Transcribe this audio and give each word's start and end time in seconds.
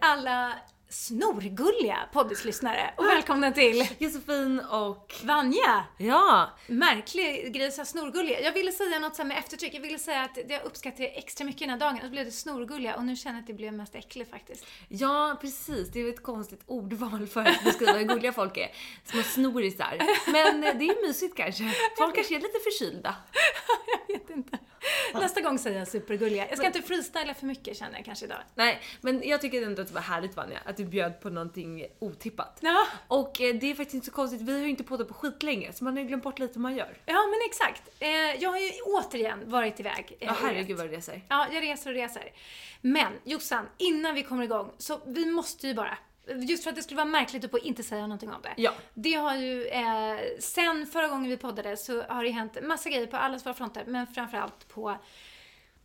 Alla 0.00 0.54
snorgulliga 0.90 1.98
poddislyssnare 2.12 2.94
och 2.96 3.04
välkomna 3.04 3.52
till 3.52 3.88
Josefin 3.98 4.60
och... 4.60 5.14
Vanja! 5.24 5.84
Ja! 5.98 6.50
Märklig 6.66 7.54
grej 7.54 7.72
här 7.76 7.84
snorgulliga. 7.84 8.40
Jag 8.40 8.52
ville 8.52 8.72
säga 8.72 8.98
något 8.98 9.16
så 9.16 9.24
med 9.24 9.38
eftertryck. 9.38 9.74
Jag 9.74 9.80
ville 9.80 9.98
säga 9.98 10.22
att 10.22 10.38
jag 10.48 10.64
uppskattar 10.64 10.98
det 10.98 11.18
extra 11.18 11.44
mycket 11.44 11.60
den 11.60 11.70
här 11.70 11.78
dagen. 11.78 11.96
Och 11.96 12.02
så 12.02 12.08
blev 12.08 12.24
det 12.24 12.32
snorgulliga 12.32 12.96
och 12.96 13.04
nu 13.04 13.16
känner 13.16 13.36
jag 13.36 13.40
att 13.40 13.46
det 13.46 13.52
blev 13.52 13.72
mest 13.72 13.94
äcklig 13.94 14.30
faktiskt. 14.30 14.66
Ja, 14.88 15.38
precis. 15.40 15.88
Det 15.92 15.98
är 16.00 16.04
ju 16.04 16.10
ett 16.10 16.22
konstigt 16.22 16.62
ordval 16.66 17.26
för 17.26 17.40
att 17.40 17.64
beskriva 17.64 17.92
hur 17.92 18.04
gulliga 18.04 18.32
folk 18.32 18.56
är. 18.56 18.70
Små 19.04 19.22
snorisar. 19.22 19.98
Men 20.32 20.64
eh, 20.64 20.78
det 20.78 20.84
är 20.84 21.06
mysigt 21.06 21.36
kanske. 21.36 21.64
Folk 21.98 22.14
kanske 22.14 22.34
är 22.36 22.40
lite 22.40 22.58
förkylda. 22.64 23.16
jag 24.08 24.18
vet 24.18 24.30
inte. 24.30 24.58
Nästa 25.14 25.40
gång 25.40 25.58
säger 25.58 25.78
jag 25.78 25.88
supergulliga. 25.88 26.48
Jag 26.48 26.58
ska 26.58 26.66
inte 26.66 26.82
freestyla 26.82 27.34
för 27.34 27.46
mycket 27.46 27.76
känner 27.76 27.96
jag 27.96 28.04
kanske 28.04 28.24
idag. 28.24 28.38
Nej, 28.54 28.80
men 29.00 29.22
jag 29.28 29.40
tycker 29.40 29.62
ändå 29.62 29.82
att 29.82 29.88
det 29.88 29.94
var 29.94 30.00
härligt 30.00 30.36
Vanja, 30.36 30.58
att 30.64 30.76
du 30.76 30.84
bjöd 30.84 31.20
på 31.20 31.30
någonting 31.30 31.86
otippat. 31.98 32.58
Ja, 32.60 32.86
Och 33.08 33.40
eh, 33.40 33.54
det 33.54 33.70
är 33.70 33.74
faktiskt 33.74 33.94
inte 33.94 34.06
så 34.06 34.12
konstigt, 34.12 34.40
vi 34.40 34.52
har 34.52 34.58
ju 34.60 34.68
inte 34.70 34.84
poddat 34.84 35.08
på 35.08 35.14
skitlänge 35.14 35.72
så 35.72 35.84
man 35.84 35.92
har 35.96 36.00
ju 36.02 36.08
glömt 36.08 36.22
bort 36.24 36.38
lite 36.38 36.54
hur 36.54 36.60
man 36.60 36.76
gör. 36.76 36.96
ja 37.06 37.26
men 37.26 37.38
exakt. 37.48 37.88
Eh, 38.00 38.42
jag 38.42 38.50
har 38.50 38.58
ju 38.58 38.70
återigen 38.84 39.50
varit 39.50 39.80
iväg. 39.80 40.16
eh, 40.20 40.26
Ja, 40.26 40.36
herregud 40.42 40.76
vad 40.76 40.86
du 40.86 40.96
reser. 40.96 41.22
Ja, 41.28 41.46
jag 41.52 41.62
reser 41.62 41.90
och 41.90 41.96
reser. 41.96 42.32
Men 42.80 43.12
Jossan, 43.24 43.66
innan 43.78 44.14
vi 44.14 44.22
kommer 44.22 44.44
igång, 44.44 44.70
så 44.78 45.00
vi 45.06 45.26
måste 45.26 45.66
ju 45.66 45.74
bara 45.74 45.98
Just 46.36 46.62
för 46.62 46.70
att 46.70 46.76
det 46.76 46.82
skulle 46.82 46.96
vara 46.96 47.08
märkligt 47.08 47.54
att 47.54 47.62
inte 47.62 47.82
säga 47.82 48.02
någonting 48.02 48.32
om 48.32 48.42
det. 48.42 48.54
Ja. 48.56 48.72
Det 48.94 49.14
har 49.14 49.36
ju, 49.36 49.66
eh, 49.66 50.18
sen 50.38 50.86
förra 50.86 51.08
gången 51.08 51.30
vi 51.30 51.36
poddade 51.36 51.76
så 51.76 52.02
har 52.02 52.24
det 52.24 52.30
hänt 52.30 52.58
massa 52.62 52.90
grejer 52.90 53.06
på 53.06 53.16
alla 53.16 53.38
våra 53.38 53.54
fronter, 53.54 53.84
men 53.86 54.06
framförallt 54.06 54.68
på 54.68 54.96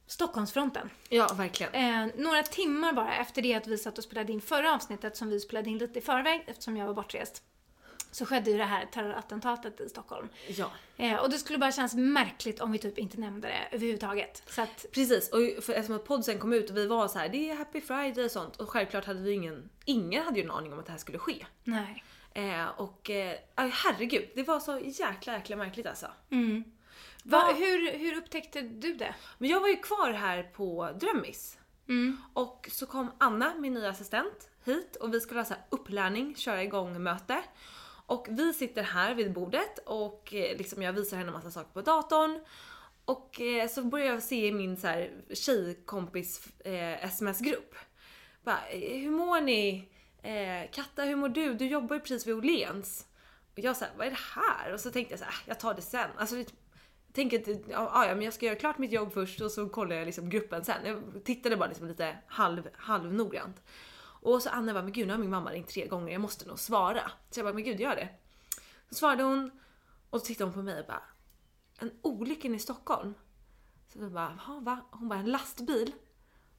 Stockholmsfronten. 0.07 0.89
Ja, 1.09 1.27
verkligen. 1.33 1.73
Eh, 1.73 2.13
några 2.15 2.43
timmar 2.43 2.93
bara 2.93 3.15
efter 3.15 3.41
det 3.41 3.53
att 3.53 3.67
vi 3.67 3.77
satt 3.77 3.97
och 3.97 4.03
spelade 4.03 4.33
in 4.33 4.41
förra 4.41 4.73
avsnittet 4.73 5.17
som 5.17 5.29
vi 5.29 5.39
spelade 5.39 5.69
in 5.69 5.77
lite 5.77 5.99
i 5.99 6.01
förväg 6.01 6.43
eftersom 6.47 6.77
jag 6.77 6.87
var 6.87 6.93
bortrest. 6.93 7.43
Så 8.13 8.25
skedde 8.25 8.51
ju 8.51 8.57
det 8.57 8.65
här 8.65 8.85
terrorattentatet 8.85 9.81
i 9.81 9.89
Stockholm. 9.89 10.29
Ja. 10.47 10.71
Eh, 10.97 11.15
och 11.15 11.29
det 11.29 11.37
skulle 11.37 11.59
bara 11.59 11.71
kännas 11.71 11.93
märkligt 11.95 12.59
om 12.61 12.71
vi 12.71 12.79
typ 12.79 12.97
inte 12.97 13.19
nämnde 13.19 13.47
det 13.47 13.75
överhuvudtaget. 13.75 14.43
Så 14.47 14.61
att, 14.61 14.85
Precis, 14.91 15.29
och 15.29 15.63
för, 15.63 15.73
eftersom 15.73 15.95
att 15.95 16.05
podden 16.05 16.39
kom 16.39 16.53
ut 16.53 16.69
och 16.69 16.77
vi 16.77 16.87
var 16.87 17.07
så 17.07 17.19
här, 17.19 17.29
det 17.29 17.49
är 17.49 17.55
happy 17.55 17.81
friday 17.81 18.25
och 18.25 18.31
sånt 18.31 18.55
och 18.55 18.69
självklart 18.69 19.05
hade 19.05 19.19
vi 19.21 19.31
ingen, 19.31 19.69
ingen 19.85 20.23
hade 20.23 20.39
ju 20.39 20.43
en 20.43 20.51
aning 20.51 20.73
om 20.73 20.79
att 20.79 20.85
det 20.85 20.91
här 20.91 20.99
skulle 20.99 21.17
ske. 21.17 21.45
nej. 21.63 22.03
Eh, 22.35 22.67
och 22.67 23.09
eh, 23.09 23.37
herregud, 23.55 24.29
det 24.35 24.43
var 24.43 24.59
så 24.59 24.79
jäkla 24.83 25.33
jäkla 25.33 25.55
märkligt 25.55 25.85
alltså. 25.85 26.07
Va, 27.23 27.53
hur, 27.57 27.97
hur 27.97 28.17
upptäckte 28.17 28.61
du 28.61 28.93
det? 28.93 29.15
Men 29.37 29.49
jag 29.49 29.59
var 29.59 29.67
ju 29.67 29.75
kvar 29.75 30.11
här 30.13 30.43
på 30.43 30.89
Drömmis. 30.99 31.57
Och 32.33 32.69
så 32.71 32.85
kom 32.85 33.11
Anna, 33.17 33.53
min 33.55 33.73
nya 33.73 33.89
assistent, 33.89 34.49
hit 34.65 34.95
och 34.95 35.13
vi 35.13 35.19
skulle 35.19 35.39
ha 35.39 35.45
så 35.45 35.53
här 35.53 35.63
upplärning, 35.69 36.35
köra 36.35 36.63
igång 36.63 37.03
möte. 37.03 37.43
Och 38.05 38.27
vi 38.29 38.53
sitter 38.53 38.83
här 38.83 39.15
vid 39.15 39.33
bordet 39.33 39.79
och 39.85 40.33
eh, 40.33 40.57
liksom 40.57 40.81
jag 40.81 40.93
visar 40.93 41.17
henne 41.17 41.31
massa 41.31 41.51
saker 41.51 41.73
på 41.73 41.81
datorn. 41.81 42.39
Och 43.05 43.41
eh, 43.41 43.67
så 43.67 43.83
börjar 43.83 44.05
jag 44.05 44.23
se 44.23 44.47
i 44.47 44.51
min 44.51 44.77
så 44.77 44.87
här 44.87 45.11
tjejkompis 45.33 46.47
eh, 46.59 47.05
sms-grupp. 47.05 47.75
Bara, 48.43 48.67
eh, 48.67 49.01
hur 49.01 49.11
mår 49.11 49.41
ni? 49.41 49.89
Eh, 50.21 50.71
Katta, 50.71 51.03
hur 51.03 51.15
mår 51.15 51.29
du? 51.29 51.53
Du 51.53 51.67
jobbar 51.67 51.95
ju 51.95 51.99
precis 51.99 52.27
vid 52.27 52.35
Åhléns. 52.35 53.05
Och 53.53 53.59
jag 53.59 53.77
såhär, 53.77 53.93
vad 53.97 54.07
är 54.07 54.11
det 54.11 54.41
här? 54.41 54.73
Och 54.73 54.79
så 54.79 54.91
tänkte 54.91 55.13
jag 55.13 55.19
så 55.19 55.25
här, 55.25 55.33
ah, 55.33 55.43
jag 55.45 55.59
tar 55.59 55.73
det 55.73 55.81
sen. 55.81 56.09
Alltså, 56.17 56.37
jag 56.37 56.47
tänker 57.13 57.39
att 57.39 57.47
ja, 57.69 57.89
ah, 57.93 58.07
ja, 58.07 58.15
men 58.15 58.23
jag 58.23 58.33
ska 58.33 58.45
göra 58.45 58.55
klart 58.55 58.77
mitt 58.77 58.91
jobb 58.91 59.13
först 59.13 59.41
och 59.41 59.51
så 59.51 59.69
kollar 59.69 59.95
jag 59.95 60.05
liksom 60.05 60.29
gruppen 60.29 60.65
sen. 60.65 60.85
Jag 60.85 61.23
tittade 61.23 61.57
bara 61.57 61.69
liksom 61.69 61.87
lite 61.87 62.17
halv, 62.27 62.69
halvnoggrant. 62.77 63.63
Och 64.23 64.41
så 64.41 64.49
Anna 64.49 64.73
bara, 64.73 64.83
men 64.83 64.93
gud 64.93 65.07
nu 65.07 65.13
har 65.13 65.17
min 65.19 65.29
mamma 65.29 65.51
ringt 65.51 65.67
tre 65.67 65.87
gånger, 65.87 66.11
jag 66.13 66.21
måste 66.21 66.45
nog 66.47 66.59
svara. 66.59 67.11
Så 67.29 67.39
jag 67.39 67.45
bara, 67.45 67.53
men 67.53 67.63
gud 67.63 67.79
gör 67.79 67.95
det. 67.95 68.09
Så 68.89 68.95
svarade 68.95 69.23
hon 69.23 69.51
och 70.09 70.19
så 70.19 70.25
tittade 70.25 70.45
hon 70.45 70.53
på 70.53 70.61
mig 70.61 70.79
och 70.79 70.85
bara, 70.87 71.03
en 71.79 71.91
olycka 72.01 72.47
i 72.47 72.59
Stockholm? 72.59 73.13
Så 73.87 73.99
jag 73.99 74.11
bara, 74.11 74.39
"Jaha, 74.47 74.59
va? 74.59 74.79
Hon 74.91 75.09
bara, 75.09 75.19
en 75.19 75.31
lastbil? 75.31 75.91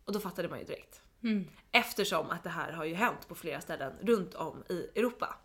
Och 0.05 0.13
då 0.13 0.21
fattade 0.21 0.49
man 0.49 0.59
ju 0.59 0.65
direkt. 0.65 1.01
Eftersom 1.73 2.31
att 2.31 2.43
det 2.43 2.51
här 2.51 2.73
har 2.73 2.85
ju 2.85 2.95
hänt 2.95 3.29
på 3.29 3.35
flera 3.35 3.61
ställen 3.61 3.93
runt 4.03 4.35
om 4.35 4.65
i 4.69 4.89
Europa. 4.99 5.37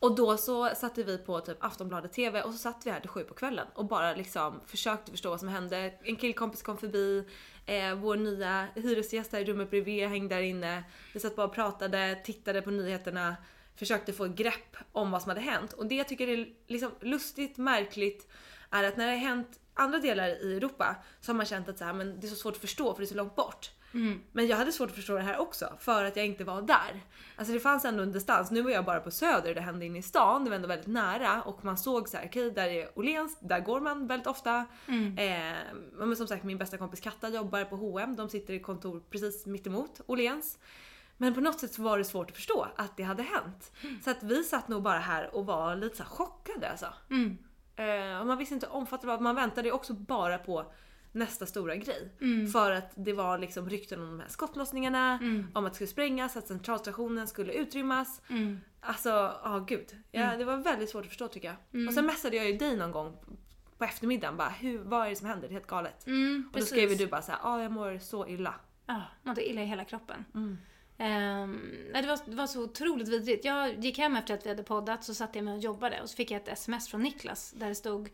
Och 0.00 0.14
då 0.14 0.36
så 0.36 0.68
satte 0.74 1.02
vi 1.02 1.18
på 1.18 1.40
typ 1.40 1.64
Aftonbladet 1.64 2.12
TV 2.12 2.42
och 2.42 2.52
så 2.52 2.58
satt 2.58 2.86
vi 2.86 2.90
här 2.90 3.00
till 3.00 3.08
sju 3.10 3.24
på 3.24 3.34
kvällen 3.34 3.66
och 3.74 3.84
bara 3.84 4.14
liksom 4.14 4.60
försökte 4.66 5.10
förstå 5.10 5.30
vad 5.30 5.40
som 5.40 5.48
hände. 5.48 5.94
En 6.02 6.16
killkompis 6.16 6.62
kom 6.62 6.76
förbi, 6.78 7.28
eh, 7.66 7.94
vår 7.94 8.16
nya 8.16 8.68
hyresgäst 8.74 9.32
här 9.32 9.40
i 9.40 9.44
rummet 9.44 9.70
bredvid 9.70 10.08
hängde 10.08 10.34
där 10.34 10.42
inne. 10.42 10.84
Vi 11.12 11.20
satt 11.20 11.36
bara 11.36 11.46
och 11.46 11.54
pratade, 11.54 12.20
tittade 12.24 12.62
på 12.62 12.70
nyheterna, 12.70 13.36
försökte 13.76 14.12
få 14.12 14.28
grepp 14.28 14.76
om 14.92 15.10
vad 15.10 15.22
som 15.22 15.28
hade 15.28 15.40
hänt. 15.40 15.72
Och 15.72 15.86
det 15.86 15.94
jag 15.94 16.08
tycker 16.08 16.28
är 16.28 16.48
liksom 16.68 16.90
lustigt, 17.00 17.56
märkligt 17.56 18.28
är 18.70 18.84
att 18.84 18.96
när 18.96 19.06
det 19.06 19.12
har 19.12 19.18
hänt 19.18 19.60
andra 19.74 19.98
delar 19.98 20.28
i 20.28 20.56
Europa 20.56 20.96
så 21.20 21.32
har 21.32 21.36
man 21.36 21.46
känt 21.46 21.68
att 21.68 21.78
så 21.78 21.84
här, 21.84 21.92
men 21.92 22.20
det 22.20 22.26
är 22.26 22.28
så 22.28 22.36
svårt 22.36 22.54
att 22.54 22.60
förstå 22.60 22.94
för 22.94 23.00
det 23.00 23.04
är 23.04 23.08
så 23.08 23.14
långt 23.14 23.36
bort. 23.36 23.70
Men 24.32 24.46
jag 24.46 24.56
hade 24.56 24.72
svårt 24.72 24.90
att 24.90 24.96
förstå 24.96 25.14
det 25.14 25.20
här 25.20 25.38
också 25.40 25.72
för 25.78 26.04
att 26.04 26.16
jag 26.16 26.26
inte 26.26 26.44
var 26.44 26.62
där. 26.62 27.00
Alltså 27.36 27.54
det 27.54 27.60
fanns 27.60 27.84
ändå 27.84 28.02
en 28.02 28.12
distans. 28.12 28.50
Nu 28.50 28.62
var 28.62 28.70
jag 28.70 28.84
bara 28.84 29.00
på 29.00 29.10
söder, 29.10 29.54
det 29.54 29.60
hände 29.60 29.86
inne 29.86 29.98
i 29.98 30.02
stan, 30.02 30.44
det 30.44 30.50
var 30.50 30.56
ändå 30.56 30.68
väldigt 30.68 30.86
nära 30.86 31.42
och 31.42 31.64
man 31.64 31.78
såg 31.78 32.08
så 32.08 32.16
här, 32.16 32.26
okej 32.26 32.50
där 32.50 32.68
är 32.68 32.98
Åhléns, 32.98 33.38
där 33.40 33.60
går 33.60 33.80
man 33.80 34.06
väldigt 34.06 34.26
ofta. 34.26 34.66
Eh, 35.18 35.56
men 35.92 36.16
som 36.16 36.26
sagt 36.26 36.44
min 36.44 36.58
bästa 36.58 36.78
kompis 36.78 37.00
Katta 37.00 37.28
jobbar 37.28 37.64
på 37.64 37.76
H&M, 37.76 38.16
de 38.16 38.28
sitter 38.28 38.54
i 38.54 38.60
kontor 38.60 39.02
precis 39.10 39.46
mitt 39.46 39.66
emot 39.66 40.00
Åhléns. 40.06 40.58
Men 41.16 41.34
på 41.34 41.40
något 41.40 41.60
sätt 41.60 41.72
så 41.72 41.82
var 41.82 41.98
det 41.98 42.04
svårt 42.04 42.30
att 42.30 42.36
förstå 42.36 42.66
att 42.76 42.96
det 42.96 43.02
hade 43.02 43.22
hänt. 43.22 43.72
Så 44.04 44.10
att 44.10 44.22
vi 44.22 44.44
satt 44.44 44.68
nog 44.68 44.82
bara 44.82 44.98
här 44.98 45.34
och 45.34 45.46
var 45.46 45.76
lite 45.76 45.96
så 45.96 46.04
chockade 46.04 46.70
alltså. 46.70 46.86
Eh, 47.76 48.20
och 48.20 48.26
man 48.26 48.38
visste 48.38 48.54
inte 48.54 48.66
omfattande 48.66 49.06
vad 49.14 49.22
man 49.22 49.34
väntade 49.34 49.72
också 49.72 49.92
bara 49.92 50.38
på 50.38 50.72
nästa 51.12 51.46
stora 51.46 51.76
grej. 51.76 52.12
För 52.52 52.70
att 52.72 52.92
det 52.96 53.12
var 53.12 53.38
liksom 53.38 53.70
rykten 53.70 54.00
om 54.00 54.06
de 54.06 54.20
här 54.20 54.28
skottlossningarna, 54.28 55.18
om 55.54 55.64
att 55.66 55.72
det 55.72 55.74
skulle 55.74 55.88
sprängas, 55.88 56.36
att 56.36 56.48
centralstationen 56.48 57.26
skulle 57.28 57.52
utrymmas. 57.52 58.22
Alltså, 58.80 59.08
ja 59.44 59.64
gud. 59.68 59.86
Ja, 60.10 60.36
Det 60.36 60.44
var 60.44 60.56
väldigt 60.56 60.90
svårt 60.90 61.02
att 61.02 61.08
förstå 61.08 61.28
tycker 61.28 61.48
jag. 61.48 61.56
Och 61.88 61.94
sen 61.94 62.06
messade 62.06 62.36
jag 62.36 62.46
ju 62.50 62.56
dig 62.58 62.76
någon 62.76 62.92
gång 62.92 63.16
på 63.78 63.84
eftermiddagen 63.84 64.36
bara, 64.36 64.48
Hur, 64.48 64.78
vad 64.78 65.06
är 65.06 65.10
det 65.10 65.16
som 65.16 65.26
händer? 65.28 65.48
Det 65.48 65.52
är 65.52 65.54
helt 65.54 65.66
galet. 65.66 66.06
Mm, 66.06 66.48
och 66.52 66.58
då 66.60 66.64
skrev 66.66 66.96
du 66.96 67.06
bara 67.06 67.22
såhär, 67.22 67.38
ja 67.42 67.62
jag 67.62 67.72
mår 67.72 67.98
så 67.98 68.26
illa. 68.28 68.54
Ja, 68.86 69.02
mådde 69.22 69.50
illa 69.50 69.62
i 69.62 69.64
hela 69.64 69.84
kroppen. 69.84 70.24
Nej, 71.92 72.02
det, 72.02 72.08
var, 72.08 72.18
det 72.30 72.36
var 72.36 72.46
så 72.46 72.62
otroligt 72.64 73.08
vidrigt. 73.08 73.44
Jag 73.44 73.84
gick 73.84 73.98
hem 73.98 74.16
efter 74.16 74.34
att 74.34 74.44
vi 74.44 74.48
hade 74.48 74.62
poddat, 74.62 75.04
så 75.04 75.14
satt 75.14 75.34
jag 75.34 75.44
mig 75.44 75.54
och 75.54 75.60
jobbade 75.60 76.00
och 76.02 76.10
så 76.10 76.16
fick 76.16 76.30
jag 76.30 76.40
ett 76.42 76.48
sms 76.48 76.88
från 76.88 77.02
Niklas 77.02 77.50
där 77.56 77.68
det 77.68 77.74
stod 77.74 78.08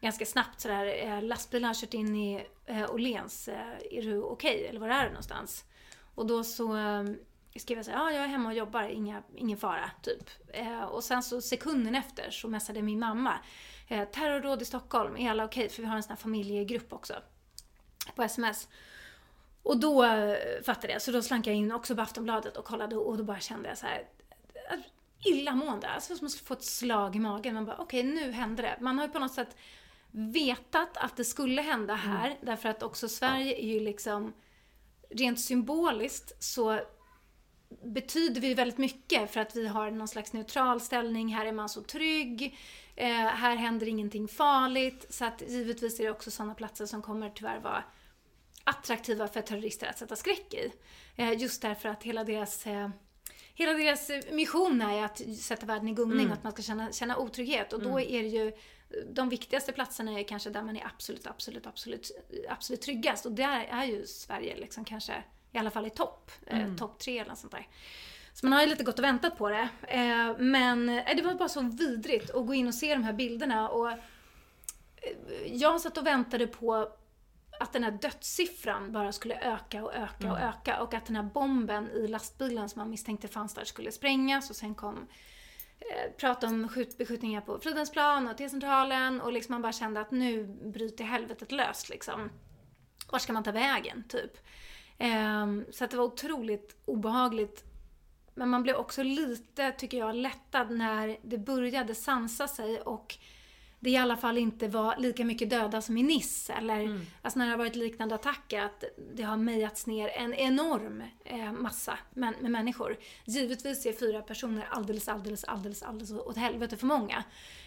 ganska 0.00 0.26
snabbt 0.26 0.60
sådär, 0.60 1.06
eh, 1.06 1.22
lastbilen 1.22 1.66
har 1.66 1.74
kört 1.74 1.94
in 1.94 2.16
i 2.16 2.46
eh, 2.66 2.90
Åhléns, 2.90 3.48
eh, 3.48 3.76
är 3.90 4.02
du 4.02 4.22
okej? 4.22 4.66
Eller 4.66 4.80
var 4.80 4.88
är 4.88 5.04
du 5.04 5.08
någonstans? 5.08 5.64
Och 6.14 6.26
då 6.26 6.44
så 6.44 6.76
eh, 6.76 7.04
skrev 7.56 7.78
jag 7.78 7.84
såhär, 7.84 7.98
ja 7.98 8.12
jag 8.12 8.24
är 8.24 8.28
hemma 8.28 8.48
och 8.48 8.54
jobbar, 8.54 8.82
inga, 8.82 9.22
ingen 9.36 9.58
fara, 9.58 9.90
typ. 10.02 10.30
Eh, 10.48 10.82
och 10.82 11.04
sen 11.04 11.22
så 11.22 11.40
sekunden 11.40 11.94
efter 11.94 12.30
så 12.30 12.48
messade 12.48 12.82
min 12.82 12.98
mamma, 12.98 13.34
eh, 13.88 14.08
terrorråd 14.08 14.62
i 14.62 14.64
Stockholm, 14.64 15.16
är 15.16 15.30
alla 15.30 15.44
okej? 15.44 15.68
För 15.68 15.82
vi 15.82 15.88
har 15.88 15.96
en 15.96 16.02
sån 16.02 16.10
här 16.10 16.16
familjegrupp 16.16 16.92
också. 16.92 17.14
På 18.14 18.22
sms. 18.22 18.68
Och 19.62 19.80
då 19.80 20.04
eh, 20.04 20.36
fattade 20.64 20.92
jag, 20.92 21.02
så 21.02 21.12
då 21.12 21.22
slank 21.22 21.46
jag 21.46 21.54
in 21.54 21.72
också 21.72 21.96
på 21.96 22.02
Aftonbladet 22.02 22.56
och 22.56 22.64
kollade 22.64 22.96
och 22.96 23.16
då 23.16 23.24
bara 23.24 23.40
kände 23.40 23.68
jag 23.68 23.78
så 23.78 23.86
här 23.86 24.06
illamående. 25.24 25.88
Alltså 25.88 26.16
som 26.16 26.26
att 26.26 26.34
få 26.34 26.54
ett 26.54 26.64
slag 26.64 27.16
i 27.16 27.18
magen. 27.18 27.54
Man 27.54 27.64
bara, 27.64 27.76
okej 27.76 28.02
nu 28.02 28.32
hände 28.32 28.62
det. 28.62 28.76
Man 28.80 28.98
har 28.98 29.06
ju 29.06 29.12
på 29.12 29.18
något 29.18 29.34
sätt 29.34 29.56
vetat 30.12 30.96
att 30.96 31.16
det 31.16 31.24
skulle 31.24 31.62
hända 31.62 31.94
här, 31.94 32.38
därför 32.42 32.68
att 32.68 32.82
också 32.82 33.08
Sverige 33.08 33.62
är 33.62 33.66
ju 33.66 33.80
liksom 33.80 34.32
rent 35.10 35.40
symboliskt 35.40 36.44
så 36.44 36.80
betyder 37.84 38.40
vi 38.40 38.54
väldigt 38.54 38.78
mycket 38.78 39.30
för 39.30 39.40
att 39.40 39.56
vi 39.56 39.66
har 39.66 39.90
någon 39.90 40.08
slags 40.08 40.32
neutral 40.32 40.80
ställning. 40.80 41.34
Här 41.34 41.46
är 41.46 41.52
man 41.52 41.68
så 41.68 41.82
trygg. 41.82 42.58
Eh, 42.96 43.08
här 43.14 43.56
händer 43.56 43.88
ingenting 43.88 44.28
farligt. 44.28 45.06
Så 45.10 45.24
att 45.24 45.42
givetvis 45.48 46.00
är 46.00 46.04
det 46.04 46.10
också 46.10 46.30
sådana 46.30 46.54
platser 46.54 46.86
som 46.86 47.02
kommer 47.02 47.30
tyvärr 47.30 47.60
vara 47.60 47.84
attraktiva 48.64 49.28
för 49.28 49.42
terrorister 49.42 49.86
att 49.86 49.98
sätta 49.98 50.16
skräck 50.16 50.54
i. 50.54 50.72
Eh, 51.16 51.32
just 51.32 51.62
därför 51.62 51.88
att 51.88 52.02
hela 52.02 52.24
deras, 52.24 52.66
eh, 52.66 52.90
hela 53.54 53.72
deras 53.72 54.10
mission 54.32 54.82
är 54.82 55.04
att 55.04 55.20
sätta 55.38 55.66
världen 55.66 55.88
i 55.88 55.92
gungning 55.92 56.26
och 56.26 56.32
att 56.32 56.44
man 56.44 56.52
ska 56.52 56.62
känna, 56.62 56.92
känna 56.92 57.16
otrygghet. 57.16 57.72
Och 57.72 57.82
då 57.82 58.00
är 58.00 58.22
det 58.22 58.28
ju 58.28 58.52
de 59.12 59.28
viktigaste 59.28 59.72
platserna 59.72 60.20
är 60.20 60.24
kanske 60.24 60.50
där 60.50 60.62
man 60.62 60.76
är 60.76 60.86
absolut, 60.86 61.26
absolut, 61.26 61.66
absolut, 61.66 62.10
absolut 62.48 62.80
tryggast. 62.80 63.26
Och 63.26 63.32
där 63.32 63.64
är 63.70 63.84
ju 63.84 64.06
Sverige 64.06 64.56
liksom 64.56 64.84
kanske 64.84 65.24
i 65.52 65.58
alla 65.58 65.70
fall 65.70 65.86
i 65.86 65.90
topp. 65.90 66.30
Eh, 66.46 66.74
topp 66.76 66.98
tre 66.98 67.18
eller 67.18 67.30
något 67.30 67.38
sånt 67.38 67.52
där. 67.52 67.68
Så 68.32 68.46
man 68.46 68.52
har 68.52 68.62
ju 68.62 68.68
lite 68.68 68.84
gått 68.84 68.98
och 68.98 69.04
väntat 69.04 69.38
på 69.38 69.48
det. 69.48 69.68
Eh, 69.88 70.38
men 70.38 70.88
eh, 70.88 71.16
det 71.16 71.22
var 71.22 71.34
bara 71.34 71.48
så 71.48 71.60
vidrigt 71.60 72.30
att 72.30 72.46
gå 72.46 72.54
in 72.54 72.66
och 72.66 72.74
se 72.74 72.94
de 72.94 73.04
här 73.04 73.12
bilderna. 73.12 73.68
Och, 73.68 73.90
eh, 73.90 73.98
jag 75.46 75.80
satt 75.80 75.98
och 75.98 76.06
väntade 76.06 76.46
på 76.46 76.92
att 77.60 77.72
den 77.72 77.84
här 77.84 77.90
dödssiffran 77.90 78.92
bara 78.92 79.12
skulle 79.12 79.40
öka 79.40 79.84
och 79.84 79.94
öka 79.94 80.32
och 80.32 80.40
öka. 80.40 80.82
Och 80.82 80.94
att 80.94 81.06
den 81.06 81.16
här 81.16 81.22
bomben 81.22 81.90
i 81.90 82.08
lastbilen 82.08 82.68
som 82.68 82.78
man 82.78 82.90
misstänkte 82.90 83.28
fanns 83.28 83.54
där 83.54 83.64
skulle 83.64 83.92
sprängas. 83.92 84.50
Och 84.50 84.56
sen 84.56 84.74
kom 84.74 85.06
Eh, 85.80 86.12
prata 86.16 86.46
om 86.46 86.68
skjut, 86.68 86.98
beskjutningar 86.98 87.40
på 87.40 87.58
Fridhemsplan 87.58 88.28
och 88.28 88.38
T-centralen. 88.38 89.20
Och 89.20 89.32
liksom 89.32 89.52
man 89.52 89.62
bara 89.62 89.72
kände 89.72 90.00
att 90.00 90.10
nu 90.10 90.46
bryter 90.46 91.04
helvetet 91.04 91.52
löst 91.52 91.88
liksom. 91.88 92.30
Var 93.10 93.18
ska 93.18 93.32
man 93.32 93.42
ta 93.42 93.52
vägen, 93.52 94.04
typ? 94.08 94.32
Ehm, 94.98 95.64
så 95.70 95.84
att 95.84 95.90
det 95.90 95.96
var 95.96 96.04
otroligt 96.04 96.76
obehagligt. 96.84 97.64
Men 98.34 98.48
man 98.48 98.62
blev 98.62 98.76
också 98.76 99.02
lite, 99.02 99.72
tycker 99.72 99.98
jag, 99.98 100.14
lättad 100.14 100.70
när 100.70 101.18
det 101.22 101.38
började 101.38 101.94
sansa 101.94 102.48
sig 102.48 102.80
och 102.80 103.16
det 103.80 103.90
i 103.90 103.96
alla 103.96 104.16
fall 104.16 104.38
inte 104.38 104.68
var 104.68 104.96
lika 104.96 105.24
mycket 105.24 105.50
döda 105.50 105.82
som 105.82 105.96
i 105.96 106.02
Nice. 106.02 106.52
Eller 106.52 107.00
alltså 107.22 107.38
när 107.38 107.46
det 107.46 107.52
har 107.52 107.58
varit 107.58 107.76
liknande 107.76 108.14
attacker, 108.14 108.62
att 108.62 108.84
det 109.14 109.22
har 109.22 109.36
mejats 109.36 109.86
ner 109.86 110.08
en 110.08 110.34
enorm 110.34 111.02
eh, 111.24 111.52
massa 111.52 111.98
med, 112.10 112.34
med 112.40 112.50
människor. 112.50 112.96
Givetvis 113.24 113.86
är 113.86 113.92
fyra 113.92 114.22
personer 114.22 114.68
alldeles, 114.70 115.08
alldeles, 115.08 115.44
alldeles, 115.44 115.82
alldeles 115.82 116.10
åt 116.12 116.36
helvete 116.36 116.76
för 116.76 116.86
många. 116.86 117.24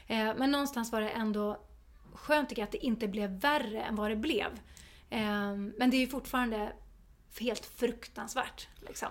Eh, 0.08 0.36
men 0.38 0.52
någonstans 0.52 0.92
var 0.92 1.02
det 1.02 1.10
ändå 1.10 1.60
skönt 2.14 2.50
tycker 2.50 2.62
jag 2.62 2.68
att 2.68 2.72
det 2.72 2.86
inte 2.86 3.08
blev 3.08 3.30
värre 3.30 3.82
än 3.82 3.96
vad 3.96 4.12
det 4.12 4.16
blev. 4.16 4.60
Eh, 5.10 5.56
men 5.56 5.90
det 5.90 5.98
är 5.98 6.02
ju 6.02 6.08
fortfarande 6.08 6.74
helt 7.40 7.66
fruktansvärt. 7.66 8.68
Liksom. 8.88 9.10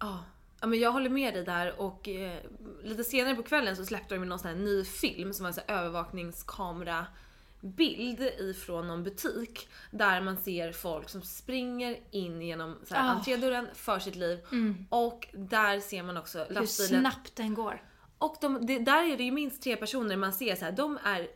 Ja. 0.00 0.24
Ja 0.60 0.66
men 0.66 0.78
jag 0.80 0.92
håller 0.92 1.10
med 1.10 1.34
dig 1.34 1.44
där 1.44 1.80
och 1.80 2.08
eh, 2.08 2.38
lite 2.82 3.04
senare 3.04 3.34
på 3.34 3.42
kvällen 3.42 3.76
så 3.76 3.86
släppte 3.86 4.14
de 4.14 4.24
någon 4.24 4.38
sån 4.38 4.48
här 4.48 4.56
ny 4.56 4.84
film 4.84 5.32
som 5.32 5.42
var 5.44 5.48
en 5.48 5.54
sån 5.54 5.64
övervakningskamera 5.68 7.06
bild 7.60 8.20
ifrån 8.20 8.86
någon 8.86 9.04
butik 9.04 9.68
där 9.90 10.20
man 10.20 10.36
ser 10.36 10.72
folk 10.72 11.08
som 11.08 11.22
springer 11.22 11.96
in 12.10 12.42
genom 12.42 12.76
så 12.84 12.94
här, 12.94 13.08
Ah. 13.08 13.10
entrédörren 13.12 13.68
för 13.74 13.98
sitt 13.98 14.16
liv 14.16 14.38
och 14.90 15.28
där 15.32 15.80
ser 15.80 16.02
man 16.02 16.16
också 16.16 16.44
Hur 16.48 16.54
lastbilen. 16.54 17.00
snabbt 17.02 17.36
den 17.36 17.54
går. 17.54 17.82
Och 18.18 18.36
de, 18.40 18.66
det, 18.66 18.78
där 18.78 19.12
är 19.12 19.16
det 19.16 19.24
ju 19.24 19.32
minst 19.32 19.62
tre 19.62 19.76
personer 19.76 20.16
man 20.16 20.32
ser 20.32 20.54
så 20.56 20.64
här, 20.64 20.72
de 20.72 20.98
är 21.04 21.28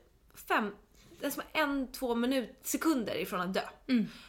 fem, 0.49 0.75
det 1.23 1.29
är 1.29 1.31
som 1.31 1.43
en, 1.53 1.93
två 1.93 2.15
minut, 2.15 2.51
sekunder 2.63 3.17
ifrån 3.17 3.41
att 3.41 3.55
dö. 3.55 3.63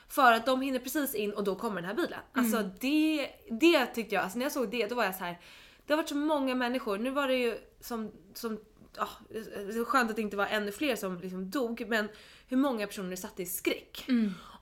För 0.10 0.34
att 0.34 0.45
de 0.45 0.62
hinner 0.62 0.80
precis 0.80 1.16
in 1.16 1.34
och 1.34 1.44
då 1.44 1.56
kommer 1.56 1.75
den 1.75 1.86
här 1.86 1.95
bilen. 1.95 2.19
Alltså 2.34 2.69
det, 2.80 3.30
det 3.50 3.86
tyckte 3.86 4.16
jag, 4.16 4.24
alltså 4.24 4.38
när 4.38 4.45
jag 4.45 4.51
såg 4.51 4.72
det 4.72 4.88
då 4.88 4.95
var 4.95 5.04
jag 5.04 5.16
så 5.16 5.24
här. 5.24 5.40
det 5.86 5.94
har 5.94 5.98
varit 5.98 6.10
så 6.10 6.16
många 6.16 6.56
människor, 6.56 6.98
nu 6.98 7.10
var 7.10 7.28
det 7.28 7.36
ju 7.36 7.57
som, 7.81 8.12
som 8.34 8.60
ja, 8.98 9.10
det 9.30 9.78
är 9.80 9.86
skönt 9.86 10.10
att 10.10 10.16
det 10.16 10.22
inte 10.22 10.38
var 10.38 10.45
ännu 10.45 10.72
fler 10.72 10.95
som 10.95 11.19
liksom 11.19 11.50
dog 11.50 11.86
men 11.88 12.10
hur 12.48 12.57
många 12.57 12.88
personer 12.88 13.16
satt 13.16 13.39
i 13.39 13.46
skräck. 13.46 14.06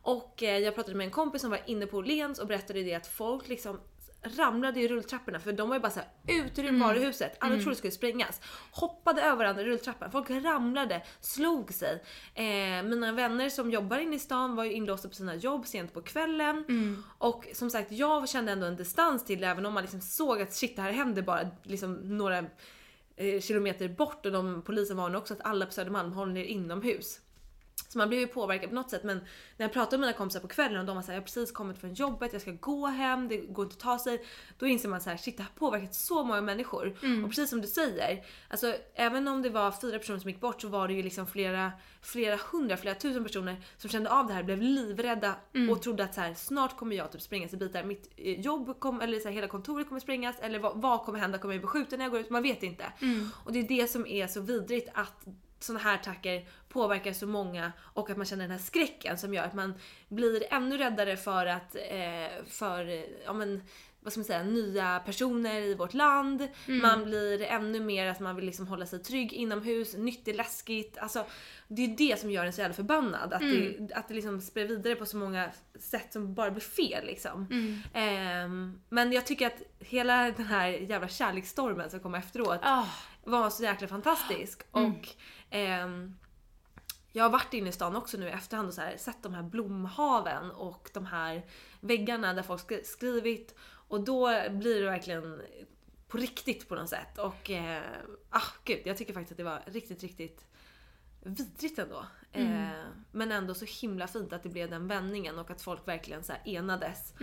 Och 0.04 0.44
eh, 0.44 0.57
jag 0.57 0.75
pratade 0.75 0.98
med 0.98 1.06
en 1.06 1.12
kompis 1.12 1.42
som 1.42 1.51
var 1.51 1.60
inne 1.66 1.86
på 1.86 1.98
Åhléns 1.98 2.39
och 2.39 2.48
berättade 2.48 2.84
det 2.84 2.94
att 2.94 3.07
folk 3.07 3.48
liksom 3.48 3.80
ramlade 4.24 4.80
i 4.80 4.88
rulltrapporna 4.88 5.40
för 5.40 5.54
de 5.54 5.70
var 5.70 5.76
ju 5.76 5.82
bara 5.82 5.92
såhär 5.92 6.10
ut 6.28 6.60
ur 6.60 6.80
varuhuset, 6.80 7.38
alla 7.40 7.56
trodde 7.56 7.72
det 7.72 7.76
skulle 7.76 7.92
sprängas. 7.92 8.42
Hoppade 8.72 9.22
över 9.22 9.36
varandra 9.36 9.62
i 9.62 9.66
rulltrappan, 9.66 10.12
folk 10.12 10.30
ramlade, 10.30 11.02
slog 11.20 11.74
sig. 11.74 12.04
Eh, 12.34 12.84
mina 12.84 13.12
vänner 13.12 13.50
som 13.50 13.72
jobbar 13.72 13.98
inne 13.98 14.16
i 14.16 14.20
stan 14.20 14.56
var 14.56 14.64
ju 14.64 14.72
inlåsta 14.72 15.08
på 15.08 15.16
sina 15.16 15.36
jobb 15.36 15.68
sent 15.68 15.94
på 15.94 16.02
kvällen. 16.02 16.66
Och 17.18 17.48
som 17.54 17.70
sagt, 17.70 17.92
jag 17.92 18.30
kände 18.30 18.52
ändå 18.52 18.66
en 18.66 18.76
distans 18.76 19.26
till 19.26 19.42
det 19.42 19.48
även 19.48 19.66
om 19.66 19.74
man 19.74 19.84
liksom 19.84 20.02
såg 20.02 20.42
att 20.42 20.54
shit 20.54 20.76
det 20.76 20.82
här 20.82 20.92
händer 20.92 21.22
bara 21.22 21.48
liksom 21.64 22.18
några 22.18 22.38
eh, 23.16 23.42
kilometer 23.42 23.88
bort 23.90 24.25
och 24.25 24.32
de, 24.32 24.62
polisen 24.62 24.98
varnade 24.98 25.18
också 25.18 25.34
att 25.34 25.42
alla 25.44 25.66
på 25.66 25.72
Södermalm 25.72 26.12
håller 26.13 26.42
er 26.42 26.46
inomhus. 26.46 27.20
Så 27.88 27.98
man 27.98 28.10
blev 28.10 28.20
ju 28.20 28.28
påverkad 28.28 28.70
på 28.70 28.76
något 28.76 28.90
sätt 28.90 29.04
men 29.04 29.18
när 29.58 29.66
jag 29.66 29.74
pratade 29.74 29.98
med 29.98 30.08
mina 30.08 30.18
kompisar 30.18 30.40
på 30.40 30.48
kvällen 30.48 30.80
och 30.80 30.86
de 30.86 30.96
var 30.96 31.04
såhär 31.04 31.14
jag 31.14 31.22
har 31.22 31.26
precis 31.26 31.52
kommit 31.52 31.78
från 31.78 31.94
jobbet, 31.94 32.34
jag 32.34 32.42
ska 32.42 32.52
gå 32.52 32.88
hem, 32.88 33.28
det 33.28 33.38
går 33.38 33.66
inte 33.66 33.74
att 33.74 33.80
ta 33.80 34.00
sig. 34.00 34.26
Då 34.58 34.68
inser 34.68 34.90
man 34.90 35.02
såhär 35.02 35.18
shit 35.18 35.38
det 35.38 35.44
har 35.44 35.50
påverkat 35.56 35.96
så 35.96 36.24
många 36.24 36.42
människor. 36.42 36.98
Och 37.24 37.30
precis 37.30 37.50
som 37.50 37.62
du 37.62 37.68
säger, 37.68 38.26
alltså 38.50 38.76
även 38.96 39.28
om 39.28 39.42
det 39.42 39.50
var 39.50 39.72
fyra 39.72 40.00
personer 40.00 40.20
som 40.20 40.30
gick 40.30 40.42
bort 40.42 40.62
så 40.62 40.68
var 40.68 40.88
det 40.88 40.94
ju 40.94 41.04
liksom 41.04 41.28
flera, 41.28 41.72
flera 42.02 42.40
hundra, 42.52 42.78
flera 42.78 42.96
tusen 42.96 43.24
personer 43.24 43.62
som 43.78 43.90
kände 43.90 44.10
av 44.10 44.28
det 44.28 44.34
här, 44.34 44.44
blev 44.44 44.62
livrädda 44.62 45.36
och 45.72 45.82
trodde 45.82 46.04
att 46.04 46.14
så 46.16 46.22
här, 46.22 46.34
snart 46.34 46.78
kommer 46.78 46.96
jag 46.96 47.12
typ 47.12 47.22
sprängas 47.22 47.54
i 47.54 47.58
bitar. 47.58 47.84
Mitt 47.84 48.10
eh, 48.18 48.40
jobb 48.40 48.80
kom, 48.80 49.02
eller 49.02 49.20
så 49.20 49.28
här, 49.28 49.36
hela 49.36 49.48
kontoret 49.48 49.88
kommer 49.88 50.02
sprängas 50.02 50.36
eller 50.40 50.60
vad, 50.60 50.82
vad 50.82 51.02
kommer 51.02 51.20
hända? 51.20 51.38
Kommer 51.38 51.54
jag 51.54 51.62
bli 51.62 51.68
skjuten 51.68 52.00
när 52.00 52.06
jag 52.06 52.12
går 52.12 52.22
ut? 52.22 52.30
Man 52.30 52.44
vet 52.44 52.64
inte. 52.64 52.94
Och 53.46 53.54
det 53.54 53.60
är 53.60 53.68
det 53.68 53.88
som 53.88 54.08
är 54.08 54.28
så 54.28 54.42
vidrigt 54.42 54.90
att 54.94 55.26
sådana 55.63 55.84
här 55.84 55.96
attacker 55.96 56.46
påverkar 56.70 57.13
så 57.13 57.27
många 57.27 57.72
och 57.94 58.10
att 58.10 58.18
man 58.18 58.25
känner 58.25 58.44
den 58.44 58.51
här 58.51 58.58
skräcken 58.65 59.18
som 59.18 59.34
gör 59.34 59.44
att 59.44 59.53
man 59.53 59.74
blir 60.08 60.53
ännu 60.53 60.77
räddare 60.77 61.18
för 61.18 61.46
att, 61.46 61.75
eh, 61.75 62.46
för, 62.48 62.89
eh, 62.89 63.03
ja 63.25 63.34
men 63.34 63.63
vad 64.03 64.13
ska 64.13 64.20
man 64.20 64.25
säga, 64.25 64.44
nya 64.44 65.00
personer 65.06 65.62
i 65.62 65.75
vårt 65.75 65.94
land. 65.94 66.48
Man 66.82 67.03
blir 67.06 67.41
ännu 67.41 67.80
mer 67.80 68.08
att 68.08 68.20
man 68.20 68.36
vill 68.36 68.46
liksom 68.46 68.68
hålla 68.68 68.86
sig 68.86 69.00
trygg 69.03 69.34
inomhus, 69.34 69.94
nytt 69.98 70.27
är 70.27 70.34
läskigt. 70.34 70.98
Alltså, 70.98 71.25
det 71.68 71.82
är 71.84 71.88
det 71.88 72.20
som 72.20 72.32
gör 72.32 72.46
en 72.46 72.53
så 72.53 72.62
jävla 72.62 72.74
förbannad. 72.75 73.34
Att 73.34 73.39
det, 73.41 73.94
att 73.96 74.08
det 74.08 74.13
liksom 74.13 74.41
spred 74.41 74.68
vidare 74.68 74.96
på 74.96 75.06
så 75.06 75.18
många 75.18 75.50
sätt 75.80 76.13
som 76.13 76.34
bara 76.34 76.51
blir 76.51 76.62
fel 76.62 77.06
liksom. 77.06 77.48
Ehm, 77.94 78.82
men 78.89 79.12
jag 79.12 79.25
tycker 79.25 79.48
att 79.48 79.62
hela 79.80 80.32
den 80.32 80.46
här 80.46 80.68
jävla 80.68 81.08
kärleksstormen 81.08 81.89
som 81.89 82.00
kom 82.00 82.15
efteråt 82.15 82.60
Ah. 82.63 82.86
var 83.24 83.50
så 83.50 83.63
jäkla 83.63 83.88
fantastisk. 83.88 84.62
Och 84.72 84.82
ehm, 84.82 84.96
jag 87.12 87.24
har 87.24 87.29
varit 87.29 87.53
inne 87.53 87.70
i 87.70 87.72
stan 87.72 87.96
också 87.96 88.17
nu 88.17 88.27
i 88.27 88.31
efterhand 88.31 88.67
och 88.67 88.74
så 88.74 88.81
här, 88.81 88.98
sett 88.98 89.24
de 89.24 89.34
här 89.34 89.43
blomhaven 89.43 90.51
och 90.51 90.89
de 90.93 91.05
här 91.05 91.46
väggarna 91.79 92.34
där 92.34 92.43
folk 92.43 92.62
skri- 92.62 92.84
skrivit. 92.84 93.55
Och 93.63 94.03
då 94.03 94.50
blir 94.50 94.81
det 94.81 94.89
verkligen 94.89 95.41
på 96.08 96.17
riktigt 96.17 96.70
på 96.70 96.75
något 96.75 96.89
sätt. 96.89 97.17
Och 97.17 97.50
eh, 97.50 97.84
ah, 98.29 98.41
gud, 98.63 98.81
jag 98.86 98.98
tycker 98.98 99.13
faktiskt 99.13 99.31
att 99.31 99.38
det 99.38 99.43
var 99.43 99.63
riktigt, 99.65 100.03
riktigt 100.03 100.46
vidrigt 101.24 101.79
ändå. 101.79 102.05
Eh, 102.31 102.70
men 103.12 103.31
ändå 103.31 103.53
så 103.53 103.65
himla 103.65 104.08
fint 104.08 104.34
att 104.34 104.43
det 104.43 104.50
blev 104.50 104.70
den 104.70 104.88
vändningen 104.88 105.39
och 105.39 105.51
att 105.51 105.62
folk 105.62 105.88
verkligen 105.88 106.24
så 106.24 106.34
enades. 106.46 107.13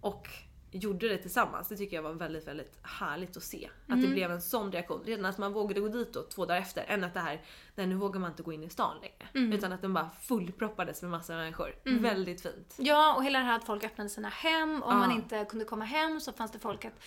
Och 0.00 0.28
gjorde 0.74 1.08
det 1.08 1.18
tillsammans. 1.18 1.68
Det 1.68 1.76
tycker 1.76 1.96
jag 1.96 2.02
var 2.02 2.12
väldigt, 2.12 2.46
väldigt 2.46 2.78
härligt 2.82 3.36
att 3.36 3.42
se. 3.42 3.70
Att 3.88 4.02
det 4.02 4.08
blev 4.08 4.30
en 4.30 4.42
sån 4.42 4.72
reaktion. 4.72 5.02
Redan 5.04 5.24
att 5.24 5.38
man 5.38 5.52
vågade 5.52 5.80
gå 5.80 5.88
dit 5.88 6.12
då 6.12 6.22
två 6.22 6.46
dagar 6.46 6.60
efter. 6.60 6.84
Än 6.88 7.04
att 7.04 7.14
det 7.14 7.20
här, 7.20 7.40
nej 7.74 7.86
nu 7.86 7.94
vågar 7.94 8.20
man 8.20 8.30
inte 8.30 8.42
gå 8.42 8.52
in 8.52 8.62
i 8.62 8.70
stan 8.70 8.96
längre. 9.00 9.54
Utan 9.56 9.72
att 9.72 9.82
den 9.82 9.94
bara 9.94 10.10
fullproppades 10.22 11.02
med 11.02 11.10
massa 11.10 11.36
människor. 11.36 11.74
Väldigt 11.84 12.42
fint. 12.42 12.74
Ja, 12.78 13.14
och 13.14 13.24
hela 13.24 13.38
det 13.38 13.44
här 13.44 13.56
att 13.56 13.64
folk 13.64 13.84
öppnade 13.84 14.10
sina 14.10 14.28
hem. 14.28 14.82
Om 14.82 14.98
man 14.98 15.12
inte 15.12 15.44
kunde 15.44 15.64
komma 15.64 15.84
hem 15.84 16.20
så 16.20 16.32
fanns 16.32 16.52
det 16.52 16.58
folk 16.58 16.84
att 16.84 17.00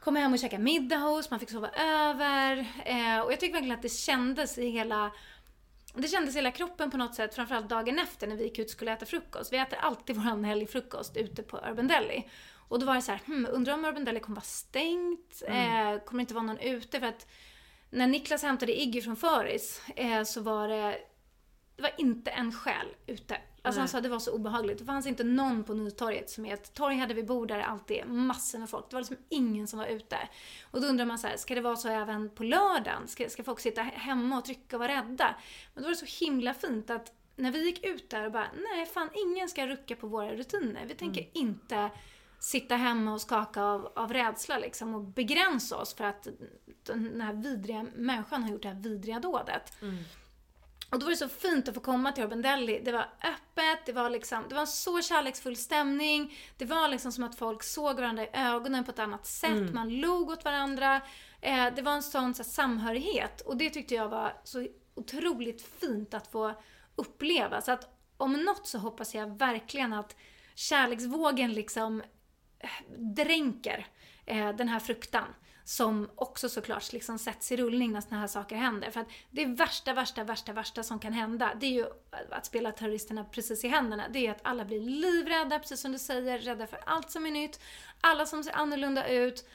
komma 0.00 0.18
hem 0.18 0.32
och 0.32 0.38
käka 0.38 0.58
middag 0.58 0.96
hos. 0.96 1.30
Man 1.30 1.40
fick 1.40 1.50
sova 1.50 1.68
över. 1.68 2.56
Eh, 2.84 3.20
och 3.20 3.32
jag 3.32 3.40
tycker 3.40 3.52
verkligen 3.52 3.76
att 3.76 3.82
det 3.82 3.92
kändes 3.92 4.58
i 4.58 4.68
hela 4.68 5.10
det 5.96 6.08
kändes 6.08 6.34
i 6.34 6.38
hela 6.38 6.50
kroppen 6.50 6.90
på 6.90 6.96
något 6.96 7.14
sätt, 7.14 7.34
framförallt 7.34 7.68
dagen 7.68 7.98
efter 7.98 8.26
när 8.26 8.36
vi 8.36 8.44
gick 8.44 8.58
ut 8.58 8.66
och 8.66 8.70
skulle 8.70 8.92
äta 8.92 9.06
frukost. 9.06 9.52
Vi 9.52 9.58
äter 9.58 9.78
alltid 9.78 10.16
vår 10.16 10.44
helgfrukost 10.44 11.16
ute 11.16 11.42
på 11.42 11.56
Urban 11.56 11.88
Deli. 11.88 12.28
Och 12.68 12.78
då 12.78 12.86
var 12.86 12.94
det 12.94 13.02
så 13.02 13.12
här, 13.12 13.20
hmm, 13.26 13.46
undrar 13.50 13.74
om 13.74 13.84
Urban 13.84 14.04
Deli 14.04 14.20
kommer 14.20 14.36
vara 14.36 14.44
stängt? 14.44 15.42
Eh, 15.46 16.04
kommer 16.04 16.18
det 16.18 16.20
inte 16.20 16.34
vara 16.34 16.44
någon 16.44 16.58
ute? 16.58 17.00
För 17.00 17.06
att 17.06 17.26
när 17.90 18.06
Niklas 18.06 18.42
hämtade 18.42 18.80
Iggy 18.80 19.00
från 19.00 19.16
Föris 19.16 19.82
eh, 19.96 20.22
så 20.22 20.40
var 20.40 20.68
det, 20.68 20.98
det 21.76 21.82
var 21.82 21.92
inte 21.98 22.30
en 22.30 22.52
själ 22.52 22.86
ute. 23.06 23.36
Alltså 23.62 23.80
han 23.80 23.88
sa 23.88 23.96
att 23.96 24.04
det 24.04 24.08
var 24.08 24.18
så 24.18 24.32
obehagligt. 24.32 24.78
Det 24.78 24.84
fanns 24.84 25.06
inte 25.06 25.24
någon 25.24 25.64
på 25.64 25.74
Nytorget 25.74 26.30
som 26.30 26.46
är 26.46 26.54
ett 26.54 26.74
torg 26.74 26.96
hade 26.96 27.14
vi 27.14 27.22
bor 27.22 27.46
där 27.46 27.60
alltid 27.60 27.96
är 27.96 28.04
massor 28.04 28.58
med 28.58 28.70
folk. 28.70 28.90
Det 28.90 28.96
var 28.96 29.00
liksom 29.00 29.16
ingen 29.28 29.66
som 29.66 29.78
var 29.78 29.86
ute. 29.86 30.16
Och 30.70 30.80
då 30.80 30.86
undrar 30.86 31.04
man 31.04 31.18
så 31.18 31.26
här, 31.26 31.36
ska 31.36 31.54
det 31.54 31.60
vara 31.60 31.76
så 31.76 31.88
även 31.88 32.30
på 32.30 32.42
lördagen? 32.44 33.08
Ska, 33.08 33.28
ska 33.28 33.44
folk 33.44 33.60
sitta 33.60 33.82
hemma 33.82 34.38
och 34.38 34.44
trycka 34.44 34.76
och 34.76 34.80
vara 34.80 34.92
rädda? 34.92 35.34
Men 35.74 35.82
då 35.82 35.88
var 35.88 35.94
det 35.94 36.06
så 36.06 36.24
himla 36.24 36.54
fint 36.54 36.90
att 36.90 37.12
när 37.36 37.50
vi 37.50 37.64
gick 37.64 37.84
ut 37.84 38.10
där 38.10 38.26
och 38.26 38.32
bara, 38.32 38.48
nej 38.74 38.86
fan 38.86 39.08
ingen 39.14 39.48
ska 39.48 39.66
rucka 39.66 39.96
på 39.96 40.06
våra 40.06 40.32
rutiner. 40.34 40.86
Vi 40.86 40.94
tänker 40.94 41.28
inte 41.32 41.90
sitta 42.44 42.76
hemma 42.76 43.12
och 43.12 43.20
skaka 43.20 43.62
av, 43.62 43.92
av 43.96 44.12
rädsla 44.12 44.58
liksom 44.58 44.94
och 44.94 45.00
begränsa 45.00 45.76
oss 45.76 45.94
för 45.94 46.04
att 46.04 46.28
den 46.82 47.20
här 47.20 47.32
vidriga 47.32 47.86
människan 47.94 48.42
har 48.42 48.50
gjort 48.50 48.62
det 48.62 48.68
här 48.68 48.80
vidriga 48.80 49.20
dådet. 49.20 49.72
Och 50.90 50.98
då 50.98 51.06
var 51.06 51.10
det 51.10 51.16
så 51.16 51.28
fint 51.28 51.68
att 51.68 51.74
få 51.74 51.80
komma 51.80 52.12
till 52.12 52.24
Urban 52.24 52.42
Deli. 52.42 52.82
Det 52.84 52.92
var 52.92 53.08
öppet, 53.22 53.86
det 53.86 53.92
var, 53.92 54.10
liksom, 54.10 54.44
det 54.48 54.54
var 54.54 54.60
en 54.60 54.66
så 54.66 55.02
kärleksfull 55.02 55.56
stämning. 55.56 56.38
Det 56.56 56.64
var 56.64 56.88
liksom 56.88 57.12
som 57.12 57.24
att 57.24 57.38
folk 57.38 57.62
såg 57.62 57.96
varandra 57.96 58.24
i 58.24 58.30
ögonen 58.32 58.84
på 58.84 58.90
ett 58.90 58.98
annat 58.98 59.26
sätt. 59.26 59.72
Man 59.74 60.00
log 60.00 60.30
åt 60.30 60.44
varandra. 60.44 61.00
Eh, 61.40 61.74
det 61.76 61.82
var 61.82 61.92
en 61.92 62.02
sån 62.02 62.34
så 62.34 62.42
här, 62.42 62.50
samhörighet. 62.50 63.40
Och 63.40 63.56
det 63.56 63.70
tyckte 63.70 63.94
jag 63.94 64.08
var 64.08 64.32
så 64.44 64.66
otroligt 64.94 65.62
fint 65.80 66.14
att 66.14 66.26
få 66.26 66.54
uppleva. 66.96 67.60
Så 67.60 67.72
att 67.72 67.88
om 68.16 68.32
något 68.32 68.66
så 68.66 68.78
hoppas 68.78 69.14
jag 69.14 69.38
verkligen 69.38 69.92
att 69.92 70.16
kärleksvågen 70.54 71.52
liksom 71.52 72.02
dränker 72.96 73.86
eh, 74.26 74.52
den 74.52 74.68
här 74.68 74.80
fruktan 74.80 75.34
som 75.64 76.10
också 76.14 76.48
såklart 76.48 76.92
liksom 76.92 77.18
sätts 77.18 77.52
i 77.52 77.56
rullning 77.56 77.92
när 77.92 78.00
såna 78.00 78.20
här 78.20 78.26
saker 78.26 78.56
händer. 78.56 78.90
För 78.90 79.00
att 79.00 79.08
det 79.30 79.46
värsta, 79.46 79.92
värsta, 79.92 80.24
värsta, 80.24 80.52
värsta 80.52 80.82
som 80.82 80.98
kan 80.98 81.12
hända, 81.12 81.52
det 81.60 81.66
är 81.66 81.70
ju 81.70 81.86
att 82.30 82.46
spela 82.46 82.72
terroristerna 82.72 83.24
precis 83.24 83.64
i 83.64 83.68
händerna. 83.68 84.04
Det 84.10 84.26
är 84.26 84.30
att 84.30 84.40
alla 84.42 84.64
blir 84.64 84.80
livrädda, 84.80 85.58
precis 85.58 85.80
som 85.80 85.92
du 85.92 85.98
säger, 85.98 86.38
rädda 86.38 86.66
för 86.66 86.80
allt 86.86 87.10
som 87.10 87.26
är 87.26 87.30
nytt, 87.30 87.60
alla 88.00 88.26
som 88.26 88.44
ser 88.44 88.52
annorlunda 88.52 89.08
ut. 89.08 89.48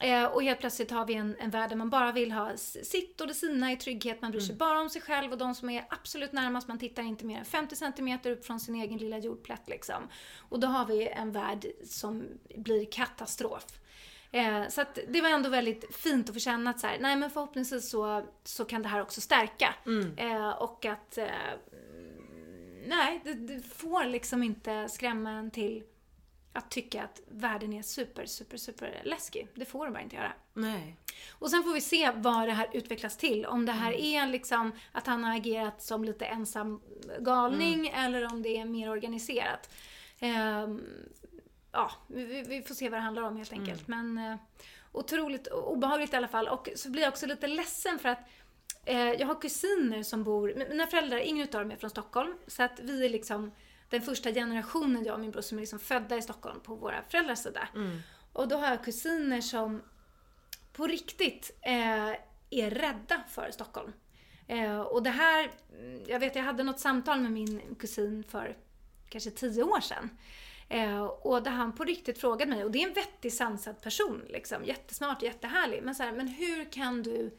Eh, 0.00 0.24
och 0.24 0.42
helt 0.42 0.60
plötsligt 0.60 0.90
har 0.90 1.06
vi 1.06 1.14
en, 1.14 1.36
en 1.38 1.50
värld 1.50 1.68
där 1.68 1.76
man 1.76 1.90
bara 1.90 2.12
vill 2.12 2.32
ha 2.32 2.56
sitt 2.56 3.20
och 3.20 3.26
det 3.26 3.34
sina 3.34 3.72
i 3.72 3.76
trygghet. 3.76 4.22
Man 4.22 4.30
bryr 4.30 4.40
sig 4.40 4.54
bara 4.54 4.80
om 4.80 4.90
sig 4.90 5.02
själv 5.02 5.32
och 5.32 5.38
de 5.38 5.54
som 5.54 5.70
är 5.70 5.86
absolut 5.90 6.32
närmast. 6.32 6.68
Man 6.68 6.78
tittar 6.78 7.02
inte 7.02 7.24
mer 7.24 7.38
än 7.38 7.44
50 7.44 7.76
centimeter 7.76 8.30
upp 8.30 8.46
från 8.46 8.60
sin 8.60 8.74
egen 8.74 8.98
lilla 8.98 9.18
jordplätt 9.18 9.68
liksom. 9.68 10.08
Och 10.48 10.60
då 10.60 10.66
har 10.66 10.86
vi 10.86 11.08
en 11.08 11.32
värld 11.32 11.66
som 11.84 12.28
blir 12.56 12.84
katastrof. 12.84 13.64
Eh, 14.30 14.68
så 14.68 14.80
att 14.80 14.98
det 15.08 15.20
var 15.20 15.28
ändå 15.28 15.50
väldigt 15.50 15.96
fint 15.96 16.28
att 16.28 16.34
få 16.34 16.40
känna 16.40 16.70
att 16.70 16.80
så 16.80 16.86
här, 16.86 16.98
nej 17.00 17.16
men 17.16 17.30
förhoppningsvis 17.30 17.90
så, 17.90 18.26
så 18.44 18.64
kan 18.64 18.82
det 18.82 18.88
här 18.88 19.02
också 19.02 19.20
stärka. 19.20 19.74
Eh, 20.16 20.50
och 20.50 20.84
att, 20.84 21.18
eh, 21.18 21.26
nej, 22.86 23.20
det, 23.24 23.34
det 23.34 23.62
får 23.62 24.04
liksom 24.04 24.42
inte 24.42 24.88
skrämma 24.88 25.30
en 25.30 25.50
till 25.50 25.82
att 26.56 26.70
tycka 26.70 27.02
att 27.02 27.20
världen 27.28 27.72
är 27.72 27.82
super, 27.82 28.26
super, 28.26 28.56
super 28.56 29.00
läskig. 29.04 29.48
Det 29.54 29.64
får 29.64 29.84
den 29.84 29.92
bara 29.92 30.02
inte 30.02 30.16
göra. 30.16 30.32
Nej. 30.54 30.96
Och 31.30 31.50
sen 31.50 31.62
får 31.62 31.72
vi 31.74 31.80
se 31.80 32.10
vad 32.16 32.48
det 32.48 32.52
här 32.52 32.68
utvecklas 32.72 33.16
till. 33.16 33.46
Om 33.46 33.66
det 33.66 33.72
här 33.72 33.92
är 33.92 34.26
liksom 34.26 34.72
att 34.92 35.06
han 35.06 35.24
har 35.24 35.36
agerat 35.36 35.82
som 35.82 36.04
lite 36.04 36.24
ensam 36.26 36.80
galning 37.20 37.88
eller 37.88 38.32
om 38.32 38.42
det 38.42 38.56
är 38.58 38.64
mer 38.64 38.90
organiserat. 38.90 39.70
Ehm, 40.18 40.82
ja, 41.72 41.90
vi, 42.06 42.42
vi- 42.48 42.62
får 42.62 42.74
se 42.74 42.88
vad 42.88 42.98
det 42.98 43.02
handlar 43.04 43.22
om 43.22 43.36
helt 43.36 43.52
enkelt. 43.52 43.88
Men 43.88 44.18
eh, 44.18 44.36
otroligt 44.92 45.46
obehagligt 45.46 46.12
i 46.12 46.16
alla 46.16 46.28
fall. 46.28 46.48
Och 46.48 46.68
så 46.76 46.90
blir 46.90 47.02
jag 47.02 47.08
också 47.12 47.26
lite 47.26 47.46
ledsen 47.46 47.98
för 47.98 48.08
att 48.08 48.20
eh, 48.84 49.12
jag 49.12 49.26
har 49.26 49.40
kusiner 49.40 50.02
som 50.02 50.24
bor, 50.24 50.54
mina 50.70 50.86
föräldrar, 50.86 51.18
ingen 51.18 51.44
utav 51.48 51.60
dem 51.60 51.70
är 51.70 51.76
från 51.76 51.90
Stockholm. 51.90 52.34
Så 52.46 52.62
att 52.62 52.80
vi 52.80 53.04
är 53.04 53.08
liksom 53.08 53.52
den 53.90 54.02
första 54.02 54.32
generationen, 54.32 55.04
jag 55.04 55.14
och 55.14 55.20
min 55.20 55.30
bror, 55.30 55.42
som 55.42 55.58
är 55.58 55.62
liksom 55.62 55.78
födda 55.78 56.16
i 56.16 56.22
Stockholm 56.22 56.60
på 56.60 56.74
våra 56.74 57.02
föräldrars 57.08 57.38
sida. 57.38 57.68
Och 58.32 58.48
då 58.48 58.56
har 58.56 58.66
jag 58.68 58.84
kusiner 58.84 59.40
som 59.40 59.82
på 60.72 60.86
riktigt 60.86 61.50
eh, 61.62 62.10
är 62.50 62.70
rädda 62.70 63.22
för 63.28 63.50
Stockholm. 63.50 63.92
Eh, 64.46 64.80
och 64.80 65.02
det 65.02 65.10
här, 65.10 65.50
mm, 65.78 66.02
jag 66.06 66.20
vet 66.20 66.36
jag 66.36 66.42
hade 66.42 66.62
något 66.62 66.80
samtal 66.80 67.20
med 67.20 67.32
min 67.32 67.74
kusin 67.78 68.24
för 68.24 68.56
kanske 69.08 69.30
tio 69.30 69.62
år 69.62 69.80
sedan. 69.80 70.10
Eh, 70.68 71.04
och 71.04 71.42
där 71.42 71.50
han 71.50 71.72
på 71.72 71.84
riktigt 71.84 72.18
frågade 72.18 72.50
mig, 72.50 72.64
och 72.64 72.70
det 72.70 72.82
är 72.82 72.88
en 72.88 72.94
vettig 72.94 73.32
sansad 73.32 73.82
person, 73.82 74.22
liksom, 74.28 74.64
jättesmart, 74.64 75.22
jättehärlig. 75.22 75.82
Men 75.82 75.94
så 75.94 76.02
här, 76.02 76.12
men 76.12 76.28
hur 76.28 76.72
kan 76.72 77.02
du 77.02 77.38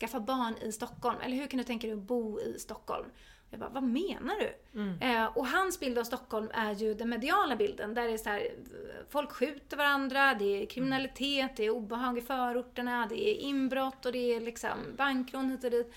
skaffa 0.00 0.20
barn 0.20 0.56
i 0.62 0.72
Stockholm? 0.72 1.20
Eller 1.20 1.36
hur 1.36 1.46
kan 1.46 1.58
du 1.58 1.64
tänka 1.64 1.86
dig 1.86 1.94
att 1.96 2.02
bo 2.02 2.40
i 2.40 2.58
Stockholm? 2.58 3.06
Jag 3.50 3.60
bara, 3.60 3.70
vad 3.70 3.82
menar 3.82 4.34
du? 4.38 4.78
Eh, 5.06 5.24
och 5.24 5.46
hans 5.46 5.80
bild 5.80 5.98
av 5.98 6.04
Stockholm 6.04 6.50
är 6.54 6.74
ju 6.74 6.94
den 6.94 7.08
mediala 7.08 7.56
bilden. 7.56 7.94
Där 7.94 8.06
det 8.06 8.12
är 8.12 8.18
så 8.18 8.28
här, 8.28 8.48
folk 9.08 9.32
skjuter 9.32 9.76
varandra, 9.76 10.34
det 10.34 10.62
är 10.62 10.66
kriminalitet, 10.66 11.56
det 11.56 11.64
är 11.64 11.70
obehag 11.70 12.18
i 12.18 12.20
förorterna, 12.20 13.06
det 13.06 13.28
är 13.28 13.34
inbrott 13.34 14.06
och 14.06 14.12
det 14.12 14.34
är 14.34 14.40
liksom 14.40 14.78
bankrån 14.96 15.50
hit 15.50 15.64
och 15.64 15.70
dit. 15.70 15.94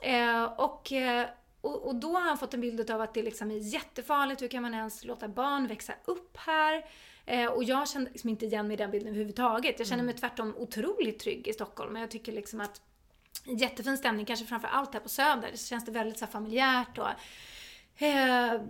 Eh, 0.00 0.44
och, 0.44 0.92
eh, 0.92 1.26
och, 1.60 1.86
och 1.86 1.94
då 1.94 2.12
har 2.12 2.20
han 2.20 2.38
fått 2.38 2.54
en 2.54 2.60
bild 2.60 2.90
av 2.90 3.00
att 3.00 3.14
det 3.14 3.22
liksom 3.22 3.50
är 3.50 3.74
jättefarligt, 3.74 4.42
hur 4.42 4.48
kan 4.48 4.62
man 4.62 4.74
ens 4.74 5.04
låta 5.04 5.28
barn 5.28 5.66
växa 5.66 5.92
upp 6.04 6.36
här? 6.36 6.84
Eh, 7.26 7.46
och 7.46 7.64
jag 7.64 7.88
kände 7.88 8.10
liksom 8.10 8.30
inte 8.30 8.46
igen 8.46 8.66
mig 8.66 8.74
i 8.74 8.76
den 8.76 8.90
bilden 8.90 9.08
överhuvudtaget. 9.08 9.78
Jag 9.78 9.88
känner 9.88 10.04
mig 10.04 10.14
tvärtom 10.14 10.54
otroligt 10.56 11.18
trygg 11.18 11.48
i 11.48 11.52
Stockholm. 11.52 11.92
Men 11.92 12.02
jag 12.02 12.10
tycker 12.10 12.32
liksom 12.32 12.60
att 12.60 12.80
jättefin 13.44 13.98
stämning, 13.98 14.26
kanske 14.26 14.46
framför 14.46 14.68
allt 14.68 14.94
här 14.94 15.00
på 15.00 15.08
Söder. 15.08 15.50
Så 15.54 15.66
känns 15.66 15.84
det 15.84 15.92
väldigt 15.92 16.18
så 16.18 16.26
familjärt 16.26 16.98
och 16.98 17.08
eh, 18.02 18.60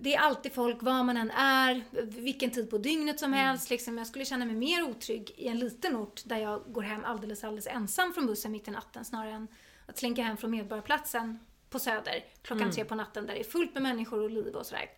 det 0.00 0.14
är 0.14 0.18
alltid 0.18 0.52
folk 0.52 0.82
var 0.82 1.04
man 1.04 1.16
än 1.16 1.30
är, 1.30 1.84
vilken 2.20 2.50
tid 2.50 2.70
på 2.70 2.78
dygnet 2.78 3.20
som 3.20 3.32
helst. 3.32 3.70
Liksom. 3.70 3.98
Jag 3.98 4.06
skulle 4.06 4.24
känna 4.24 4.44
mig 4.44 4.54
mer 4.54 4.82
otrygg 4.82 5.30
i 5.36 5.48
en 5.48 5.58
liten 5.58 5.96
ort 5.96 6.22
där 6.24 6.36
jag 6.36 6.62
går 6.66 6.82
hem 6.82 7.04
alldeles, 7.04 7.44
alldeles 7.44 7.66
ensam 7.66 8.12
från 8.12 8.26
bussen 8.26 8.52
mitt 8.52 8.68
i 8.68 8.70
natten 8.70 9.04
snarare 9.04 9.32
än 9.32 9.48
att 9.86 9.98
slinka 9.98 10.22
hem 10.22 10.36
från 10.36 10.50
Medborgarplatsen 10.50 11.38
på 11.70 11.78
Söder 11.78 12.24
klockan 12.42 12.70
tre 12.70 12.84
på 12.84 12.94
natten 12.94 13.26
där 13.26 13.34
det 13.34 13.40
är 13.40 13.44
fullt 13.44 13.74
med 13.74 13.82
människor 13.82 14.22
och 14.22 14.30
liv 14.30 14.54
och 14.54 14.66
sådär. 14.66 14.90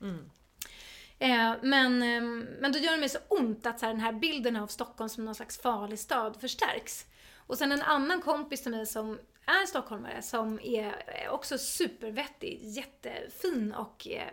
Eh, 1.18 1.54
men, 1.62 2.02
eh, 2.02 2.46
men 2.60 2.72
då 2.72 2.78
gör 2.78 2.92
det 2.92 2.98
mig 2.98 3.08
så 3.08 3.18
ont 3.28 3.66
att 3.66 3.80
så 3.80 3.86
här, 3.86 3.92
den 3.92 4.02
här 4.02 4.12
bilden 4.12 4.56
av 4.56 4.66
Stockholm 4.66 5.08
som 5.08 5.24
någon 5.24 5.34
slags 5.34 5.60
farlig 5.60 5.98
stad 5.98 6.36
förstärks. 6.40 7.06
Och 7.50 7.58
sen 7.58 7.72
en 7.72 7.82
annan 7.82 8.22
kompis 8.22 8.62
till 8.62 8.70
mig 8.70 8.86
som 8.86 9.18
är 9.46 9.66
stockholmare 9.66 10.22
som 10.22 10.60
är 10.62 11.28
också 11.28 11.58
supervettig, 11.58 12.58
jättefin 12.62 13.74
och 13.74 14.08
eh, 14.08 14.28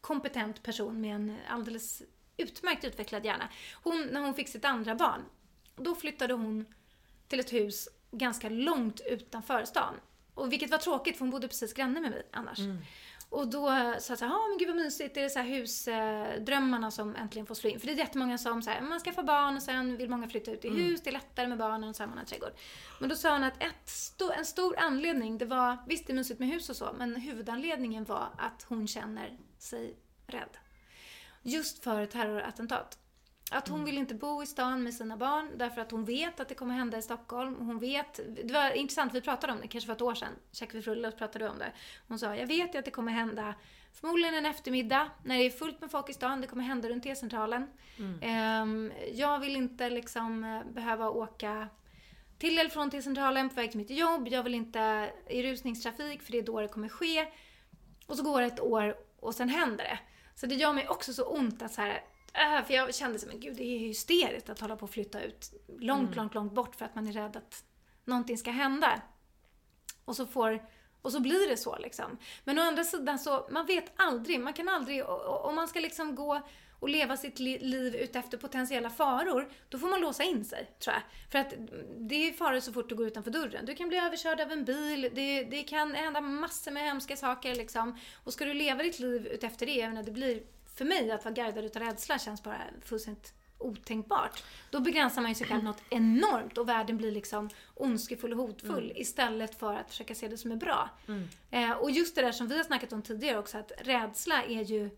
kompetent 0.00 0.62
person 0.62 1.00
med 1.00 1.14
en 1.14 1.36
alldeles 1.48 2.02
utmärkt 2.36 2.84
utvecklad 2.84 3.24
hjärna. 3.24 3.48
Hon, 3.82 4.08
när 4.10 4.20
hon 4.20 4.34
fick 4.34 4.48
sitt 4.48 4.64
andra 4.64 4.94
barn, 4.94 5.20
då 5.76 5.94
flyttade 5.94 6.34
hon 6.34 6.66
till 7.28 7.40
ett 7.40 7.52
hus 7.52 7.88
ganska 8.10 8.48
långt 8.48 9.00
utanför 9.06 9.64
stan. 9.64 9.94
Och 10.34 10.52
vilket 10.52 10.70
var 10.70 10.78
tråkigt 10.78 11.16
för 11.16 11.20
hon 11.20 11.30
bodde 11.30 11.48
precis 11.48 11.74
granne 11.74 12.00
med 12.00 12.10
mig 12.10 12.28
annars. 12.32 12.58
Mm. 12.58 12.78
Och 13.32 13.48
då 13.48 13.66
sa 13.66 13.78
jag 13.78 14.02
så 14.02 14.24
här, 14.24 14.32
ja 14.32 14.40
men 14.48 14.58
gud 14.58 14.68
vad 14.68 14.76
mysigt, 14.76 15.14
det 15.14 15.24
är 15.24 15.28
så 15.28 15.38
här 15.38 15.46
husdrömmarna 15.46 16.90
som 16.90 17.16
äntligen 17.16 17.46
får 17.46 17.54
slå 17.54 17.70
in. 17.70 17.80
För 17.80 17.86
det 17.86 17.92
är 17.92 17.96
jättemånga 17.96 18.38
som 18.38 18.62
säger, 18.62 18.80
man 18.80 19.00
ska 19.00 19.12
få 19.12 19.22
barn 19.22 19.56
och 19.56 19.62
sen 19.62 19.96
vill 19.96 20.10
många 20.10 20.28
flytta 20.28 20.50
ut 20.50 20.64
i 20.64 20.68
hus, 20.68 21.00
det 21.02 21.10
är 21.10 21.12
lättare 21.12 21.46
med 21.46 21.58
barnen 21.58 21.88
och 21.88 21.96
så 21.96 22.02
har 22.02 22.08
man 22.08 22.18
en 22.18 22.26
trädgård. 22.26 22.52
Men 23.00 23.08
då 23.08 23.16
sa 23.16 23.32
hon 23.32 23.44
att 23.44 23.62
ett 23.62 23.86
sto- 23.86 24.32
en 24.38 24.44
stor 24.44 24.78
anledning, 24.78 25.38
det 25.38 25.44
var, 25.44 25.76
visst 25.86 26.06
det 26.06 26.12
är 26.12 26.14
mysigt 26.14 26.40
med 26.40 26.48
hus 26.48 26.70
och 26.70 26.76
så, 26.76 26.92
men 26.98 27.16
huvudanledningen 27.16 28.04
var 28.04 28.28
att 28.38 28.62
hon 28.68 28.86
känner 28.88 29.38
sig 29.58 29.96
rädd. 30.26 30.56
Just 31.42 31.84
för 31.84 32.06
terrorattentat. 32.06 32.98
Att 33.52 33.68
hon 33.68 33.84
vill 33.84 33.98
inte 33.98 34.14
bo 34.14 34.42
i 34.42 34.46
stan 34.46 34.82
med 34.82 34.94
sina 34.94 35.16
barn 35.16 35.50
därför 35.56 35.80
att 35.80 35.90
hon 35.90 36.04
vet 36.04 36.40
att 36.40 36.48
det 36.48 36.54
kommer 36.54 36.74
hända 36.74 36.98
i 36.98 37.02
Stockholm. 37.02 37.56
Hon 37.58 37.78
vet, 37.78 38.20
det 38.44 38.52
var 38.52 38.70
intressant, 38.70 39.14
vi 39.14 39.20
pratade 39.20 39.52
om 39.52 39.60
det 39.60 39.68
kanske 39.68 39.86
för 39.86 39.92
ett 39.92 40.02
år 40.02 40.14
sedan, 40.14 40.32
käkade 40.52 40.78
vi 40.78 40.82
frulle 40.82 41.08
och 41.08 41.18
pratade 41.18 41.48
om 41.48 41.58
det. 41.58 41.72
Hon 42.08 42.18
sa, 42.18 42.36
jag 42.36 42.46
vet 42.46 42.74
ju 42.74 42.78
att 42.78 42.84
det 42.84 42.90
kommer 42.90 43.12
hända 43.12 43.54
förmodligen 43.92 44.34
en 44.34 44.46
eftermiddag 44.46 45.10
när 45.22 45.38
det 45.38 45.44
är 45.44 45.50
fullt 45.50 45.80
med 45.80 45.90
folk 45.90 46.10
i 46.10 46.12
stan, 46.12 46.40
det 46.40 46.46
kommer 46.46 46.64
hända 46.64 46.88
runt 46.88 47.02
T-centralen. 47.02 47.66
Ehm, 48.22 48.92
jag 49.12 49.38
vill 49.38 49.56
inte 49.56 49.90
liksom 49.90 50.44
eh, 50.44 50.72
behöva 50.72 51.10
åka 51.10 51.68
till 52.38 52.58
eller 52.58 52.70
från 52.70 52.90
T-centralen 52.90 53.48
på 53.48 53.54
väg 53.54 53.70
till 53.70 53.80
mitt 53.80 53.90
jobb. 53.90 54.28
Jag 54.28 54.42
vill 54.42 54.54
inte 54.54 55.10
i 55.28 55.42
rusningstrafik 55.42 56.22
för 56.22 56.32
det 56.32 56.38
är 56.38 56.42
då 56.42 56.60
det 56.60 56.68
kommer 56.68 56.88
ske. 56.88 57.26
Och 58.06 58.16
så 58.16 58.22
går 58.22 58.40
det 58.40 58.46
ett 58.46 58.60
år 58.60 58.96
och 59.20 59.34
sen 59.34 59.48
händer 59.48 59.84
det. 59.84 59.98
Så 60.34 60.46
det 60.46 60.54
gör 60.54 60.72
mig 60.72 60.88
också 60.88 61.12
så 61.12 61.24
ont 61.24 61.62
att 61.62 61.72
så 61.72 61.80
här, 61.80 62.04
äh, 62.32 62.64
för 62.64 62.74
jag 62.74 62.94
kände 62.94 63.18
så 63.18 63.26
men 63.26 63.40
gud 63.40 63.56
det 63.56 63.64
är 63.64 63.78
hysteriskt 63.78 64.50
att 64.50 64.60
hålla 64.60 64.76
på 64.76 64.84
och 64.84 64.90
flytta 64.90 65.22
ut 65.22 65.52
långt, 65.78 66.16
långt, 66.16 66.34
långt 66.34 66.52
bort 66.52 66.76
för 66.76 66.84
att 66.84 66.94
man 66.94 67.06
är 67.06 67.12
rädd 67.12 67.36
att 67.36 67.64
någonting 68.04 68.38
ska 68.38 68.50
hända. 68.50 69.02
Och 70.04 70.16
så 70.16 70.26
får 70.26 70.62
och 71.02 71.12
så 71.12 71.20
blir 71.20 71.48
det 71.48 71.56
så 71.56 71.78
liksom. 71.78 72.18
Men 72.44 72.58
å 72.58 72.62
andra 72.62 72.84
sidan 72.84 73.18
så, 73.18 73.46
man 73.50 73.66
vet 73.66 73.92
aldrig, 73.96 74.40
man 74.40 74.52
kan 74.52 74.68
aldrig, 74.68 75.06
om 75.06 75.54
man 75.54 75.68
ska 75.68 75.80
liksom 75.80 76.14
gå 76.14 76.40
och 76.80 76.88
leva 76.88 77.16
sitt 77.16 77.38
li- 77.38 77.58
liv 77.58 77.94
utefter 77.94 78.38
potentiella 78.38 78.90
faror, 78.90 79.52
då 79.68 79.78
får 79.78 79.88
man 79.88 80.00
låsa 80.00 80.22
in 80.22 80.44
sig, 80.44 80.70
tror 80.78 80.94
jag. 80.94 81.02
För 81.30 81.38
att 81.38 81.54
det 81.98 82.28
är 82.28 82.32
faror 82.32 82.60
så 82.60 82.72
fort 82.72 82.88
du 82.88 82.94
går 82.94 83.06
utanför 83.06 83.30
dörren. 83.30 83.66
Du 83.66 83.74
kan 83.74 83.88
bli 83.88 83.98
överkörd 83.98 84.40
av 84.40 84.52
en 84.52 84.64
bil, 84.64 85.10
det, 85.14 85.44
det 85.44 85.62
kan 85.62 85.94
hända 85.94 86.20
massor 86.20 86.70
med 86.70 86.82
hemska 86.82 87.16
saker 87.16 87.54
liksom. 87.54 87.98
Och 88.24 88.32
ska 88.32 88.44
du 88.44 88.54
leva 88.54 88.82
ditt 88.82 88.98
liv 88.98 89.26
utefter 89.26 89.66
det, 89.66 89.72
jag 89.72 89.88
menar, 89.88 90.02
det 90.02 90.10
blir, 90.10 90.42
för 90.74 90.84
mig 90.84 91.10
att 91.10 91.24
vara 91.24 91.34
guidad 91.34 91.64
utav 91.64 91.82
rädsla 91.82 92.18
känns 92.18 92.42
bara 92.42 92.58
fullständigt 92.84 93.34
otänkbart. 93.58 94.42
Då 94.70 94.80
begränsar 94.80 95.22
man 95.22 95.30
ju 95.30 95.34
sig 95.34 95.46
själv 95.46 95.64
något 95.64 95.82
enormt 95.90 96.58
och 96.58 96.68
världen 96.68 96.96
blir 96.96 97.10
liksom 97.10 97.50
ondskefull 97.74 98.32
och 98.32 98.38
hotfull 98.38 98.92
istället 98.96 99.58
för 99.58 99.74
att 99.74 99.90
försöka 99.90 100.14
se 100.14 100.28
det 100.28 100.38
som 100.38 100.52
är 100.52 100.56
bra. 100.56 100.90
Eh, 101.50 101.70
och 101.72 101.90
just 101.90 102.14
det 102.14 102.22
där 102.22 102.32
som 102.32 102.48
vi 102.48 102.56
har 102.56 102.64
snackat 102.64 102.92
om 102.92 103.02
tidigare 103.02 103.38
också, 103.38 103.58
att 103.58 103.72
rädsla 103.78 104.42
är 104.44 104.62
ju 104.64 104.90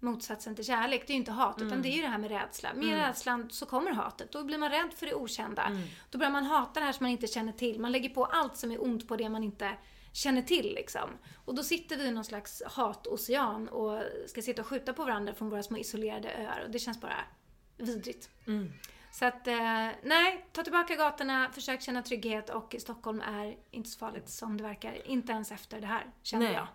motsatsen 0.00 0.54
till 0.54 0.64
kärlek. 0.64 1.04
Det 1.06 1.10
är 1.10 1.14
ju 1.14 1.18
inte 1.18 1.32
hat, 1.32 1.62
utan 1.62 1.82
det 1.82 1.88
är 1.88 1.92
ju 1.96 2.02
det 2.02 2.08
här 2.08 2.18
med 2.18 2.30
rädsla. 2.30 2.74
Med 2.74 2.84
rädslan 3.06 3.50
så 3.50 3.66
kommer 3.66 3.90
hatet. 3.90 4.32
Då 4.32 4.44
blir 4.44 4.58
man 4.58 4.70
rädd 4.70 4.90
för 4.96 5.06
det 5.06 5.14
okända. 5.14 5.62
Då 6.10 6.18
börjar 6.18 6.32
man 6.32 6.44
hata 6.44 6.80
det 6.80 6.86
här 6.86 6.92
som 6.92 7.04
man 7.04 7.10
inte 7.10 7.26
känner 7.26 7.52
till. 7.52 7.80
Man 7.80 7.92
lägger 7.92 8.08
på 8.08 8.24
allt 8.24 8.56
som 8.56 8.72
är 8.72 8.84
ont 8.84 9.08
på 9.08 9.16
det 9.16 9.28
man 9.28 9.44
inte 9.44 9.70
känner 10.16 10.42
till 10.42 10.74
liksom. 10.74 11.10
Och 11.44 11.54
då 11.54 11.62
sitter 11.62 11.96
vi 11.96 12.04
i 12.04 12.10
någon 12.10 12.24
slags 12.24 12.62
hatocean 12.66 13.68
och 13.68 14.02
ska 14.26 14.42
sitta 14.42 14.62
och 14.62 14.68
skjuta 14.68 14.92
på 14.92 15.04
varandra 15.04 15.34
från 15.34 15.50
våra 15.50 15.62
små 15.62 15.78
isolerade 15.78 16.32
öar. 16.32 16.62
Och 16.64 16.70
det 16.70 16.78
känns 16.78 17.00
bara 17.00 17.16
vidrigt. 17.78 18.30
Så 19.12 19.24
att, 19.24 19.46
eh, 19.46 19.88
nej, 20.02 20.46
ta 20.52 20.62
tillbaka 20.62 20.96
gatorna, 20.96 21.50
försök 21.52 21.82
känna 21.82 22.02
trygghet 22.02 22.50
och 22.50 22.76
Stockholm 22.78 23.20
är 23.20 23.56
inte 23.70 23.90
så 23.90 23.98
farligt 23.98 24.28
som 24.28 24.56
det 24.56 24.62
verkar. 24.62 25.06
Inte 25.06 25.32
ens 25.32 25.52
efter 25.52 25.80
det 25.80 25.86
här, 25.86 26.10
känner 26.22 26.46
Nej. 26.46 26.54
jag. 26.54 26.66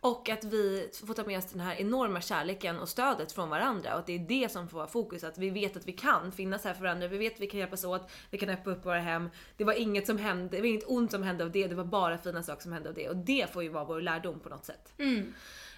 Och 0.00 0.28
att 0.28 0.44
vi 0.44 0.90
får 1.06 1.14
ta 1.14 1.24
med 1.24 1.38
oss 1.38 1.46
den 1.46 1.60
här 1.60 1.74
enorma 1.74 2.20
kärleken 2.20 2.78
och 2.78 2.88
stödet 2.88 3.32
från 3.32 3.48
varandra 3.48 3.92
och 3.92 3.98
att 3.98 4.06
det 4.06 4.14
är 4.14 4.18
det 4.18 4.52
som 4.52 4.68
får 4.68 4.78
vara 4.78 4.88
fokus. 4.88 5.24
Att 5.24 5.38
vi 5.38 5.50
vet 5.50 5.76
att 5.76 5.86
vi 5.88 5.92
kan 5.92 6.32
finnas 6.32 6.64
här 6.64 6.74
för 6.74 6.82
varandra, 6.82 7.08
vi 7.08 7.18
vet 7.18 7.34
att 7.34 7.40
vi 7.40 7.46
kan 7.46 7.60
hjälpas 7.60 7.84
åt, 7.84 8.10
vi 8.30 8.38
kan 8.38 8.48
öppna 8.48 8.72
upp 8.72 8.86
våra 8.86 9.00
hem. 9.00 9.30
Det 9.56 9.64
var 9.64 9.72
inget 9.72 10.06
som 10.06 10.18
hände, 10.18 10.56
det 10.56 10.60
var 10.60 10.68
inget 10.68 10.88
ont 10.88 11.10
som 11.10 11.22
hände 11.22 11.44
av 11.44 11.50
det, 11.50 11.66
det 11.66 11.74
var 11.74 11.84
bara 11.84 12.18
fina 12.18 12.42
saker 12.42 12.62
som 12.62 12.72
hände 12.72 12.88
av 12.88 12.94
det. 12.94 13.08
Och 13.08 13.16
det 13.16 13.52
får 13.52 13.62
ju 13.62 13.68
vara 13.68 13.84
vår 13.84 14.00
lärdom 14.00 14.40
på 14.40 14.48
något 14.48 14.64
sätt. 14.64 14.92
Mm. 14.98 15.34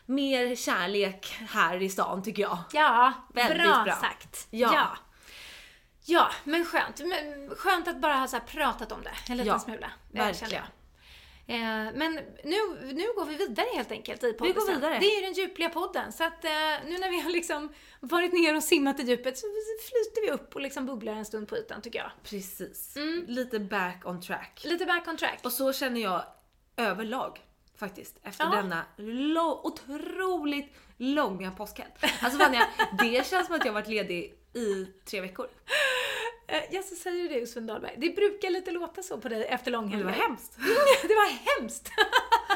Mer 0.06 0.56
kärlek 0.56 1.36
här 1.48 1.82
i 1.82 1.88
stan 1.88 2.22
tycker 2.22 2.42
jag. 2.42 2.58
Ja, 2.72 3.12
Väldigt 3.34 3.58
bra, 3.58 3.82
bra. 3.84 3.94
sagt. 3.94 4.46
Ja. 4.50 4.70
ja. 4.74 4.96
Ja, 6.04 6.30
men 6.44 6.64
skönt. 6.64 7.00
Men 7.00 7.50
skönt 7.56 7.88
att 7.88 8.00
bara 8.00 8.14
ha 8.14 8.28
så 8.28 8.40
pratat 8.46 8.92
om 8.92 9.02
det 9.02 9.10
en 9.32 9.36
liten 9.36 9.52
Ja, 9.52 9.58
smula. 9.58 9.90
Verkligen. 10.12 10.62
Eh, 11.50 11.56
men 11.94 12.14
nu, 12.44 12.56
nu 12.92 13.06
går 13.16 13.24
vi 13.24 13.34
vidare 13.36 13.66
helt 13.74 13.92
enkelt 13.92 14.24
i 14.24 14.32
podden. 14.32 14.54
går 14.54 14.74
vidare. 14.74 14.98
Det 15.00 15.06
är 15.06 15.16
ju 15.20 15.22
den 15.26 15.32
djupliga 15.32 15.68
podden. 15.68 16.12
Så 16.12 16.24
att 16.24 16.44
eh, 16.44 16.50
nu 16.86 16.98
när 16.98 17.10
vi 17.10 17.20
har 17.20 17.30
liksom 17.30 17.72
varit 18.00 18.32
ner 18.32 18.56
och 18.56 18.62
simmat 18.62 19.00
i 19.00 19.02
djupet 19.02 19.38
så 19.38 19.46
flyter 19.88 20.26
vi 20.26 20.30
upp 20.30 20.54
och 20.54 20.60
liksom 20.60 20.86
bubblar 20.86 21.12
en 21.12 21.24
stund 21.24 21.48
på 21.48 21.56
ytan 21.56 21.82
tycker 21.82 21.98
jag. 21.98 22.10
Precis. 22.24 22.96
Mm. 22.96 23.24
Lite 23.28 23.58
back 23.60 24.02
on 24.04 24.20
track. 24.20 24.60
Lite 24.64 24.86
back 24.86 25.08
on 25.08 25.16
track. 25.16 25.40
Och 25.44 25.52
så 25.52 25.72
känner 25.72 26.00
jag 26.00 26.22
överlag 26.76 27.40
faktiskt 27.76 28.16
efter 28.22 28.44
Ja. 28.44 28.50
denna 28.50 28.84
lo- 28.96 29.60
otroligt 29.64 30.74
långa 30.96 31.50
påskhelg. 31.50 31.90
Alltså 32.22 32.38
Vanja, 32.38 32.68
det 32.98 33.26
känns 33.26 33.46
som 33.46 33.56
att 33.56 33.64
jag 33.64 33.72
varit 33.72 33.88
ledig 33.88 34.34
i 34.54 34.84
tre 35.04 35.20
veckor. 35.20 35.48
Eh, 36.48 36.62
ja, 36.70 36.82
så 36.82 36.94
säger 36.94 37.40
du 37.40 37.46
Sven 37.46 37.66
Dahlberg. 37.66 37.94
Det 37.98 38.16
brukar 38.16 38.50
lite 38.50 38.70
låta 38.70 39.02
så 39.02 39.18
på 39.18 39.28
dig 39.28 39.44
efter 39.44 39.70
Det 39.70 39.76
långhelger. 39.76 40.04
var 40.04 40.12
hemskt. 40.12 40.56
det 41.02 41.14
var 41.14 41.60
hemskt. 41.60 41.90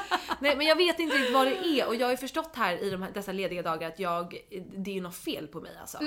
Nej 0.40 0.56
men 0.56 0.66
jag 0.66 0.76
vet 0.76 0.98
inte 0.98 1.16
riktigt 1.16 1.34
vad 1.34 1.46
det 1.46 1.66
är 1.66 1.86
och 1.86 1.96
jag 1.96 2.06
har 2.06 2.10
ju 2.10 2.16
förstått 2.16 2.56
här 2.56 2.84
i 2.84 2.90
de 2.90 3.02
här, 3.02 3.10
dessa 3.10 3.32
lediga 3.32 3.62
dagar 3.62 3.88
att 3.88 3.98
jag, 3.98 4.36
det 4.76 4.90
är 4.90 4.94
ju 4.94 5.00
något 5.00 5.16
fel 5.16 5.46
på 5.46 5.60
mig 5.60 5.72
alltså. 5.80 5.98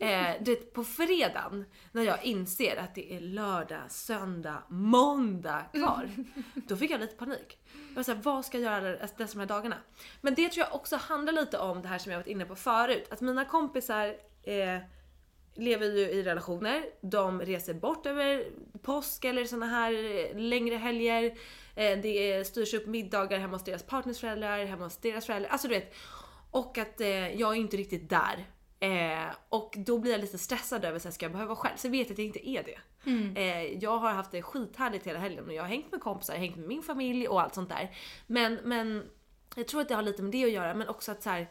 Eh, 0.00 0.30
du 0.40 0.54
vet 0.54 0.72
på 0.72 0.84
fredagen 0.84 1.64
när 1.92 2.02
jag 2.02 2.24
inser 2.24 2.76
att 2.76 2.94
det 2.94 3.16
är 3.16 3.20
lördag, 3.20 3.80
söndag, 3.88 4.62
måndag 4.68 5.64
kvar. 5.74 6.10
Då 6.54 6.76
fick 6.76 6.90
jag 6.90 7.00
lite 7.00 7.14
panik. 7.16 7.58
Jag 7.88 7.96
var 7.96 8.02
såhär, 8.02 8.22
vad 8.22 8.44
ska 8.44 8.58
jag 8.58 8.72
göra 8.72 8.96
dessa 8.96 9.32
de 9.32 9.38
här 9.38 9.46
dagarna? 9.46 9.76
Men 10.20 10.34
det 10.34 10.48
tror 10.48 10.66
jag 10.66 10.74
också 10.74 10.96
handlar 10.96 11.32
lite 11.32 11.58
om 11.58 11.82
det 11.82 11.88
här 11.88 11.98
som 11.98 12.12
jag 12.12 12.18
varit 12.18 12.26
inne 12.26 12.44
på 12.44 12.56
förut. 12.56 13.06
Att 13.10 13.20
mina 13.20 13.44
kompisar 13.44 14.06
eh, 14.42 14.78
lever 15.54 15.86
ju 15.86 15.98
i 16.00 16.22
relationer, 16.22 16.84
de 17.00 17.40
reser 17.40 17.74
bort 17.74 18.06
över 18.06 18.44
påsk 18.82 19.24
eller 19.24 19.44
såna 19.44 19.66
här 19.66 19.92
eh, 19.92 20.36
längre 20.38 20.76
helger. 20.76 21.24
Eh, 21.76 21.98
Det 21.98 22.46
styrs 22.46 22.74
upp 22.74 22.86
middagar 22.86 23.38
hemma 23.38 23.52
hos 23.56 23.64
deras 23.64 23.82
partners 23.82 24.20
föräldrar, 24.20 24.64
hemma 24.64 24.84
hos 24.84 24.96
deras 24.96 25.26
föräldrar. 25.26 25.50
Alltså 25.50 25.68
du 25.68 25.74
vet. 25.74 25.94
Och 26.50 26.78
att 26.78 27.00
eh, 27.00 27.34
jag 27.40 27.52
är 27.52 27.56
inte 27.60 27.76
riktigt 27.76 28.08
där. 28.10 28.46
Och 29.48 29.74
då 29.76 29.98
blir 29.98 30.12
jag 30.12 30.20
lite 30.20 30.38
stressad 30.38 30.84
över 30.84 31.00
här, 31.04 31.10
ska 31.10 31.24
jag 31.24 31.32
behöva 31.32 31.48
vara 31.48 31.56
själv? 31.56 31.76
Så 31.76 31.88
vet 31.88 32.06
jag 32.08 32.12
att 32.14 32.18
jag 32.18 32.26
inte 32.26 32.48
är 32.48 32.62
det. 32.62 32.78
Eh, 33.36 33.78
jag 33.82 33.98
har 33.98 34.10
haft 34.10 34.30
det 34.32 34.42
skithärligt 34.42 35.06
hela 35.06 35.18
helgen 35.18 35.46
och 35.46 35.52
jag 35.52 35.62
har 35.62 35.68
hängt 35.68 35.92
med 35.92 36.00
kompisar, 36.00 36.34
hängt 36.34 36.56
med 36.56 36.68
min 36.68 36.82
familj 36.82 37.28
och 37.28 37.40
allt 37.42 37.54
sånt 37.54 37.68
där. 37.68 37.90
Men, 38.26 38.54
men 38.64 39.02
jag 39.56 39.68
tror 39.68 39.80
att 39.80 39.88
det 39.88 39.94
har 39.94 40.02
lite 40.02 40.22
med 40.22 40.32
det 40.32 40.44
att 40.44 40.50
göra 40.50 40.74
men 40.74 40.88
också 40.88 41.12
att 41.12 41.22
så 41.22 41.30
här, 41.30 41.50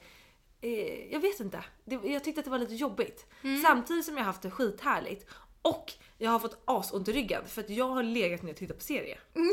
eh, 0.62 1.12
jag 1.14 1.20
vet 1.20 1.40
inte. 1.40 1.64
Det, 1.86 2.00
jag 2.04 2.24
tyckte 2.24 2.40
att 2.40 2.46
det 2.46 2.52
var 2.52 2.60
lite 2.60 2.76
jobbigt. 2.76 3.26
Samtidigt 3.64 4.06
som 4.06 4.14
jag 4.18 4.22
har 4.22 4.28
haft 4.28 4.42
det 4.42 4.52
skithärligt. 4.52 5.26
Och 5.62 5.94
jag 6.18 6.32
har 6.32 6.40
fått 6.40 6.62
asont 6.66 7.08
i 7.08 7.14
ryggen 7.14 7.48
för 7.48 7.62
att 7.62 7.70
jag 7.70 7.88
har 7.88 8.04
legat 8.04 8.42
ner 8.44 8.52
och 8.52 8.58
tittat 8.58 8.78
på 8.78 8.84
serie. 8.84 9.18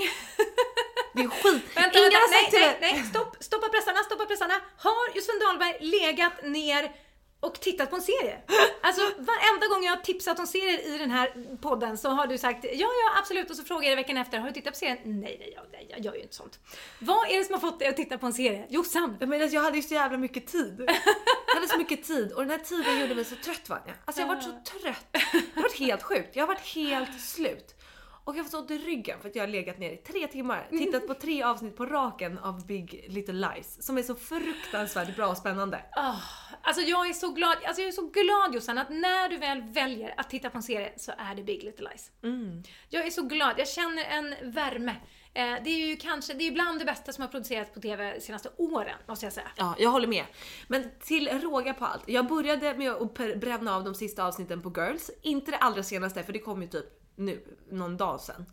Det 1.14 1.22
är 1.22 1.28
skit. 1.28 1.62
Vänta, 1.74 1.98
Ingen 1.98 2.10
vänta, 2.12 2.58
nej, 2.58 2.76
nej, 2.80 2.92
nej, 2.92 3.04
stopp, 3.04 3.36
stoppa 3.40 3.68
pressarna, 3.68 3.98
stoppa 3.98 4.24
pressarna. 4.26 4.54
Har 4.76 5.16
Josefin 5.16 5.40
Dahlberg 5.40 5.76
legat 5.80 6.32
ner 6.44 6.92
och 7.40 7.61
tittat 7.61 7.90
på 7.90 7.96
en 7.96 8.03
serie? 8.03 8.38
Alltså 8.83 9.01
varenda 9.03 9.66
gång 9.74 9.85
jag 9.85 9.96
har 9.96 10.03
tipsat 10.03 10.38
om 10.38 10.46
serier 10.46 10.94
i 10.94 10.98
den 10.98 11.11
här 11.11 11.57
podden 11.61 11.98
så 11.98 12.09
har 12.09 12.27
du 12.27 12.38
sagt 12.38 12.64
ja, 12.64 12.70
ja 12.72 13.18
absolut 13.18 13.51
och 13.51 13.57
så 13.57 13.64
frågar 13.64 13.88
jag 13.88 13.98
dig 13.98 14.05
veckan 14.05 14.16
efter, 14.16 14.38
har 14.38 14.48
du 14.48 14.55
tittat 14.55 14.72
på 14.72 14.79
serien? 14.79 14.98
Nej, 15.05 15.37
nej, 15.40 15.53
jag, 15.57 15.64
nej, 15.72 15.87
jag 15.90 16.01
gör 16.01 16.14
ju 16.14 16.20
inte 16.20 16.35
sånt. 16.35 16.59
Vad 16.98 17.31
är 17.31 17.38
det 17.38 17.44
som 17.44 17.53
har 17.53 17.61
fått 17.61 17.79
dig 17.79 17.88
att 17.88 17.96
titta 17.96 18.18
på 18.18 18.27
en 18.27 18.33
serie? 18.33 18.66
Jossan! 18.68 19.16
Jag 19.20 19.29
menar, 19.29 19.48
jag 19.55 19.62
hade 19.62 19.77
ju 19.77 19.83
så 19.83 19.94
jävla 19.94 20.18
mycket 20.18 20.46
tid. 20.46 20.85
Jag 21.46 21.55
hade 21.55 21.68
så 21.68 21.79
mycket 21.79 22.05
tid 22.05 22.33
och 22.33 22.40
den 22.40 22.51
här 22.51 22.59
tiden 22.59 23.01
gjorde 23.01 23.14
mig 23.14 23.24
så 23.24 23.37
trött 23.37 23.68
Vanja. 23.68 23.94
Alltså 24.05 24.22
jag 24.22 24.29
har 24.29 24.35
varit 24.35 24.44
så 24.44 24.79
trött. 24.81 25.07
Jag 25.12 25.55
har 25.55 25.62
varit 25.62 25.79
helt 25.79 26.03
sjukt. 26.03 26.37
Jag 26.37 26.42
har 26.42 26.48
varit 26.48 26.74
helt 26.74 27.20
slut. 27.20 27.74
Och 28.24 28.37
jag 28.37 28.42
har 28.42 28.51
fått 28.51 28.61
ont 28.61 28.70
i 28.70 28.79
ryggen 28.79 29.20
för 29.20 29.29
att 29.29 29.37
jag 29.37 29.42
har 29.42 29.48
legat 29.48 29.79
ner 29.79 29.90
i 29.90 29.96
tre 29.96 30.27
timmar, 30.27 30.68
tittat 30.70 31.07
på 31.07 31.14
tre 31.14 31.42
avsnitt 31.42 31.77
på 31.77 31.87
raken 31.87 32.38
av 32.38 32.66
Big 32.66 33.07
Little 33.09 33.35
Lies 33.35 33.87
som 33.87 33.98
är 33.98 34.03
så 34.03 34.14
fruktansvärt 34.14 35.16
bra 35.16 35.29
och 35.29 35.37
spännande. 35.37 35.85
Ah, 35.96 36.16
alltså 36.68 36.83
jag 36.83 37.09
är 37.09 37.12
så 37.12 37.28
glad, 37.28 37.57
alltså 37.64 37.83
jag 37.83 37.88
är 37.88 37.92
så 37.92 38.07
glad 38.07 38.54
Jossan 38.54 38.78
att 38.78 38.90
när 38.90 39.28
du 39.28 39.37
väl 39.37 39.62
väljer 39.62 40.14
att 40.16 40.31
titta 40.31 40.50
på 40.50 40.59
en 40.59 40.62
serie 40.62 40.92
så 40.96 41.12
är 41.18 41.35
det 41.35 41.42
Big 41.42 41.62
Little 41.62 41.88
Lies. 41.90 42.11
Jag 42.88 43.07
är 43.07 43.11
så 43.11 43.22
glad, 43.22 43.54
jag 43.59 43.68
känner 43.68 44.04
en 44.04 44.52
värme. 44.52 44.96
Eh, 45.35 45.54
det 45.64 45.70
är 45.70 45.87
ju 45.88 45.96
kanske, 45.96 46.35
det 46.35 46.46
är 46.48 46.52
bland 46.52 46.78
det 46.78 46.85
bästa 46.85 47.12
som 47.12 47.22
har 47.22 47.28
producerats 47.28 47.70
på 47.74 47.81
TV 47.81 48.14
de 48.14 48.20
senaste 48.20 48.48
åren, 48.57 48.96
måste 49.07 49.26
jag 49.26 49.33
säga. 49.33 49.48
Ja, 49.57 49.74
jag 49.78 49.90
håller 49.90 50.07
med. 50.07 50.24
Men 50.68 50.90
till 51.00 51.28
råga 51.28 51.74
på 51.74 51.85
allt. 51.85 52.02
Jag 52.07 52.26
började 52.26 52.74
med 52.74 52.92
att 52.92 53.14
bränna 53.14 53.76
av 53.76 53.85
de 53.85 53.94
sista 53.94 54.24
avsnitten 54.24 54.62
på 54.62 54.72
Girls. 54.76 55.11
Inte 55.22 55.50
det 55.50 55.57
allra 55.57 55.83
senaste 55.83 56.22
för 56.22 56.33
det 56.33 56.38
kom 56.38 56.62
ju 56.62 56.68
typ 56.68 56.87
nu, 57.16 57.59
någon 57.70 57.96
dag 57.96 58.20
sedan. 58.20 58.46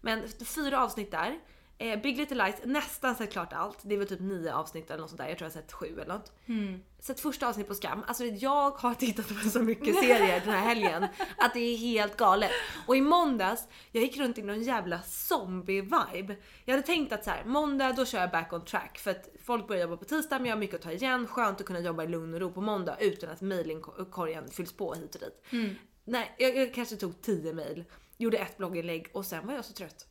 Men 0.00 0.22
fyra 0.54 0.84
avsnitt 0.84 1.10
där. 1.10 1.38
Eh, 1.80 2.00
Big 2.00 2.16
Little 2.18 2.44
Lies, 2.46 2.56
nästan 2.64 3.14
sett 3.16 3.32
klart 3.32 3.52
allt. 3.52 3.78
Det 3.82 3.94
är 3.94 3.98
väl 3.98 4.08
typ 4.08 4.20
nio 4.20 4.54
avsnitt 4.54 4.90
eller 4.90 5.00
något 5.00 5.10
sånt 5.10 5.18
där. 5.20 5.28
Jag 5.28 5.38
tror 5.38 5.50
jag 5.50 5.54
har 5.56 5.62
sett 5.62 5.72
sju 5.72 5.86
eller 6.00 6.14
något. 6.14 6.32
Sett 6.98 7.20
första 7.20 7.48
avsnittet 7.48 7.68
på 7.68 7.74
Skam. 7.74 8.04
Alltså 8.06 8.24
jag 8.24 8.70
har 8.70 8.94
tittat 8.94 9.28
på 9.28 9.34
så 9.50 9.60
mycket 9.62 9.94
serier 9.94 10.40
den 10.40 10.54
här 10.54 10.60
helgen 10.60 11.06
att 11.38 11.54
det 11.54 11.60
är 11.60 11.76
helt 11.76 12.16
galet. 12.16 12.50
Och 12.86 12.96
i 12.96 13.00
måndags, 13.00 13.68
jag 13.92 14.02
gick 14.02 14.16
runt 14.16 14.38
i 14.38 14.42
någon 14.42 14.62
jävla 14.62 15.00
zombie-vibe. 15.02 16.36
Jag 16.64 16.74
hade 16.74 16.86
tänkt 16.86 17.12
att 17.12 17.24
så 17.24 17.30
här, 17.30 17.44
måndag 17.44 17.92
då 17.92 18.04
kör 18.04 18.20
jag 18.20 18.30
back 18.30 18.52
on 18.52 18.64
track 18.64 18.98
för 18.98 19.10
att 19.10 19.28
folk 19.44 19.68
börjar 19.68 19.82
jobba 19.82 19.96
på 19.96 20.04
tisdag 20.04 20.38
men 20.38 20.46
jag 20.46 20.56
har 20.56 20.60
mycket 20.60 20.76
att 20.76 20.82
ta 20.82 20.92
igen. 20.92 21.26
Skönt 21.26 21.60
att 21.60 21.66
kunna 21.66 21.80
jobba 21.80 22.04
i 22.04 22.06
lugn 22.08 22.34
och 22.34 22.40
ro 22.40 22.52
på 22.52 22.60
måndag 22.60 22.96
utan 23.00 23.30
att 23.30 23.40
mailinkorgen 23.40 24.48
fylls 24.50 24.72
på 24.72 24.94
hit 24.94 25.14
och 25.14 25.20
dit. 25.20 25.44
Nej, 26.04 26.34
jag, 26.38 26.56
jag 26.56 26.74
kanske 26.74 26.96
tog 26.96 27.22
10 27.22 27.52
mail, 27.52 27.84
gjorde 28.16 28.38
ett 28.38 28.56
blogginlägg 28.56 29.10
och 29.12 29.26
sen 29.26 29.46
var 29.46 29.54
jag 29.54 29.64
så 29.64 29.72
trött. 29.72 30.06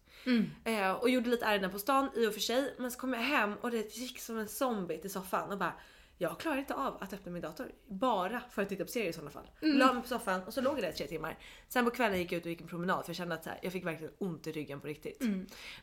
Eh, 0.64 0.92
och 0.92 1.10
gjorde 1.10 1.30
lite 1.30 1.46
ärenden 1.46 1.72
på 1.72 1.80
stan 1.80 2.10
i 2.16 2.28
och 2.28 2.34
för 2.34 2.42
sig. 2.42 2.76
Men 2.78 2.92
så 2.92 3.00
kom 3.00 3.14
jag 3.14 3.22
hem 3.22 3.54
och 3.62 3.72
det 3.72 3.98
gick 3.98 4.20
som 4.20 4.38
en 4.38 4.48
zombie 4.48 4.98
till 4.98 5.12
soffan 5.12 5.52
och 5.52 5.58
bara 5.58 5.74
jag 6.20 6.40
klarar 6.40 6.58
inte 6.58 6.74
av 6.74 6.98
att 7.04 7.14
öppna 7.14 7.32
min 7.32 7.42
dator. 7.42 7.72
Bara 7.88 8.42
för 8.50 8.62
att 8.62 8.70
titta 8.70 8.84
på 8.84 8.92
serier 8.92 9.10
i 9.10 9.14
sådana 9.14 9.32
fall. 9.32 9.50
La 9.60 9.94
mig 9.94 10.02
på 10.02 10.08
soffan 10.08 10.44
och 10.44 10.54
så 10.54 10.62
låg 10.62 10.74
jag 10.74 10.84
där 10.84 10.90
i 10.90 10.94
tre 10.94 11.08
timmar. 11.08 11.38
Sen 11.68 11.86
på 11.86 11.92
kvällen 11.92 12.20
gick 12.20 12.32
jag 12.32 12.38
ut 12.38 12.46
och 12.46 12.50
gick 12.50 12.62
en 12.62 12.68
promenad 12.68 13.06
för 13.06 13.10
jag 13.10 13.16
kände 13.18 13.36
att 13.36 13.46
här, 13.46 13.60
jag 13.62 13.74
fick 13.74 13.86
verkligen 13.86 14.14
ont 14.18 14.48
i 14.48 14.52
ryggen 14.52 14.80
på 14.80 14.88
riktigt. 14.88 15.22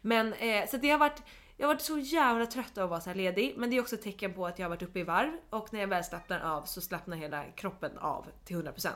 Men 0.02 0.32
eh, 0.32 0.68
så 0.68 0.76
det 0.76 0.90
har 0.90 0.98
varit 0.98 1.22
jag 1.56 1.66
har 1.66 1.74
varit 1.74 1.82
så 1.82 1.98
jävla 1.98 2.46
trött 2.46 2.78
av 2.78 2.84
att 2.84 2.90
vara 2.90 3.00
så 3.00 3.14
ledig 3.14 3.54
men 3.56 3.70
det 3.70 3.76
är 3.76 3.80
också 3.80 3.94
ett 3.94 4.02
tecken 4.02 4.34
på 4.34 4.46
att 4.46 4.58
jag 4.58 4.64
har 4.64 4.70
varit 4.70 4.82
uppe 4.82 4.98
i 4.98 5.02
varv 5.02 5.32
och 5.50 5.72
när 5.72 5.80
jag 5.80 5.88
väl 5.88 6.04
slappnar 6.04 6.40
av 6.40 6.62
så 6.62 6.80
slappnar 6.80 7.16
hela 7.16 7.44
kroppen 7.44 7.98
av 7.98 8.26
till 8.44 8.56
100%. 8.56 8.88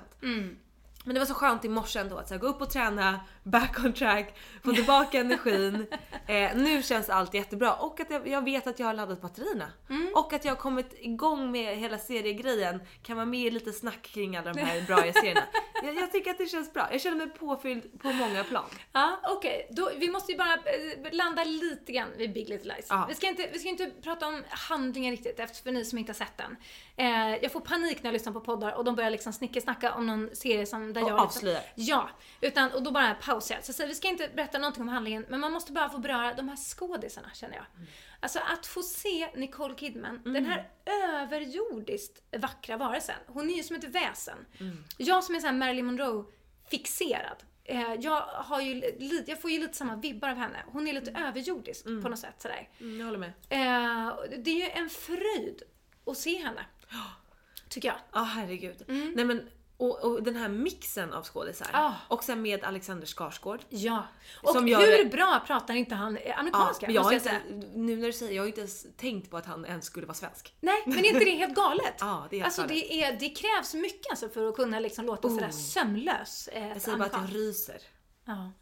Men 1.09 1.15
det 1.15 1.21
var 1.21 1.27
så 1.27 1.35
skönt 1.35 1.65
i 1.65 1.69
morse 1.69 1.99
ändå 1.99 2.17
att 2.19 2.29
så 2.29 2.35
här, 2.35 2.41
gå 2.41 2.47
upp 2.47 2.61
och 2.61 2.71
träna, 2.71 3.21
back 3.43 3.79
on 3.85 3.93
track, 3.93 4.35
få 4.65 4.73
tillbaka 4.73 5.19
energin. 5.21 5.87
Eh, 6.27 6.57
nu 6.57 6.83
känns 6.83 7.09
allt 7.11 7.35
jättebra 7.35 7.75
och 7.75 8.01
att 8.01 8.11
jag, 8.11 8.29
jag 8.29 8.45
vet 8.45 8.67
att 8.67 8.79
jag 8.79 8.87
har 8.87 8.95
laddat 8.95 9.21
batterierna. 9.21 9.73
Och 10.15 10.33
att 10.33 10.45
jag 10.45 10.53
har 10.53 10.57
kommit 10.57 10.95
igång 10.99 11.51
med 11.53 11.77
hela 11.77 11.99
seriegrejen, 11.99 12.81
kan 13.03 13.17
vara 13.17 13.27
med 13.27 13.41
i 13.41 13.51
lite 13.51 13.73
snack 13.73 14.03
kring 14.03 14.37
alla 14.37 14.53
de 14.53 14.61
här 14.61 14.81
bra 14.87 14.97
serierna. 15.13 15.43
Jag, 15.85 15.95
jag 15.97 16.13
tycker 16.13 16.31
att 16.31 16.39
det 16.39 16.47
känns 16.47 16.73
bra. 16.73 16.89
Jag 16.93 17.01
känner 17.01 17.17
mig 17.17 17.31
påfylld 17.31 18.03
på 18.03 18.09
många 18.13 18.45
plan. 18.45 18.65
Ja, 18.93 19.21
okej. 19.25 19.69
Då- 19.71 19.91
Vi 19.97 20.09
måste 20.11 20.33
ju 20.33 20.39
bara 20.39 20.53
eh, 20.55 21.13
landa 21.13 21.45
lite 21.45 21.93
grann 21.93 22.09
vid 22.17 22.33
Big 22.33 22.49
Little 22.49 22.75
Lies. 22.75 22.87
Ja. 22.89 23.05
Vi, 23.09 23.15
ska 23.15 23.27
inte, 23.29 23.49
vi 23.53 23.59
ska 23.59 23.69
inte 23.69 23.91
prata 24.03 24.27
om 24.27 24.43
handlingen 24.49 25.11
riktigt, 25.11 25.41
efter 25.41 25.63
för 25.63 25.73
ni 25.73 25.85
som 25.85 25.99
inte 25.99 26.11
har 26.13 26.15
sett 26.15 26.37
den. 26.37 26.57
Eh, 26.97 27.37
jag 27.43 27.53
får 27.53 27.61
panik 27.61 28.03
när 28.03 28.09
jag 28.09 28.13
lyssnar 28.13 28.33
på 28.33 28.41
poddar 28.41 28.73
och 28.75 28.85
de 28.85 28.95
börjar 28.95 29.11
liksom 29.11 29.33
snickesnacka 29.33 29.93
om 29.95 30.07
någon 30.07 30.31
serie 30.37 30.67
som 30.67 30.93
där 30.99 31.05
Och 31.13 31.19
jag... 31.19 31.21
avslöjar. 31.21 31.61
Liksom, 31.77 31.85
ja, 31.97 32.09
utan, 32.41 32.73
och 32.73 32.83
då 32.83 32.91
bara 32.91 33.15
pausar 33.15 33.55
jag. 33.55 33.65
Så 33.65 33.73
säger, 33.73 33.89
vi 33.89 33.95
ska 33.95 34.09
inte 34.09 34.29
berätta 34.35 34.59
någonting 34.59 34.83
om 34.83 34.89
handlingen, 34.89 35.27
men 35.29 35.41
man 35.41 35.53
måste 35.53 35.73
bara 35.73 35.89
få 35.91 35.99
beröra 35.99 36.35
de 36.35 36.49
här 36.49 36.57
skådisarna, 36.57 37.31
känner 37.35 37.55
jag. 37.57 37.65
Alltså 38.21 38.39
att 38.39 38.67
få 38.67 38.83
se 38.83 39.31
Nicole 39.35 39.75
Kidman, 39.75 40.21
den 40.25 40.45
här 40.47 40.69
överjordiskt 41.23 42.23
vackra 42.39 42.77
varelsen. 42.77 43.17
Hon 43.27 43.51
är 43.51 43.55
ju 43.57 43.63
som 43.63 43.77
ett 43.77 43.85
väsen. 43.85 44.39
Jag 44.97 45.25
som 45.25 45.35
är 45.35 45.41
såhär 45.41 45.55
Marilyn 45.55 45.87
Monroe 45.87 46.25
fixerad. 46.71 47.37
Eh, 47.65 47.95
jag, 48.01 48.21
har 48.21 48.61
ju, 48.61 48.75
li- 48.75 49.25
jag 49.27 49.41
får 49.43 49.51
ju 49.51 49.61
lite 49.61 49.75
samma 49.77 49.97
vibbar 49.97 50.29
av 50.29 50.37
henne. 50.37 50.59
Hon 50.67 50.89
är 50.89 50.93
lite 50.93 51.11
överjordisk 51.11 51.85
på 51.85 51.91
något 52.09 52.19
sätt 52.19 52.35
sådär. 52.39 52.69
Mm, 52.81 52.99
jag 52.99 53.07
håller 53.07 53.19
med. 53.19 53.33
Eh, 53.49 54.15
det 54.39 54.51
är 54.51 54.55
ju 54.65 54.71
en 54.71 54.91
fröjd 54.91 55.63
att 56.07 56.17
se 56.19 56.37
henne. 56.39 56.67
Tycker 57.69 57.89
jag. 57.89 57.97
Ja 58.13 58.23
herregud. 58.23 58.85
Nej 58.89 59.25
men 59.25 59.51
och, 59.79 60.05
och 60.05 60.23
den 60.23 60.37
här 60.37 60.49
mixen 60.49 61.13
av 61.13 61.25
skådisar. 61.25 61.69
Ah. 61.73 61.93
Och 62.09 62.25
sen 62.25 62.43
med 62.43 62.65
Alexander 62.65 63.07
Skarsgård. 63.07 63.61
Ja. 63.69 64.07
Och 64.43 64.69
gör 64.69 64.81
hur 64.81 65.05
det- 65.05 65.11
bra 65.11 65.43
pratar 65.47 65.75
inte 65.75 65.95
han 65.95 66.17
eh, 66.17 66.39
amerikanska? 66.39 66.87
men 66.87 66.95
jag 66.95 67.03
har 67.03 67.13
inte, 67.13 67.41
nu 67.75 67.97
när 67.97 68.07
du 68.07 68.13
säger 68.13 68.33
jag 68.33 68.43
har 68.43 68.47
inte 68.47 68.61
ens 68.61 68.87
tänkt 68.97 69.31
på 69.31 69.37
att 69.37 69.47
han 69.47 69.67
ens 69.67 69.85
skulle 69.85 70.07
vara 70.07 70.15
svensk. 70.15 70.55
Nej, 70.61 70.83
men 70.87 70.99
är 70.99 71.05
inte 71.05 71.25
det 71.25 71.31
helt 71.31 71.55
galet? 71.55 71.95
Ja, 72.01 72.27
det 72.31 72.37
är 72.37 72.41
helt 72.41 72.47
alltså, 72.47 72.63
galet. 72.63 72.77
Det, 72.89 73.03
är, 73.03 73.17
det 73.21 73.29
krävs 73.29 73.75
mycket 73.75 74.11
alltså, 74.11 74.29
för 74.29 74.49
att 74.49 74.57
kunna 74.57 74.81
liksom 74.81 75.05
låta 75.07 75.29
sådär 75.29 75.51
sömlös. 75.51 76.49
Eh, 76.49 76.69
Jag 76.69 76.81
säger 76.83 76.99
bara 76.99 77.05
att 77.09 77.13
jag 77.31 77.35
ryser. 77.37 77.81
Ja. 78.25 78.53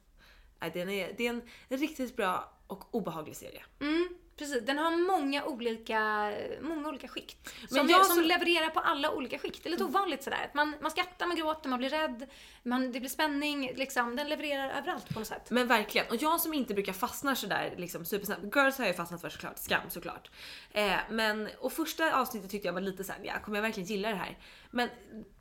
Nej, 0.61 0.71
den 0.75 0.91
är, 0.91 1.15
det 1.17 1.27
är 1.27 1.31
en 1.31 1.43
riktigt 1.69 2.17
bra 2.17 2.53
och 2.67 2.95
obehaglig 2.95 3.37
serie. 3.37 3.65
Mm, 3.81 4.09
precis. 4.37 4.67
Den 4.67 4.79
har 4.79 4.91
många 4.91 5.45
olika, 5.45 6.33
många 6.61 6.89
olika 6.89 7.09
skikt. 7.09 7.49
Som, 7.69 7.77
Men 7.77 7.89
jag 7.89 8.07
som 8.07 8.15
som- 8.17 8.25
levererar 8.25 8.71
på 8.71 8.81
alla 8.81 9.11
olika 9.11 9.39
skikt. 9.39 9.63
Det 9.63 9.69
är 9.69 9.71
lite 9.71 9.85
ovanligt 9.85 10.23
sådär. 10.23 10.45
Att 10.45 10.55
Man, 10.55 10.75
man 10.81 10.91
skrattar, 10.91 11.27
man 11.27 11.37
gråter, 11.37 11.69
man 11.69 11.79
blir 11.79 11.89
rädd, 11.91 12.27
man, 12.63 12.93
det 12.93 13.01
blir 13.01 13.11
spänning. 13.11 13.73
Liksom. 13.75 14.17
Den 14.17 14.29
levererar 14.29 14.71
överallt 14.79 15.09
på 15.09 15.19
något 15.19 15.29
sätt. 15.29 15.51
Men 15.51 15.67
verkligen. 15.67 16.07
Och 16.09 16.17
jag 16.17 16.41
som 16.41 16.55
inte 16.55 16.75
brukar 16.75 16.93
fastna 16.93 17.37
sådär 17.37 17.75
liksom 17.77 18.05
supersnabbt. 18.05 18.43
Girls 18.57 18.79
har 18.79 18.85
jag 18.85 18.93
ju 18.93 18.97
fastnat 18.97 19.21
för 19.21 19.29
såklart. 19.29 19.59
Skam 19.59 19.91
såklart. 19.91 20.31
Eh, 20.73 20.97
men, 21.11 21.49
och 21.61 21.73
första 21.73 22.17
avsnittet 22.21 22.51
tyckte 22.51 22.69
jag 22.69 22.73
var 22.73 22.81
lite 22.81 23.05
såhär, 23.05 23.21
ja 23.25 23.33
kommer 23.45 23.57
jag 23.59 23.63
verkligen 23.63 23.87
gilla 23.89 24.09
det 24.09 24.15
här? 24.15 24.39
Men 24.71 24.89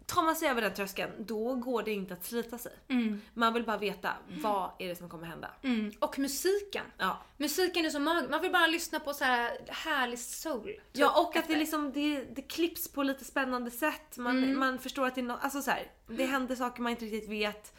tar 0.06 0.24
man 0.24 0.36
sig 0.36 0.50
över 0.50 0.62
den 0.62 0.74
tröskeln, 0.74 1.12
då 1.20 1.56
går 1.56 1.84
det 1.84 1.92
inte 1.92 2.14
att 2.14 2.26
slita 2.26 2.58
sig. 2.58 2.72
Man 3.34 3.54
vill 3.54 3.64
bara 3.64 3.78
veta, 3.78 4.10
vad 4.42 4.72
är 4.80 4.88
det 4.88 4.96
som 4.96 5.10
kommer 5.10 5.28
hända? 5.28 5.52
Mm. 5.62 5.92
Och 6.00 6.20
musiken. 6.20 6.86
Ja. 6.98 7.22
Musiken 7.38 7.86
är 7.86 7.90
så 7.90 8.00
magisk. 8.00 8.30
Man 8.30 8.42
vill 8.42 8.52
bara 8.52 8.68
lyssna 8.68 9.00
på 9.00 9.14
så 9.14 9.24
här 9.24 9.58
härlig 9.68 10.20
soul. 10.20 10.64
typ. 10.66 10.82
Ja 10.92 11.22
och 11.22 11.36
att 11.36 11.48
det 11.48 11.56
liksom 11.56 11.92
det, 11.92 12.24
det 12.36 12.42
klipps 12.42 12.88
på 12.92 13.04
lite 13.04 13.26
spännande 13.26 13.72
sätt. 13.72 14.18
Man, 14.18 14.58
man 14.58 14.80
förstår 14.80 15.08
att 15.08 15.16
det 15.16 15.22
är 15.22 15.26
no- 15.26 15.38
alltså 15.42 15.62
så 15.62 15.72
här, 15.72 15.92
det 16.08 16.26
händer 16.26 16.56
saker 16.56 16.82
man 16.82 16.92
inte 16.92 17.06
riktigt 17.06 17.30
vet. 17.30 17.74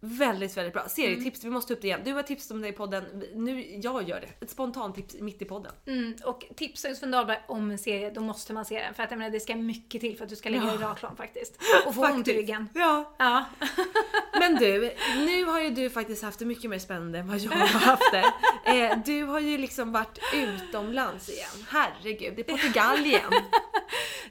Väldigt 0.00 0.56
väldigt 0.56 0.74
bra. 0.74 0.88
Serietips, 0.88 1.44
vi 1.44 1.50
måste 1.50 1.72
upp 1.74 1.82
det 1.82 1.86
igen. 1.86 2.00
Du 2.04 2.12
har 2.12 2.22
tipsat 2.22 2.50
om 2.50 2.62
det 2.62 2.68
i 2.68 2.72
podden, 2.72 3.04
nu 3.34 3.78
jag 3.82 4.08
gör 4.08 4.20
det. 4.20 4.44
Ett 4.44 4.50
spontant 4.50 4.94
tips 4.94 5.14
mitt 5.20 5.42
i 5.42 5.44
podden. 5.44 5.72
Mm, 5.86 6.14
och 6.24 6.44
tipsar 6.56 6.94
Sven 6.94 7.10
Dahlberg 7.10 7.38
om 7.48 7.70
en 7.70 7.78
serie, 7.78 8.10
då 8.10 8.20
måste 8.20 8.52
man 8.52 8.64
se 8.64 8.80
den. 8.80 8.94
För 8.94 9.02
att 9.02 9.10
jag 9.10 9.18
menar, 9.18 9.30
det 9.30 9.40
ska 9.40 9.56
mycket 9.56 10.00
till 10.00 10.16
för 10.16 10.24
att 10.24 10.30
du 10.30 10.36
ska 10.36 10.48
ligga 10.48 10.74
i 10.74 10.76
raklång 10.76 11.16
faktiskt. 11.16 11.58
Och 11.86 11.94
få 11.94 12.06
ont 12.06 12.28
i 12.28 12.32
ryggen. 12.32 12.68
Ja. 12.74 13.14
Ja. 13.18 13.44
Men 14.38 14.54
du, 14.54 14.92
nu 15.16 15.44
har 15.44 15.60
ju 15.60 15.70
du 15.70 15.90
faktiskt 15.90 16.22
haft 16.22 16.38
det 16.38 16.44
mycket 16.44 16.70
mer 16.70 16.78
spännande 16.78 17.18
än 17.18 17.28
vad 17.28 17.38
jag 17.38 17.50
har 17.50 17.80
haft 17.80 18.12
det. 18.12 18.24
Eh, 18.64 18.98
du 19.04 19.22
har 19.22 19.40
ju 19.40 19.58
liksom 19.58 19.92
varit 19.92 20.18
utomlands 20.34 21.28
igen. 21.28 21.66
Herregud, 21.68 22.36
det 22.36 22.42
är 22.42 22.44
Portugal 22.44 23.06
igen. 23.06 23.32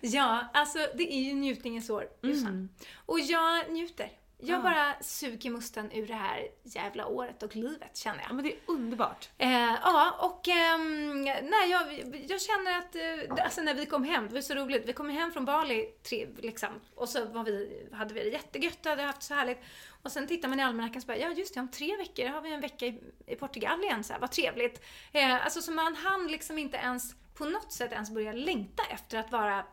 ja, 0.01 0.47
alltså 0.53 0.77
det 0.95 1.13
är 1.13 1.19
ju 1.21 1.33
njutningens 1.33 1.89
år, 1.89 2.05
Jossan. 2.21 2.69
Och 3.05 3.19
jag 3.29 3.71
njuter. 3.71 4.11
Jag 4.39 4.63
bara 4.63 4.95
suger 5.01 5.49
musten 5.49 5.91
ur 5.91 6.07
det 6.07 6.13
här 6.13 6.47
jävla 6.63 7.07
året 7.07 7.43
och 7.43 7.55
livet 7.55 7.97
känner 7.97 8.17
Ja 8.19 8.23
jag. 8.27 8.35
men 8.35 8.45
det 8.45 8.51
är 8.51 8.59
underbart. 8.65 9.29
Eh, 9.37 9.75
ja, 9.83 10.11
och 10.19 10.47
ehm, 10.47 11.21
nej, 11.23 11.69
jag, 11.69 12.13
jag 12.27 12.41
känner 12.41 12.77
att 12.77 12.95
eh, 12.95 13.43
alltså 13.45 13.61
när 13.61 13.73
vi 13.73 13.85
kom 13.85 14.03
hem, 14.03 14.27
det 14.27 14.33
var 14.33 14.41
så 14.41 14.55
roligt. 14.55 14.83
Vi 14.85 14.93
kom 14.93 15.09
hem 15.09 15.31
från 15.31 15.45
Bali 15.45 15.85
tre, 16.09 16.27
liksom, 16.37 16.69
och 16.95 17.09
så 17.09 17.25
var 17.25 17.43
vi, 17.43 17.87
hade 17.91 18.13
vi 18.13 18.23
det 18.23 18.29
jättegött 18.29 18.85
och 18.85 18.89
hade 18.89 19.03
haft 19.03 19.23
så 19.23 19.33
härligt. 19.33 19.59
Och 20.01 20.11
sen 20.11 20.27
tittar 20.27 20.49
man 20.49 20.59
i 20.59 20.63
almanackan 20.63 21.01
och 21.01 21.07
bara, 21.07 21.17
ja 21.17 21.31
just 21.31 21.53
det, 21.53 21.59
om 21.59 21.71
tre 21.71 21.97
veckor 21.97 22.27
har 22.27 22.41
vi 22.41 22.53
en 22.53 22.61
vecka 22.61 22.85
i, 22.85 23.01
i 23.27 23.35
Portugal 23.35 23.83
igen. 23.83 24.03
Så 24.03 24.13
här, 24.13 24.19
vad 24.19 24.31
trevligt. 24.31 24.83
Eh, 25.11 25.45
alltså 25.45 25.61
så 25.61 25.71
man 25.71 25.95
hann 25.95 26.27
liksom 26.27 26.57
inte 26.57 26.77
ens 26.77 27.15
på 27.33 27.45
något 27.45 27.71
sätt 27.71 27.91
ens 27.91 28.09
börja 28.11 28.33
längta 28.33 28.83
efter 28.89 29.17
att 29.17 29.31
vara 29.31 29.65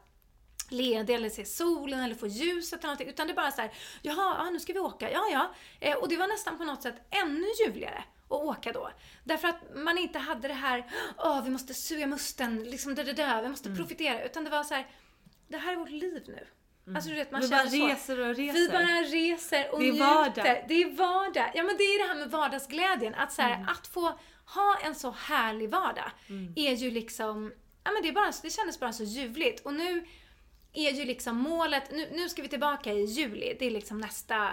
ledig 0.75 1.15
eller 1.15 1.29
se 1.31 1.45
solen 1.45 2.01
eller 2.01 2.15
få 2.15 2.27
ljuset 2.27 2.79
eller 2.79 2.83
någonting. 2.87 3.09
Utan 3.09 3.27
det 3.27 3.33
är 3.33 3.37
bara 3.37 3.51
så 3.51 3.61
här, 3.61 3.71
jaha, 4.03 4.37
ja, 4.39 4.51
nu 4.51 4.61
ska 4.61 4.73
vi 4.73 4.79
åka, 4.79 5.11
ja 5.11 5.25
ja. 5.33 5.55
Eh, 5.81 5.97
och 5.97 6.09
det 6.09 6.17
var 6.17 6.27
nästan 6.29 6.59
på 6.59 6.65
något 6.65 6.83
sätt 6.83 6.95
ännu 7.11 7.47
ljuvligare 7.67 8.05
att 8.25 8.31
åka 8.33 8.73
då. 8.73 8.91
Därför 9.25 9.49
att 9.49 9.61
man 9.75 9.99
inte 9.99 10.19
hade 10.19 10.49
det 10.49 10.55
här, 10.55 10.91
åh 11.19 11.45
vi 11.45 11.51
måste 11.51 11.75
suga 11.75 12.07
musten, 12.07 12.65
liksom 12.65 12.95
det, 12.95 13.03
det, 13.03 13.41
vi 13.43 13.49
måste 13.49 13.75
profitera. 13.75 14.25
Utan 14.25 14.45
det 14.45 14.51
var 14.51 14.65
så 14.65 14.75
här, 14.75 14.87
det 15.49 15.57
här 15.57 15.73
är 15.73 15.77
vårt 15.77 15.91
liv 15.91 16.23
nu. 16.27 16.47
Alltså 16.95 17.11
du 17.11 17.17
vet, 17.17 17.31
man 17.31 17.41
Vi 17.41 17.49
bara 17.49 17.63
reser 17.65 18.21
och 18.21 18.35
reser. 18.37 18.59
Vi 18.61 18.69
bara 18.69 19.03
reser 19.03 19.73
och 19.75 19.81
Det 19.81 19.89
är 19.89 19.93
njuter. 19.93 20.07
vardag. 20.07 20.65
Det 20.69 20.83
är 20.83 20.91
vardag. 20.97 21.51
Ja 21.55 21.63
men 21.63 21.77
det 21.77 21.83
är 21.85 22.03
det 22.03 22.09
här 22.09 22.19
med 22.21 22.31
vardagsglädjen. 22.31 23.15
Att, 23.15 23.33
så 23.33 23.43
här, 23.43 23.55
Mm. 23.55 23.69
att 23.69 23.87
få 23.87 24.19
ha 24.47 24.79
en 24.83 24.95
så 24.95 25.11
härlig 25.11 25.71
vardag 25.71 26.11
är 26.57 26.73
ju 26.73 26.91
liksom, 26.91 27.53
ja 27.85 27.91
men 27.93 28.03
det, 28.03 28.09
är 28.09 28.13
bara, 28.13 28.33
det 28.43 28.51
kändes 28.51 28.81
bara 28.81 28.93
så 28.93 29.05
ljuvligt. 29.05 29.61
Och 29.67 29.75
nu 29.75 30.07
är 30.75 30.93
ju 30.93 31.05
liksom 31.05 31.37
målet, 31.37 31.91
nu, 31.91 32.09
nu 32.13 32.29
ska 32.29 32.43
vi 32.43 32.49
tillbaka 32.49 32.93
i 32.93 33.05
juli, 33.05 33.57
det 33.59 33.67
är 33.67 33.71
liksom 33.71 33.99
nästa 33.99 34.51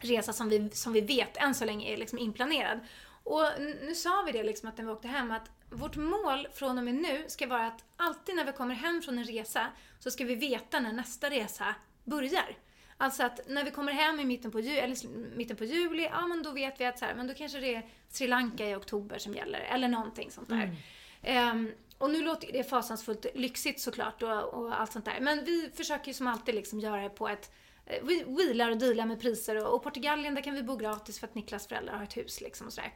resa 0.00 0.32
som 0.32 0.48
vi, 0.48 0.70
som 0.70 0.92
vi 0.92 1.00
vet 1.00 1.36
än 1.36 1.54
så 1.54 1.64
länge 1.64 1.92
är 1.92 1.96
liksom 1.96 2.18
inplanerad. 2.18 2.80
Och 3.24 3.44
nu 3.58 3.94
sa 3.94 4.22
vi 4.26 4.32
det 4.32 4.42
liksom 4.42 4.68
att 4.68 4.78
när 4.78 4.84
vi 4.84 4.90
åkte 4.90 5.08
hem 5.08 5.30
att 5.30 5.50
vårt 5.70 5.96
mål 5.96 6.48
från 6.54 6.78
och 6.78 6.84
med 6.84 6.94
nu 6.94 7.24
ska 7.28 7.46
vara 7.46 7.66
att 7.66 7.84
alltid 7.96 8.36
när 8.36 8.44
vi 8.44 8.52
kommer 8.52 8.74
hem 8.74 9.02
från 9.02 9.18
en 9.18 9.24
resa 9.24 9.66
så 9.98 10.10
ska 10.10 10.24
vi 10.24 10.34
veta 10.34 10.80
när 10.80 10.92
nästa 10.92 11.30
resa 11.30 11.74
börjar. 12.04 12.56
Alltså 12.96 13.22
att 13.22 13.40
när 13.48 13.64
vi 13.64 13.70
kommer 13.70 13.92
hem 13.92 14.20
i 14.20 14.24
mitten 14.24 14.50
på, 14.50 14.60
ju, 14.60 14.78
eller 14.78 14.96
mitten 15.36 15.56
på 15.56 15.64
juli, 15.64 16.02
ja 16.12 16.26
men 16.26 16.42
då 16.42 16.50
vet 16.50 16.80
vi 16.80 16.84
att 16.84 16.98
så 16.98 17.04
här, 17.04 17.14
men 17.14 17.26
då 17.26 17.34
kanske 17.34 17.60
det 17.60 17.74
är 17.74 17.86
Sri 18.08 18.26
Lanka 18.26 18.66
i 18.68 18.74
oktober 18.74 19.18
som 19.18 19.34
gäller, 19.34 19.60
eller 19.60 19.88
någonting 19.88 20.30
sånt 20.30 20.48
där. 20.48 20.76
Ehm, 21.22 21.72
och 21.98 22.10
nu 22.10 22.22
låter 22.22 22.52
det 22.52 22.64
fasansfullt 22.64 23.26
lyxigt 23.34 23.80
såklart 23.80 24.22
och, 24.22 24.54
och 24.54 24.80
allt 24.80 24.92
sånt 24.92 25.04
där. 25.04 25.20
Men 25.20 25.44
vi 25.44 25.70
försöker 25.74 26.06
ju 26.08 26.14
som 26.14 26.26
alltid 26.26 26.54
liksom 26.54 26.80
göra 26.80 27.02
det 27.02 27.10
på 27.10 27.28
ett 27.28 27.50
eh, 27.86 28.02
vi 28.02 28.24
wheelar 28.24 28.70
och 28.70 28.76
dealar 28.76 29.06
med 29.06 29.20
priser 29.20 29.66
och, 29.66 29.74
och 29.74 29.82
Portugalien 29.82 30.34
där 30.34 30.42
kan 30.42 30.54
vi 30.54 30.62
bo 30.62 30.76
gratis 30.76 31.18
för 31.18 31.26
att 31.26 31.34
Niklas 31.34 31.66
föräldrar 31.66 31.96
har 31.96 32.04
ett 32.04 32.16
hus 32.16 32.40
liksom 32.40 32.66
och 32.66 32.72
sådär. 32.72 32.92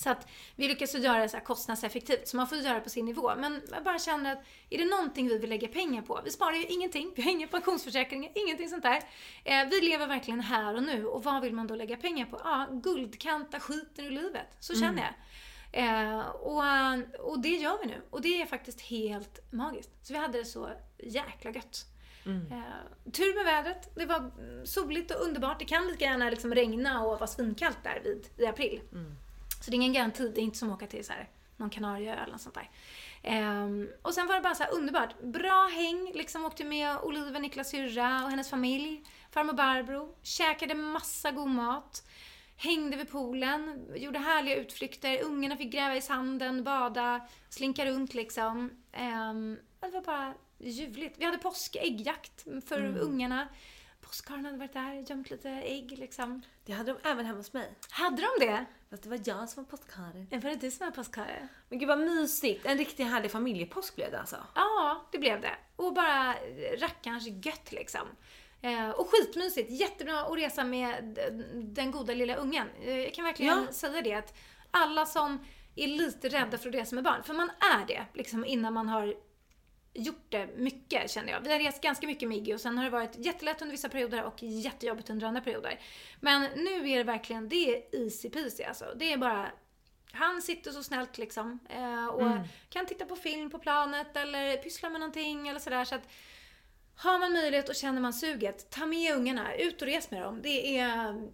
Så 0.00 0.10
att 0.10 0.28
vi 0.56 0.68
lyckas 0.68 0.94
ju 0.94 0.98
göra 0.98 1.18
det 1.18 1.28
så 1.28 1.36
här 1.36 1.44
kostnadseffektivt, 1.44 2.28
så 2.28 2.36
man 2.36 2.48
får 2.48 2.58
göra 2.58 2.74
det 2.74 2.80
på 2.80 2.90
sin 2.90 3.04
nivå. 3.04 3.32
Men 3.36 3.62
jag 3.72 3.84
bara 3.84 3.98
känner 3.98 4.32
att 4.32 4.44
är 4.70 4.78
det 4.78 4.84
någonting 4.84 5.28
vi 5.28 5.38
vill 5.38 5.50
lägga 5.50 5.68
pengar 5.68 6.02
på? 6.02 6.20
Vi 6.24 6.30
sparar 6.30 6.52
ju 6.52 6.66
ingenting, 6.66 7.12
vi 7.16 7.22
har 7.22 7.30
inga 7.30 7.46
pensionsförsäkringar, 7.46 8.32
ingenting 8.34 8.68
sånt 8.68 8.82
där. 8.82 9.02
Eh, 9.44 9.68
vi 9.70 9.80
lever 9.80 10.06
verkligen 10.06 10.40
här 10.40 10.74
och 10.74 10.82
nu 10.82 11.06
och 11.06 11.24
vad 11.24 11.42
vill 11.42 11.54
man 11.54 11.66
då 11.66 11.74
lägga 11.74 11.96
pengar 11.96 12.26
på? 12.26 12.40
Ja, 12.44 12.66
guldkanta 12.70 13.60
skiten 13.60 14.04
ur 14.04 14.10
livet. 14.10 14.46
Så 14.60 14.74
känner 14.74 15.02
jag. 15.02 15.14
Eh, 15.72 16.20
och, 16.28 16.62
och 17.18 17.40
det 17.40 17.56
gör 17.56 17.78
vi 17.82 17.86
nu. 17.86 18.02
Och 18.10 18.22
det 18.22 18.42
är 18.42 18.46
faktiskt 18.46 18.80
helt 18.80 19.52
magiskt. 19.52 19.90
Så 20.02 20.12
vi 20.12 20.18
hade 20.18 20.38
det 20.38 20.44
så 20.44 20.70
jäkla 20.98 21.50
gött. 21.50 21.86
Eh, 22.50 23.10
tur 23.12 23.34
med 23.34 23.44
vädret. 23.44 23.94
Det 23.94 24.06
var 24.06 24.16
mm, 24.16 24.66
soligt 24.66 25.10
och 25.10 25.22
underbart. 25.22 25.58
Det 25.58 25.64
kan 25.64 25.88
lika 25.88 26.04
gärna 26.04 26.30
liksom 26.30 26.54
regna 26.54 27.04
och 27.04 27.18
vara 27.18 27.26
svinkallt 27.26 27.78
där 27.82 28.00
vid, 28.04 28.28
i 28.36 28.46
april. 28.46 28.80
Så 29.60 29.70
det 29.70 29.74
är 29.74 29.76
ingen 29.76 29.92
garanti. 29.92 30.32
Det 30.34 30.40
är 30.40 30.42
inte 30.42 30.58
som 30.58 30.70
att 30.70 30.76
åka 30.76 30.86
till 30.86 31.04
så 31.04 31.12
här, 31.12 31.28
någon 31.56 31.70
Kanarieö 31.70 32.14
eller 32.14 32.32
något 32.32 32.40
sånt 32.40 32.54
där. 32.54 32.70
Ehm, 33.22 33.88
och 34.02 34.14
sen 34.14 34.26
var 34.26 34.34
det 34.34 34.40
bara 34.40 34.54
så 34.54 34.64
underbart. 34.64 35.20
Bra 35.22 35.70
häng. 35.74 36.12
Liksom 36.14 36.44
åkte 36.44 36.64
med 36.64 36.96
Oliver, 37.02 37.40
Niklas 37.40 37.70
syrra 37.70 38.24
och 38.24 38.30
hennes 38.30 38.50
familj. 38.50 39.04
Farmor 39.30 39.52
Barbro. 39.52 40.14
Käkade 40.22 40.74
massa 40.74 41.30
god 41.30 41.48
mat. 41.48 42.02
Hängde 42.62 42.96
vid 42.96 43.10
poolen. 43.10 43.86
Gjorde 43.96 44.18
härliga 44.18 44.56
utflykter. 44.56 45.22
Ungarna 45.22 45.56
fick 45.56 45.72
gräva 45.72 45.96
i 45.96 46.00
sanden, 46.00 46.64
bada, 46.64 47.20
slinka 47.48 47.86
runt 47.86 48.14
liksom. 48.14 48.70
Ehm, 48.92 49.58
det 49.80 49.90
var 49.90 50.02
bara 50.02 50.34
ljuvligt. 50.58 51.18
Vi 51.18 51.24
hade 51.24 51.38
påskäggjakt 51.38 52.46
för 52.68 52.98
ungarna. 52.98 53.48
Påskkarlen 54.00 54.44
hade 54.44 54.58
varit 54.58 54.72
där, 54.72 55.10
gömt 55.10 55.30
lite 55.30 55.50
ägg 55.50 55.98
liksom. 55.98 56.42
Det 56.64 56.72
hade 56.72 56.92
de 56.92 57.08
även 57.08 57.26
hemma 57.26 57.38
hos 57.38 57.52
mig. 57.52 57.74
Hade 57.90 58.22
de 58.22 58.46
det? 58.46 58.64
Fast 58.90 59.02
det 59.02 59.08
var 59.08 59.20
jag 59.24 59.48
som 59.48 59.64
var 59.64 59.70
påskkarl. 59.70 60.40
Var 60.42 60.50
det 60.50 60.56
du 60.56 60.70
som 60.70 60.86
var 60.86 60.92
påskkarl? 60.92 61.46
Men 61.68 61.78
gud 61.78 61.88
vad 61.88 61.98
mysigt. 61.98 62.66
En 62.66 62.78
riktigt 62.78 63.06
härlig 63.06 63.30
familjepåsk 63.30 63.96
blev 63.96 64.10
det 64.10 64.20
alltså. 64.20 64.36
Ja, 64.54 65.08
det 65.12 65.18
blev 65.18 65.40
det. 65.40 65.54
Och 65.76 65.94
bara 65.94 66.34
rackarns 66.78 67.26
gött 67.44 67.72
liksom. 67.72 68.06
Eh, 68.62 68.90
och 68.90 69.08
skitmysigt. 69.10 69.70
Jättebra 69.70 70.20
att 70.20 70.38
resa 70.38 70.64
med 70.64 71.18
den 71.54 71.90
goda 71.90 72.14
lilla 72.14 72.34
ungen. 72.36 72.68
Eh, 72.82 72.98
jag 72.98 73.14
kan 73.14 73.24
verkligen 73.24 73.64
Ja. 73.66 73.72
säga 73.72 74.02
det 74.02 74.14
att 74.14 74.34
alla 74.70 75.06
som 75.06 75.44
är 75.76 75.86
lite 75.86 76.28
rädda 76.28 76.58
för 76.58 76.68
att 76.68 76.74
resa 76.74 76.94
med 76.94 77.04
barn, 77.04 77.22
för 77.22 77.34
man 77.34 77.50
är 77.50 77.86
det 77.86 78.04
liksom 78.14 78.44
innan 78.44 78.72
man 78.72 78.88
har 78.88 79.14
gjort 79.94 80.26
det 80.28 80.48
mycket 80.56 81.10
känner 81.10 81.32
jag. 81.32 81.40
Vi 81.40 81.52
har 81.52 81.58
rest 81.58 81.82
ganska 81.82 82.06
mycket 82.06 82.28
med 82.28 82.38
Iggy 82.38 82.54
och 82.54 82.60
sen 82.60 82.76
har 82.78 82.84
det 82.84 82.90
varit 82.90 83.16
jättelätt 83.16 83.62
under 83.62 83.72
vissa 83.72 83.88
perioder 83.88 84.24
och 84.24 84.42
jättejobbigt 84.42 85.10
under 85.10 85.26
andra 85.26 85.40
perioder. 85.40 85.80
Men 86.20 86.42
nu 86.56 86.90
är 86.90 86.96
det 86.96 87.04
verkligen, 87.04 87.48
det 87.48 87.56
är 87.76 88.02
easy 88.04 88.30
peasy 88.30 88.62
alltså. 88.62 88.84
Det 88.96 89.12
är 89.12 89.16
bara 89.16 89.50
han 90.12 90.42
sitter 90.42 90.70
så 90.70 90.82
snällt 90.82 91.18
liksom 91.18 91.58
eh, 91.68 92.06
och 92.06 92.32
kan 92.70 92.86
titta 92.86 93.04
på 93.06 93.16
film 93.16 93.50
på 93.50 93.58
planet 93.58 94.16
eller 94.16 94.56
pyssla 94.56 94.90
med 94.90 95.00
någonting 95.00 95.48
eller 95.48 95.60
sådär. 95.60 95.84
Så 95.84 95.94
att 95.94 96.08
har 97.02 97.18
man 97.18 97.32
möjlighet 97.32 97.68
och 97.68 97.74
känner 97.74 98.00
man 98.00 98.12
suget, 98.12 98.70
ta 98.70 98.86
med 98.86 99.16
ungarna, 99.16 99.54
ut 99.54 99.82
och 99.82 99.88
res 99.88 100.10
med 100.10 100.22
dem. 100.22 100.42
Det 100.42 100.78
är, 100.78 101.28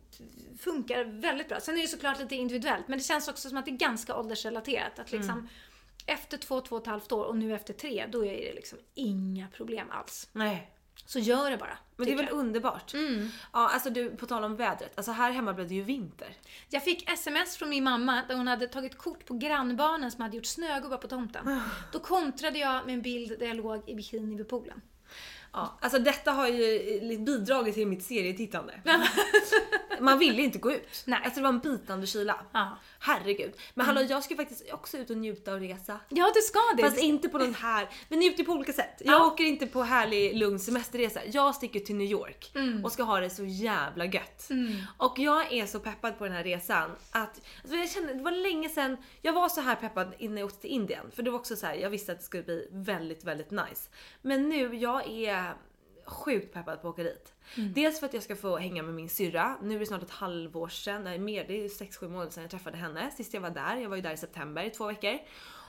funkar 0.59 1.05
väldigt 1.05 1.49
bra. 1.49 1.61
Sen 1.61 1.79
är 1.79 1.83
det 1.83 1.89
såklart 1.89 2.19
lite 2.19 2.35
individuellt, 2.35 2.89
men 2.89 2.99
det 2.99 3.05
känns 3.05 3.29
också 3.29 3.49
som 3.49 3.59
att 3.59 3.65
det 3.65 3.71
är 3.71 3.77
ganska 3.77 4.17
åldersrelaterat. 4.17 4.99
Att 4.99 5.13
liksom, 5.13 5.49
Efter 6.07 6.39
två, 6.39 6.61
två 6.61 6.77
och 6.77 6.83
ett 6.83 6.89
halvt 6.89 7.13
år 7.13 7.25
och 7.25 7.37
nu 7.37 7.55
efter 7.55 7.75
tre, 7.75 8.07
då 8.13 8.25
är 8.25 8.37
det 8.37 8.55
liksom 8.55 8.79
inga 8.95 9.49
problem 9.49 9.91
alls. 9.91 10.29
Nej. 10.33 10.71
Så 11.07 11.19
gör 11.19 11.51
det 11.51 11.57
bara. 11.57 11.79
Men 11.97 12.07
det 12.07 12.13
är 12.13 12.17
väl 12.17 12.27
jag. 12.27 12.35
underbart? 12.39 12.95
Ja, 13.53 13.69
alltså 13.69 13.91
du, 13.91 14.11
på 14.11 14.27
tal 14.27 14.45
om 14.45 14.57
vädret. 14.57 14.93
Alltså 14.95 15.13
här 15.13 15.31
hemma 15.31 15.53
blev 15.53 15.69
det 15.69 15.75
ju 15.75 15.83
vinter. 15.83 16.37
Jag 16.69 16.85
fick 16.85 17.11
sms 17.11 17.57
från 17.57 17.69
min 17.69 17.85
mamma 17.85 18.23
där 18.29 18.35
hon 18.37 18.49
hade 18.49 18.67
tagit 18.67 18.99
kort 18.99 19.27
på 19.27 19.35
grannbarnen 19.35 20.11
som 20.11 20.23
hade 20.23 20.37
gjort 20.37 20.47
snögubbar 20.47 20.97
på 20.97 21.09
tomten. 21.09 21.61
Då 21.93 21.99
kontrade 21.99 22.59
jag 22.59 22.87
med 22.87 22.95
en 22.95 23.03
bild 23.03 23.39
där 23.39 23.47
jag 23.47 23.57
låg 23.57 23.89
i 23.89 23.95
bikini 23.95 24.37
vid 24.37 24.49
poolen. 24.49 24.81
Ja, 25.57 25.79
alltså 25.81 25.99
detta 25.99 26.33
har 26.33 26.49
ju 26.49 27.01
lite 27.01 27.23
bidragit 27.23 27.75
till 27.75 27.87
mitt 27.87 28.05
serietittande. 28.05 28.75
Man 30.01 30.19
ville 30.19 30.43
inte 30.43 30.59
gå 30.59 30.73
ut. 30.73 31.03
Nej. 31.07 31.21
Alltså 31.25 31.41
det 31.41 31.43
var 31.43 31.49
en 31.49 31.59
bitande 31.59 32.07
kyla. 32.07 32.37
Ja. 32.53 32.79
Herregud. 32.99 33.53
Men 33.75 33.87
hallå 33.87 34.01
jag 34.01 34.25
ska 34.25 34.37
faktiskt 34.37 34.73
också 34.73 34.99
ut 34.99 35.11
och 35.11 35.17
njuta 35.17 35.55
och 35.55 35.61
resa. 35.61 36.01
Ja, 36.09 36.33
du 36.35 36.41
ska 36.41 36.59
det. 36.77 36.83
Fast 36.83 36.99
inte 36.99 37.29
på 37.29 37.39
den 37.39 37.55
här, 37.55 37.89
vi 38.09 38.17
njuter 38.17 38.45
på 38.45 38.53
olika 38.53 38.73
sätt. 38.73 39.03
Jag 39.05 39.15
Ja. 39.15 39.27
åker 39.27 39.45
inte 39.45 39.67
på 39.67 39.83
härlig 39.83 40.37
lugn 40.37 40.59
semesterresa. 40.59 41.21
Jag 41.27 41.55
sticker 41.55 41.81
till 41.81 41.95
New 41.97 42.07
York 42.11 42.51
Mm. 42.55 42.85
och 42.85 42.93
ska 42.93 43.03
ha 43.03 43.21
det 43.21 43.31
så 43.31 43.45
jävla 43.45 44.05
gött. 44.05 44.49
Och 44.97 45.19
jag 45.19 45.53
är 45.53 45.67
så 45.67 45.81
peppad 45.81 46.19
på 46.19 46.25
den 46.25 46.33
här 46.33 46.45
resan 46.45 46.91
att 47.11 47.41
alltså 47.63 47.77
jag 47.77 47.91
kände, 47.91 48.15
det 48.15 48.23
var 48.23 48.31
länge 48.31 48.69
sedan 48.69 48.97
jag 49.23 49.33
var 49.33 49.49
så 49.49 49.61
här 49.61 49.75
peppad 49.75 50.15
innan 50.19 50.37
jag 50.39 50.47
åkte 50.47 50.61
till 50.61 50.71
Indien. 50.71 51.11
För 51.15 51.23
det 51.23 51.31
var 51.31 51.39
också 51.39 51.57
så 51.57 51.67
här, 51.67 51.75
jag 51.75 51.91
visste 51.91 52.13
att 52.13 52.19
det 52.19 52.25
skulle 52.25 52.43
bli 52.43 52.69
väldigt, 52.73 53.25
väldigt 53.25 53.51
nice. 53.51 53.89
Men 54.23 54.49
nu, 54.49 54.75
jag 54.77 55.11
är 55.11 55.55
sjukt 56.07 56.55
peppad 56.55 56.83
på 56.83 56.89
att 56.89 56.95
åka 56.95 57.03
dit. 57.03 57.33
Dels 57.75 58.01
för 58.01 58.07
att 58.07 58.15
jag 58.15 58.23
ska 58.23 58.37
få 58.37 58.57
hänga 58.57 58.83
med 58.83 58.95
min 58.95 59.09
syrra. 59.09 59.57
Nu 59.63 59.75
är 59.75 59.79
det 59.79 59.87
snart 59.87 60.03
ett 60.03 60.11
halvår 60.11 60.69
sedan, 60.69 61.05
nej 61.05 61.19
mer, 61.19 61.45
det 61.49 61.65
är 61.65 61.69
6-7 61.69 62.09
månader 62.09 62.31
sedan 62.31 62.43
jag 62.43 62.51
träffade 62.51 62.77
henne. 62.77 63.11
Sist 63.17 63.35
jag 63.35 63.41
var 63.41 63.51
där, 63.51 63.77
jag 63.77 63.89
var 63.89 63.97
ju 63.97 64.03
där 64.03 64.13
i 64.13 64.17
september 64.17 64.63
i 64.63 64.71
två 64.71 64.87
veckor. 64.87 65.19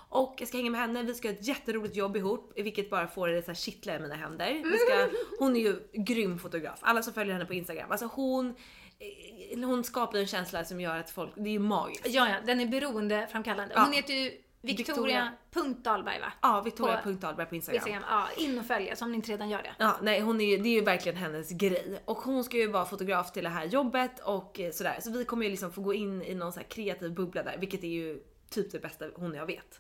Och 0.10 0.36
jag 0.40 0.48
ska 0.48 0.58
hänga 0.58 0.72
med 0.72 0.82
henne, 0.82 1.04
vi 1.04 1.14
ska 1.14 1.28
göra 1.28 1.38
ett 1.38 1.48
jätteroligt 1.48 1.96
jobb 1.96 2.18
ihop 2.18 2.52
vilket 2.56 2.90
bara 2.90 3.08
får 3.08 3.28
det 3.28 3.42
så 3.42 3.48
här 3.48 3.56
kittla 3.56 3.96
i 3.96 4.00
mina 4.00 4.16
händer. 4.16 4.54
Vi 4.64 4.78
ska, 4.78 5.10
hon 5.40 5.56
är 5.56 5.60
ju 5.60 5.80
grym 5.94 6.40
fotograf. 6.40 6.80
Alla 6.82 7.04
som 7.04 7.14
följer 7.14 7.34
henne 7.34 7.46
på 7.46 7.54
Instagram, 7.54 7.92
alltså 7.92 8.10
hon 8.14 8.56
eh, 9.00 9.60
hon 9.60 9.84
skapar 9.84 10.18
en 10.18 10.28
känsla 10.28 10.66
som 10.66 10.82
gör 10.82 10.98
att 10.98 11.10
folk, 11.10 11.32
det 11.36 11.50
är 11.50 11.54
ju 11.54 11.60
magiskt. 11.60 12.08
Ja, 12.08 12.30
ja, 12.30 12.36
den 12.46 12.60
är 12.60 12.66
beroendeframkallande. 12.66 13.74
Ja. 13.76 13.84
Hon 13.84 13.94
heter 13.94 14.14
ju 14.14 14.32
Victoria.Dahlberg 14.62 16.20
va? 16.20 16.34
Ja, 16.42 16.62
Victoria.Dahlberg 16.62 17.46
på 17.46 17.50
På 17.50 17.56
Instagram. 17.56 17.76
Instagram. 17.76 18.04
Ja, 18.10 18.28
in 18.38 18.60
och 18.60 18.66
följa 18.66 18.96
om 19.02 19.12
ni 19.12 19.16
inte 19.16 19.32
redan 19.32 19.50
gör 19.50 19.64
det. 19.64 19.76
Ja, 19.78 19.98
nej 20.02 20.22
hon 20.22 20.42
är 20.42 20.46
ju, 20.46 20.58
det 20.58 20.70
är 20.70 20.74
ju 20.74 20.82
verkligen 20.82 21.18
hennes 21.18 21.50
grej. 21.50 22.02
Och 22.06 22.18
hon 22.18 22.44
ska 22.44 22.58
ju 22.58 22.68
vara 22.68 22.86
fotograf 22.86 23.32
till 23.32 23.44
det 23.44 23.50
här 23.50 23.66
jobbet 23.66 24.20
och 24.20 24.60
eh, 24.60 24.72
sådär. 24.72 24.98
Så 25.02 25.12
vi 25.12 25.26
kommer 25.26 25.44
ju 25.46 25.50
liksom 25.52 25.72
få 25.72 25.82
gå 25.82 25.94
in 25.94 26.22
i 26.22 26.36
någon 26.36 26.54
så 26.54 26.60
här 26.60 26.68
kreativ 26.68 27.14
bubbla 27.14 27.44
där, 27.44 27.58
vilket 27.58 27.84
är 27.84 27.88
ju 27.88 28.24
typ 28.50 28.72
det 28.72 28.80
bästa 28.80 29.06
hon 29.16 29.34
jag 29.34 29.46
vet. 29.46 29.80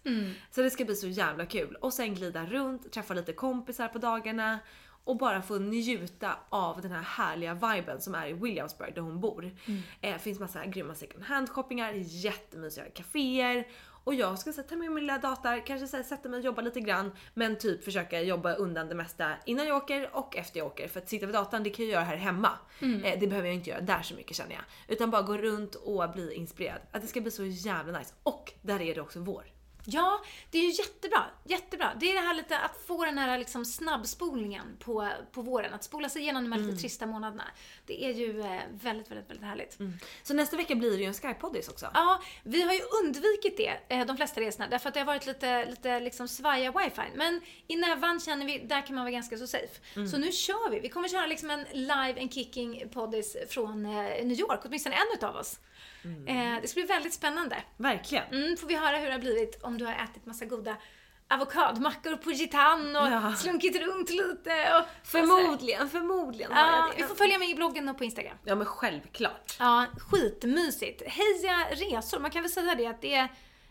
Så 0.51 0.61
det 0.61 0.69
ska 0.69 0.85
bli 0.85 0.95
så 0.95 1.07
jävla 1.07 1.45
kul. 1.45 1.75
Och 1.75 1.93
sen 1.93 2.15
glida 2.15 2.45
runt, 2.45 2.91
träffa 2.91 3.13
lite 3.13 3.33
kompisar 3.33 3.87
på 3.87 3.97
dagarna 3.97 4.59
och 5.03 5.17
bara 5.17 5.41
få 5.41 5.55
njuta 5.59 6.35
av 6.49 6.81
den 6.81 6.91
här 6.91 7.01
härliga 7.01 7.53
viben 7.53 8.01
som 8.01 8.15
är 8.15 8.27
i 8.27 8.33
Williamsburg 8.33 8.93
där 8.95 9.01
hon 9.01 9.19
bor. 9.19 9.51
Eh, 10.01 10.17
finns 10.17 10.39
massa 10.39 10.65
grymma 10.65 10.95
second 10.95 11.23
hand 11.23 11.49
shoppingar, 11.49 11.91
jättemysiga 11.95 12.85
kaféer 12.89 13.67
och 14.07 14.13
jag 14.13 14.39
ska 14.39 14.53
så 14.53 14.61
här, 14.61 14.67
ta 14.67 14.75
med 14.75 14.91
min 14.91 15.03
lilla 15.03 15.17
dator, 15.17 15.65
kanske 15.65 15.87
så 15.87 15.97
här, 15.97 16.03
sätta 16.03 16.29
mig 16.29 16.37
och 16.37 16.45
jobba 16.45 16.61
lite 16.61 16.79
grann 16.79 17.11
men 17.33 17.57
typ 17.57 17.83
försöka 17.83 18.21
jobba 18.21 18.53
undan 18.53 18.87
det 18.87 18.95
mesta 18.95 19.31
innan 19.45 19.67
jag 19.67 19.77
åker 19.77 20.09
och 20.15 20.37
efter 20.37 20.59
jag 20.59 20.67
åker. 20.67 20.87
För 20.87 20.99
att 20.99 21.09
sitta 21.09 21.25
vid 21.25 21.35
datorn 21.35 21.63
det 21.63 21.69
kan 21.69 21.85
jag 21.85 21.91
göra 21.91 22.03
här 22.03 22.15
hemma. 22.15 22.49
Eh, 23.03 23.19
det 23.19 23.27
behöver 23.27 23.47
jag 23.47 23.55
inte 23.55 23.69
göra 23.69 23.81
där 23.81 24.01
så 24.01 24.15
mycket 24.15 24.37
känner 24.37 24.51
jag. 24.51 24.63
Utan 24.87 25.11
bara 25.11 25.21
gå 25.21 25.37
runt 25.37 25.75
och 25.75 26.09
bli 26.09 26.33
inspirerad. 26.33 26.81
Att 26.91 27.01
det 27.01 27.07
ska 27.07 27.21
bli 27.21 27.31
så 27.31 27.45
jävla 27.45 27.99
nice. 27.99 28.13
Och 28.23 28.53
där 28.61 28.81
är 28.81 28.95
det 28.95 29.01
också 29.01 29.19
vår. 29.19 29.43
Ja, 29.89 30.21
det 30.51 30.57
är 30.57 30.63
ju 30.63 30.71
jättebra. 30.71 31.25
Jättebra. 31.43 31.91
Det 31.99 32.09
är 32.09 32.13
det 32.13 32.27
här 32.27 32.33
lite 32.33 32.59
att 32.59 32.77
få 32.87 33.05
den 33.05 33.17
här 33.17 33.39
liksom 33.39 33.65
snabbspolningen 33.65 34.77
på, 34.79 35.09
på 35.31 35.41
våren. 35.41 35.73
Att 35.73 35.83
spola 35.83 36.09
sig 36.09 36.21
igenom 36.21 36.43
de 36.43 36.51
här 36.51 36.59
lite 36.59 36.77
trista 36.77 37.05
månaderna. 37.05 37.43
Det 37.85 38.05
är 38.05 38.13
ju 38.13 38.41
eh, 38.41 38.61
väldigt, 38.71 39.11
väldigt, 39.11 39.29
väldigt 39.29 39.45
härligt. 39.45 39.77
Så 40.23 40.33
nästa 40.33 40.57
vecka 40.57 40.75
blir 40.75 40.91
det 40.91 40.97
ju 40.97 41.05
en 41.05 41.13
Skype-poddis 41.13 41.69
också. 41.69 41.87
Ja, 41.93 42.21
vi 42.43 42.61
har 42.61 42.73
ju 42.73 42.81
undvikit 43.03 43.57
det, 43.57 43.95
eh, 43.95 44.05
de 44.05 44.17
flesta 44.17 44.41
resorna, 44.41 44.67
därför 44.67 44.87
att 44.87 44.93
det 44.93 44.99
har 44.99 45.07
varit 45.07 45.25
lite, 45.25 45.65
lite 45.65 45.99
liksom 45.99 46.27
svaja 46.27 46.71
wifi. 46.71 47.01
Men 47.15 47.41
i 47.67 47.75
Nävan 47.75 48.19
känner 48.19 48.45
vi, 48.45 48.57
där 48.59 48.81
kan 48.87 48.95
man 48.95 49.03
vara 49.03 49.11
ganska 49.11 49.37
så 49.37 49.47
safe. 49.47 50.07
Så 50.11 50.17
nu 50.17 50.31
kör 50.31 50.69
vi. 50.69 50.79
Vi 50.79 50.89
kommer 50.89 51.07
köra 51.07 51.25
liksom 51.25 51.49
en 51.49 51.65
live 51.73 52.21
and 52.21 52.33
kicking 52.33 52.89
poddis 52.93 53.37
från 53.49 53.85
eh, 53.85 53.91
New 54.25 54.39
York, 54.39 54.59
åtminstone 54.65 54.95
en 54.95 55.07
utav 55.13 55.35
oss. 55.35 55.59
Eh, 56.27 56.61
det 56.61 56.67
ska 56.67 56.79
bli 56.79 56.87
väldigt 56.87 57.13
spännande. 57.13 57.55
Verkligen. 57.77 58.25
Mm, 58.33 58.57
får 58.57 58.67
vi 58.67 58.75
höra 58.75 58.97
hur 58.97 59.05
det 59.05 59.11
har 59.11 59.19
blivit 59.19 59.63
om 59.63 59.77
du 59.77 59.85
har 59.85 59.93
ätit 59.93 60.25
massa 60.25 60.45
goda 60.45 60.75
avokadmackor 61.29 62.15
på 62.15 62.31
gitan 62.31 62.95
och 62.95 63.07
Ja. 63.07 63.33
slunkit 63.37 63.75
runt 63.81 64.09
lite. 64.09 64.77
Och, 64.79 65.07
Förmodligen, 65.07 65.89
förmodligen 65.89 66.51
har 66.51 66.61
Ja, 66.67 66.77
jag 66.87 66.95
vi 66.95 67.01
det. 67.01 67.07
får 67.07 67.15
följa 67.15 67.39
med 67.39 67.49
i 67.49 67.55
bloggen 67.55 67.89
och 67.89 67.97
på 67.97 68.03
Instagram. 68.03 68.37
Ja 68.43 68.55
men 68.55 68.65
självklart. 68.65 69.55
Ja, 69.59 69.85
skitmysigt. 70.11 71.01
Heja 71.07 71.57
resor. 71.71 72.19
Man 72.19 72.31
kan 72.31 72.41
väl 72.41 72.51
säga 72.51 72.75
det 72.75 72.85
att 72.87 73.01
det 73.01 73.13
är 73.15 73.27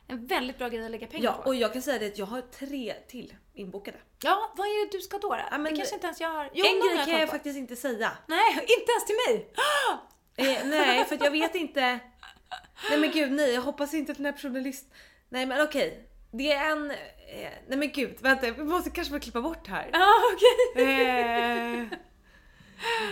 en 0.09 0.27
väldigt 0.27 0.59
bra 0.59 0.69
grej 0.69 0.85
att 0.85 0.91
lägga 0.91 1.07
pengar 1.07 1.25
Ja, 1.25 1.33
på. 1.33 1.49
och 1.49 1.55
jag 1.55 1.73
kan 1.73 1.83
säga 1.83 1.99
det 1.99 2.07
att 2.07 2.19
jag 2.19 2.27
har 2.27 2.41
tre 2.41 2.95
till 3.09 3.35
inbokade. 3.55 3.97
Ja, 4.23 4.53
vad 4.57 4.67
är 4.67 4.87
det 4.87 4.97
du 4.99 5.03
ska 5.03 5.19
då? 5.19 5.29
då? 5.29 5.37
Ja, 5.51 5.59
men 5.59 5.65
det 5.73 5.77
kanske 5.77 5.95
inte 5.95 6.07
ens 6.07 6.21
jag 6.21 6.29
har. 6.29 6.51
Jo, 6.55 6.65
en 6.67 6.73
grej 6.81 6.97
jag 6.97 7.05
kan 7.07 7.15
jag 7.21 7.29
på. 7.29 7.33
faktiskt 7.33 7.59
inte 7.59 7.77
säga. 7.77 8.13
Nej, 8.27 8.53
inte 8.61 8.93
ens 8.93 9.05
till 9.07 9.17
mig. 9.29 9.53
Eh, 10.39 10.67
nej, 10.67 11.05
för 11.05 11.19
jag 11.25 11.31
vet 11.31 11.55
inte. 11.55 11.99
Nej 12.91 12.99
men 12.99 13.11
gud, 13.11 13.33
nej 13.33 13.55
jag 13.55 13.63
hoppas 13.63 13.95
inte 13.95 14.13
att 14.13 14.19
den 14.19 14.27
här 14.27 14.33
personen 14.33 14.63
lyssnar. 14.63 14.91
Nej 15.29 15.47
men 15.47 15.61
okej. 15.63 16.09
Det 16.33 16.53
är 16.53 16.71
en... 16.71 16.91
Eh, 16.91 17.51
nej 17.69 17.79
men 17.79 17.93
gud, 17.93 18.17
vänta 18.21 18.51
vi 18.51 18.65
måste 18.65 18.91
kanske 18.91 19.13
bara 19.13 19.21
klippa 19.21 19.41
bort 19.41 19.69
här. 19.69 19.91
Ja, 19.93 20.13
okej. 20.35 20.85
Eh, 20.85 21.87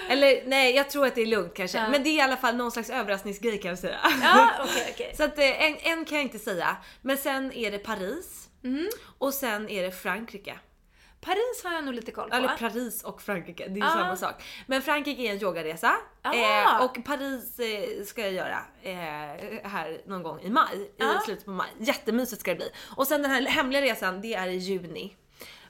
Eller 0.08 0.42
nej, 0.46 0.76
jag 0.76 0.90
tror 0.90 1.06
att 1.06 1.14
det 1.14 1.22
är 1.22 1.26
lugnt 1.26 1.54
kanske. 1.54 1.78
Ja. 1.78 1.88
Men 1.88 2.02
det 2.02 2.08
är 2.08 2.16
i 2.16 2.20
alla 2.20 2.36
fall 2.36 2.56
någon 2.56 2.72
slags 2.72 2.90
överraskningsgrej 2.90 3.58
kan 3.58 3.68
jag 3.68 3.78
säga. 3.78 3.98
Ja, 4.22 4.50
okej, 4.60 4.88
okej. 4.94 5.14
Så 5.16 5.24
att 5.24 5.38
eh, 5.38 5.62
en, 5.62 5.76
en 5.76 6.04
kan 6.04 6.18
jag 6.18 6.24
inte 6.24 6.38
säga. 6.38 6.76
Men 7.02 7.18
sen 7.18 7.52
är 7.52 7.70
det 7.70 7.78
Paris. 7.78 8.48
Mm. 8.64 8.88
Och 9.18 9.34
sen 9.34 9.68
är 9.68 9.82
det 9.82 9.90
Frankrike. 9.92 10.58
Paris 11.24 11.64
har 11.64 11.72
jag 11.72 11.84
nog 11.84 11.94
lite 11.94 12.12
koll 12.12 12.30
på. 12.30 12.36
Eller 12.36 12.48
Paris 12.48 13.04
och 13.04 13.22
Frankrike, 13.22 13.68
det 13.68 13.80
är 13.80 13.84
ju 13.84 13.84
Ah. 13.84 13.90
samma 13.90 14.16
sak. 14.16 14.42
Men 14.66 14.82
Frankrike 14.82 15.22
är 15.22 15.32
en 15.32 15.42
yogaresa. 15.42 15.96
Ah. 16.22 16.32
Eh, 16.34 16.84
och 16.84 17.04
Paris 17.04 17.58
eh, 17.58 18.04
ska 18.04 18.20
jag 18.22 18.32
göra 18.32 18.58
eh, 18.82 18.94
här 19.70 20.00
någon 20.06 20.22
gång 20.22 20.40
i 20.40 20.50
maj. 20.50 20.90
Ah. 21.00 21.18
I 21.18 21.24
slutet 21.24 21.44
på 21.44 21.50
maj. 21.50 21.68
Jättemysigt 21.78 22.40
ska 22.40 22.50
det 22.50 22.56
bli. 22.56 22.70
Och 22.96 23.06
sen 23.06 23.22
den 23.22 23.30
här 23.30 23.42
hemliga 23.42 23.82
resan, 23.82 24.20
det 24.20 24.34
är 24.34 24.48
i 24.48 24.56
juni. 24.56 25.16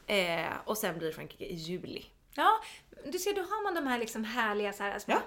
Eh, 0.06 0.46
och 0.64 0.78
sen 0.78 0.98
blir 0.98 1.12
Frankrike 1.12 1.44
i 1.44 1.54
juli. 1.54 2.04
Ja, 2.34 2.60
du 3.12 3.18
ser, 3.18 3.34
då 3.34 3.40
har 3.42 3.64
man 3.64 3.74
de 3.74 3.86
här 3.86 3.98
liksom 3.98 4.24
härliga 4.24 4.72
så 4.72 4.82
här, 4.82 4.98
små 4.98 5.14
Ja. 5.14 5.20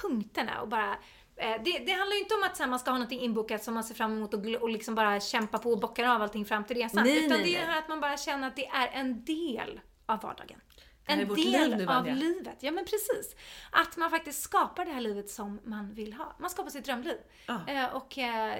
punkterna 0.00 0.60
och 0.60 0.68
bara 0.68 0.96
det, 1.40 1.78
det 1.78 1.92
handlar 1.92 2.14
ju 2.14 2.20
inte 2.20 2.34
om 2.34 2.42
att 2.42 2.58
här, 2.58 2.66
man 2.66 2.78
ska 2.78 2.90
ha 2.90 2.98
något 2.98 3.12
inbokat 3.12 3.64
som 3.64 3.74
man 3.74 3.84
ser 3.84 3.94
fram 3.94 4.12
emot 4.12 4.34
och, 4.34 4.46
och 4.46 4.70
liksom 4.70 4.94
bara 4.94 5.20
kämpa 5.20 5.58
på 5.58 5.70
och 5.70 5.80
bockar 5.80 6.04
av 6.04 6.22
allting 6.22 6.44
fram 6.44 6.64
till 6.64 6.76
resan. 6.76 7.04
Nej, 7.04 7.26
utan 7.26 7.38
nej, 7.38 7.52
det 7.52 7.56
är 7.56 7.66
nej. 7.66 7.78
att 7.78 7.88
man 7.88 8.00
bara 8.00 8.16
känner 8.16 8.48
att 8.48 8.56
det 8.56 8.66
är 8.66 8.88
en 8.88 9.24
del 9.24 9.80
av 10.06 10.20
vardagen. 10.22 10.60
En 11.06 11.28
del 11.28 11.78
liv 11.78 11.90
av 11.90 12.06
livet. 12.06 12.56
Ja 12.60 12.70
men 12.70 12.84
precis. 12.84 13.36
Att 13.70 13.96
man 13.96 14.10
faktiskt 14.10 14.42
skapar 14.42 14.84
det 14.84 14.92
här 14.92 15.00
livet 15.00 15.30
som 15.30 15.60
man 15.64 15.94
vill 15.94 16.12
ha. 16.12 16.36
Man 16.38 16.50
skapar 16.50 16.70
sitt 16.70 16.84
drömliv. 16.84 17.16
Ja. 17.46 17.60
Eh, 17.68 17.94
och 17.94 18.18
eh, 18.18 18.58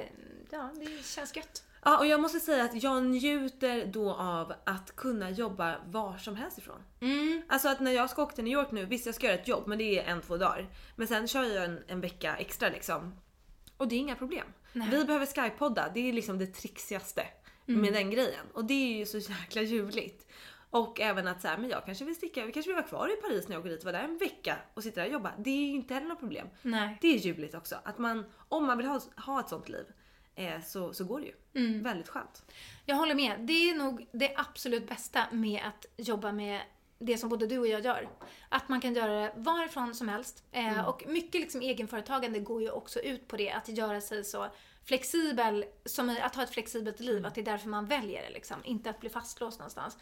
ja, 0.50 0.70
det 0.74 1.06
känns 1.06 1.36
gött. 1.36 1.64
Ja, 1.84 1.98
och 1.98 2.06
jag 2.06 2.20
måste 2.20 2.40
säga 2.40 2.64
att 2.64 2.82
jag 2.82 3.04
njuter 3.04 3.86
då 3.86 4.14
av 4.14 4.52
att 4.64 4.96
kunna 4.96 5.30
jobba 5.30 5.76
var 5.86 6.16
som 6.18 6.36
helst 6.36 6.58
ifrån. 6.58 6.82
Mm. 7.00 7.42
Alltså 7.48 7.68
att 7.68 7.80
när 7.80 7.92
jag 7.92 8.10
ska 8.10 8.22
åka 8.22 8.34
till 8.34 8.44
New 8.44 8.52
York 8.52 8.70
nu, 8.70 8.84
visst 8.84 9.06
jag 9.06 9.14
ska 9.14 9.26
göra 9.26 9.38
ett 9.38 9.48
jobb 9.48 9.66
men 9.66 9.78
det 9.78 9.98
är 9.98 10.04
en, 10.04 10.20
två 10.20 10.36
dagar. 10.36 10.68
Men 10.96 11.06
sen 11.06 11.28
kör 11.28 11.42
jag 11.42 11.64
en, 11.64 11.82
en 11.86 12.00
vecka 12.00 12.36
extra 12.36 12.68
liksom. 12.68 13.14
Och 13.76 13.88
det 13.88 13.94
är 13.94 13.98
inga 13.98 14.16
problem. 14.16 14.46
Vi 14.72 15.04
behöver 15.04 15.26
skypodda, 15.26 15.90
det 15.94 16.08
är 16.08 16.12
liksom 16.12 16.38
det 16.38 16.46
trixigaste 16.46 17.22
Mm. 17.68 17.82
med 17.82 17.92
den 17.92 18.10
grejen. 18.10 18.46
Och 18.54 18.64
det 18.64 18.74
är 18.74 18.98
ju 18.98 19.06
så 19.06 19.18
jäkla 19.18 19.62
ljuvligt. 19.62 20.26
Och 20.70 21.00
även 21.00 21.28
att 21.28 21.42
så 21.42 21.48
här, 21.48 21.58
men 21.58 21.70
jag 21.70 21.84
kanske 21.84 22.04
vill 22.04 22.16
sticka, 22.16 22.46
vi 22.46 22.52
kanske 22.52 22.68
vill 22.70 22.76
vara 22.76 22.86
kvar 22.86 23.08
i 23.08 23.16
Paris 23.16 23.48
när 23.48 23.54
jag 23.56 23.60
åker 23.60 23.70
dit, 23.70 23.84
vara 23.84 23.96
där 23.96 24.04
en 24.04 24.18
vecka 24.18 24.56
och 24.74 24.82
sitta 24.82 25.00
där 25.00 25.06
och 25.06 25.12
jobba. 25.12 25.32
Det 25.38 25.50
är 25.50 25.66
ju 25.66 25.74
inte 25.74 25.94
heller 25.94 26.08
något 26.08 26.18
problem. 26.18 26.46
Nej. 26.62 26.98
Det 27.00 27.08
är 27.14 27.18
ljuvligt 27.18 27.54
också. 27.54 27.76
Att 27.84 27.98
man, 27.98 28.24
om 28.48 28.66
man 28.66 28.78
vill 28.78 28.86
ha, 28.86 29.00
ha 29.16 29.40
ett 29.40 29.48
sånt 29.48 29.68
liv, 29.68 29.84
så, 30.64 30.92
så 30.94 31.04
går 31.04 31.20
det 31.20 31.26
ju. 31.26 31.34
Mm. 31.66 31.82
Väldigt 31.82 32.08
skönt. 32.08 32.42
Jag 32.86 32.96
håller 32.96 33.14
med. 33.14 33.40
Det 33.40 33.70
är 33.70 33.74
nog 33.74 34.06
det 34.12 34.34
absolut 34.36 34.88
bästa 34.88 35.24
med 35.32 35.60
att 35.64 35.86
jobba 35.96 36.32
med 36.32 36.60
det 36.98 37.18
som 37.18 37.28
både 37.28 37.46
du 37.46 37.58
och 37.58 37.66
jag 37.66 37.84
gör. 37.84 38.08
Att 38.48 38.68
man 38.68 38.80
kan 38.80 38.94
göra 38.94 39.12
det 39.12 39.32
varifrån 39.36 39.94
som 39.94 40.08
helst. 40.08 40.44
Eh, 40.52 40.88
Och 40.88 41.02
mycket 41.06 41.40
liksom 41.40 41.60
egenföretagande 41.60 42.38
går 42.38 42.62
ju 42.62 42.70
också 42.70 43.00
ut 43.00 43.28
på 43.28 43.36
det, 43.36 43.50
att 43.50 43.68
göra 43.68 44.00
sig 44.00 44.24
så 44.24 44.46
flexibel 44.84 45.64
som 45.84 46.18
att 46.22 46.34
ha 46.34 46.42
ett 46.42 46.50
flexibelt 46.50 47.00
liv, 47.00 47.26
att 47.26 47.34
det 47.34 47.40
är 47.40 47.44
därför 47.44 47.68
man 47.68 47.86
väljer 47.86 48.22
det 48.22 48.30
liksom. 48.30 48.56
Inte 48.64 48.90
att 48.90 49.00
bli 49.00 49.08
fastlåst 49.10 49.58
någonstans. 49.58 49.98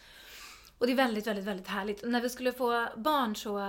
Och 0.77 0.87
det 0.87 0.93
är 0.93 0.95
väldigt, 0.95 1.27
väldigt, 1.27 1.45
väldigt 1.45 1.67
härligt. 1.67 2.03
Och 2.03 2.09
när 2.09 2.21
vi 2.21 2.29
skulle 2.29 2.51
få 2.53 2.87
barn 2.95 3.35
så 3.35 3.59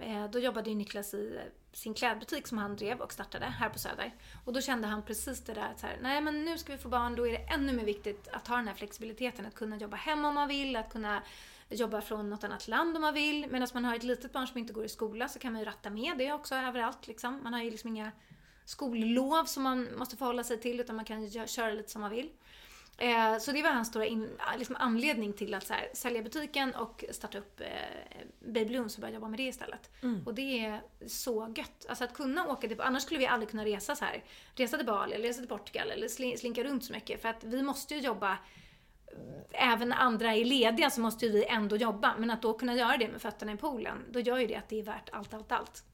eh, 0.00 0.30
då 0.32 0.38
jobbade 0.38 0.70
ju 0.70 0.76
Niklas 0.76 1.14
i 1.14 1.36
eh, 1.36 1.42
sin 1.72 1.94
klädbutik 1.94 2.46
som 2.46 2.58
han 2.58 2.76
drev 2.76 3.00
och 3.00 3.12
startade 3.12 3.44
här 3.46 3.68
på 3.68 3.78
Söder. 3.78 4.14
Och 4.44 4.52
då 4.52 4.60
kände 4.60 4.88
han 4.88 5.02
precis 5.02 5.40
det 5.40 5.52
där 5.52 5.68
att 5.72 5.80
så 5.80 5.86
här, 5.86 5.98
nej 6.02 6.20
men 6.20 6.44
nu 6.44 6.58
ska 6.58 6.72
vi 6.72 6.78
få 6.78 6.88
barn, 6.88 7.16
då 7.16 7.26
är 7.26 7.32
det 7.32 7.38
ännu 7.54 7.72
mer 7.72 7.84
viktigt 7.84 8.28
att 8.32 8.48
ha 8.48 8.56
den 8.56 8.68
här 8.68 8.74
flexibiliteten, 8.74 9.46
att 9.46 9.54
kunna 9.54 9.76
jobba 9.76 9.96
hemma 9.96 10.28
om 10.28 10.34
man 10.34 10.48
vill, 10.48 10.76
att 10.76 10.92
kunna 10.92 11.22
jobba 11.68 12.00
från 12.00 12.30
något 12.30 12.44
annat 12.44 12.68
land 12.68 12.96
om 12.96 13.02
man 13.02 13.14
vill. 13.14 13.46
Medan 13.50 13.68
man 13.74 13.84
har 13.84 13.96
ett 13.96 14.02
litet 14.02 14.32
barn 14.32 14.46
som 14.46 14.58
inte 14.58 14.72
går 14.72 14.84
i 14.84 14.88
skola 14.88 15.28
så 15.28 15.38
kan 15.38 15.52
man 15.52 15.60
ju 15.60 15.66
ratta 15.66 15.90
med 15.90 16.18
det 16.18 16.32
också 16.32 16.54
överallt 16.54 17.06
liksom. 17.06 17.40
Man 17.42 17.54
har 17.54 17.62
ju 17.62 17.70
liksom 17.70 17.90
inga 17.90 18.12
skollov 18.64 19.44
som 19.44 19.62
man 19.62 19.98
måste 19.98 20.16
förhålla 20.16 20.44
sig 20.44 20.60
till 20.60 20.80
utan 20.80 20.96
man 20.96 21.04
kan 21.04 21.24
ju 21.24 21.46
köra 21.46 21.70
lite 21.70 21.90
som 21.90 22.00
man 22.00 22.10
vill. 22.10 22.30
Eh, 23.00 23.38
så 23.38 23.52
det 23.52 23.62
var 23.62 23.70
hans 23.70 23.88
stora 23.88 24.06
in, 24.06 24.28
liksom 24.58 24.76
anledning 24.78 25.32
till 25.32 25.54
att 25.54 25.68
här, 25.68 25.88
sälja 25.94 26.22
butiken 26.22 26.74
och 26.74 27.04
starta 27.10 27.38
upp 27.38 27.60
eh, 27.60 27.66
Babylons 28.52 28.94
och 28.94 29.00
börja 29.00 29.14
jobba 29.14 29.28
med 29.28 29.38
det 29.38 29.42
istället. 29.46 29.90
Och 30.26 30.34
det 30.34 30.64
är 30.64 30.80
så 31.06 31.54
gött. 31.56 31.86
Alltså 31.88 32.04
att 32.04 32.14
kunna 32.14 32.46
åka 32.48 32.68
till, 32.68 32.80
annars 32.80 33.02
skulle 33.02 33.20
vi 33.20 33.26
aldrig 33.26 33.50
kunna 33.50 33.64
resa 33.64 33.96
så 33.96 34.04
här. 34.04 34.24
Resa 34.54 34.76
till 34.76 34.86
Bali 34.86 35.14
eller 35.14 35.28
resa 35.28 35.38
till 35.40 35.48
Portugal 35.48 35.90
eller 35.90 36.08
sli- 36.08 36.36
slinka 36.36 36.64
runt 36.64 36.84
så 36.84 36.92
mycket. 36.92 37.22
För 37.22 37.28
att 37.28 37.44
vi 37.44 37.62
måste 37.62 37.94
ju 37.94 38.00
jobba 38.00 38.38
även 39.52 39.88
när 39.88 39.96
andra 39.96 40.34
är 40.34 40.44
lediga 40.44 40.90
så 40.90 41.00
måste 41.00 41.26
ju 41.26 41.32
vi 41.32 41.44
ändå 41.44 41.76
jobba. 41.76 42.14
Men 42.18 42.30
att 42.30 42.42
då 42.42 42.52
kunna 42.54 42.74
göra 42.74 42.96
det 42.96 43.08
med 43.08 43.22
fötterna 43.22 43.52
i 43.52 43.56
poolen, 43.56 43.98
då 44.10 44.20
gör 44.20 44.38
ju 44.38 44.46
det 44.46 44.56
att 44.56 44.68
det 44.68 44.78
är 44.78 44.82
värt 44.82 45.10
allt, 45.12 45.34
allt, 45.34 45.52
allt. 45.52 45.84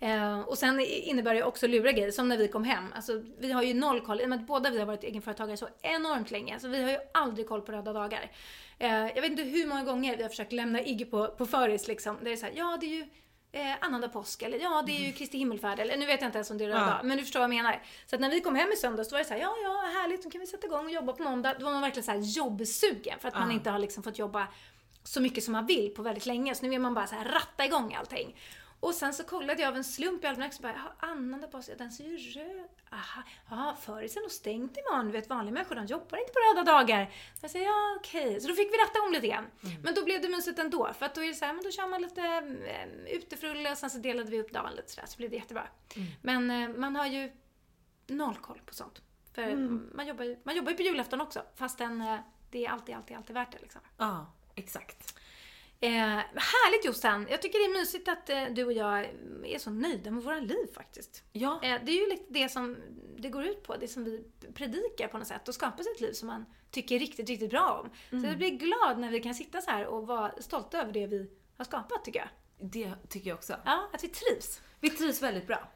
Eh, 0.00 0.40
och 0.40 0.58
sen 0.58 0.80
innebär 0.80 1.34
det 1.34 1.42
också 1.42 1.66
lura 1.66 1.92
grejer, 1.92 2.10
som 2.10 2.28
när 2.28 2.36
vi 2.36 2.48
kom 2.48 2.64
hem. 2.64 2.84
Alltså, 2.94 3.22
vi 3.38 3.52
har 3.52 3.62
ju 3.62 3.74
noll 3.74 4.00
koll, 4.00 4.20
i 4.20 4.24
och 4.24 4.28
med 4.28 4.38
att 4.40 4.46
båda 4.46 4.70
vi 4.70 4.78
har 4.78 4.86
varit 4.86 5.04
egenföretagare 5.04 5.56
så 5.56 5.68
enormt 5.82 6.30
länge, 6.30 6.60
så 6.60 6.68
vi 6.68 6.82
har 6.82 6.90
ju 6.90 6.98
aldrig 7.14 7.48
koll 7.48 7.62
på 7.62 7.72
röda 7.72 7.92
dagar. 7.92 8.30
Eh, 8.78 8.90
jag 8.90 9.22
vet 9.22 9.30
inte 9.30 9.42
hur 9.42 9.66
många 9.66 9.84
gånger 9.84 10.16
vi 10.16 10.22
har 10.22 10.30
försökt 10.30 10.52
lämna 10.52 10.80
Iggy 10.82 11.04
på, 11.04 11.26
på 11.26 11.46
föris 11.46 11.88
liksom, 11.88 12.16
där 12.16 12.24
det 12.24 12.32
är 12.32 12.36
såhär, 12.36 12.52
ja 12.56 12.78
det 12.80 12.86
är 12.86 12.90
ju 12.90 13.06
eh, 13.52 13.74
annandag 13.80 14.08
påsk, 14.08 14.42
eller 14.42 14.58
ja 14.58 14.82
det 14.86 14.92
är 14.92 15.06
ju 15.06 15.12
Kristi 15.12 15.38
himmelfärd, 15.38 15.80
eller 15.80 15.96
nu 15.96 16.06
vet 16.06 16.20
jag 16.20 16.28
inte 16.28 16.38
ens 16.38 16.50
om 16.50 16.58
det 16.58 16.64
är 16.64 16.68
röda 16.68 16.80
Ja. 16.80 16.86
dag, 16.86 17.00
men 17.04 17.16
du 17.16 17.22
förstår 17.22 17.40
vad 17.40 17.44
jag 17.50 17.56
menar. 17.56 17.82
Så 18.06 18.14
att 18.14 18.20
när 18.20 18.30
vi 18.30 18.40
kom 18.40 18.54
hem 18.54 18.72
i 18.72 18.76
söndags, 18.76 19.08
då 19.08 19.14
var 19.14 19.18
det 19.18 19.24
såhär, 19.24 19.40
ja 19.40 19.54
ja 19.64 20.00
härligt, 20.00 20.22
då 20.22 20.30
kan 20.30 20.40
vi 20.40 20.46
sätta 20.46 20.66
igång 20.66 20.84
och 20.84 20.90
jobba 20.90 21.12
på 21.12 21.22
måndag. 21.22 21.54
Då 21.58 21.64
var 21.64 21.72
man 21.72 21.82
verkligen 21.82 22.04
såhär 22.04 22.18
jobbsugen, 22.18 23.18
för 23.20 23.28
att 23.28 23.34
man 23.34 23.50
inte 23.50 23.70
har 23.70 23.78
liksom 23.78 24.02
fått 24.02 24.18
jobba 24.18 24.48
så 25.04 25.20
mycket 25.20 25.44
som 25.44 25.52
man 25.52 25.66
vill 25.66 25.94
på 25.94 26.02
väldigt 26.02 26.26
länge. 26.26 26.54
Så 26.54 26.62
nu 26.62 26.68
vill 26.68 26.80
man 26.80 26.94
bara 26.94 27.06
så 27.06 27.14
här 27.14 27.24
ratta 27.24 27.64
igång 27.64 27.94
allting. 27.94 28.36
Och 28.80 28.94
sen 28.94 29.14
så 29.14 29.24
kollade 29.24 29.62
jag 29.62 29.68
av 29.68 29.76
en 29.76 29.84
slump 29.84 30.24
i 30.24 30.26
almanackan 30.26 30.52
så 30.52 30.62
bara, 30.62 30.92
annandag 30.98 31.48
påsk, 31.48 31.70
den 31.78 31.92
ser 31.92 32.04
ju 32.04 32.16
röd. 32.18 32.68
Aha, 32.92 33.22
ja, 33.50 33.76
föris 33.80 34.16
är 34.16 34.20
nog 34.20 34.30
stängt 34.30 34.76
imorgon. 34.76 35.06
Du 35.06 35.12
vet, 35.12 35.28
vanliga 35.28 35.54
människor 35.54 35.74
de 35.74 35.86
jobbar 35.86 36.18
inte 36.18 36.32
på 36.32 36.38
röda 36.38 36.72
dagar. 36.72 37.04
Så 37.34 37.44
jag 37.44 37.50
säger, 37.50 37.66
ja 37.66 37.96
okej. 37.98 38.40
Så 38.40 38.48
då 38.48 38.54
fick 38.54 38.72
vi 38.72 38.76
ratta 38.76 39.02
om 39.06 39.12
lite 39.12 39.26
grann. 39.26 39.46
Men 39.82 39.94
då 39.94 40.04
blev 40.04 40.22
det 40.22 40.28
mysigt 40.28 40.58
ändå. 40.58 40.92
För 40.98 41.06
att 41.06 41.14
då 41.14 41.22
är 41.22 41.28
det 41.28 41.34
så 41.34 41.44
här, 41.44 41.54
men 41.54 41.64
då 41.64 41.70
kör 41.70 41.88
man 41.88 42.02
lite 42.02 42.22
äh, 42.22 43.14
utefrulle 43.14 43.70
och 43.72 43.78
sen 43.78 43.90
så 43.90 43.98
delade 43.98 44.30
vi 44.30 44.40
upp 44.40 44.52
dagen 44.52 44.74
lite 44.76 44.90
sådär. 44.90 45.06
Så 45.06 45.16
blev 45.16 45.30
det 45.30 45.36
jättebra. 45.36 45.66
Men 46.22 46.50
eh, 46.50 46.68
man 46.68 46.96
har 46.96 47.06
ju 47.06 47.32
noll 48.06 48.36
koll 48.36 48.60
på 48.66 48.74
sånt. 48.74 49.02
För 49.34 49.56
man, 49.96 50.06
jobbar 50.06 50.24
ju, 50.24 50.36
man 50.42 50.56
jobbar 50.56 50.70
ju 50.70 50.76
på 50.76 50.82
julafton 50.82 51.20
också. 51.20 51.42
Fastän 51.54 52.00
eh, 52.00 52.18
det 52.50 52.66
är 52.66 52.70
alltid, 52.70 52.94
alltid, 52.94 53.16
alltid 53.16 53.34
värt 53.34 53.52
det 53.52 53.58
liksom. 53.62 53.80
Ja, 53.96 54.26
exakt. 54.54 55.20
Eh, 55.80 55.90
härligt 56.34 56.84
Jossan! 56.84 57.26
Jag 57.30 57.42
tycker 57.42 57.58
det 57.58 57.64
är 57.64 57.80
mysigt 57.80 58.08
att 58.08 58.30
eh, 58.30 58.44
du 58.50 58.64
och 58.64 58.72
jag 58.72 59.00
är 59.44 59.58
så 59.58 59.70
nöjda 59.70 60.10
med 60.10 60.22
våra 60.22 60.40
liv 60.40 60.66
faktiskt. 60.74 61.22
Ja. 61.32 61.60
Eh, 61.62 61.80
det 61.84 61.92
är 61.92 62.00
ju 62.00 62.08
lite 62.08 62.24
det 62.28 62.48
som 62.48 62.76
det 63.18 63.28
går 63.28 63.44
ut 63.44 63.62
på, 63.62 63.76
det 63.76 63.88
som 63.88 64.04
vi 64.04 64.24
predikar 64.54 65.08
på 65.08 65.18
något 65.18 65.26
sätt 65.26 65.48
och 65.48 65.54
skapa 65.54 65.82
sig 65.82 65.92
ett 65.92 66.00
liv 66.00 66.12
som 66.12 66.26
man 66.26 66.44
tycker 66.70 66.98
riktigt, 66.98 67.28
riktigt 67.28 67.50
bra 67.50 67.84
om. 67.84 68.20
Så 68.20 68.26
jag 68.26 68.38
blir 68.38 68.50
glad 68.50 68.98
när 68.98 69.10
vi 69.10 69.20
kan 69.20 69.34
sitta 69.34 69.60
så 69.60 69.70
här 69.70 69.86
och 69.86 70.06
vara 70.06 70.32
stolta 70.40 70.82
över 70.82 70.92
det 70.92 71.06
vi 71.06 71.30
har 71.56 71.64
skapat 71.64 72.04
tycker 72.04 72.18
jag. 72.18 72.28
Det 72.70 72.92
tycker 73.08 73.28
jag 73.28 73.36
också. 73.36 73.56
Ja, 73.64 73.90
att 73.92 74.04
vi 74.04 74.08
trivs. 74.08 74.60
Vi 74.80 74.90
trivs 74.90 75.22
väldigt 75.22 75.46
bra. 75.46 75.68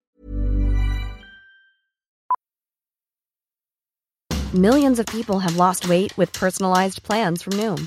Millions 4.54 4.98
of 4.98 5.06
people 5.06 5.38
have 5.38 5.56
lost 5.56 5.84
weight 5.86 6.18
with 6.18 6.40
personalized 6.40 7.02
plans 7.02 7.42
from 7.42 7.56
Noom, 7.56 7.86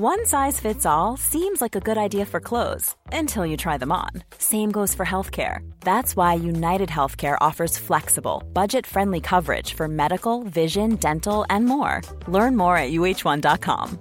One 0.00 0.26
size 0.26 0.60
fits 0.60 0.86
all 0.86 1.16
seems 1.16 1.60
like 1.60 1.74
a 1.74 1.80
good 1.80 1.98
idea 1.98 2.24
for 2.24 2.38
clothes 2.38 2.94
until 3.10 3.44
you 3.44 3.56
try 3.56 3.78
them 3.78 3.90
on. 3.90 4.10
Same 4.38 4.70
goes 4.70 4.94
for 4.94 5.04
healthcare. 5.04 5.68
That's 5.80 6.14
why 6.14 6.34
United 6.34 6.88
Healthcare 6.88 7.36
offers 7.40 7.76
flexible, 7.76 8.44
budget 8.52 8.86
friendly 8.86 9.20
coverage 9.20 9.74
for 9.74 9.88
medical, 9.88 10.44
vision, 10.44 10.94
dental, 11.00 11.44
and 11.50 11.66
more. 11.66 12.02
Learn 12.28 12.56
more 12.56 12.76
at 12.76 12.92
uh1.com. 12.92 13.98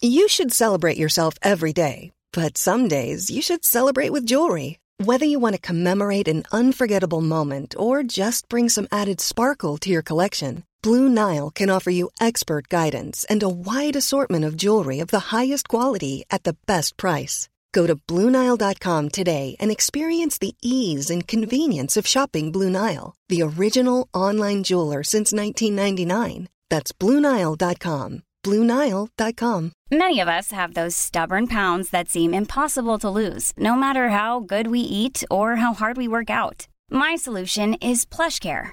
You 0.00 0.26
should 0.26 0.52
celebrate 0.52 0.98
yourself 0.98 1.34
every 1.40 1.72
day, 1.72 2.10
but 2.32 2.58
some 2.58 2.88
days 2.88 3.30
you 3.30 3.42
should 3.42 3.64
celebrate 3.64 4.10
with 4.10 4.26
jewelry. 4.26 4.80
Whether 5.04 5.26
you 5.26 5.38
want 5.38 5.54
to 5.54 5.60
commemorate 5.60 6.26
an 6.26 6.42
unforgettable 6.50 7.20
moment 7.20 7.76
or 7.78 8.02
just 8.02 8.48
bring 8.48 8.68
some 8.68 8.88
added 8.90 9.20
sparkle 9.20 9.78
to 9.78 9.88
your 9.88 10.02
collection, 10.02 10.64
Blue 10.82 11.08
Nile 11.08 11.50
can 11.50 11.70
offer 11.70 11.90
you 11.90 12.10
expert 12.20 12.68
guidance 12.68 13.24
and 13.30 13.42
a 13.42 13.48
wide 13.48 13.94
assortment 13.94 14.44
of 14.44 14.56
jewelry 14.56 14.98
of 14.98 15.08
the 15.08 15.30
highest 15.36 15.68
quality 15.68 16.24
at 16.28 16.42
the 16.42 16.56
best 16.66 16.96
price. 16.96 17.48
Go 17.72 17.86
to 17.86 17.96
BlueNile.com 17.96 19.08
today 19.10 19.56
and 19.60 19.70
experience 19.70 20.38
the 20.38 20.56
ease 20.60 21.08
and 21.08 21.26
convenience 21.26 21.96
of 21.96 22.06
shopping 22.06 22.52
Blue 22.52 22.68
Nile, 22.68 23.14
the 23.28 23.42
original 23.42 24.08
online 24.12 24.62
jeweler 24.62 25.02
since 25.02 25.32
1999. 25.32 26.48
That's 26.68 26.92
BlueNile.com. 26.92 28.22
BlueNile.com. 28.44 29.72
Many 29.90 30.20
of 30.20 30.28
us 30.28 30.50
have 30.50 30.74
those 30.74 30.96
stubborn 30.96 31.46
pounds 31.46 31.90
that 31.90 32.08
seem 32.08 32.34
impossible 32.34 32.98
to 32.98 33.08
lose, 33.08 33.52
no 33.56 33.76
matter 33.76 34.08
how 34.08 34.40
good 34.40 34.66
we 34.66 34.80
eat 34.80 35.22
or 35.30 35.56
how 35.56 35.74
hard 35.74 35.96
we 35.96 36.08
work 36.08 36.28
out. 36.28 36.66
My 36.90 37.14
solution 37.14 37.74
is 37.74 38.04
PlushCare. 38.04 38.72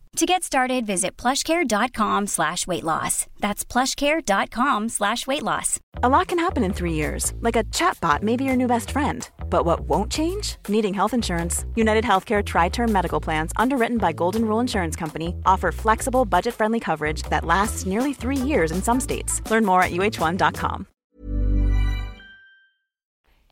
To 0.17 0.25
get 0.25 0.43
started, 0.43 0.85
visit 0.85 1.15
plushcare.com 1.15 2.27
slash 2.27 2.67
weight 2.67 2.83
loss. 2.83 3.27
That's 3.39 3.63
plushcare.com 3.63 4.89
slash 4.89 5.25
weight 5.25 5.41
loss. 5.41 5.79
A 6.03 6.09
lot 6.09 6.27
can 6.27 6.37
happen 6.37 6.63
in 6.63 6.73
three 6.73 6.93
years, 6.93 7.33
like 7.39 7.55
a 7.55 7.63
chatbot 7.71 8.21
may 8.21 8.35
be 8.35 8.43
your 8.43 8.57
new 8.57 8.67
best 8.67 8.91
friend. 8.91 9.29
But 9.49 9.65
what 9.65 9.81
won't 9.81 10.11
change? 10.11 10.57
Needing 10.67 10.93
health 10.93 11.13
insurance. 11.13 11.65
United 11.75 12.03
Healthcare 12.03 12.43
Tri 12.43 12.69
Term 12.69 12.91
Medical 12.91 13.21
Plans, 13.21 13.51
underwritten 13.55 13.97
by 13.97 14.11
Golden 14.11 14.43
Rule 14.43 14.59
Insurance 14.59 14.97
Company, 14.97 15.33
offer 15.45 15.71
flexible, 15.71 16.25
budget 16.25 16.53
friendly 16.53 16.79
coverage 16.79 17.23
that 17.29 17.45
lasts 17.45 17.85
nearly 17.85 18.13
three 18.13 18.35
years 18.35 18.71
in 18.71 18.81
some 18.81 18.99
states. 18.99 19.41
Learn 19.49 19.65
more 19.65 19.81
at 19.81 19.91
uh1.com. 19.91 20.87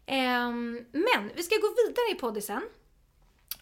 Um, 0.07 0.86
men 0.91 1.32
vi 1.36 1.43
ska 1.43 1.55
gå 1.55 1.68
vidare 1.88 2.12
i 2.12 2.16
poddisen. 2.16 2.62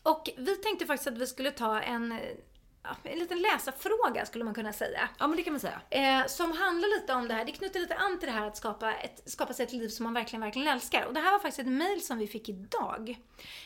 Och 0.03 0.29
vi 0.37 0.55
tänkte 0.55 0.85
faktiskt 0.85 1.07
att 1.07 1.17
vi 1.17 1.27
skulle 1.27 1.51
ta 1.51 1.79
en, 1.79 2.11
ja, 2.11 2.56
en 3.03 3.19
liten 3.19 3.41
läsarfråga 3.41 4.25
skulle 4.25 4.43
man 4.43 4.53
kunna 4.53 4.73
säga. 4.73 5.09
Ja 5.19 5.27
men 5.27 5.37
det 5.37 5.43
kan 5.43 5.53
man 5.53 5.59
säga. 5.59 5.81
Eh, 5.89 6.27
som 6.27 6.51
handlar 6.51 6.99
lite 6.99 7.13
om 7.13 7.27
det 7.27 7.33
här, 7.33 7.45
det 7.45 7.51
knyter 7.51 7.79
lite 7.79 7.95
an 7.95 8.19
till 8.19 8.27
det 8.27 8.33
här 8.33 8.47
att 8.47 8.57
skapa, 8.57 8.93
ett, 8.93 9.23
skapa 9.25 9.53
sig 9.53 9.65
ett 9.65 9.73
liv 9.73 9.89
som 9.89 10.03
man 10.03 10.13
verkligen, 10.13 10.41
verkligen 10.41 10.67
älskar. 10.67 11.05
Och 11.05 11.13
det 11.13 11.19
här 11.19 11.31
var 11.31 11.39
faktiskt 11.39 11.59
ett 11.59 11.67
mail 11.67 12.01
som 12.01 12.17
vi 12.17 12.27
fick 12.27 12.49
idag. 12.49 13.17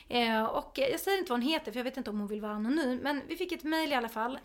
Eh, 0.10 0.44
och 0.44 0.72
jag 0.76 1.00
säger 1.00 1.18
inte 1.18 1.32
vad 1.32 1.40
hon 1.40 1.50
heter 1.50 1.72
för 1.72 1.80
jag 1.80 1.84
vet 1.84 1.98
inte 1.98 2.10
om 2.10 2.20
hon 2.20 2.28
vill 2.28 2.42
vara 2.42 2.54
anonym. 2.54 3.00
Men 3.04 3.22
vi 3.28 3.38
fick 3.38 3.52
ett 3.52 3.64
mail 3.64 3.92
i 3.92 3.96
alla 3.96 4.10
fall. 4.10 4.40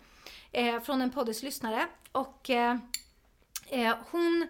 Eh, 0.51 0.79
från 0.79 1.01
en 1.01 1.11
poddislyssnare. 1.11 1.87
Och 2.11 2.49
eh, 2.49 2.77
eh, 3.69 3.95
hon 4.11 4.47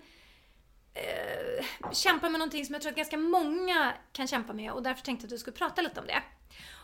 eh, 0.94 1.66
kämpar 1.92 2.30
med 2.30 2.40
någonting 2.40 2.66
som 2.66 2.74
jag 2.74 2.82
tror 2.82 2.92
att 2.92 2.98
ganska 2.98 3.18
många 3.18 3.94
kan 4.12 4.28
kämpa 4.28 4.54
med 4.54 4.72
och 4.72 4.84
därför 4.84 5.02
tänkte 5.02 5.24
jag 5.24 5.28
att 5.28 5.34
vi 5.34 5.38
skulle 5.38 5.58
prata 5.58 5.82
lite 5.82 6.00
om 6.00 6.08
det. 6.08 6.24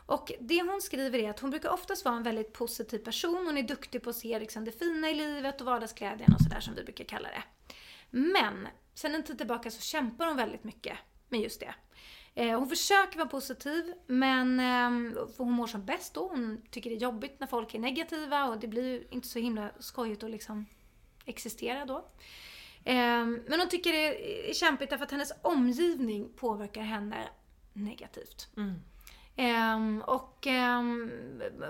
Och 0.06 0.32
det 0.40 0.62
hon 0.62 0.82
skriver 0.82 1.20
är 1.20 1.30
att 1.30 1.40
hon 1.40 1.50
brukar 1.50 1.70
oftast 1.70 2.06
vara 2.06 2.16
en 2.16 2.24
väldigt 2.24 2.54
positiv 2.54 3.00
person. 3.00 3.46
Hon 3.46 3.58
är 3.58 3.64
duktig 3.64 4.04
på 4.04 4.10
att 4.10 4.16
se 4.16 4.40
liksom 4.40 4.66
det 4.66 4.72
fina 4.72 5.10
i 5.10 5.14
livet 5.14 5.62
och 5.62 5.68
vardagsglädjen 5.68 6.34
och 6.34 6.42
sådär 6.42 6.60
som 6.60 6.76
vi 6.76 6.84
brukar 6.84 7.06
kalla 7.06 7.30
det. 7.30 7.44
Men 8.10 8.68
sen 8.94 9.16
en 9.16 9.24
tid 9.24 9.38
tillbaka 9.38 9.72
så 9.72 9.82
kämpar 9.82 10.28
hon 10.28 10.38
väldigt 10.38 10.64
mycket 10.64 10.98
med 11.30 11.42
just 11.42 11.60
det. 11.60 11.76
Eh, 12.36 12.60
hon 12.60 12.70
försöker 12.70 13.18
vara 13.18 13.30
positiv 13.30 13.94
men 14.08 14.60
eh, 14.60 15.18
hon 15.38 15.52
mår 15.52 15.68
som 15.68 15.86
bäst 15.86 16.14
då. 16.14 16.28
Hon 16.28 16.62
tycker 16.72 16.90
det 16.90 16.96
är 16.96 17.00
jobbigt 17.00 17.40
när 17.40 17.48
folk 17.48 17.74
är 17.74 17.80
negativa 17.80 18.46
och 18.46 18.60
det 18.60 18.68
blir 18.68 18.84
ju 18.84 19.08
inte 19.10 19.28
så 19.28 19.40
himla 19.40 19.72
skojigt 19.80 20.24
att 20.24 20.32
liksom 20.32 20.66
existera 21.26 21.86
då. 21.86 21.98
Eh, 22.84 23.26
men 23.26 23.60
hon 23.60 23.70
tycker 23.70 23.92
det 23.92 24.50
är 24.50 24.54
kämpigt 24.54 24.90
därför 24.90 25.06
att 25.06 25.12
hennes 25.12 25.32
omgivning 25.42 26.30
påverkar 26.36 26.82
henne 26.82 27.30
negativt. 27.74 28.48
Mm. 28.58 28.74
Um, 29.38 30.02
och 30.02 30.48
um, 30.48 31.12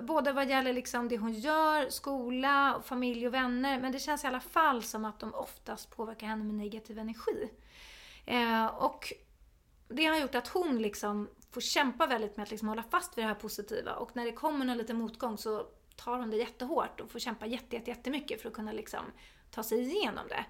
både 0.01 0.31
vad 0.31 0.49
gäller 0.49 0.73
liksom 0.73 1.07
det 1.07 1.17
hon 1.17 1.33
gör, 1.33 1.89
skola, 1.89 2.81
familj 2.85 3.27
och 3.27 3.33
vänner. 3.33 3.79
Men 3.79 3.91
det 3.91 3.99
känns 3.99 4.23
i 4.23 4.27
alla 4.27 4.39
fall 4.39 4.83
som 4.83 5.05
att 5.05 5.19
de 5.19 5.33
oftast 5.33 5.95
påverkar 5.95 6.27
henne 6.27 6.43
med 6.43 6.55
negativ 6.55 6.99
energi. 6.99 7.49
Uh, 8.31 8.65
och 8.65 9.13
det 9.87 10.05
har 10.05 10.17
gjort 10.17 10.35
att 10.35 10.47
hon 10.47 10.81
liksom 10.81 11.29
får 11.51 11.61
kämpa 11.61 12.07
väldigt 12.07 12.37
med 12.37 12.43
att 12.43 12.51
liksom 12.51 12.67
hålla 12.67 12.83
fast 12.83 13.17
vid 13.17 13.23
det 13.23 13.27
här 13.27 13.35
positiva. 13.35 13.93
Och 13.93 14.15
när 14.15 14.25
det 14.25 14.31
kommer 14.31 14.65
någon 14.65 14.77
liten 14.77 14.97
motgång 14.97 15.37
så 15.37 15.67
tar 15.95 16.17
hon 16.17 16.29
det 16.29 16.37
jättehårt 16.37 16.99
och 16.99 17.11
får 17.11 17.19
kämpa 17.19 17.45
jätte, 17.45 17.75
jätte, 17.75 17.91
jättemycket 17.91 18.41
för 18.41 18.49
att 18.49 18.55
kunna 18.55 18.71
liksom 18.71 19.05
ta 19.51 19.63
sig 19.63 19.81
igenom 19.81 20.27
det. 20.27 20.45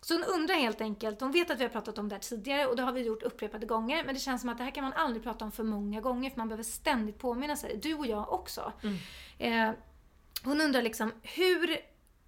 Så 0.00 0.14
hon 0.14 0.24
undrar 0.24 0.54
helt 0.54 0.80
enkelt, 0.80 1.20
hon 1.20 1.32
vet 1.32 1.50
att 1.50 1.58
vi 1.58 1.62
har 1.62 1.70
pratat 1.70 1.98
om 1.98 2.08
det 2.08 2.14
här 2.14 2.20
tidigare 2.20 2.66
och 2.66 2.76
det 2.76 2.82
har 2.82 2.92
vi 2.92 3.02
gjort 3.02 3.22
upprepade 3.22 3.66
gånger. 3.66 4.04
Men 4.04 4.14
det 4.14 4.20
känns 4.20 4.40
som 4.40 4.50
att 4.50 4.58
det 4.58 4.64
här 4.64 4.70
kan 4.70 4.84
man 4.84 4.92
aldrig 4.92 5.22
prata 5.22 5.44
om 5.44 5.52
för 5.52 5.64
många 5.64 6.00
gånger 6.00 6.30
för 6.30 6.38
man 6.38 6.48
behöver 6.48 6.64
ständigt 6.64 7.18
påminna 7.18 7.56
sig. 7.56 7.78
Du 7.82 7.94
och 7.94 8.06
jag 8.06 8.32
också. 8.32 8.72
Eh, 9.38 9.70
hon 10.44 10.60
undrar 10.60 10.82
liksom, 10.82 11.12
hur 11.22 11.76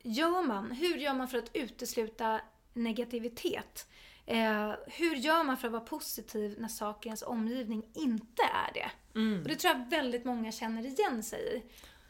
gör 0.02 0.42
man? 0.46 0.70
Hur 0.70 0.96
gör 0.96 1.14
man 1.14 1.28
för 1.28 1.38
att 1.38 1.50
utesluta 1.52 2.40
negativitet? 2.72 3.86
Eh, 4.26 4.72
hur 4.86 5.14
gör 5.14 5.44
man 5.44 5.56
för 5.56 5.68
att 5.68 5.72
vara 5.72 5.84
positiv 5.84 6.56
när 6.58 6.68
saker 6.68 7.06
i 7.06 7.10
ens 7.10 7.22
omgivning 7.22 7.84
inte 7.94 8.42
är 8.42 8.72
det? 8.74 8.90
Och 9.42 9.48
det 9.48 9.56
tror 9.56 9.74
jag 9.74 9.90
väldigt 9.90 10.24
många 10.24 10.52
känner 10.52 10.86
igen 10.86 11.22
sig 11.22 11.56
i. 11.56 11.62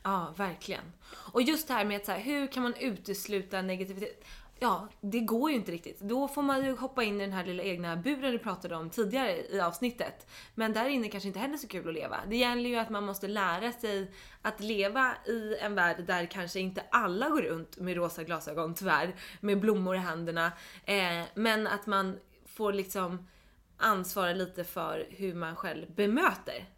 Ja, 0.02 0.34
verkligen. 0.36 0.92
Och 1.32 1.42
just 1.42 1.68
det 1.68 1.74
här 1.74 1.84
med 1.84 1.96
att 1.96 2.06
så 2.06 2.12
här, 2.12 2.20
hur 2.20 2.46
kan 2.46 2.62
man 2.62 2.74
utesluta 2.74 3.62
negativitet? 3.62 4.24
Ja, 4.62 4.88
det 5.00 5.20
går 5.20 5.50
ju 5.50 5.56
inte 5.56 5.72
riktigt. 5.72 6.00
Då 6.00 6.28
får 6.28 6.42
man 6.42 6.64
ju 6.64 6.76
hoppa 6.76 7.02
in 7.02 7.20
i 7.20 7.24
den 7.24 7.32
här 7.32 7.44
lilla 7.44 7.62
egna 7.62 7.96
buren 7.96 8.32
du 8.32 8.38
pratade 8.38 8.76
om 8.76 8.90
tidigare 8.90 9.46
i 9.46 9.60
avsnittet. 9.60 10.26
Men 10.54 10.72
där 10.72 10.88
inne 10.88 11.08
kanske 11.08 11.26
inte 11.26 11.38
heller 11.38 11.54
är 11.54 11.58
så 11.58 11.68
kul 11.68 11.88
att 11.88 11.94
leva. 11.94 12.16
Det 12.28 12.36
gäller 12.36 12.70
ju 12.70 12.76
att 12.76 12.90
man 12.90 13.04
måste 13.04 13.28
lära 13.28 13.72
sig 13.72 14.12
att 14.42 14.60
leva 14.60 15.14
i 15.26 15.56
en 15.60 15.74
värld 15.74 16.04
där 16.06 16.26
kanske 16.26 16.60
inte 16.60 16.84
alla 16.90 17.28
går 17.28 17.42
runt 17.42 17.78
med 17.78 17.96
rosa 17.96 18.24
glasögon 18.24 18.74
tyvärr, 18.74 19.14
med 19.40 19.60
blommor 19.60 19.96
i 19.96 19.98
händerna. 19.98 20.52
Eh, 20.84 21.22
men 21.34 21.66
att 21.66 21.86
man 21.86 22.18
får 22.46 22.72
liksom 22.72 23.28
ansvara 23.76 24.32
lite 24.32 24.64
för 24.64 25.06
hur 25.10 25.34
man 25.34 25.56
själv 25.56 25.94
bemöter 25.94 26.68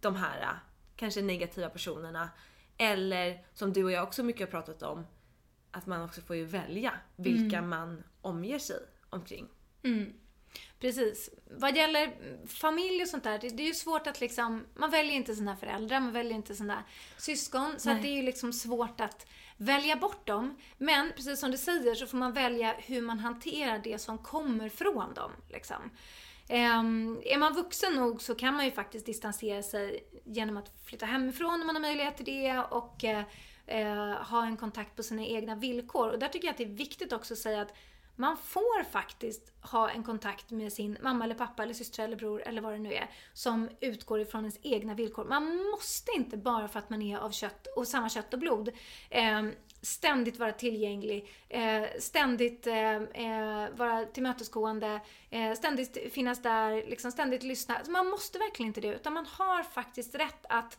de 0.00 0.16
här 0.16 0.40
eh, 0.40 0.48
kanske 0.96 1.22
negativa 1.22 1.68
personerna. 1.68 2.28
Eller 2.76 3.44
som 3.54 3.72
du 3.72 3.84
och 3.84 3.92
jag 3.92 4.02
också 4.02 4.22
mycket 4.22 4.40
har 4.40 4.50
pratat 4.60 4.82
om, 4.82 5.06
att 5.70 5.86
man 5.86 6.02
också 6.02 6.20
får 6.20 6.36
ju 6.36 6.44
välja 6.44 6.92
vilka 7.16 7.62
man 7.62 8.02
omger 8.20 8.58
sig 8.58 8.76
omkring. 9.10 9.48
Precis. 10.80 11.30
Vad 11.50 11.76
gäller 11.76 12.12
familj 12.46 13.02
och 13.02 13.08
sånt 13.08 13.24
där, 13.24 13.38
det, 13.38 13.48
det 13.48 13.62
är 13.62 13.66
ju 13.66 13.74
svårt 13.74 14.06
att 14.06 14.20
liksom, 14.20 14.66
man 14.74 14.90
väljer 14.90 15.14
inte 15.14 15.34
sina 15.34 15.56
föräldrar, 15.56 16.00
man 16.00 16.12
väljer 16.12 16.34
inte 16.34 16.54
sina 16.54 16.84
syskon. 17.16 17.74
Så 17.78 17.88
det 17.88 18.08
är 18.08 18.16
ju 18.16 18.22
liksom 18.22 18.52
svårt 18.52 19.00
att 19.00 19.26
välja 19.56 19.96
bort 19.96 20.26
dem. 20.26 20.56
Men 20.78 21.12
precis 21.16 21.40
som 21.40 21.50
du 21.50 21.58
säger 21.58 21.94
så 21.94 22.06
får 22.06 22.18
man 22.18 22.32
välja 22.32 22.74
hur 22.78 23.02
man 23.02 23.18
hanterar 23.18 23.78
det 23.78 23.98
som 23.98 24.18
kommer 24.18 24.68
från 24.68 25.14
dem. 25.14 25.32
Liksom. 25.48 25.90
Ehm, 26.48 27.20
är 27.24 27.38
man 27.38 27.54
vuxen 27.54 27.94
nog 27.94 28.22
så 28.22 28.34
kan 28.34 28.54
man 28.54 28.64
ju 28.64 28.70
faktiskt 28.70 29.06
distansera 29.06 29.62
sig 29.62 30.04
genom 30.24 30.56
att 30.56 30.72
flytta 30.84 31.06
hemifrån 31.06 31.60
om 31.60 31.66
man 31.66 31.76
har 31.76 31.82
möjlighet 31.82 32.16
till 32.16 32.26
det 32.26 32.58
och 32.58 33.04
eh, 33.04 33.24
eh, 33.70 34.12
ha 34.12 34.46
en 34.46 34.56
kontakt 34.56 34.96
på 34.96 35.02
sina 35.02 35.24
egna 35.24 35.54
villkor. 35.54 36.08
Och 36.08 36.18
där 36.18 36.28
tycker 36.28 36.46
jag 36.46 36.52
att 36.52 36.58
det 36.58 36.64
är 36.64 36.68
viktigt 36.68 37.12
också 37.12 37.34
att 37.34 37.38
säga 37.38 37.62
att 37.62 37.74
man 38.16 38.36
får 38.36 38.84
faktiskt 38.84 39.52
ha 39.62 39.90
en 39.90 40.02
kontakt 40.02 40.50
med 40.50 40.72
sin 40.72 40.98
mamma 41.02 41.24
eller 41.24 41.34
pappa 41.34 41.62
eller 41.62 41.74
syster 41.74 42.04
eller 42.04 42.16
bror 42.16 42.42
eller 42.46 42.62
vad 42.62 42.72
det 42.72 42.78
nu 42.78 42.92
är 42.92 43.10
som 43.32 43.68
utgår 43.80 44.20
ifrån 44.20 44.40
ens 44.40 44.58
egna 44.62 44.94
villkor. 44.94 45.24
Man 45.24 45.56
måste 45.70 46.12
inte 46.16 46.36
bara 46.36 46.68
för 46.68 46.78
att 46.78 46.90
man 46.90 47.02
är 47.02 47.18
av 47.18 47.30
kött 47.30 47.66
och 47.76 47.88
samma 47.88 48.08
kött 48.08 48.34
och 48.34 48.40
blod 48.40 48.70
eh, 49.10 49.42
ständigt 49.82 50.38
vara 50.38 50.52
tillgänglig, 50.52 51.28
eh, 51.48 51.84
ständigt 51.98 52.66
eh, 52.66 52.94
eh 52.94 53.70
vara 53.76 54.04
tillmötesgående, 54.04 55.00
eh, 55.30 55.52
ständigt 55.52 56.12
finnas 56.12 56.42
där, 56.42 56.86
liksom 56.86 57.12
ständigt 57.12 57.42
lyssna. 57.42 57.76
Alltså 57.76 57.92
man 57.92 58.06
måste 58.06 58.38
verkligen 58.38 58.66
inte 58.66 58.80
det 58.80 58.94
utan 58.94 59.12
man 59.12 59.26
har 59.26 59.62
faktiskt 59.62 60.14
rätt 60.14 60.46
att 60.48 60.78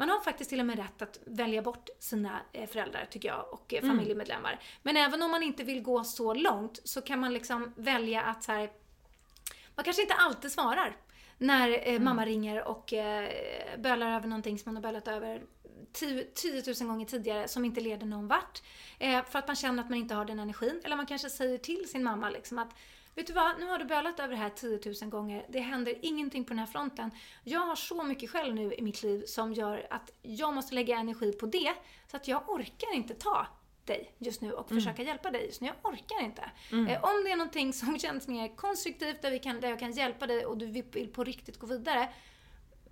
man 0.00 0.08
har 0.08 0.20
faktiskt 0.20 0.50
till 0.50 0.60
och 0.60 0.66
med 0.66 0.78
rätt 0.78 1.02
att 1.02 1.18
välja 1.24 1.62
bort 1.62 1.88
sina 1.98 2.40
eh, 2.52 2.68
föräldrar, 2.68 3.06
tycker 3.10 3.28
jag, 3.28 3.52
och 3.52 3.74
eh, 3.74 3.80
familjemedlemmar. 3.80 4.60
Men 4.82 4.96
även 4.96 5.22
om 5.22 5.30
man 5.30 5.42
inte 5.42 5.64
vill 5.64 5.82
gå 5.82 6.04
så 6.04 6.34
långt 6.34 6.80
så 6.84 7.02
kan 7.02 7.20
man 7.20 7.32
liksom 7.32 7.72
välja 7.76 8.22
att 8.22 8.44
så 8.44 8.52
här, 8.52 8.70
man 9.74 9.84
kanske 9.84 10.02
inte 10.02 10.14
alltid 10.14 10.52
svarar 10.52 10.96
när 11.38 11.88
eh, 11.88 12.00
mamma 12.00 12.26
ringer 12.26 12.68
och 12.68 12.92
eh, 12.92 13.28
bölar 13.78 14.16
över 14.16 14.28
någonting 14.28 14.58
som 14.58 14.74
man 14.74 14.84
har 14.84 14.92
bölat 14.92 15.08
över 15.08 15.42
10 15.92 16.62
000 16.80 16.88
gånger 16.88 17.06
tidigare 17.06 17.48
som 17.48 17.64
inte 17.64 17.80
leder 17.80 18.06
någon 18.06 18.28
vart. 18.28 18.62
Eh, 18.98 19.24
för 19.24 19.38
att 19.38 19.46
man 19.46 19.56
känner 19.56 19.82
att 19.82 19.90
man 19.90 19.98
inte 19.98 20.14
har 20.14 20.24
den 20.24 20.38
energin. 20.38 20.80
Eller 20.84 20.96
man 20.96 21.06
kanske 21.06 21.30
säger 21.30 21.58
till 21.58 21.88
sin 21.88 22.02
mamma 22.02 22.30
liksom 22.30 22.58
att 22.58 22.74
Vet 23.14 23.26
du 23.26 23.32
vad, 23.32 23.60
nu 23.60 23.66
har 23.66 23.78
du 23.78 23.84
bölat 23.84 24.20
över 24.20 24.30
det 24.30 24.36
här 24.36 24.50
10 24.50 24.80
000 25.02 25.10
gånger. 25.10 25.46
Det 25.48 25.60
händer 25.60 25.94
ingenting 26.02 26.44
på 26.44 26.48
den 26.48 26.58
här 26.58 26.66
fronten. 26.66 27.10
Jag 27.44 27.60
har 27.60 27.76
så 27.76 28.02
mycket 28.02 28.30
själv 28.30 28.54
nu 28.54 28.74
i 28.74 28.82
mitt 28.82 29.02
liv 29.02 29.24
som 29.26 29.52
gör 29.52 29.86
att 29.90 30.10
jag 30.22 30.54
måste 30.54 30.74
lägga 30.74 30.96
energi 30.96 31.32
på 31.32 31.46
det. 31.46 31.74
Så 32.10 32.16
att 32.16 32.28
jag 32.28 32.50
orkar 32.50 32.94
inte 32.94 33.14
ta 33.14 33.46
dig 33.84 34.14
just 34.18 34.40
nu 34.40 34.52
och 34.52 34.68
försöka 34.68 35.02
hjälpa 35.02 35.30
dig 35.30 35.46
just 35.46 35.60
nu. 35.60 35.66
Jag 35.66 35.92
orkar 35.92 36.24
inte. 36.24 36.50
Eh, 36.88 37.04
om 37.04 37.24
det 37.24 37.30
är 37.30 37.36
någonting 37.36 37.72
som 37.72 37.98
känns 37.98 38.28
mer 38.28 38.56
konstruktivt, 38.56 39.22
där, 39.22 39.30
vi 39.30 39.38
kan, 39.38 39.60
där 39.60 39.68
jag 39.68 39.78
kan 39.78 39.92
hjälpa 39.92 40.26
dig 40.26 40.46
och 40.46 40.58
du 40.58 40.66
vill 40.66 41.08
på 41.12 41.24
riktigt 41.24 41.58
gå 41.58 41.66
vidare, 41.66 42.08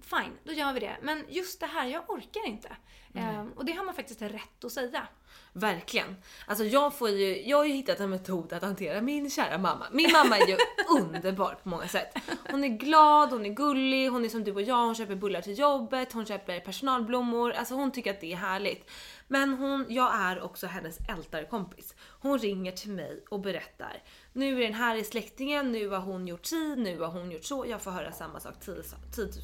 fine, 0.02 0.38
då 0.44 0.52
gör 0.52 0.72
vi 0.72 0.80
det. 0.80 0.96
Men 1.02 1.24
just 1.28 1.60
det 1.60 1.66
här, 1.66 1.86
jag 1.86 2.10
orkar 2.10 2.46
inte. 2.46 2.76
Eh, 3.14 3.44
och 3.56 3.64
det 3.64 3.72
har 3.72 3.84
man 3.84 3.94
faktiskt 3.94 4.22
rätt 4.22 4.64
att 4.64 4.72
säga. 4.72 5.06
Verkligen. 5.52 6.16
Alltså 6.46 6.64
jag 6.64 6.98
får 6.98 7.10
ju, 7.10 7.48
jag 7.48 7.56
har 7.56 7.64
ju 7.64 7.72
hittat 7.72 8.00
en 8.00 8.10
metod 8.10 8.52
att 8.52 8.62
hantera 8.62 9.00
min 9.00 9.30
kära 9.30 9.58
mamma. 9.58 9.86
Min 9.92 10.12
mamma 10.12 10.38
är 10.38 10.46
ju 10.46 10.56
underbar 11.00 11.58
på 11.62 11.68
många 11.68 11.88
sätt. 11.88 12.14
Hon 12.50 12.64
är 12.64 12.68
glad, 12.68 13.30
hon 13.30 13.46
är 13.46 13.50
gullig, 13.50 14.08
hon 14.08 14.24
är 14.24 14.28
som 14.28 14.44
du 14.44 14.52
och 14.52 14.62
jag, 14.62 14.84
hon 14.84 14.94
köper 14.94 15.14
bullar 15.14 15.40
till 15.40 15.58
jobbet, 15.58 16.12
hon 16.12 16.26
köper 16.26 16.60
personalblommor, 16.60 17.52
alltså 17.52 17.74
hon 17.74 17.92
tycker 17.92 18.10
att 18.10 18.20
det 18.20 18.32
är 18.32 18.36
härligt. 18.36 18.90
Men 19.26 19.54
hon, 19.54 19.86
jag 19.88 20.14
är 20.14 20.42
också 20.42 20.66
hennes 20.66 20.98
ältarkompis. 21.08 21.94
Hon 22.20 22.38
ringer 22.38 22.72
till 22.72 22.90
mig 22.90 23.24
och 23.30 23.40
berättar. 23.40 24.02
Nu 24.32 24.58
är 24.58 24.62
den 24.62 24.74
här 24.74 24.96
i 24.96 25.04
släktingen, 25.04 25.72
nu 25.72 25.88
har 25.88 26.00
hon 26.00 26.28
gjort 26.28 26.46
si, 26.46 26.76
nu 26.76 27.00
har 27.00 27.08
hon 27.08 27.30
gjort 27.30 27.44
så. 27.44 27.64
Jag 27.68 27.82
får 27.82 27.90
höra 27.90 28.12
samma 28.12 28.40
sak 28.40 28.54
10 28.60 28.74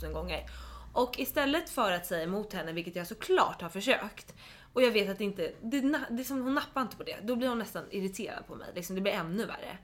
000 0.03 0.13
gånger. 0.13 0.47
Och 0.93 1.19
istället 1.19 1.71
för 1.71 1.93
att 1.93 2.07
säga 2.07 2.23
emot 2.23 2.53
henne, 2.53 2.73
vilket 2.73 2.97
jag 2.97 3.07
såklart 3.07 3.63
har 3.63 3.69
försökt, 3.69 4.35
och 4.73 4.83
jag 4.83 4.91
vet 4.91 5.11
att 5.11 5.19
det 5.19 5.25
inte, 5.25 5.53
det, 5.63 5.81
det 6.11 6.23
är 6.23 6.25
som, 6.25 6.43
hon 6.43 6.55
nappar 6.55 6.83
inte 6.83 6.97
på 6.97 7.03
det. 7.03 7.17
Då 7.23 7.37
blir 7.37 7.49
hon 7.49 7.59
nästan 7.59 7.85
irriterad 7.91 8.47
på 8.47 8.55
mig. 8.55 8.69
Liksom, 8.75 8.97
det 8.97 9.03
blir 9.03 9.13
ännu 9.13 9.47
värre. 9.47 9.79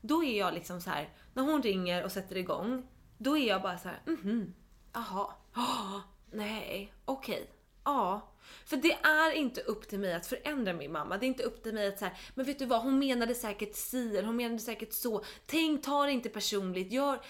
Då 0.00 0.24
är 0.24 0.38
jag 0.38 0.54
liksom 0.54 0.80
så 0.80 0.90
här, 0.90 1.08
när 1.34 1.42
hon 1.42 1.62
ringer 1.62 2.04
och 2.04 2.12
sätter 2.12 2.36
igång, 2.36 2.86
då 3.18 3.38
är 3.38 3.48
jag 3.48 3.62
bara 3.62 3.78
så 3.78 3.88
här, 3.88 4.02
mhm, 4.06 4.54
jaha, 4.92 5.26
oh, 5.54 6.00
nej, 6.32 6.92
okej, 7.04 7.50
ja. 7.84 8.33
För 8.66 8.76
det 8.76 8.92
är 8.92 9.32
inte 9.32 9.60
upp 9.60 9.88
till 9.88 9.98
mig 9.98 10.14
att 10.14 10.26
förändra 10.26 10.72
min 10.72 10.92
mamma. 10.92 11.18
Det 11.18 11.26
är 11.26 11.28
inte 11.28 11.42
upp 11.42 11.62
till 11.62 11.74
mig 11.74 11.88
att 11.88 11.98
säga, 11.98 12.12
men 12.34 12.46
vet 12.46 12.58
du 12.58 12.66
vad, 12.66 12.82
hon 12.82 12.98
menade 12.98 13.34
säkert 13.34 13.74
si 13.74 14.16
eller 14.16 14.26
hon 14.26 14.36
menade 14.36 14.58
säkert 14.58 14.92
så. 14.92 15.24
Tänk, 15.46 15.84
ta 15.84 16.06
det 16.06 16.12
inte 16.12 16.28
personligt. 16.28 16.92
Gör, 16.92 17.20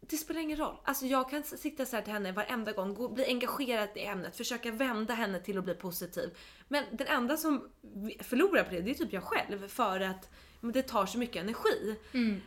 det 0.00 0.16
spelar 0.16 0.40
ingen 0.40 0.58
roll. 0.58 0.76
Alltså 0.84 1.06
jag 1.06 1.30
kan 1.30 1.42
sitta 1.42 1.86
så 1.86 1.96
här 1.96 2.02
till 2.02 2.12
henne 2.12 2.32
varenda 2.32 2.72
gång, 2.72 2.94
gå, 2.94 3.08
bli 3.08 3.26
engagerad 3.26 3.88
i 3.94 4.04
ämnet, 4.04 4.36
försöka 4.36 4.70
vända 4.70 5.14
henne 5.14 5.40
till 5.40 5.58
att 5.58 5.64
bli 5.64 5.74
positiv. 5.74 6.36
Men 6.68 6.84
den 6.92 7.06
enda 7.06 7.36
som 7.36 7.68
förlorar 8.20 8.64
på 8.64 8.70
det, 8.70 8.80
det 8.80 8.90
är 8.90 8.94
typ 8.94 9.12
jag 9.12 9.22
själv. 9.22 9.68
För 9.68 10.00
att 10.00 10.30
men 10.60 10.72
det 10.72 10.82
tar 10.82 11.06
så 11.06 11.18
mycket 11.18 11.42
energi. 11.42 11.96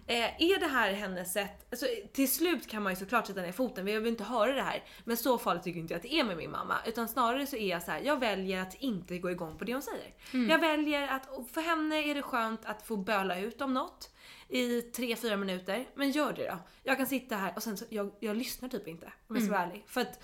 Eh, 0.07 0.41
är 0.41 0.59
det 0.59 0.67
här 0.67 0.93
hennes 0.93 1.33
sätt, 1.33 1.67
alltså, 1.71 1.85
till 2.13 2.31
slut 2.31 2.67
kan 2.67 2.83
man 2.83 2.91
ju 2.91 2.95
såklart 2.95 3.27
sätta 3.27 3.41
ner 3.41 3.51
foten, 3.51 3.87
jag 3.87 4.01
vill 4.01 4.11
inte 4.11 4.23
höra 4.23 4.53
det 4.53 4.61
här. 4.61 4.83
Men 5.03 5.17
så 5.17 5.37
farligt 5.37 5.63
tycker 5.63 5.79
inte 5.79 5.93
jag 5.93 5.97
att 5.99 6.03
det 6.03 6.13
är 6.13 6.23
med 6.23 6.37
min 6.37 6.51
mamma. 6.51 6.75
Utan 6.85 7.07
snarare 7.07 7.47
så 7.47 7.55
är 7.55 7.69
jag 7.69 7.83
så 7.83 7.91
här, 7.91 8.01
jag 8.01 8.19
väljer 8.19 8.61
att 8.61 8.75
inte 8.75 9.17
gå 9.17 9.31
igång 9.31 9.57
på 9.57 9.65
det 9.65 9.73
hon 9.73 9.81
säger. 9.81 10.13
Jag 10.49 10.59
väljer 10.59 11.07
att, 11.07 11.29
för 11.53 11.61
henne 11.61 11.95
är 11.95 12.15
det 12.15 12.21
skönt 12.21 12.65
att 12.65 12.87
få 12.87 12.97
böla 12.97 13.39
ut 13.39 13.61
om 13.61 13.73
något 13.73 14.15
i 14.49 14.81
3-4 14.81 15.37
minuter. 15.37 15.87
Men 15.95 16.11
gör 16.11 16.33
det 16.33 16.47
då. 16.47 16.57
Jag 16.83 16.97
kan 16.97 17.07
sitta 17.07 17.35
här 17.35 17.53
och 17.55 17.63
sen 17.63 17.77
så, 17.77 17.85
jag, 17.89 18.11
jag 18.19 18.37
lyssnar 18.37 18.69
typ 18.69 18.87
inte 18.87 19.11
om 19.27 19.35
jag 19.35 19.43
ska 19.43 19.51
vara 19.51 19.63
ärlig. 19.63 19.83
För 19.87 20.01
att 20.01 20.23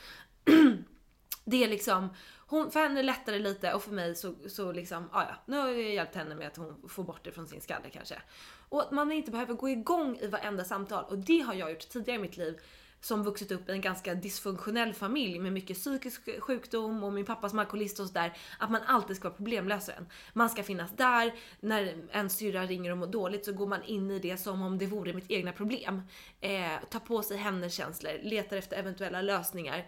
det 1.46 1.64
är 1.64 1.68
liksom, 1.68 2.10
hon, 2.56 2.72
för 2.72 2.80
henne 2.80 3.04
lättar 3.04 3.34
det 3.34 3.40
lite 3.40 3.74
och 3.74 3.84
för 3.84 3.92
mig 3.92 4.16
så, 4.16 4.34
så 4.48 4.72
liksom, 4.72 5.10
ja 5.14 5.26
ja, 5.30 5.36
nu 5.46 5.58
har 5.58 5.68
jag 5.68 5.94
hjälpt 5.94 6.16
henne 6.16 6.36
med 6.36 6.48
att 6.48 6.58
hon 6.58 6.90
får 6.90 7.04
bort 7.04 7.24
det 7.24 7.32
från 7.32 7.48
sin 7.48 7.62
skalle 7.62 7.90
kanske. 7.90 8.22
Och 8.70 8.82
att 8.82 8.92
man 8.92 9.12
inte 9.12 9.32
behöver 9.32 9.54
gå 9.54 9.70
igång 9.70 10.18
i 10.18 10.28
varenda 10.28 10.64
samtal 10.64 11.06
och 11.06 11.18
det 11.18 11.40
har 11.40 11.54
jag 11.54 11.72
gjort 11.72 11.90
tidigare 11.90 12.20
i 12.20 12.22
mitt 12.22 12.38
liv 12.38 12.60
som 13.06 13.24
vuxit 13.24 13.52
upp 13.52 13.70
i 13.70 13.72
en 13.72 13.82
ganska 13.82 14.16
dysfunktionell 14.16 14.94
familj 14.94 15.40
med 15.40 15.54
mycket 15.54 15.78
psykisk 15.78 16.42
sjukdom 16.42 17.04
och 17.04 17.14
min 17.14 17.26
pappas 17.26 17.54
alkoholist 17.54 18.00
och 18.00 18.08
sådär. 18.08 18.38
Att 18.60 18.72
man 18.72 18.82
alltid 18.86 19.16
ska 19.16 19.28
vara 19.28 19.38
problemlösaren. 19.38 20.08
Man 20.34 20.50
ska 20.50 20.64
finnas 20.64 20.92
där, 20.92 21.34
när 21.60 21.96
en 22.12 22.30
syrra 22.30 22.66
ringer 22.66 22.92
och 22.92 22.98
mår 22.98 23.08
dåligt 23.08 23.46
så 23.46 23.54
går 23.54 23.68
man 23.68 23.84
in 23.84 24.12
i 24.12 24.20
det 24.20 24.38
som 24.38 24.62
om 24.62 24.78
det 24.78 24.86
vore 24.86 25.14
mitt 25.14 25.32
egna 25.32 25.52
problem. 25.52 26.02
Eh, 26.42 26.72
tar 26.90 27.00
på 27.00 27.24
sig 27.24 27.38
hennes 27.38 27.74
känslor, 27.74 28.12
letar 28.24 28.58
efter 28.58 28.78
eventuella 28.78 29.22
lösningar. 29.22 29.86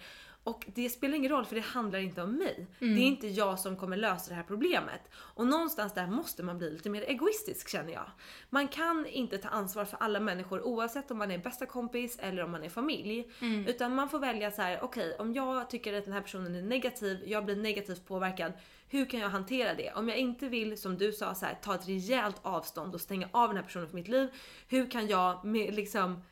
Och 0.48 0.66
det 0.76 0.90
spelar 0.90 1.16
ingen 1.16 1.32
roll 1.32 1.46
för 1.46 1.56
det 1.56 1.62
handlar 1.62 2.00
inte 2.00 2.22
om 2.22 2.36
mig. 2.36 2.68
Det 2.80 2.86
är 2.86 3.08
inte 3.08 3.28
jag 3.28 3.60
som 3.60 3.78
kommer 3.78 3.98
lösa 3.98 4.30
det 4.30 4.36
här 4.36 4.44
problemet. 4.44 5.02
Och 5.16 5.48
någonstans 5.48 5.94
där 5.94 6.08
måste 6.08 6.44
man 6.44 6.58
bli 6.58 6.70
lite 6.70 6.90
mer 6.90 7.02
egoistisk 7.02 7.70
känner 7.70 7.94
jag. 7.94 8.06
Man 8.50 8.68
kan 8.68 9.06
inte 9.06 9.38
ta 9.38 9.50
ansvar 9.50 9.86
för 9.86 9.98
alla 9.98 10.20
människor 10.20 10.62
oavsett 10.62 11.12
om 11.12 11.18
man 11.18 11.32
är 11.32 11.38
bästa 11.38 11.66
kompis 11.66 12.20
eller 12.20 12.44
om 12.44 12.52
man 12.52 12.64
är 12.64 12.70
familj. 12.70 13.32
Utan 13.68 13.96
man 13.96 14.10
får 14.10 14.20
välja 14.20 14.52
så 14.52 14.62
här: 14.62 14.80
okej 14.82 15.16
om 15.20 15.34
jag 15.34 15.70
tycker 15.70 15.94
att 15.94 16.06
den 16.06 16.14
här 16.14 16.22
personen 16.22 16.56
är 16.56 16.62
negativ, 16.62 17.24
jag 17.26 17.46
blir 17.46 17.56
negativt 17.56 18.08
påverkad. 18.08 18.54
Hur 18.90 19.06
kan 19.06 19.20
jag 19.20 19.30
hantera 19.30 19.74
det? 19.74 19.94
Om 19.96 20.10
jag 20.10 20.18
inte 20.18 20.48
vill, 20.48 20.78
som 20.78 20.98
du 20.98 21.12
sa, 21.12 21.36
så 21.36 21.46
här, 21.46 21.58
ta 21.62 21.76
ett 21.76 21.88
rejält 21.88 22.40
avstånd 22.42 22.94
och 22.96 23.02
stänga 23.02 23.30
av 23.32 23.48
den 23.48 23.58
här 23.58 23.64
personen 23.64 23.88
från 23.88 24.00
mitt 24.00 24.08
liv. 24.08 24.30
Hur 24.68 24.92
kan 24.92 25.08
jag 25.08 25.46
med 25.46 25.76
liksom 25.76 26.24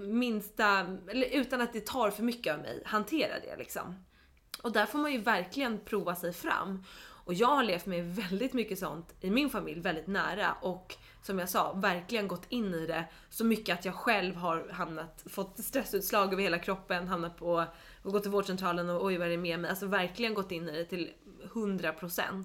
minsta, 0.00 0.78
eller 1.08 1.26
utan 1.32 1.60
att 1.60 1.72
det 1.72 1.86
tar 1.86 2.10
för 2.10 2.22
mycket 2.22 2.54
av 2.54 2.60
mig, 2.60 2.82
hantera 2.84 3.40
det 3.40 3.56
liksom. 3.56 4.04
Och 4.62 4.72
där 4.72 4.86
får 4.86 4.98
man 4.98 5.12
ju 5.12 5.18
verkligen 5.18 5.80
prova 5.84 6.14
sig 6.14 6.32
fram. 6.32 6.84
Och 7.24 7.34
jag 7.34 7.48
har 7.48 7.64
levt 7.64 7.86
med 7.86 8.16
väldigt 8.16 8.52
mycket 8.52 8.78
sånt 8.78 9.14
i 9.20 9.30
min 9.30 9.50
familj, 9.50 9.80
väldigt 9.80 10.06
nära 10.06 10.52
och 10.52 10.96
som 11.22 11.38
jag 11.38 11.48
sa, 11.48 11.72
verkligen 11.72 12.28
gått 12.28 12.46
in 12.48 12.74
i 12.74 12.86
det 12.86 13.04
så 13.30 13.44
mycket 13.44 13.78
att 13.78 13.84
jag 13.84 13.94
själv 13.94 14.34
har 14.34 14.68
hamnat, 14.68 15.24
fått 15.26 15.64
stressutslag 15.64 16.32
över 16.32 16.42
hela 16.42 16.58
kroppen, 16.58 17.08
hamnat 17.08 17.36
på 17.36 17.66
och 18.02 18.12
gått 18.12 18.22
till 18.22 18.32
vårdcentralen 18.32 18.90
och 18.90 19.04
oj 19.04 19.18
vad 19.18 19.26
är 19.26 19.30
det 19.30 19.36
med 19.36 19.60
mig? 19.60 19.70
Alltså 19.70 19.86
verkligen 19.86 20.34
gått 20.34 20.52
in 20.52 20.68
i 20.68 20.72
det 20.72 20.84
till 20.84 21.10
100%. 21.52 22.44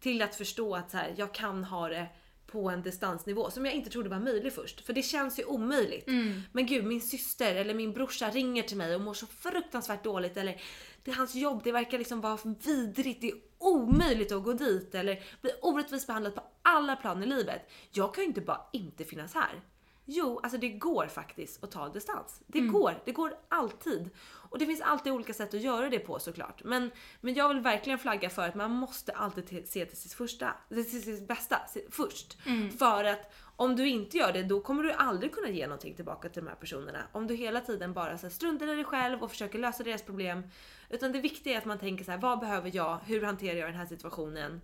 Till 0.00 0.22
att 0.22 0.34
förstå 0.34 0.76
att 0.76 0.90
så 0.90 0.96
här, 0.96 1.14
jag 1.16 1.34
kan 1.34 1.64
ha 1.64 1.88
det 1.88 2.06
på 2.52 2.70
en 2.70 2.82
distansnivå 2.82 3.50
som 3.50 3.66
jag 3.66 3.74
inte 3.74 3.90
trodde 3.90 4.08
var 4.08 4.18
möjlig 4.18 4.52
först. 4.52 4.86
För 4.86 4.92
det 4.92 5.02
känns 5.02 5.38
ju 5.38 5.44
omöjligt. 5.44 6.06
Men 6.52 6.66
gud, 6.66 6.84
min 6.84 7.00
syster 7.00 7.54
eller 7.54 7.74
min 7.74 7.92
brorsa 7.92 8.30
ringer 8.30 8.62
till 8.62 8.76
mig 8.76 8.94
och 8.94 9.00
mår 9.00 9.14
så 9.14 9.26
fruktansvärt 9.26 10.04
dåligt 10.04 10.36
eller 10.36 10.60
det 11.04 11.10
är 11.10 11.14
hans 11.14 11.34
jobb, 11.34 11.60
det 11.64 11.72
verkar 11.72 11.98
liksom 11.98 12.20
vara 12.20 12.38
vidrigt, 12.64 13.20
det 13.20 13.30
är 13.30 13.36
omöjligt 13.58 14.32
att 14.32 14.44
gå 14.44 14.52
dit 14.52 14.94
eller 14.94 15.22
bli 15.40 15.50
orättvist 15.62 16.06
behandlad 16.06 16.34
på 16.34 16.42
alla 16.62 16.96
plan 16.96 17.22
i 17.22 17.26
livet. 17.26 17.62
Jag 17.90 18.14
kan 18.14 18.24
ju 18.24 18.28
inte 18.28 18.40
bara 18.40 18.60
inte 18.72 19.04
finnas 19.04 19.34
här. 19.34 19.60
Jo, 20.04 20.40
alltså 20.42 20.58
det 20.58 20.68
går 20.68 21.06
faktiskt 21.06 21.64
att 21.64 21.70
ta 21.70 21.88
distans. 21.88 22.42
Det 22.46 22.60
går, 22.60 23.02
det 23.04 23.12
går 23.12 23.34
alltid. 23.48 24.10
Och 24.20 24.58
det 24.58 24.66
finns 24.66 24.80
alltid 24.80 25.12
olika 25.12 25.34
sätt 25.34 25.54
att 25.54 25.60
göra 25.60 25.88
det 25.88 25.98
på 25.98 26.18
såklart. 26.18 26.64
Men, 26.64 26.90
men 27.20 27.34
jag 27.34 27.48
vill 27.48 27.60
verkligen 27.60 27.98
flagga 27.98 28.30
för 28.30 28.48
att 28.48 28.54
man 28.54 28.70
måste 28.70 29.12
alltid 29.12 29.68
se 29.68 29.86
till 29.86 29.96
sitt 29.96 30.12
första, 30.12 30.54
till 30.68 31.02
sitt 31.02 31.28
bästa 31.28 31.60
först. 31.90 32.38
För 32.78 33.04
att 33.04 33.32
om 33.56 33.76
du 33.76 33.88
inte 33.88 34.18
gör 34.18 34.32
det, 34.32 34.42
då 34.42 34.60
kommer 34.60 34.82
du 34.82 34.92
aldrig 34.92 35.34
kunna 35.34 35.48
ge 35.48 35.66
någonting 35.66 35.94
tillbaka 35.94 36.28
till 36.28 36.44
de 36.44 36.48
här 36.48 36.56
personerna. 36.56 36.98
Om 37.12 37.26
du 37.26 37.34
hela 37.34 37.60
tiden 37.60 37.92
bara 37.92 38.18
så 38.18 38.26
här, 38.26 38.30
struntar 38.30 38.68
i 38.68 38.74
dig 38.74 38.84
själv 38.84 39.22
och 39.22 39.30
försöker 39.30 39.58
lösa 39.58 39.82
deras 39.82 40.02
problem. 40.02 40.42
Utan 40.88 41.12
det 41.12 41.20
viktiga 41.20 41.54
är 41.54 41.58
att 41.58 41.64
man 41.64 41.78
tänker 41.78 42.04
så 42.04 42.10
här: 42.10 42.18
vad 42.18 42.40
behöver 42.40 42.76
jag? 42.76 42.98
Hur 43.06 43.22
hanterar 43.22 43.58
jag 43.58 43.68
den 43.68 43.76
här 43.76 43.86
situationen? 43.86 44.60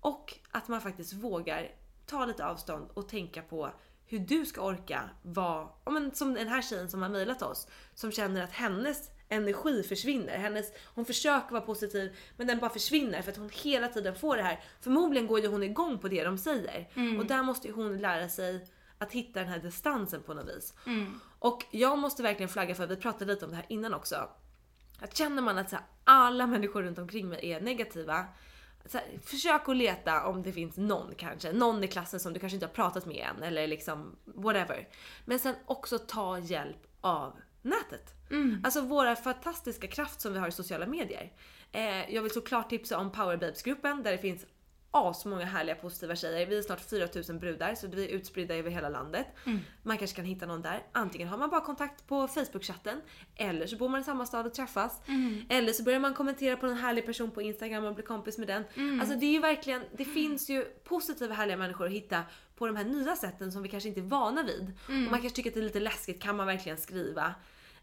Och 0.00 0.34
att 0.50 0.68
man 0.68 0.80
faktiskt 0.80 1.12
vågar 1.12 1.70
ta 2.06 2.26
lite 2.26 2.46
avstånd 2.46 2.90
och 2.94 3.08
tänka 3.08 3.42
på 3.42 3.70
hur 4.06 4.18
du 4.18 4.46
ska 4.46 4.60
orka 4.60 5.10
vara, 5.22 5.68
ja, 5.84 5.90
men 5.90 6.14
som 6.14 6.34
den 6.34 6.48
här 6.48 6.62
tjejen 6.62 6.90
som 6.90 7.02
har 7.02 7.08
mejlat 7.08 7.42
oss, 7.42 7.68
som 7.94 8.12
känner 8.12 8.42
att 8.42 8.52
hennes 8.52 9.10
energi 9.28 9.82
försvinner. 9.82 10.38
Hennes, 10.38 10.72
hon 10.94 11.04
försöker 11.04 11.52
vara 11.52 11.60
positiv 11.62 12.16
men 12.36 12.46
den 12.46 12.58
bara 12.58 12.70
försvinner 12.70 13.22
för 13.22 13.30
att 13.30 13.36
hon 13.36 13.50
hela 13.62 13.88
tiden 13.88 14.14
får 14.14 14.36
det 14.36 14.42
här. 14.42 14.60
Förmodligen 14.80 15.26
går 15.26 15.40
ju 15.40 15.46
hon 15.48 15.62
igång 15.62 15.98
på 15.98 16.08
det 16.08 16.24
de 16.24 16.38
säger. 16.38 16.88
Och 17.18 17.26
där 17.26 17.42
måste 17.42 17.68
ju 17.68 17.74
hon 17.74 17.98
lära 17.98 18.28
sig 18.28 18.68
att 18.98 19.12
hitta 19.12 19.40
den 19.40 19.48
här 19.48 19.58
distansen 19.58 20.22
på 20.22 20.34
något 20.34 20.48
vis. 20.48 20.74
Och 21.38 21.64
jag 21.70 21.98
måste 21.98 22.22
verkligen 22.22 22.48
flagga 22.48 22.74
för, 22.74 22.86
vi 22.86 22.96
pratade 22.96 23.32
lite 23.32 23.44
om 23.44 23.50
det 23.50 23.56
här 23.56 23.66
innan 23.68 23.94
också. 23.94 24.28
Att 25.00 25.16
känner 25.16 25.42
man 25.42 25.58
att 25.58 25.70
så 25.70 25.76
här, 25.76 25.84
alla 26.04 26.46
människor 26.46 26.82
runt 26.82 26.98
omkring 26.98 27.28
mig 27.28 27.50
är 27.52 27.60
negativa, 27.60 28.24
här, 28.92 29.18
försök 29.22 29.68
att 29.68 29.76
leta 29.76 30.26
om 30.26 30.42
det 30.42 30.52
finns 30.52 30.76
någon 30.76 31.14
kanske, 31.16 31.52
någon 31.52 31.84
i 31.84 31.88
klassen 31.88 32.20
som 32.20 32.32
du 32.32 32.40
kanske 32.40 32.56
inte 32.56 32.66
har 32.66 32.72
pratat 32.72 33.06
med 33.06 33.26
än 33.36 33.42
eller 33.42 33.66
liksom 33.66 34.16
whatever. 34.24 34.88
Men 35.24 35.38
sen 35.38 35.54
också 35.66 35.98
ta 35.98 36.38
hjälp 36.38 36.86
av 37.00 37.32
nätet. 37.62 38.14
Alltså 38.64 38.80
våra 38.80 39.16
fantastiska 39.16 39.86
kraft 39.86 40.20
som 40.20 40.32
vi 40.32 40.38
har 40.38 40.48
i 40.48 40.52
sociala 40.52 40.86
medier. 40.86 41.32
Eh, 41.72 42.14
jag 42.14 42.22
vill 42.22 42.32
såklart 42.32 42.70
tipsa 42.70 42.98
om 42.98 43.12
Power 43.12 43.36
Babes-gruppen 43.36 44.02
där 44.02 44.12
det 44.12 44.18
finns 44.18 44.46
asmånga 44.96 45.44
härliga 45.44 45.74
positiva 45.74 46.16
tjejer. 46.16 46.46
Vi 46.46 46.58
är 46.58 46.62
snart 46.62 46.80
4000 46.80 47.38
brudar 47.38 47.74
så 47.74 47.86
vi 47.86 48.04
är 48.04 48.08
utspridda 48.08 48.54
över 48.54 48.70
hela 48.70 48.88
landet. 48.88 49.26
Man 49.82 49.98
kanske 49.98 50.16
kan 50.16 50.24
hitta 50.24 50.46
någon 50.46 50.62
där. 50.62 50.82
Antingen 50.92 51.28
har 51.28 51.38
man 51.38 51.50
bara 51.50 51.60
kontakt 51.60 52.06
på 52.06 52.26
Facebook-chatten 52.28 53.00
eller 53.36 53.66
så 53.66 53.76
bor 53.76 53.88
man 53.88 54.00
i 54.00 54.04
samma 54.04 54.26
stad 54.26 54.46
och 54.46 54.54
träffas. 54.54 55.00
Eller 55.48 55.72
så 55.72 55.82
börjar 55.82 56.00
man 56.00 56.14
kommentera 56.14 56.56
på 56.56 56.66
en 56.66 56.76
härlig 56.76 57.06
person 57.06 57.30
på 57.30 57.42
Instagram 57.42 57.84
och 57.84 57.94
blir 57.94 58.04
kompis 58.04 58.38
med 58.38 58.48
den. 58.48 58.64
Alltså 59.00 59.16
det 59.16 59.26
är 59.26 59.32
ju 59.32 59.40
verkligen, 59.40 59.82
det 59.96 60.04
finns 60.04 60.50
ju 60.50 60.64
positiva 60.64 61.34
härliga 61.34 61.56
människor 61.56 61.86
att 61.86 61.92
hitta 61.92 62.22
på 62.56 62.66
de 62.66 62.76
här 62.76 62.84
nya 62.84 63.16
sätten 63.16 63.52
som 63.52 63.62
vi 63.62 63.68
kanske 63.68 63.88
inte 63.88 64.00
är 64.00 64.02
vana 64.02 64.42
vid. 64.42 64.72
Och 64.86 65.10
man 65.10 65.20
kanske 65.20 65.36
tycker 65.36 65.50
att 65.50 65.54
det 65.54 65.60
är 65.60 65.64
lite 65.64 65.80
läskigt, 65.80 66.22
kan 66.22 66.36
man 66.36 66.46
verkligen 66.46 66.78
skriva? 66.78 67.34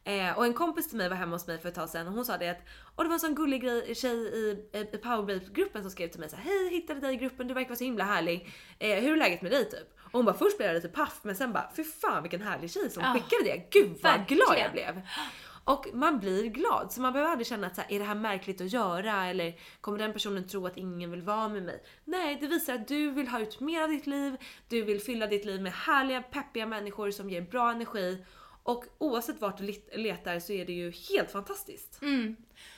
Eh, 0.05 0.37
och 0.37 0.45
en 0.45 0.53
kompis 0.53 0.89
till 0.89 0.97
mig 0.97 1.09
var 1.09 1.15
hemma 1.15 1.35
hos 1.35 1.47
mig 1.47 1.59
för 1.59 1.69
ett 1.69 1.75
tag 1.75 1.89
sedan 1.89 2.07
och 2.07 2.13
hon 2.13 2.25
sa 2.25 2.37
det 2.37 2.49
att 2.49 2.61
och 2.95 3.03
det 3.03 3.07
var 3.07 3.13
en 3.13 3.19
sån 3.19 3.35
gullig 3.35 3.61
grej, 3.61 3.95
tjej 3.95 4.15
i, 4.15 4.67
i, 4.73 4.79
i 4.79 4.97
powerbabe-gruppen 4.97 5.81
som 5.81 5.91
skrev 5.91 6.07
till 6.07 6.19
mig 6.19 6.29
så 6.29 6.35
här, 6.35 6.43
Hej 6.43 6.69
hittade 6.69 6.99
dig 6.99 7.13
i 7.13 7.17
gruppen, 7.17 7.47
du 7.47 7.53
verkar 7.53 7.69
vara 7.69 7.77
så 7.77 7.83
himla 7.83 8.03
härlig. 8.03 8.53
Eh, 8.79 9.03
hur 9.03 9.11
är 9.11 9.17
läget 9.17 9.41
med 9.41 9.51
dig 9.51 9.69
typ? 9.69 9.97
Och 9.97 10.11
hon 10.11 10.25
bara 10.25 10.35
först 10.35 10.57
blev 10.57 10.69
jag 10.69 10.75
lite 10.75 10.89
paff 10.89 11.19
men 11.23 11.35
sen 11.35 11.53
bara 11.53 11.71
fy 11.75 11.83
fan 11.83 12.23
vilken 12.23 12.41
härlig 12.41 12.71
tjej 12.71 12.89
som 12.89 13.03
skickade 13.03 13.43
det. 13.43 13.67
Gud 13.69 13.97
vad 14.01 14.11
verkligen. 14.11 14.45
glad 14.45 14.59
jag 14.59 14.71
blev. 14.71 15.01
Och 15.65 15.87
man 15.93 16.19
blir 16.19 16.43
glad 16.43 16.91
så 16.91 17.01
man 17.01 17.13
behöver 17.13 17.31
aldrig 17.31 17.47
känna 17.47 17.67
att 17.67 17.75
så 17.75 17.81
här, 17.81 17.91
är 17.91 17.99
det 17.99 18.05
här 18.05 18.15
märkligt 18.15 18.61
att 18.61 18.73
göra 18.73 19.25
eller 19.25 19.53
kommer 19.81 19.99
den 19.99 20.13
personen 20.13 20.47
tro 20.47 20.67
att 20.67 20.77
ingen 20.77 21.11
vill 21.11 21.21
vara 21.21 21.49
med 21.49 21.63
mig? 21.63 21.83
Nej, 22.05 22.37
det 22.41 22.47
visar 22.47 22.73
att 22.73 22.87
du 22.87 23.11
vill 23.11 23.27
ha 23.27 23.39
ut 23.39 23.59
mer 23.59 23.81
av 23.81 23.89
ditt 23.89 24.07
liv, 24.07 24.37
du 24.67 24.81
vill 24.81 25.01
fylla 25.01 25.27
ditt 25.27 25.45
liv 25.45 25.61
med 25.61 25.73
härliga 25.73 26.21
peppiga 26.21 26.65
människor 26.65 27.11
som 27.11 27.29
ger 27.29 27.41
bra 27.41 27.71
energi 27.71 28.25
och 28.63 28.85
oavsett 28.97 29.41
vart 29.41 29.57
du 29.57 29.73
letar 29.93 30.39
så 30.39 30.53
är 30.53 30.65
det 30.65 30.73
ju 30.73 30.91
helt 31.09 31.31
fantastiskt. 31.31 32.01
Mm. 32.01 32.35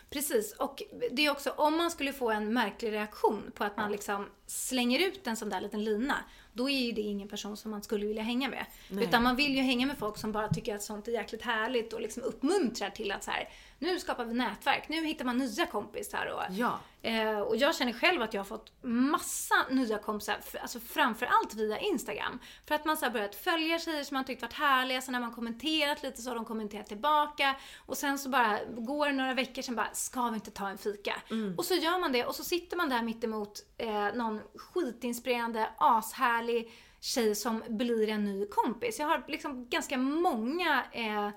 Precis, 0.10 0.54
och 0.54 0.84
det 1.12 1.26
är 1.26 1.32
också 1.32 1.50
om 1.50 1.78
man 1.78 1.92
skulle 1.92 2.14
få 2.14 2.32
en 2.32 2.54
märklig 2.54 2.92
reaktion 2.92 3.52
på 3.56 3.64
att 3.64 3.78
man 3.78 3.92
liksom 3.92 4.30
slänger 4.48 5.08
ut 5.08 5.28
en 5.28 5.38
sån 5.38 5.50
där 5.50 5.62
liten 5.62 5.84
lina, 5.84 6.16
då 6.54 6.70
är 6.70 6.80
ju 6.80 6.92
det 6.92 7.02
ingen 7.02 7.28
person 7.28 7.58
som 7.58 7.72
man 7.72 7.84
skulle 7.84 8.06
vilja 8.06 8.24
hänga 8.24 8.50
med. 8.50 8.66
Nej. 8.90 9.04
Utan 9.04 9.24
man 9.24 9.36
vill 9.36 9.56
ju 9.56 9.62
hänga 9.62 9.88
med 9.88 9.98
folk 9.98 10.18
som 10.18 10.32
bara 10.32 10.50
tycker 10.50 10.76
att 10.76 10.84
sånt 10.84 11.08
är 11.08 11.12
jäkligt 11.12 11.42
härligt 11.42 11.94
och 11.94 12.02
liksom 12.02 12.24
uppmuntrar 12.24 12.90
till 12.90 13.12
att 13.12 13.24
så 13.24 13.32
här, 13.32 13.50
nu 13.80 14.00
skapar 14.00 14.26
vi 14.26 14.34
nätverk, 14.34 14.90
nu 14.90 15.06
hittar 15.06 15.26
man 15.26 15.38
nya 15.38 15.66
kompisar 15.66 16.26
och 16.26 16.42
Ja. 16.56 16.80
Eh, 17.02 17.40
och 17.40 17.56
jag 17.56 17.76
känner 17.76 17.94
själv 17.94 18.22
att 18.22 18.34
jag 18.34 18.40
har 18.40 18.46
fått 18.46 18.72
massa 18.82 19.56
nya 19.70 19.98
kompisar, 19.98 20.38
alltså 20.62 20.80
framförallt 20.80 21.54
via 21.54 21.80
Instagram. 21.80 22.40
För 22.68 22.76
att 22.76 22.86
man 22.86 22.98
så 22.98 23.06
har 23.06 23.12
börjat 23.12 23.36
följa 23.36 23.80
tjejer 23.80 24.04
som 24.04 24.16
man 24.16 24.26
tyckt 24.26 24.42
varit 24.42 24.54
härliga, 24.54 25.02
sen 25.02 25.12
när 25.12 25.20
man 25.20 25.34
kommenterat 25.34 26.04
lite 26.04 26.22
så 26.22 26.30
har 26.30 26.36
de 26.36 26.46
kommenterat 26.46 26.88
tillbaka. 26.88 27.56
Och 27.86 27.98
sen 27.98 28.20
så 28.20 28.30
bara 28.30 28.60
går 28.78 29.08
det 29.08 29.14
några 29.14 29.34
veckor 29.34 29.62
sen 29.62 29.76
bara, 29.76 29.94
ska 29.94 30.30
vi 30.30 30.36
inte 30.36 30.52
ta 30.52 30.70
en 30.70 30.78
fika? 30.78 31.16
Och 31.58 31.66
så 31.66 31.74
gör 31.74 32.00
man 32.00 32.12
det 32.12 32.26
och 32.26 32.36
så 32.36 32.44
sitter 32.44 32.78
man 32.78 32.90
där 32.90 33.02
mittemot 33.02 33.60
eh, 33.78 34.14
någon 34.14 34.42
skitinspirerande, 34.56 35.70
ashärlig 35.78 36.72
tjej 37.00 37.36
som 37.36 37.64
blir 37.68 38.10
en 38.10 38.26
ny 38.26 38.46
kompis. 38.48 39.00
Jag 39.00 39.08
har 39.08 39.24
liksom 39.28 39.70
ganska 39.70 39.98
många 39.98 40.84
eh, 40.92 41.30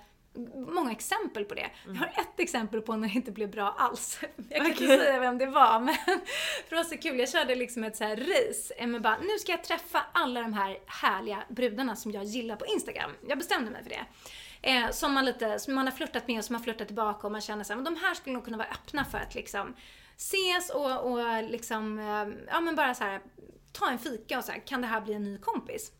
Många 0.55 0.93
exempel 0.93 1.45
på 1.45 1.55
det. 1.55 1.71
Jag 1.87 1.95
har 1.95 2.07
ett 2.07 2.41
exempel 2.41 2.81
på 2.83 2.97
när 2.97 3.09
det 3.09 3.15
inte 3.15 3.33
blev 3.33 3.51
bra 3.51 3.75
alls. 3.79 4.21
Jag 4.49 4.59
kan 4.59 4.67
inte 4.67 4.85
Okej. 4.85 4.99
säga 4.99 5.21
vem 5.21 5.39
det 5.39 5.47
var 5.47 5.81
men 5.81 5.95
för 6.69 6.77
var 6.77 6.85
så 6.85 6.97
kul. 6.99 7.19
Jag 7.19 7.29
körde 7.29 7.55
liksom 7.55 7.85
ett 7.85 7.97
så 7.97 8.05
här 8.05 8.17
race. 8.17 8.87
med 8.87 9.03
bara, 9.03 9.19
nu 9.19 9.39
ska 9.39 9.53
jag 9.53 9.65
träffa 9.65 10.07
alla 10.13 10.43
de 10.43 10.53
här 10.53 10.79
härliga 10.87 11.45
brudarna 11.49 11.97
som 11.97 12.13
jag 12.13 12.25
gillar 12.25 12.57
på 12.57 12.67
Instagram. 12.67 13.11
Jag 13.29 13.39
bestämde 13.39 13.71
mig 13.71 13.83
för 13.83 13.91
det. 13.91 14.05
Eh, 14.63 14.91
som 14.91 15.13
man 15.13 15.25
lite, 15.25 15.59
som 15.59 15.75
man 15.75 15.87
har 15.87 15.93
flörtat 15.93 16.29
med 16.29 16.39
och 16.39 16.45
som 16.45 16.55
har 16.55 16.63
flörtat 16.63 16.87
tillbaka 16.87 17.27
och 17.27 17.33
man 17.33 17.41
känner 17.41 17.65
så 17.65 17.73
här, 17.73 17.83
men 17.83 17.95
de 17.95 18.01
här 18.01 18.15
skulle 18.15 18.35
nog 18.35 18.45
kunna 18.45 18.57
vara 18.57 18.69
öppna 18.69 19.05
för 19.05 19.19
att 19.19 19.35
liksom 19.35 19.75
ses 20.17 20.71
och, 20.71 21.13
och 21.13 21.43
liksom, 21.43 21.99
eh, 21.99 22.53
ja 22.53 22.61
men 22.61 22.77
bara 22.77 22.95
så 22.95 23.05
här 23.05 23.21
ta 23.73 23.91
en 23.91 23.99
fika 23.99 24.39
och 24.39 24.45
så 24.45 24.53
här, 24.53 24.67
kan 24.67 24.81
det 24.81 24.87
här 24.87 25.01
bli 25.01 25.15
en 25.15 25.25
ny 25.25 25.39
kompis? 25.39 25.93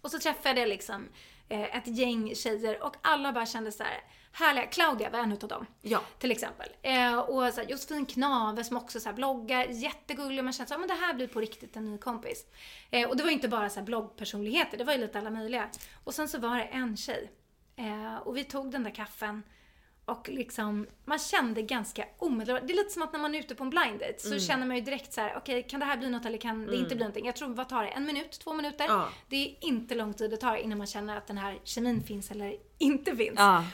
Och 0.00 0.10
så 0.10 0.18
träffade 0.18 0.60
jag 0.60 0.68
liksom 0.68 1.08
ett 1.48 1.86
gäng 1.86 2.34
tjejer 2.34 2.82
och 2.82 2.96
alla 3.02 3.32
bara 3.32 3.46
kände 3.46 3.72
så 3.72 3.82
här 3.82 4.00
härliga. 4.32 4.66
Claudia 4.66 5.10
var 5.10 5.18
en 5.18 5.32
utav 5.32 5.48
dem. 5.48 5.66
Ja. 5.82 6.00
Till 6.18 6.30
exempel. 6.30 6.68
Eh, 6.82 7.18
och 7.18 7.54
så 7.54 7.60
här, 7.60 7.68
Josefin 7.68 8.06
Knave 8.06 8.64
som 8.64 8.76
också 8.76 9.00
så 9.00 9.08
här 9.08 9.16
bloggar, 9.16 9.64
jättegullig. 9.64 10.44
Man 10.44 10.52
kände 10.52 10.68
så 10.68 10.74
här, 10.74 10.78
men 10.78 10.88
det 10.88 10.94
här 10.94 11.14
blir 11.14 11.28
på 11.28 11.40
riktigt 11.40 11.76
en 11.76 11.84
ny 11.84 11.98
kompis. 11.98 12.46
Eh, 12.90 13.08
och 13.08 13.16
det 13.16 13.22
var 13.22 13.30
ju 13.30 13.34
inte 13.34 13.48
bara 13.48 13.70
så 13.70 13.80
här 13.80 13.86
bloggpersonligheter, 13.86 14.78
det 14.78 14.84
var 14.84 14.92
ju 14.92 14.98
lite 14.98 15.18
alla 15.18 15.30
möjliga. 15.30 15.68
Och 16.04 16.14
sen 16.14 16.28
så 16.28 16.38
var 16.38 16.56
det 16.56 16.62
en 16.64 16.96
tjej. 16.96 17.30
Eh, 17.76 18.16
och 18.16 18.36
vi 18.36 18.44
tog 18.44 18.70
den 18.70 18.82
där 18.82 18.90
kaffen. 18.90 19.42
Och 20.06 20.28
liksom, 20.28 20.86
man 21.04 21.18
kände 21.18 21.62
ganska 21.62 22.04
omedelbart, 22.18 22.62
det 22.66 22.72
är 22.72 22.76
lite 22.76 22.90
som 22.90 23.02
att 23.02 23.12
när 23.12 23.20
man 23.20 23.34
är 23.34 23.38
ute 23.38 23.54
på 23.54 23.64
en 23.64 23.70
blind 23.70 24.00
date 24.00 24.18
så 24.18 24.38
känner 24.38 24.66
man 24.66 24.76
ju 24.76 24.82
direkt 24.82 25.12
så 25.12 25.20
här: 25.20 25.34
okej 25.36 25.62
kan 25.62 25.80
det 25.80 25.86
här 25.86 25.96
bli 25.96 26.10
något 26.10 26.26
eller 26.26 26.38
kan 26.38 26.66
det 26.66 26.76
inte 26.76 26.94
bli 26.94 27.04
någonting? 27.04 27.26
Jag 27.26 27.36
tror, 27.36 27.48
vad 27.48 27.68
tar 27.68 27.82
det? 27.82 27.88
En 27.88 28.04
minut? 28.04 28.32
Två 28.32 28.54
minuter? 28.54 28.84
Ja. 28.88 29.08
Det 29.28 29.36
är 29.36 29.54
inte 29.60 29.94
lång 29.94 30.14
tid 30.14 30.30
det 30.30 30.36
tar 30.36 30.56
innan 30.56 30.78
man 30.78 30.86
känner 30.86 31.16
att 31.16 31.26
den 31.26 31.38
här 31.38 31.58
kemin 31.64 32.02
finns 32.02 32.30
eller 32.30 32.56
inte 32.78 33.16
finns. 33.16 33.34
Ja. 33.38 33.64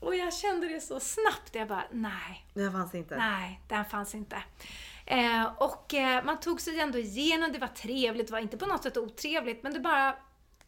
Och 0.00 0.16
jag 0.16 0.34
kände 0.34 0.68
det 0.68 0.80
så 0.80 1.00
snabbt. 1.00 1.54
Jag 1.54 1.68
bara, 1.68 1.84
nej, 1.90 2.46
Det 2.54 2.70
fanns 2.70 2.94
inte. 2.94 3.16
nej, 3.16 3.60
den 3.68 3.84
fanns 3.84 4.14
inte. 4.14 4.42
Eh, 5.06 5.44
och 5.58 5.94
eh, 5.94 6.24
man 6.24 6.40
tog 6.40 6.60
sig 6.60 6.80
ändå 6.80 6.98
igenom, 6.98 7.52
det 7.52 7.58
var 7.58 7.68
trevligt, 7.68 8.26
det 8.26 8.32
var 8.32 8.40
inte 8.40 8.56
på 8.56 8.66
något 8.66 8.82
sätt 8.82 8.96
otrevligt, 8.96 9.62
men 9.62 9.72
det 9.72 9.80
bara, 9.80 10.16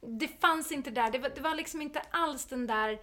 det 0.01 0.41
fanns 0.41 0.73
inte 0.73 0.91
där. 0.91 1.11
Det 1.11 1.19
var, 1.19 1.29
det 1.35 1.41
var 1.41 1.55
liksom 1.55 1.83
inte 1.83 2.03
alls 2.11 2.45
den 2.47 2.67
där, 2.67 2.99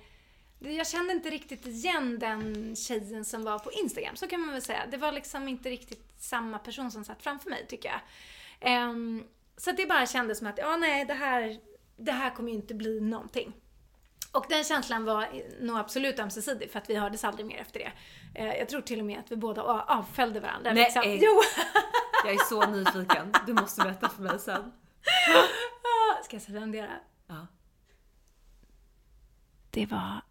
jag 0.70 0.88
kände 0.88 1.14
inte 1.14 1.30
riktigt 1.30 1.66
igen 1.66 2.20
den 2.20 2.76
tjejen 2.76 3.26
som 3.26 3.44
var 3.44 3.60
på 3.60 3.72
Instagram, 3.72 4.16
så 4.16 4.28
kan 4.28 4.42
man 4.42 4.52
väl 4.52 4.62
säga. 4.62 4.86
Det 4.92 4.98
var 4.98 5.12
liksom 5.12 5.48
inte 5.48 5.70
riktigt 5.70 6.14
samma 6.18 6.60
person 6.60 6.92
som 6.92 7.04
satt 7.04 7.24
framför 7.24 7.50
mig, 7.50 7.66
tycker 7.68 7.90
jag. 7.90 8.02
Ehm, 8.60 9.24
så 9.58 9.72
det 9.72 9.86
bara 9.86 10.06
kändes 10.06 10.38
som 10.38 10.48
att, 10.48 10.58
ja 10.58 10.78
nej, 10.78 11.06
det 11.06 11.14
här, 11.14 11.60
det 11.98 12.12
här 12.12 12.30
kommer 12.30 12.50
ju 12.50 12.56
inte 12.56 12.74
bli 12.74 13.02
någonting. 13.02 13.54
Och 14.32 14.46
den 14.50 14.64
känslan 14.64 15.06
var 15.06 15.28
nog 15.60 15.78
absolut 15.78 16.20
ömsesidig 16.20 16.72
för 16.72 16.80
att 16.80 16.90
vi 16.90 16.96
hördes 16.96 17.24
aldrig 17.24 17.46
mer 17.46 17.58
efter 17.58 17.80
det. 17.80 17.92
Eh, 18.36 18.56
jag 18.56 18.70
tror 18.70 18.82
till 18.82 19.00
och 19.00 19.06
med 19.06 19.20
att 19.20 19.32
vi 19.32 19.36
båda 19.36 19.62
avföljde 19.64 20.40
varandra. 20.40 20.74
Nej. 20.74 20.84
Liksom. 20.84 21.04
Jo! 21.06 21.42
Jag 22.26 22.34
är 22.34 22.50
så 22.50 22.66
nyfiken. 22.66 23.34
Du 23.48 23.54
måste 23.54 23.82
berätta 23.82 24.10
för 24.10 24.24
mig 24.24 24.40
sen. 24.40 24.72
Ska 26.24 26.36
jag 26.36 26.62
rendera? 26.62 26.90
Ja. 27.28 27.48
Det 29.70 29.86
var... 29.86 30.22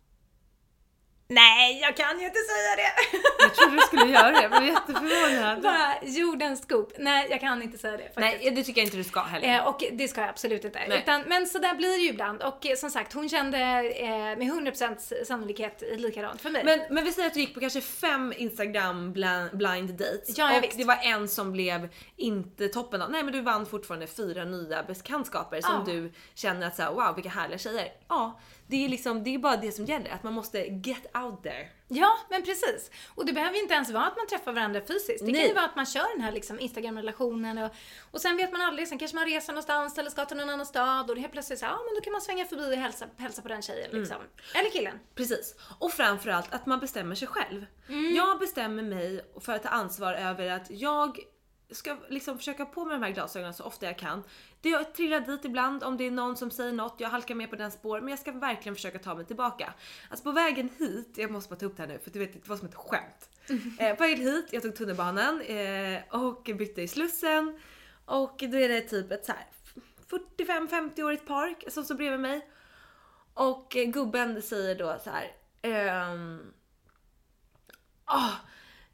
Nej, 1.33 1.81
jag 1.81 1.97
kan 1.97 2.21
ju 2.21 2.27
inte 2.27 2.39
säga 2.39 2.77
det! 2.77 3.19
Jag 3.39 3.55
trodde 3.55 3.77
du 3.77 3.81
skulle 3.83 4.13
göra 4.13 4.31
det, 4.31 4.43
jag 4.43 4.51
blev 4.51 4.65
jätteförvånad. 4.65 5.63
Bara 5.63 5.95
jordens 6.03 6.63
scoop. 6.63 6.93
Nej, 6.99 7.27
jag 7.31 7.41
kan 7.41 7.63
inte 7.63 7.79
säga 7.79 7.93
det 7.97 8.03
faktiskt. 8.03 8.19
Nej, 8.43 8.51
det 8.51 8.65
tycker 8.65 8.81
jag 8.81 8.87
inte 8.87 8.97
du 8.97 9.05
ska 9.05 9.21
heller. 9.21 9.55
Eh, 9.59 9.67
och 9.67 9.85
det 9.93 10.09
ska 10.09 10.21
jag 10.21 10.31
absolut 10.31 10.65
inte. 10.65 10.81
Nej. 10.89 10.99
Utan, 10.99 11.23
men 11.27 11.47
så 11.47 11.59
där 11.59 11.75
blir 11.75 11.89
det 11.89 11.97
ju 12.03 12.09
ibland. 12.09 12.43
Och 12.43 12.67
eh, 12.67 12.77
som 12.77 12.91
sagt, 12.91 13.13
hon 13.13 13.29
kände 13.29 13.59
eh, 13.91 14.09
med 14.11 14.41
100% 14.41 15.25
sannolikhet 15.25 15.83
likadant 15.97 16.41
för 16.41 16.51
mig. 16.51 16.65
Men, 16.65 16.81
men 16.91 17.05
vi 17.05 17.13
säger 17.13 17.29
att 17.29 17.35
du 17.35 17.41
gick 17.41 17.55
på 17.55 17.61
kanske 17.61 17.81
fem 17.81 18.33
Instagram 18.37 19.13
blind, 19.53 19.91
dates. 19.91 20.39
Ja, 20.39 20.53
ja, 20.53 20.59
och 20.59 20.65
visst. 20.65 20.79
det 20.79 20.85
var 20.85 20.99
en 21.03 21.29
som 21.29 21.53
blev 21.53 21.89
inte 22.17 22.69
toppen 22.69 23.03
av. 23.03 23.11
Nej 23.11 23.23
men 23.23 23.33
du 23.33 23.41
vann 23.41 23.67
fortfarande 23.67 24.07
fyra 24.07 24.45
nya 24.45 24.83
bekantskaper 24.83 25.61
som 25.61 25.85
Ja. 25.87 25.93
du 25.93 26.13
känner 26.35 26.67
att 26.67 26.77
så 26.77 26.83
här, 26.83 26.93
wow 26.93 27.15
vilka 27.15 27.31
härliga 27.31 27.59
tjejer. 27.59 27.89
Ja, 28.09 28.41
det 28.71 28.85
är 28.85 28.89
liksom, 28.89 29.25
det 29.25 29.35
är 29.35 29.39
bara 29.39 29.57
det 29.57 29.73
som 29.73 29.85
gäller. 29.85 30.11
Att 30.11 30.23
man 30.23 30.33
måste 30.33 30.59
get 30.59 31.17
out 31.17 31.43
there. 31.43 31.69
Ja, 31.89 32.19
men 32.31 32.43
precis. 32.43 32.91
Och 33.15 33.27
det 33.27 33.33
behöver 33.33 33.55
ju 33.57 33.63
inte 33.63 33.75
ens 33.75 33.91
vara 33.91 34.07
att 34.07 34.17
man 34.17 34.27
träffar 34.27 34.53
varandra 34.53 34.81
fysiskt. 34.81 35.21
Det 35.21 35.33
kan 35.33 35.33
Nej. 35.33 35.49
ju 35.49 35.55
vara 35.55 35.65
att 35.65 35.77
man 35.77 35.87
kör 35.87 36.15
den 36.15 36.21
här 36.25 36.33
liksom 36.33 36.61
Instagram-relationen 36.61 37.59
och, 37.59 37.71
och 38.11 38.21
sen 38.21 38.37
vet 38.37 38.53
man 38.53 38.61
aldrig, 38.61 38.89
sen 38.89 38.99
kanske 38.99 39.17
man 39.17 39.27
reser 39.27 39.53
någonstans 39.53 39.99
eller 39.99 40.11
ska 40.11 40.25
till 40.25 40.37
någon 40.37 40.51
annan 40.51 40.67
stad 40.67 41.11
och 41.11 41.15
det 41.15 41.21
helt 41.21 41.33
plötsligt 41.33 41.59
så 41.59 41.65
ja 41.65 41.79
men 41.87 41.95
då 41.95 42.01
kan 42.01 42.13
man 42.13 42.21
svänga 42.21 42.45
förbi 42.45 42.75
och 42.75 42.79
hälsa, 42.79 43.07
hälsa 43.17 43.43
på 43.43 43.49
den 43.49 43.63
tjejen 43.63 43.91
liksom. 43.93 44.17
Eller 44.55 44.71
killen. 44.71 44.99
Precis. 45.15 45.55
Och 45.79 45.93
framförallt 45.93 46.55
att 46.55 46.67
man 46.67 46.81
bestämmer 46.81 47.15
sig 47.15 47.29
själv. 47.29 47.67
Jag 48.17 48.39
bestämmer 48.39 48.83
mig 48.83 49.21
för 49.41 49.53
att 49.53 49.63
ta 49.63 49.69
ansvar 49.69 50.15
över 50.15 50.51
att 50.51 50.71
jag 50.71 51.19
ska 51.73 51.97
liksom 52.09 52.39
försöka 52.39 52.67
på 52.67 52.85
med 52.85 52.95
de 53.01 53.03
här 53.03 53.11
glasögonen 53.13 53.55
så 53.55 53.65
ofta 53.65 53.87
jag 53.87 53.99
kan. 53.99 54.23
Det 54.61 54.69
jag 54.69 54.95
trillar 54.95 55.21
dit 55.21 55.45
ibland 55.45 55.85
om 55.85 55.97
det 55.97 56.07
är 56.07 56.11
någon 56.11 56.37
som 56.37 56.51
säger 56.51 56.73
något, 56.73 56.95
jag 56.99 57.09
halkar 57.09 57.35
med 57.35 57.51
på 57.51 57.57
den 57.57 57.71
spår, 57.71 58.01
men 58.01 58.09
jag 58.09 58.19
ska 58.19 58.33
verkligen 58.33 58.75
försöka 58.75 58.99
ta 58.99 59.15
mig 59.15 59.25
tillbaka. 59.25 59.75
Alltså 60.11 60.25
på 60.25 60.33
vägen 60.33 60.69
hit, 60.79 61.13
jag 61.15 61.31
måste 61.31 61.51
bara 61.51 61.61
ta 61.61 61.67
upp 61.67 61.77
det 61.77 61.83
här 61.83 61.89
nu 61.89 61.99
för 61.99 62.11
du 62.11 62.19
vet 62.19 62.33
det 62.33 62.49
var 62.49 62.57
som 62.57 62.69
ett 62.69 62.75
skämt. 62.75 63.29
Eh, 63.79 63.95
på 63.97 64.03
vägen 64.03 64.19
hit, 64.27 64.49
jag 64.51 64.63
tog 64.63 64.77
tunnelbanan 64.77 65.41
eh, 65.41 66.01
och 66.11 66.43
bytte 66.59 66.83
i 66.83 66.89
Slussen 66.89 67.61
och 68.05 68.35
då 68.39 68.57
är 68.59 68.69
det 68.69 68.81
typ 68.81 69.11
ett 69.13 69.25
så 69.27 69.33
här 69.33 69.47
45-50-årigt 70.11 71.27
par 71.27 71.71
som 71.71 71.85
står 71.85 71.95
bredvid 71.95 72.21
mig. 72.21 72.51
Och 73.35 73.77
eh, 73.77 73.85
gubben 73.91 74.43
säger 74.43 74.75
då 74.79 74.99
så 75.05 75.11
här. 75.11 75.33
ehm, 75.63 76.53
"Åh, 78.11 78.35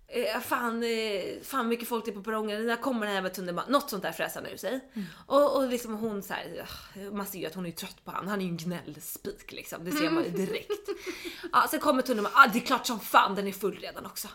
eh, 0.09 0.41
fan, 0.41 0.83
eh, 0.83 1.43
fan 1.43 1.69
mycket 1.69 1.89
folk 1.89 2.05
det 2.05 2.11
är 2.11 2.15
på 2.15 2.23
perrongen, 2.23 2.67
när 2.67 2.77
kommer 2.77 3.01
den 3.01 3.09
här 3.09 3.15
jävla 3.15 3.31
tunnelbanan? 3.31 3.73
Något 3.73 3.91
sånt 3.91 4.03
där 4.03 4.13
fräsar 4.13 4.43
han 4.43 4.51
ur 4.53 4.57
sig. 4.57 4.81
Och, 5.27 5.57
och 5.57 5.69
liksom 5.69 5.95
hon 5.95 6.23
så 6.23 6.35
här, 6.35 6.69
man 7.13 7.27
ser 7.27 7.39
ju 7.39 7.47
att 7.47 7.55
hon 7.55 7.67
är 7.67 7.71
trött 7.71 8.05
på 8.05 8.11
han. 8.11 8.29
Han 8.29 8.41
är 8.41 8.45
ju 8.45 8.51
en 8.51 8.57
gnällspik 8.57 9.53
liksom. 9.53 9.85
Det 9.85 9.93
ser 9.93 10.11
man 10.11 10.25
ju 10.25 10.31
direkt. 10.31 10.89
Ja, 11.53 11.67
sen 11.71 11.81
kommer 11.81 12.03
tunnelbanan, 12.03 12.39
ah, 12.45 12.51
det 12.53 12.59
är 12.59 12.67
klart 12.67 12.87
som 12.87 13.01
fan 13.01 13.35
den 13.35 13.47
är 13.47 13.53
full 13.53 13.79
redan 13.79 14.07
också. 14.07 14.29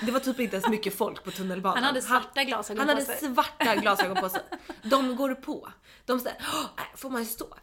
Det 0.00 0.10
var 0.12 0.20
typ 0.20 0.40
inte 0.40 0.56
ens 0.56 0.68
mycket 0.68 0.94
folk 0.96 1.24
på 1.24 1.30
tunnelbanan. 1.30 1.76
Han 1.76 1.84
hade 1.84 2.02
svarta 2.02 2.44
glasögon 2.44 2.78
Han 2.78 2.86
på 2.88 2.92
hade 3.02 3.06
sig. 3.18 3.34
svarta 3.34 3.76
glasögon 3.80 4.16
på 4.16 4.28
sig. 4.28 4.40
De 4.82 5.16
går 5.16 5.34
på. 5.34 5.68
De 6.06 6.20
säger, 6.20 6.36
"Åh, 6.40 6.66
får 6.96 7.10
man 7.10 7.20
ju 7.22 7.26
stå? 7.26 7.54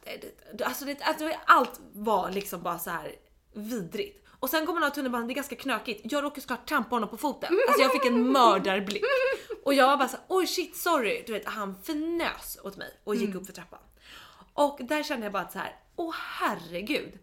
Alltså, 0.65 0.85
det, 0.85 0.97
alltså 1.01 1.31
allt 1.45 1.79
var 1.93 2.31
liksom 2.31 2.61
bara 2.63 2.79
så 2.79 2.89
här 2.89 3.15
vidrigt. 3.55 4.25
Och 4.39 4.49
sen 4.49 4.65
går 4.65 4.73
man 4.73 4.83
av 4.83 4.89
tunnelbanan, 4.89 5.27
det 5.27 5.33
är 5.33 5.35
ganska 5.35 5.55
knökigt. 5.55 6.11
Jag 6.11 6.23
råkade 6.23 6.41
såklart 6.41 6.69
trampa 6.69 6.95
honom 6.95 7.09
på 7.09 7.17
foten. 7.17 7.59
Alltså 7.67 7.81
jag 7.81 7.91
fick 7.91 8.05
en 8.05 8.31
mördarblick. 8.31 9.03
Och 9.65 9.73
jag 9.73 9.87
var 9.87 9.97
bara 9.97 10.07
såhär, 10.07 10.25
oj 10.29 10.47
shit 10.47 10.77
sorry. 10.77 11.23
Du 11.27 11.33
vet 11.33 11.45
han 11.45 11.75
förnös 11.83 12.57
åt 12.63 12.77
mig 12.77 12.99
och 13.03 13.15
gick 13.15 13.35
upp 13.35 13.45
för 13.45 13.53
trappan. 13.53 13.79
Och 14.53 14.79
där 14.81 15.03
kände 15.03 15.25
jag 15.25 15.33
bara 15.33 15.43
att 15.43 15.51
så 15.51 15.59
här, 15.59 15.75
åh 15.95 16.15
herregud. 16.17 17.19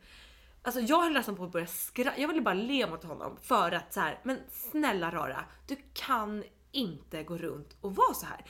Alltså 0.62 0.80
jag 0.80 1.02
höll 1.02 1.12
nästan 1.12 1.36
på 1.36 1.44
att 1.44 1.52
börja 1.52 1.66
skratta. 1.66 2.20
Jag 2.20 2.28
ville 2.28 2.40
bara 2.40 2.54
le 2.54 2.86
mot 2.86 3.04
honom 3.04 3.36
för 3.42 3.72
att 3.72 3.92
så 3.94 4.00
här, 4.00 4.20
men 4.22 4.38
snälla 4.50 5.10
rara, 5.10 5.44
du 5.66 5.76
kan 5.94 6.44
inte 6.72 7.22
gå 7.22 7.38
runt 7.38 7.76
och 7.80 7.94
vara 7.96 8.14
så 8.14 8.26
här. 8.26 8.44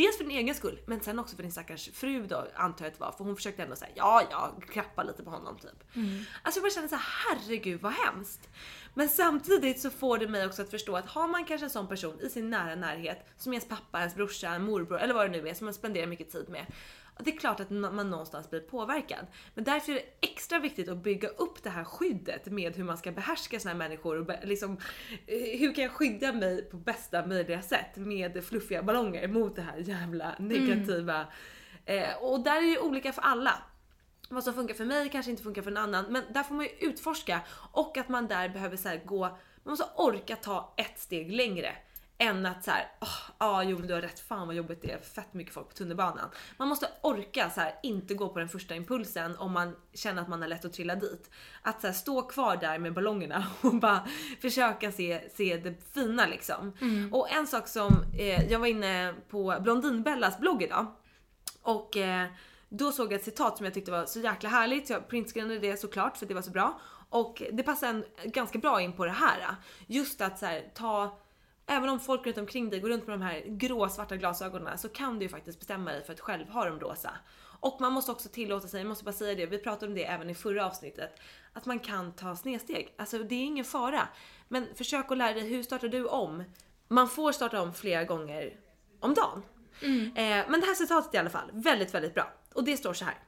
Dels 0.00 0.16
för 0.16 0.24
din 0.24 0.36
egen 0.38 0.54
skull, 0.54 0.78
men 0.86 1.00
sen 1.00 1.18
också 1.18 1.36
för 1.36 1.42
din 1.42 1.52
stackars 1.52 1.90
fru 1.92 2.26
då 2.26 2.46
antar 2.54 2.84
jag 2.84 2.92
att 2.92 2.98
det 2.98 3.04
var. 3.04 3.12
För 3.12 3.24
hon 3.24 3.36
försökte 3.36 3.62
ändå 3.62 3.76
säga 3.76 3.90
ja, 3.94 4.22
ja, 4.30 4.56
klappa 4.72 5.02
lite 5.02 5.22
på 5.22 5.30
honom 5.30 5.58
typ. 5.58 5.96
Mm. 5.96 6.24
Alltså 6.42 6.58
jag 6.58 6.64
bara 6.64 6.70
kände 6.70 6.88
så 6.88 6.94
här, 6.94 7.04
herregud 7.28 7.80
vad 7.80 7.92
hemskt. 7.92 8.48
Men 8.94 9.08
samtidigt 9.08 9.80
så 9.80 9.90
får 9.90 10.18
det 10.18 10.28
mig 10.28 10.46
också 10.46 10.62
att 10.62 10.70
förstå 10.70 10.96
att 10.96 11.06
har 11.06 11.28
man 11.28 11.44
kanske 11.44 11.66
en 11.66 11.70
sån 11.70 11.88
person 11.88 12.20
i 12.20 12.28
sin 12.28 12.50
nära 12.50 12.74
närhet 12.74 13.26
som 13.36 13.52
ens 13.52 13.68
pappa, 13.68 13.98
ens 13.98 14.14
brorsa, 14.14 14.58
morbror 14.58 14.98
eller 14.98 15.14
vad 15.14 15.30
det 15.30 15.42
nu 15.42 15.48
är 15.48 15.54
som 15.54 15.64
man 15.64 15.74
spenderar 15.74 16.06
mycket 16.06 16.32
tid 16.32 16.48
med. 16.48 16.66
Det 17.24 17.30
är 17.30 17.38
klart 17.38 17.60
att 17.60 17.70
man 17.70 18.10
någonstans 18.10 18.50
blir 18.50 18.60
påverkad. 18.60 19.26
Men 19.54 19.64
därför 19.64 19.92
är 19.92 19.96
det 19.96 20.28
extra 20.28 20.58
viktigt 20.58 20.88
att 20.88 21.02
bygga 21.02 21.28
upp 21.28 21.62
det 21.62 21.70
här 21.70 21.84
skyddet 21.84 22.46
med 22.46 22.76
hur 22.76 22.84
man 22.84 22.98
ska 22.98 23.12
behärska 23.12 23.60
såna 23.60 23.72
här 23.72 23.78
människor 23.78 24.20
och 24.20 24.30
liksom, 24.42 24.76
eh, 25.26 25.58
hur 25.60 25.74
kan 25.74 25.84
jag 25.84 25.92
skydda 25.92 26.32
mig 26.32 26.70
på 26.70 26.76
bästa 26.76 27.26
möjliga 27.26 27.62
sätt 27.62 27.96
med 27.96 28.44
fluffiga 28.44 28.82
ballonger 28.82 29.28
mot 29.28 29.56
det 29.56 29.62
här 29.62 29.76
jävla 29.76 30.34
negativa. 30.38 31.26
Eh, 31.84 32.16
och 32.20 32.40
där 32.40 32.56
är 32.56 32.70
det 32.70 32.80
olika 32.80 33.12
för 33.12 33.22
alla. 33.22 33.62
Vad 34.28 34.44
som 34.44 34.54
funkar 34.54 34.74
för 34.74 34.84
mig 34.84 35.08
kanske 35.08 35.30
inte 35.30 35.42
funkar 35.42 35.62
för 35.62 35.70
en 35.70 35.76
annan 35.76 36.04
men 36.08 36.22
där 36.32 36.42
får 36.42 36.54
man 36.54 36.64
ju 36.64 36.88
utforska 36.88 37.40
och 37.72 37.96
att 37.96 38.08
man 38.08 38.26
där 38.26 38.48
behöver 38.48 38.76
så 38.76 38.98
gå, 39.04 39.20
man 39.62 39.72
måste 39.72 39.84
orka 39.96 40.36
ta 40.36 40.74
ett 40.76 40.98
steg 40.98 41.32
längre 41.32 41.76
än 42.20 42.46
att 42.46 42.64
så 42.64 42.70
här, 42.70 42.88
ja 43.00 43.06
ah, 43.38 43.62
jo 43.62 43.78
men 43.78 43.86
du 43.86 43.94
har 43.94 44.00
rätt, 44.00 44.20
fan 44.20 44.46
vad 44.46 44.56
jobbigt 44.56 44.82
det 44.82 44.92
är, 44.92 44.98
fett 44.98 45.34
mycket 45.34 45.54
folk 45.54 45.68
på 45.68 45.74
tunnelbanan. 45.74 46.28
Man 46.56 46.68
måste 46.68 46.88
orka 47.02 47.50
så 47.50 47.60
här, 47.60 47.74
inte 47.82 48.14
gå 48.14 48.28
på 48.28 48.38
den 48.38 48.48
första 48.48 48.74
impulsen 48.74 49.36
om 49.36 49.52
man 49.52 49.76
känner 49.94 50.22
att 50.22 50.28
man 50.28 50.40
har 50.40 50.48
lätt 50.48 50.64
att 50.64 50.72
trilla 50.72 50.94
dit. 50.94 51.30
Att 51.62 51.80
så 51.80 51.86
här, 51.86 51.94
stå 51.94 52.22
kvar 52.22 52.56
där 52.56 52.78
med 52.78 52.94
ballongerna 52.94 53.46
och 53.60 53.74
bara 53.74 54.08
försöka 54.40 54.92
se, 54.92 55.30
se 55.34 55.56
det 55.56 55.74
fina 55.94 56.26
liksom. 56.26 56.72
Och 57.12 57.30
en 57.30 57.46
sak 57.46 57.68
som, 57.68 58.04
eh, 58.18 58.52
jag 58.52 58.58
var 58.58 58.66
inne 58.66 59.14
på 59.28 59.56
Blondinbellas 59.60 60.38
blogg 60.38 60.62
idag 60.62 60.86
och 61.62 61.96
eh, 61.96 62.26
då 62.68 62.92
såg 62.92 63.12
jag 63.12 63.18
ett 63.18 63.24
citat 63.24 63.56
som 63.56 63.64
jag 63.64 63.74
tyckte 63.74 63.90
var 63.90 64.06
så 64.06 64.20
jäkla 64.20 64.48
härligt 64.48 64.86
så 64.86 64.92
jag 64.92 65.08
printscreenade 65.08 65.58
det 65.58 65.76
såklart 65.76 66.16
för 66.16 66.26
det 66.26 66.34
var 66.34 66.42
så 66.42 66.50
bra. 66.50 66.80
Och 67.08 67.42
det 67.52 67.62
passar 67.62 67.88
en, 67.88 68.04
ganska 68.24 68.58
bra 68.58 68.80
in 68.80 68.92
på 68.92 69.04
det 69.04 69.10
här. 69.10 69.54
Just 69.86 70.20
att 70.20 70.38
så 70.38 70.46
här, 70.46 70.70
ta 70.74 71.18
Även 71.72 71.88
om 71.88 72.00
folk 72.00 72.26
runt 72.26 72.38
omkring 72.38 72.70
dig 72.70 72.80
går 72.80 72.88
runt 72.88 73.06
med 73.06 73.18
de 73.18 73.22
här 73.22 73.42
grå 73.46 73.88
svarta 73.88 74.16
glasögonen 74.16 74.78
så 74.78 74.88
kan 74.88 75.18
du 75.18 75.24
ju 75.24 75.28
faktiskt 75.28 75.58
bestämma 75.58 75.92
dig 75.92 76.04
för 76.04 76.12
att 76.12 76.20
själv 76.20 76.48
ha 76.48 76.64
dem 76.64 76.80
rosa. 76.80 77.10
Och 77.60 77.80
man 77.80 77.92
måste 77.92 78.12
också 78.12 78.28
tillåta 78.28 78.68
sig, 78.68 78.80
jag 78.80 78.88
måste 78.88 79.04
bara 79.04 79.12
säga 79.12 79.34
det, 79.34 79.46
vi 79.46 79.58
pratade 79.58 79.86
om 79.86 79.94
det 79.94 80.04
även 80.04 80.30
i 80.30 80.34
förra 80.34 80.66
avsnittet, 80.66 81.20
att 81.52 81.66
man 81.66 81.78
kan 81.78 82.12
ta 82.12 82.36
snedsteg. 82.36 82.94
Alltså 82.98 83.18
det 83.18 83.34
är 83.34 83.44
ingen 83.44 83.64
fara. 83.64 84.08
Men 84.48 84.66
försök 84.74 85.10
att 85.10 85.18
lära 85.18 85.32
dig, 85.32 85.48
hur 85.48 85.62
startar 85.62 85.88
du 85.88 86.06
om? 86.06 86.44
Man 86.88 87.08
får 87.08 87.32
starta 87.32 87.62
om 87.62 87.74
flera 87.74 88.04
gånger 88.04 88.56
om 89.00 89.14
dagen. 89.14 89.42
Eh, 90.16 90.50
men 90.50 90.60
det 90.60 90.66
här 90.66 90.74
citatet 90.74 91.14
i 91.14 91.18
alla 91.18 91.30
fall, 91.30 91.50
väldigt, 91.52 91.94
väldigt 91.94 92.14
bra. 92.14 92.32
Och 92.54 92.64
det 92.64 92.76
står 92.76 92.92
så 92.92 93.04
här. 93.04 93.18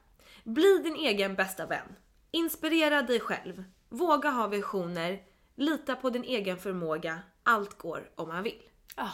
Bli 0.43 0.81
din 0.83 0.95
egen 0.95 1.35
bästa 1.35 1.65
vän. 1.65 1.95
Inspirera 2.31 3.01
dig 3.01 3.19
själv. 3.19 3.63
Våga 3.89 4.29
ha 4.29 4.47
visioner. 4.47 5.19
Lita 5.55 5.95
på 5.95 6.09
din 6.09 6.23
egen 6.23 6.57
förmåga. 6.57 7.19
Allt 7.43 7.77
går 7.77 8.09
om 8.15 8.27
man 8.27 8.43
vill. 8.43 8.61
Ah. 8.95 9.09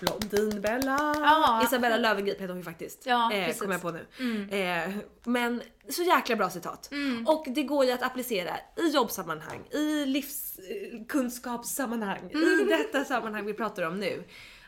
Blondinbella! 0.00 1.14
Ja. 1.16 1.62
Isabella 1.64 1.96
Löwengrip 1.96 2.34
heter 2.34 2.48
hon 2.48 2.56
ju 2.56 2.62
faktiskt. 2.62 3.06
Ja, 3.06 3.32
eh, 3.32 3.56
kommer 3.56 3.74
jag 3.74 3.82
på 3.82 3.90
nu. 3.90 4.06
Eh, 4.50 4.90
men 5.24 5.62
så 5.88 6.02
jäkla 6.02 6.36
bra 6.36 6.50
citat. 6.50 6.90
Och 7.26 7.46
det 7.54 7.62
går 7.62 7.84
ju 7.84 7.90
att 7.90 8.02
applicera 8.02 8.50
i 8.76 8.88
jobbsammanhang, 8.88 9.66
i 9.70 10.06
livskunskapssammanhang, 10.06 12.30
i 12.30 12.64
detta 12.68 13.04
sammanhang 13.04 13.46
vi 13.46 13.54
pratar 13.54 13.82
om 13.82 14.00
nu. 14.00 14.24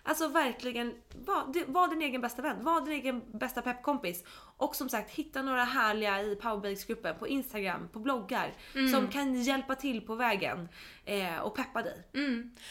Alltså 0.08 0.28
verkligen, 0.28 0.94
var, 1.14 1.72
var 1.72 1.88
din 1.88 2.02
egen 2.02 2.20
bästa 2.20 2.42
vän, 2.42 2.64
var 2.64 2.80
din 2.80 2.94
egen 2.94 3.22
bästa 3.38 3.62
peppkompis. 3.62 4.24
Och 4.56 4.76
som 4.76 4.88
sagt, 4.88 5.10
hitta 5.10 5.42
några 5.42 5.64
härliga 5.64 6.22
i 6.22 6.36
powerbakes-gruppen 6.36 7.18
på 7.18 7.28
Instagram, 7.28 7.88
på 7.92 7.98
bloggar 7.98 8.52
som 8.92 9.08
kan 9.08 9.42
hjälpa 9.42 9.74
till 9.74 10.00
på 10.00 10.14
vägen 10.14 10.68
eh, 11.04 11.38
och 11.38 11.54
peppa 11.54 11.82
dig. 11.82 12.02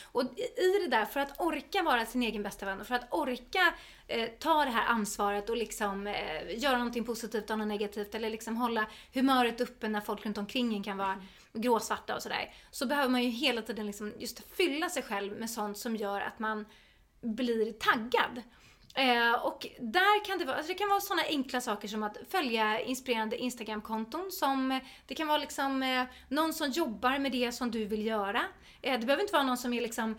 Och 0.03 0.21
i 0.57 0.79
det 0.83 0.88
där, 0.88 1.05
för 1.05 1.19
att 1.19 1.41
orka 1.41 1.83
vara 1.83 2.05
sin 2.05 2.23
egen 2.23 2.43
bästa 2.43 2.65
vän 2.65 2.81
och 2.81 2.88
för 2.88 2.95
att 2.95 3.13
orka 3.13 3.73
eh, 4.07 4.29
ta 4.39 4.65
det 4.65 4.71
här 4.71 4.88
ansvaret 4.88 5.49
och 5.49 5.57
liksom 5.57 6.07
eh, 6.07 6.59
göra 6.59 6.77
någonting 6.77 7.03
positivt 7.03 7.49
och 7.49 7.57
något 7.57 7.67
negativt 7.67 8.15
eller 8.15 8.29
liksom 8.29 8.57
hålla 8.57 8.88
humöret 9.13 9.61
uppe 9.61 9.88
när 9.88 10.01
folk 10.01 10.25
runt 10.25 10.38
omkring 10.38 10.75
en 10.75 10.83
kan 10.83 10.97
vara 10.97 11.21
gråsvarta 11.53 12.15
och 12.15 12.23
sådär. 12.23 12.53
Så 12.71 12.86
behöver 12.86 13.09
man 13.09 13.23
ju 13.23 13.29
hela 13.29 13.61
tiden 13.61 13.86
liksom 13.86 14.13
just 14.19 14.55
fylla 14.57 14.89
sig 14.89 15.03
själv 15.03 15.39
med 15.39 15.49
sånt 15.49 15.77
som 15.77 15.95
gör 15.95 16.21
att 16.21 16.39
man 16.39 16.65
blir 17.26 17.71
taggad. 17.71 18.41
Eh, 18.95 19.45
och 19.45 19.67
där 19.80 20.26
kan 20.26 20.38
det 20.38 20.45
vara, 20.45 20.55
alltså 20.55 20.73
det 20.73 20.78
kan 20.78 20.89
vara 20.89 21.01
sådana 21.01 21.23
enkla 21.23 21.61
saker 21.61 21.88
som 21.88 22.03
att 22.03 22.17
följa 22.30 22.82
inspirerande 22.82 23.38
Instagram-konton 23.38 24.32
som, 24.32 24.80
det 25.07 25.15
kan 25.15 25.28
vara 25.28 25.38
liksom 25.38 25.84
eh, 25.84 26.03
någon 26.30 26.53
som 26.53 26.69
jobbar 26.69 27.19
med 27.19 27.32
det 27.32 27.51
som 27.51 27.71
du 27.71 27.86
vill 27.86 28.05
göra. 28.05 28.41
Eh, 28.82 28.99
det 28.99 29.05
behöver 29.05 29.21
inte 29.23 29.34
vara 29.34 29.43
någon 29.43 29.57
som 29.57 29.73
är 29.73 29.82
liksom 29.82 30.15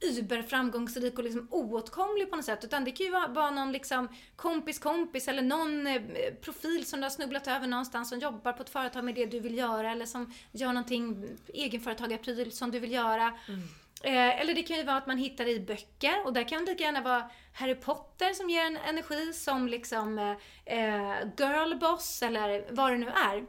überframgångsrik 0.00 1.18
och 1.18 1.24
liksom 1.24 1.48
oåtkomlig 1.50 2.30
på 2.30 2.36
något 2.36 2.44
sätt. 2.44 2.64
Utan 2.64 2.84
det 2.84 2.90
kan 2.90 3.06
ju 3.06 3.12
vara, 3.12 3.26
vara 3.26 3.50
någon 3.50 3.72
liksom 3.72 4.08
kompis 4.36 4.78
kompis 4.78 5.28
eller 5.28 5.42
någon 5.42 5.86
eh, 5.86 6.02
profil 6.40 6.86
som 6.86 7.00
du 7.00 7.04
har 7.04 7.10
snubblat 7.10 7.48
över 7.48 7.66
någonstans 7.66 8.08
som 8.08 8.18
jobbar 8.18 8.52
på 8.52 8.62
ett 8.62 8.70
företag 8.70 9.04
med 9.04 9.14
det 9.14 9.26
du 9.26 9.40
vill 9.40 9.58
göra 9.58 9.92
eller 9.92 10.06
som 10.06 10.32
gör 10.52 10.72
någonting 10.72 11.28
egenföretagarpryl 11.54 12.52
som 12.52 12.70
du 12.70 12.78
vill 12.78 12.92
göra. 12.92 13.38
Mm. 13.48 13.68
Eh, 14.04 14.40
eller 14.40 14.54
det 14.54 14.62
kan 14.62 14.76
ju 14.76 14.82
vara 14.82 14.96
att 14.96 15.06
man 15.06 15.18
hittar 15.18 15.48
i 15.48 15.60
böcker 15.60 16.26
och 16.26 16.32
där 16.32 16.48
kan 16.48 16.64
det 16.64 16.70
lika 16.70 16.84
gärna 16.84 17.00
vara 17.00 17.30
Harry 17.52 17.74
Potter 17.74 18.32
som 18.32 18.50
ger 18.50 18.64
en 18.64 18.76
energi 18.76 19.32
som 19.32 19.68
liksom 19.68 20.18
eh, 20.18 20.30
eh 20.64 21.18
Girlboss 21.36 22.22
eller 22.22 22.66
vad 22.70 22.92
det 22.92 22.98
nu 22.98 23.08
är. 23.08 23.46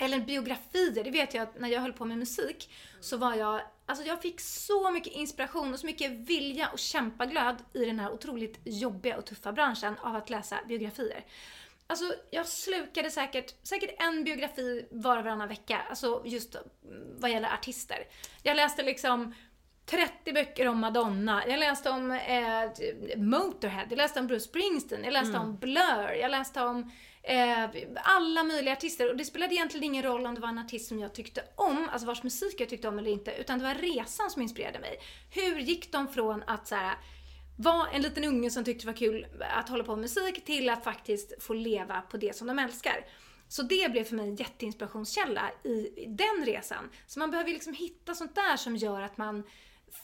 Eller 0.00 0.20
biografier, 0.20 1.04
det 1.04 1.10
vet 1.10 1.34
jag 1.34 1.42
att 1.42 1.60
när 1.60 1.68
jag 1.68 1.80
höll 1.80 1.92
på 1.92 2.04
med 2.04 2.18
musik 2.18 2.70
så 3.00 3.16
var 3.16 3.34
jag, 3.34 3.60
alltså 3.86 4.04
jag 4.04 4.22
fick 4.22 4.40
så 4.40 4.90
mycket 4.90 5.12
inspiration 5.12 5.72
och 5.72 5.80
så 5.80 5.86
mycket 5.86 6.10
vilja 6.12 6.68
och 6.68 6.78
kämpaglöd 6.78 7.56
i 7.72 7.84
den 7.84 8.00
här 8.00 8.12
otroligt 8.12 8.60
jobbiga 8.64 9.18
och 9.18 9.26
tuffa 9.26 9.52
branschen 9.52 9.94
av 10.00 10.16
att 10.16 10.30
läsa 10.30 10.58
biografier. 10.68 11.24
Alltså 11.86 12.14
jag 12.30 12.46
slukade 12.46 13.10
säkert, 13.10 13.54
säkert 13.66 14.02
en 14.02 14.24
biografi 14.24 14.86
var 14.90 15.16
och 15.16 15.24
varannan 15.24 15.48
vecka, 15.48 15.80
alltså 15.90 16.22
just 16.24 16.56
vad 17.18 17.30
gäller 17.30 17.54
artister. 17.54 18.06
Jag 18.42 18.56
läste 18.56 18.82
liksom 18.82 19.34
30 19.90 20.32
böcker 20.32 20.68
om 20.68 20.78
Madonna, 20.78 21.42
jag 21.48 21.58
läste 21.58 21.90
om 21.90 22.10
eh, 22.10 23.16
Motorhead, 23.16 23.86
jag 23.90 23.96
läste 23.96 24.20
om 24.20 24.26
Bruce 24.26 24.44
Springsteen, 24.44 25.04
jag 25.04 25.12
läste 25.12 25.38
om 25.38 25.56
Blur, 25.56 26.12
jag 26.20 26.30
läste 26.30 26.62
om 26.62 26.90
eh, 27.22 27.64
alla 27.94 28.44
möjliga 28.44 28.72
artister. 28.72 29.10
Och 29.10 29.16
det 29.16 29.24
spelade 29.24 29.54
egentligen 29.54 29.84
ingen 29.84 30.02
roll 30.02 30.26
om 30.26 30.34
det 30.34 30.40
var 30.40 30.48
en 30.48 30.58
artist 30.58 30.88
som 30.88 30.98
jag 30.98 31.14
tyckte 31.14 31.42
om, 31.56 31.88
alltså 31.92 32.06
vars 32.06 32.22
musik 32.22 32.60
jag 32.60 32.68
tyckte 32.68 32.88
om 32.88 32.98
eller 32.98 33.10
inte, 33.10 33.32
utan 33.32 33.58
det 33.58 33.64
var 33.64 33.74
resan 33.74 34.30
som 34.30 34.42
inspirerade 34.42 34.78
mig. 34.78 34.98
Hur 35.30 35.58
gick 35.58 35.92
de 35.92 36.08
från 36.08 36.42
att 36.46 36.68
så 36.68 36.74
här, 36.74 36.94
vara 37.56 37.88
en 37.88 38.02
liten 38.02 38.24
unge 38.24 38.50
som 38.50 38.64
tyckte 38.64 38.86
det 38.86 38.92
var 38.92 38.96
kul 38.96 39.26
att 39.40 39.68
hålla 39.68 39.84
på 39.84 39.90
med 39.90 40.00
musik 40.00 40.44
till 40.44 40.68
att 40.68 40.84
faktiskt 40.84 41.42
få 41.42 41.54
leva 41.54 42.00
på 42.00 42.16
det 42.16 42.36
som 42.36 42.46
de 42.46 42.58
älskar. 42.58 43.04
Så 43.48 43.62
det 43.62 43.92
blev 43.92 44.04
för 44.04 44.14
mig 44.14 44.28
en 44.28 44.36
jätteinspirationskälla 44.36 45.50
i, 45.64 45.70
i 45.96 46.06
den 46.06 46.44
resan. 46.44 46.90
Så 47.06 47.18
man 47.18 47.30
behöver 47.30 47.50
liksom 47.50 47.74
hitta 47.74 48.14
sånt 48.14 48.34
där 48.34 48.56
som 48.56 48.76
gör 48.76 49.00
att 49.00 49.18
man 49.18 49.44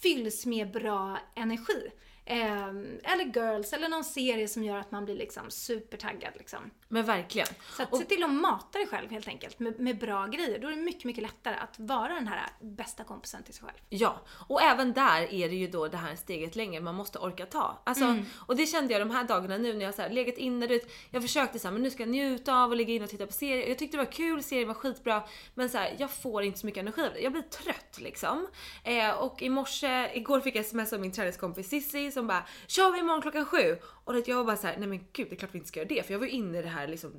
fylls 0.03 0.47
med 0.47 0.71
bra 0.73 1.19
energi. 1.37 1.91
Eh, 2.27 2.69
eller 3.13 3.25
Girls, 3.25 3.73
eller 3.73 3.89
någon 3.89 4.05
serie 4.05 4.49
som 4.49 4.65
gör 4.65 4.77
att 4.79 4.91
man 4.91 5.05
blir 5.05 5.15
liksom 5.15 5.51
supertaggad. 5.51 6.33
Liksom. 6.39 6.71
Men 6.89 7.05
verkligen. 7.05 7.49
Så 7.77 7.83
att 7.83 7.97
se 7.97 8.05
till 8.05 8.25
att 8.25 8.31
mata 8.31 8.79
dig 8.79 8.87
själv 8.87 9.11
helt 9.11 9.29
enkelt 9.29 9.59
med, 9.59 9.81
med 9.81 9.99
bra 9.99 10.27
grejer. 10.27 10.59
Då 10.59 10.69
är 10.69 10.71
det 10.71 10.83
mycket, 10.83 11.05
mycket 11.05 11.23
lättare 11.23 11.57
att 11.57 11.79
vara 11.79 12.15
den 12.15 12.27
här 12.29 12.49
bästa 12.61 13.05
kompisen 13.05 13.43
till 13.43 13.55
sig 13.55 13.65
själv. 13.65 13.79
Ja, 13.89 14.21
och 14.49 14.63
även 14.63 14.93
där 14.93 15.35
är 15.35 15.49
det 15.49 15.55
ju 15.55 15.67
då 15.67 15.89
det 15.89 15.97
här 15.97 16.17
steget 16.17 16.57
längre 16.57 16.81
man 16.81 16.95
måste 16.95 17.19
orka 17.19 17.47
ta. 17.47 17.83
Alltså, 17.85 18.05
Och 18.47 18.57
det 18.57 18.67
kände 18.67 18.93
jag 18.93 19.03
de 19.03 19.11
här 19.11 19.25
dagarna 19.25 19.59
nu 19.59 19.75
när 19.75 19.85
jag 19.85 19.95
så 19.95 20.03
här, 20.03 20.11
legat 20.11 20.39
inne, 20.39 20.67
du 20.67 20.75
vet, 20.75 20.91
jag 21.11 21.23
försökte 21.23 21.59
så 21.59 21.69
här, 21.69 21.73
men 21.73 21.83
nu 21.83 21.91
ska 21.91 22.03
jag 22.03 22.11
njuta 22.11 22.55
av 22.55 22.71
att 22.71 22.77
ligga 22.77 22.95
inne 22.95 23.05
och 23.05 23.11
titta 23.11 23.27
på 23.27 23.33
serier. 23.33 23.69
Jag 23.69 23.79
tyckte 23.79 23.97
det 23.97 24.05
var 24.05 24.13
kul, 24.13 24.43
serien 24.43 24.69
var 24.69 24.75
skitbra, 24.75 25.23
men 25.55 25.69
så 25.69 25.79
här, 25.79 25.97
jag 25.99 26.11
får 26.11 26.43
inte 26.43 26.59
så 26.59 26.67
mycket 26.67 26.81
energi 26.81 27.03
av 27.07 27.13
det. 27.13 27.21
Jag 27.21 27.33
blir 27.33 27.43
trött 27.43 27.99
liksom. 27.99 28.47
Eh, 28.85 29.11
och 29.11 29.43
i 29.43 29.49
morse, 29.49 30.11
igår 30.15 30.41
fick 30.41 30.57
jag 30.57 30.61
sms 30.65 30.93
av 30.93 31.01
min 31.01 31.13
träningskompis 31.13 31.69
Sissi 31.69 32.13
som 32.13 32.27
bara 32.27 32.45
“Kör 32.67 32.93
vi 32.93 32.99
imorgon 32.99 33.23
klockan 33.23 33.47
sju?” 33.47 33.79
Och 34.05 34.17
att 34.17 34.29
jag 34.29 34.37
var 34.37 34.45
bara 34.45 34.57
så 34.57 34.67
här, 34.67 34.77
nej 34.79 34.89
men 34.89 35.01
gud 35.13 35.27
det 35.29 35.35
är 35.35 35.37
klart 35.37 35.55
vi 35.55 35.59
inte 35.59 35.69
ska 35.69 35.81
göra 35.81 35.89
det 35.89 36.07
för 36.07 36.13
jag 36.15 36.19
var 36.19 36.27
ju 36.27 36.33
inne 36.33 36.59
i 36.59 36.63
det 36.63 36.69
här 36.69 36.89
liksom 36.89 37.13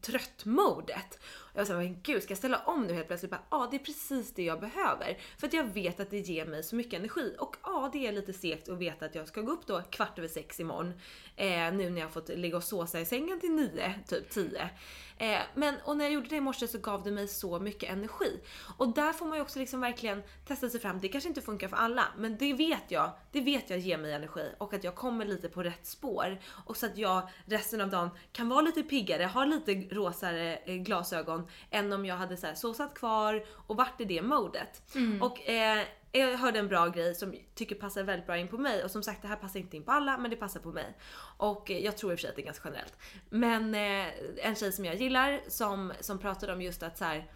tröttmodet. 0.00 1.18
Jag 1.52 1.60
var 1.60 1.66
såhär, 1.66 1.80
men 1.80 2.00
gud 2.02 2.22
ska 2.22 2.30
jag 2.30 2.38
ställa 2.38 2.58
om 2.58 2.86
nu 2.86 2.94
helt 2.94 3.06
plötsligt? 3.06 3.32
Ja, 3.32 3.38
ah, 3.48 3.68
det 3.70 3.76
är 3.76 3.84
precis 3.84 4.34
det 4.34 4.42
jag 4.42 4.60
behöver. 4.60 5.18
För 5.38 5.46
att 5.46 5.52
jag 5.52 5.64
vet 5.64 6.00
att 6.00 6.10
det 6.10 6.18
ger 6.18 6.46
mig 6.46 6.62
så 6.62 6.76
mycket 6.76 6.98
energi. 6.98 7.36
Och 7.38 7.56
ja, 7.62 7.70
ah, 7.70 7.90
det 7.92 8.06
är 8.06 8.12
lite 8.12 8.32
segt 8.32 8.68
att 8.68 8.78
veta 8.78 9.06
att 9.06 9.14
jag 9.14 9.28
ska 9.28 9.40
gå 9.40 9.52
upp 9.52 9.66
då 9.66 9.82
kvart 9.90 10.18
över 10.18 10.28
sex 10.28 10.60
imorgon. 10.60 10.92
Eh, 11.38 11.72
nu 11.72 11.90
när 11.90 12.00
jag 12.00 12.10
fått 12.10 12.28
ligga 12.28 12.56
och 12.56 12.64
såsa 12.64 13.00
i 13.00 13.04
sängen 13.04 13.40
till 13.40 13.52
nio, 13.52 13.94
typ 14.08 14.30
tio. 14.30 14.70
Eh, 15.18 15.40
men 15.54 15.74
och 15.84 15.96
när 15.96 16.04
jag 16.04 16.14
gjorde 16.14 16.28
det 16.28 16.36
i 16.36 16.40
morse 16.40 16.68
så 16.68 16.78
gav 16.78 17.02
det 17.02 17.10
mig 17.10 17.28
så 17.28 17.58
mycket 17.58 17.90
energi. 17.90 18.40
Och 18.76 18.94
där 18.94 19.12
får 19.12 19.26
man 19.26 19.38
ju 19.38 19.42
också 19.42 19.58
liksom 19.58 19.80
verkligen 19.80 20.22
testa 20.46 20.68
sig 20.68 20.80
fram. 20.80 21.00
Det 21.00 21.08
kanske 21.08 21.28
inte 21.28 21.40
funkar 21.42 21.68
för 21.68 21.76
alla, 21.76 22.04
men 22.16 22.36
det 22.36 22.52
vet 22.52 22.90
jag. 22.90 23.10
Det 23.32 23.40
vet 23.40 23.70
jag 23.70 23.78
ger 23.78 23.98
mig 23.98 24.12
energi 24.12 24.50
och 24.58 24.74
att 24.74 24.84
jag 24.84 24.94
kommer 24.94 25.24
lite 25.24 25.48
på 25.48 25.62
rätt 25.62 25.86
spår 25.86 26.38
och 26.66 26.76
så 26.76 26.86
att 26.86 26.98
jag 26.98 27.28
resten 27.46 27.80
av 27.80 27.90
dagen 27.90 28.10
kan 28.32 28.48
vara 28.48 28.60
lite 28.60 28.82
piggare, 28.82 29.24
ha 29.24 29.44
lite 29.44 29.72
rosare 29.94 30.56
eh, 30.56 30.74
glasögon 30.74 31.46
än 31.70 31.92
om 31.92 32.06
jag 32.06 32.16
hade 32.16 32.36
så 32.36 32.46
här 32.46 32.54
såsat 32.54 32.94
kvar 32.94 33.44
och 33.66 33.76
varit 33.76 34.00
i 34.00 34.04
det 34.04 34.22
modet. 34.22 34.94
Mm. 34.94 35.22
Och 35.22 35.48
eh, 35.48 35.84
Eh, 36.12 36.20
jag 36.20 36.38
hörde 36.38 36.58
en 36.58 36.68
bra 36.68 36.88
grej 36.88 37.14
som 37.14 37.34
jag 37.34 37.44
tycker 37.54 37.74
passar 37.74 38.02
väldigt 38.02 38.26
bra 38.26 38.36
in 38.36 38.48
på 38.48 38.58
mig 38.58 38.84
och 38.84 38.90
som 38.90 39.02
sagt 39.02 39.22
det 39.22 39.28
här 39.28 39.36
passar 39.36 39.60
inte 39.60 39.76
in 39.76 39.84
på 39.84 39.92
alla 39.92 40.18
men 40.18 40.30
det 40.30 40.36
passar 40.36 40.60
på 40.60 40.72
mig. 40.72 40.96
Och 41.36 41.70
eh, 41.70 41.78
jag 41.78 41.96
tror 41.96 42.12
i 42.12 42.14
och 42.14 42.18
för 42.18 42.20
sig 42.20 42.30
att 42.30 42.36
det 42.36 42.42
är 42.42 42.46
ganska 42.46 42.68
generellt. 42.68 42.98
Men 43.30 43.74
eh, 43.74 44.46
en 44.46 44.54
tjej 44.54 44.72
som 44.72 44.84
jag 44.84 44.96
gillar 44.96 45.40
som, 45.48 45.92
som 46.00 46.18
pratade 46.18 46.52
om 46.52 46.62
just 46.62 46.82
att 46.82 46.98
så 46.98 47.04
här, 47.04 47.30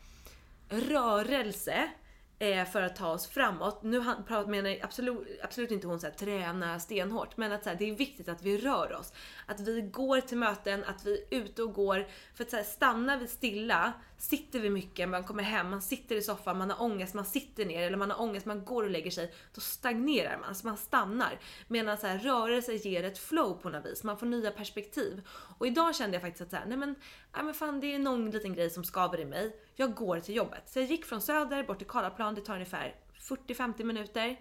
rörelse 0.68 1.90
eh, 2.38 2.64
för 2.64 2.82
att 2.82 2.96
ta 2.96 3.08
oss 3.08 3.26
framåt. 3.26 3.82
Nu 3.82 4.04
menar 4.46 4.78
absolut, 4.82 5.40
absolut 5.42 5.70
inte 5.70 5.86
hon 5.86 6.00
så 6.00 6.06
här, 6.06 6.14
träna 6.14 6.80
stenhårt 6.80 7.36
men 7.36 7.52
att 7.52 7.62
så 7.62 7.68
här, 7.68 7.76
det 7.76 7.90
är 7.90 7.94
viktigt 7.94 8.28
att 8.28 8.42
vi 8.42 8.58
rör 8.58 8.92
oss. 8.92 9.12
Att 9.46 9.60
vi 9.60 9.82
går 9.82 10.20
till 10.20 10.38
möten, 10.38 10.84
att 10.84 11.04
vi 11.04 11.26
är 11.30 11.36
ute 11.36 11.62
och 11.62 11.72
går. 11.72 12.06
För 12.34 12.44
att 12.44 12.50
så 12.50 12.56
här, 12.56 12.64
stannar 12.64 13.16
vi 13.16 13.26
stilla, 13.26 13.92
sitter 14.22 14.60
vi 14.60 14.70
mycket, 14.70 15.08
man 15.08 15.24
kommer 15.24 15.42
hem, 15.42 15.70
man 15.70 15.82
sitter 15.82 16.16
i 16.16 16.22
soffan, 16.22 16.58
man 16.58 16.70
har 16.70 16.82
ångest, 16.82 17.14
man 17.14 17.24
sitter 17.24 17.64
ner 17.64 17.86
eller 17.86 17.96
man 17.96 18.10
har 18.10 18.20
ångest, 18.20 18.46
man 18.46 18.64
går 18.64 18.82
och 18.82 18.90
lägger 18.90 19.10
sig. 19.10 19.34
Då 19.54 19.60
stagnerar 19.60 20.38
man, 20.38 20.54
så 20.54 20.66
man 20.66 20.76
stannar. 20.76 21.40
Medan 21.68 21.98
så 21.98 22.06
här, 22.06 22.18
rörelse 22.18 22.72
ger 22.72 23.04
ett 23.04 23.18
flow 23.18 23.54
på 23.54 23.68
något 23.68 23.86
vis, 23.86 24.04
man 24.04 24.18
får 24.18 24.26
nya 24.26 24.50
perspektiv. 24.50 25.28
Och 25.58 25.66
idag 25.66 25.96
kände 25.96 26.14
jag 26.14 26.22
faktiskt 26.22 26.42
att 26.42 26.50
så 26.50 26.56
här, 26.56 26.66
nej 26.66 26.78
men, 26.78 26.94
nej 27.34 27.44
men 27.44 27.54
fan 27.54 27.80
det 27.80 27.94
är 27.94 27.98
någon 27.98 28.30
liten 28.30 28.54
grej 28.54 28.70
som 28.70 28.84
skaver 28.84 29.20
i 29.20 29.24
mig. 29.24 29.56
Jag 29.74 29.94
går 29.94 30.20
till 30.20 30.36
jobbet. 30.36 30.62
Så 30.66 30.78
jag 30.78 30.86
gick 30.86 31.04
från 31.04 31.20
Söder 31.20 31.64
bort 31.64 31.78
till 31.78 31.86
Karlaplan, 31.86 32.34
det 32.34 32.40
tar 32.40 32.54
ungefär 32.54 32.94
40-50 33.20 33.84
minuter. 33.84 34.40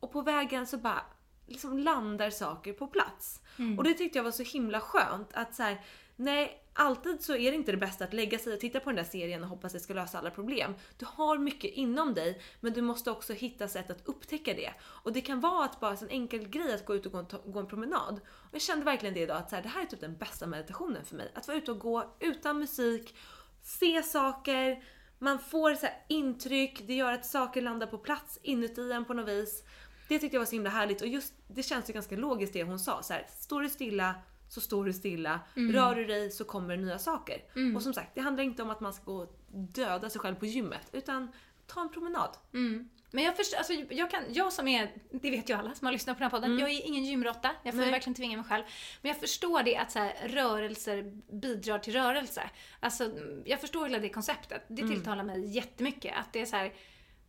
Och 0.00 0.12
på 0.12 0.22
vägen 0.22 0.66
så 0.66 0.76
bara 0.76 1.02
liksom 1.46 1.78
landar 1.78 2.30
saker 2.30 2.72
på 2.72 2.86
plats. 2.86 3.40
Mm. 3.58 3.78
Och 3.78 3.84
det 3.84 3.94
tyckte 3.94 4.18
jag 4.18 4.24
var 4.24 4.30
så 4.30 4.42
himla 4.42 4.80
skönt 4.80 5.32
att 5.32 5.54
så 5.54 5.62
här, 5.62 5.80
nej 6.16 6.62
alltid 6.74 7.22
så 7.22 7.36
är 7.36 7.50
det 7.50 7.56
inte 7.56 7.72
det 7.72 7.78
bästa 7.78 8.04
att 8.04 8.12
lägga 8.12 8.38
sig 8.38 8.54
och 8.54 8.60
titta 8.60 8.80
på 8.80 8.90
den 8.90 8.96
där 8.96 9.04
serien 9.04 9.42
och 9.42 9.48
hoppas 9.48 9.66
att 9.66 9.72
det 9.72 9.84
ska 9.84 9.94
lösa 9.94 10.18
alla 10.18 10.30
problem. 10.30 10.74
Du 10.98 11.06
har 11.08 11.38
mycket 11.38 11.70
inom 11.72 12.14
dig 12.14 12.42
men 12.60 12.72
du 12.72 12.82
måste 12.82 13.10
också 13.10 13.32
hitta 13.32 13.68
sätt 13.68 13.90
att 13.90 14.08
upptäcka 14.08 14.54
det. 14.54 14.72
Och 14.82 15.12
det 15.12 15.20
kan 15.20 15.40
vara 15.40 15.64
att 15.64 15.80
bara 15.80 15.96
en 15.96 16.08
enkel 16.08 16.48
grej 16.48 16.74
att 16.74 16.86
gå 16.86 16.94
ut 16.94 17.06
och 17.06 17.12
gå 17.12 17.18
en, 17.18 17.52
gå 17.52 17.58
en 17.58 17.66
promenad. 17.66 18.20
Och 18.24 18.54
jag 18.54 18.62
kände 18.62 18.84
verkligen 18.84 19.14
det 19.14 19.20
idag 19.20 19.36
att 19.36 19.50
så 19.50 19.56
här, 19.56 19.62
det 19.62 19.68
här 19.68 19.82
är 19.82 19.86
typ 19.86 20.00
den 20.00 20.16
bästa 20.16 20.46
meditationen 20.46 21.04
för 21.04 21.16
mig. 21.16 21.32
Att 21.34 21.48
vara 21.48 21.58
ute 21.58 21.70
och 21.70 21.78
gå 21.78 22.16
utan 22.20 22.58
musik, 22.58 23.14
se 23.62 24.02
saker, 24.02 24.84
man 25.18 25.38
får 25.38 25.74
så 25.74 25.86
här 25.86 26.04
intryck, 26.08 26.82
det 26.86 26.94
gör 26.94 27.12
att 27.12 27.26
saker 27.26 27.62
landar 27.62 27.86
på 27.86 27.98
plats 27.98 28.38
inuti 28.42 28.92
en 28.92 29.04
på 29.04 29.14
något 29.14 29.28
vis. 29.28 29.64
Det 30.08 30.18
tyckte 30.18 30.36
jag 30.36 30.40
var 30.40 30.46
så 30.46 30.54
himla 30.54 30.70
härligt 30.70 31.00
och 31.00 31.08
just 31.08 31.34
det 31.48 31.62
känns 31.62 31.88
ju 31.88 31.92
ganska 31.92 32.16
logiskt 32.16 32.52
det 32.52 32.64
hon 32.64 32.78
sa. 32.78 33.02
Så 33.02 33.12
här, 33.12 33.26
står 33.40 33.60
du 33.60 33.68
stilla 33.68 34.14
så 34.52 34.60
står 34.60 34.84
du 34.84 34.92
stilla. 34.92 35.40
Mm. 35.56 35.72
Rör 35.74 35.94
du 35.94 36.04
dig 36.04 36.30
så 36.30 36.44
kommer 36.44 36.76
det 36.76 36.82
nya 36.82 36.98
saker. 36.98 37.42
Mm. 37.56 37.76
Och 37.76 37.82
som 37.82 37.94
sagt, 37.94 38.14
det 38.14 38.20
handlar 38.20 38.44
inte 38.44 38.62
om 38.62 38.70
att 38.70 38.80
man 38.80 38.92
ska 38.92 39.04
gå 39.04 39.16
och 39.16 39.36
döda 39.52 40.10
sig 40.10 40.20
själv 40.20 40.34
på 40.34 40.46
gymmet 40.46 40.88
utan 40.92 41.32
ta 41.66 41.80
en 41.80 41.88
promenad. 41.88 42.30
Mm. 42.54 42.88
Men 43.10 43.24
jag 43.24 43.36
förstår, 43.36 43.58
alltså 43.58 43.72
jag, 43.72 44.10
kan, 44.10 44.22
jag 44.28 44.52
som 44.52 44.68
är, 44.68 44.92
det 45.10 45.30
vet 45.30 45.50
ju 45.50 45.54
alla 45.54 45.74
som 45.74 45.86
har 45.86 45.92
lyssnat 45.92 46.16
på 46.16 46.18
den 46.18 46.30
här 46.30 46.38
podden, 46.38 46.50
Mm. 46.50 46.60
jag 46.60 46.70
är 46.70 46.86
ingen 46.86 47.04
gymråtta. 47.04 47.50
Jag 47.62 47.74
får 47.74 47.80
Nej. 47.80 47.90
verkligen 47.90 48.14
tvinga 48.14 48.36
mig 48.36 48.46
själv. 48.46 48.64
Men 49.02 49.08
jag 49.08 49.20
förstår 49.20 49.62
det 49.62 49.76
att 49.76 49.92
så 49.92 49.98
här, 49.98 50.28
rörelser 50.28 51.02
bidrar 51.40 51.78
till 51.78 51.92
rörelse. 51.92 52.50
Alltså, 52.80 53.10
jag 53.44 53.60
förstår 53.60 53.84
hela 53.86 53.98
det 53.98 54.08
konceptet. 54.08 54.64
Det 54.68 54.82
Mm. 54.82 54.94
tilltalar 54.94 55.24
mig 55.24 55.46
jättemycket. 55.46 56.14
Att 56.16 56.32
det 56.32 56.40
är 56.40 56.46
så 56.46 56.56
här, 56.56 56.72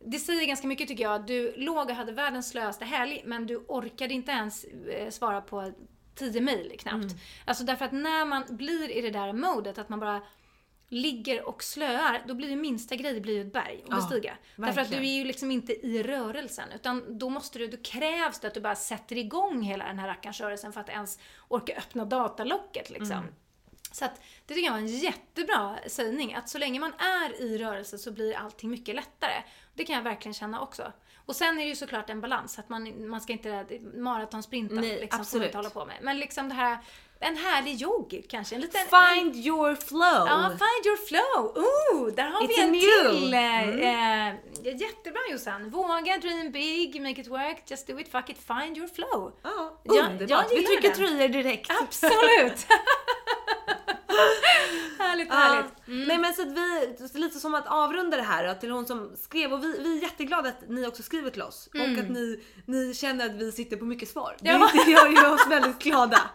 det 0.06 0.18
säger 0.18 0.46
ganska 0.46 0.66
mycket 0.66 0.88
tycker 0.88 1.04
jag. 1.04 1.26
Du 1.26 1.54
låg 1.56 1.88
och 1.90 1.94
hade 1.96 2.12
världens 2.12 2.48
slöaste 2.48 2.84
helg 2.84 3.22
men 3.26 3.46
du 3.46 3.56
orkade 3.56 4.14
inte 4.14 4.32
ens 4.32 4.64
eh, 4.64 5.10
svara 5.10 5.40
på 5.40 5.72
10 6.14 6.40
mejl 6.40 6.76
knappt. 6.78 7.04
Mm. 7.04 7.16
Alltså 7.44 7.64
därför 7.64 7.84
att 7.84 7.92
när 7.92 8.24
man 8.24 8.44
blir 8.48 8.90
i 8.90 9.00
det 9.00 9.10
där 9.10 9.32
modet 9.32 9.78
att 9.78 9.88
man 9.88 10.00
bara 10.00 10.22
ligger 10.88 11.48
och 11.48 11.62
slöar, 11.62 12.22
då 12.26 12.34
blir 12.34 12.48
det 12.48 12.56
minsta 12.56 12.96
grej 12.96 13.20
blir 13.20 13.34
ju 13.34 13.40
ett 13.40 13.52
berg 13.52 13.82
att 13.84 13.90
Ja, 13.90 13.96
bestiga. 13.96 14.36
Därför 14.56 14.80
att 14.80 14.90
du 14.90 14.96
är 14.96 15.14
ju 15.18 15.24
liksom 15.24 15.50
inte 15.50 15.86
i 15.86 16.02
rörelsen 16.02 16.68
utan 16.74 17.18
då 17.18 17.28
måste 17.28 17.58
du, 17.58 17.66
då 17.66 17.76
krävs 17.76 18.40
det 18.40 18.46
att 18.46 18.54
du 18.54 18.60
bara 18.60 18.74
sätter 18.74 19.16
igång 19.16 19.62
hela 19.62 19.84
den 19.84 19.98
här 19.98 20.08
rackarns 20.08 20.36
för 20.74 20.80
att 20.80 20.88
ens 20.88 21.18
orka 21.48 21.76
öppna 21.76 22.04
datalocket 22.04 22.90
liksom. 22.90 23.16
Mm. 23.16 23.34
Så 23.92 24.04
att 24.04 24.20
det 24.46 24.54
tycker 24.54 24.66
jag 24.66 24.72
var 24.72 24.78
en 24.78 24.98
jättebra 24.98 25.78
sägning, 25.86 26.34
att 26.34 26.48
så 26.48 26.58
länge 26.58 26.80
man 26.80 26.92
är 26.92 27.42
i 27.42 27.58
rörelse 27.58 27.98
så 27.98 28.12
blir 28.12 28.36
allting 28.36 28.70
mycket 28.70 28.94
lättare. 28.94 29.42
Det 29.74 29.84
kan 29.84 29.96
jag 29.96 30.02
verkligen 30.02 30.34
känna 30.34 30.60
också. 30.60 30.92
Och 31.26 31.36
sen 31.36 31.58
är 31.58 31.62
det 31.62 31.68
ju 31.68 31.76
såklart 31.76 32.10
en 32.10 32.20
balans, 32.20 32.58
att 32.58 32.68
man, 32.68 33.08
man 33.08 33.20
ska 33.20 33.32
inte 33.32 33.66
maratonsprinta 33.94 34.74
Nej, 34.74 35.00
liksom, 35.00 35.20
absolut. 35.20 35.46
inte 35.46 35.58
hålla 35.58 35.70
på 35.70 35.84
med. 35.84 35.96
Men 36.02 36.18
liksom 36.18 36.48
det 36.48 36.54
här, 36.54 36.78
en 37.20 37.36
härlig 37.36 37.74
jogg 37.74 38.24
kanske, 38.28 38.54
en 38.54 38.60
liten... 38.60 38.80
Find 38.80 39.36
your 39.36 39.74
flow! 39.74 40.26
Ja, 40.28 40.48
find 40.50 40.86
your 40.86 41.06
flow! 41.06 41.64
Ooh, 41.64 42.14
där 42.14 42.28
har 42.30 42.40
It's 42.40 42.48
vi 42.48 42.60
en 42.62 42.72
till! 42.72 43.34
eh, 43.34 43.40
Mm. 43.68 44.36
Eh, 44.64 44.76
jättebra 44.80 45.20
Jossan! 45.30 45.70
Våga, 45.70 46.18
dream 46.18 46.50
big, 46.50 47.02
make 47.02 47.20
it 47.20 47.28
work, 47.28 47.62
just 47.70 47.86
do 47.86 47.98
it, 48.00 48.12
fuck 48.12 48.30
it, 48.30 48.38
find 48.38 48.78
your 48.78 48.88
flow! 48.88 49.32
Ja, 49.42 49.80
Jag- 49.82 49.96
underbart. 50.10 50.30
jag 50.30 50.48
Vi 50.48 50.54
gillar 50.56 50.68
trycker 50.80 50.90
tröjor 50.94 51.28
direkt. 51.28 51.70
Absolut! 51.82 52.66
Härligt, 55.14 55.28
Ja. 55.28 55.34
härligt! 55.34 55.88
Mm. 55.88 56.08
Nej 56.08 56.18
men 56.18 56.34
så 56.34 56.42
att 56.42 56.48
vi, 56.48 57.18
lite 57.20 57.38
som 57.38 57.54
att 57.54 57.66
avrunda 57.66 58.16
det 58.16 58.22
här 58.22 58.48
då, 58.48 58.54
till 58.54 58.70
hon 58.70 58.86
som 58.86 59.16
skrev 59.16 59.52
och 59.52 59.64
vi, 59.64 59.78
vi 59.82 59.98
är 59.98 60.02
jätteglada 60.02 60.48
att 60.48 60.68
ni 60.68 60.86
också 60.86 61.02
skriver 61.02 61.30
till 61.30 61.42
oss 61.42 61.68
och 61.74 61.98
att 62.00 62.10
ni, 62.10 62.44
ni 62.66 62.94
känner 62.94 63.26
att 63.26 63.32
vi 63.34 63.52
sitter 63.52 63.76
på 63.76 63.84
mycket 63.84 64.08
svar. 64.08 64.36
Mm. 64.40 64.60
Ja. 64.60 64.70
Det, 64.84 64.90
gör 64.90 65.08
ju 65.08 65.34
oss 65.34 65.46
väldigt 65.48 65.78
glada. 65.78 66.20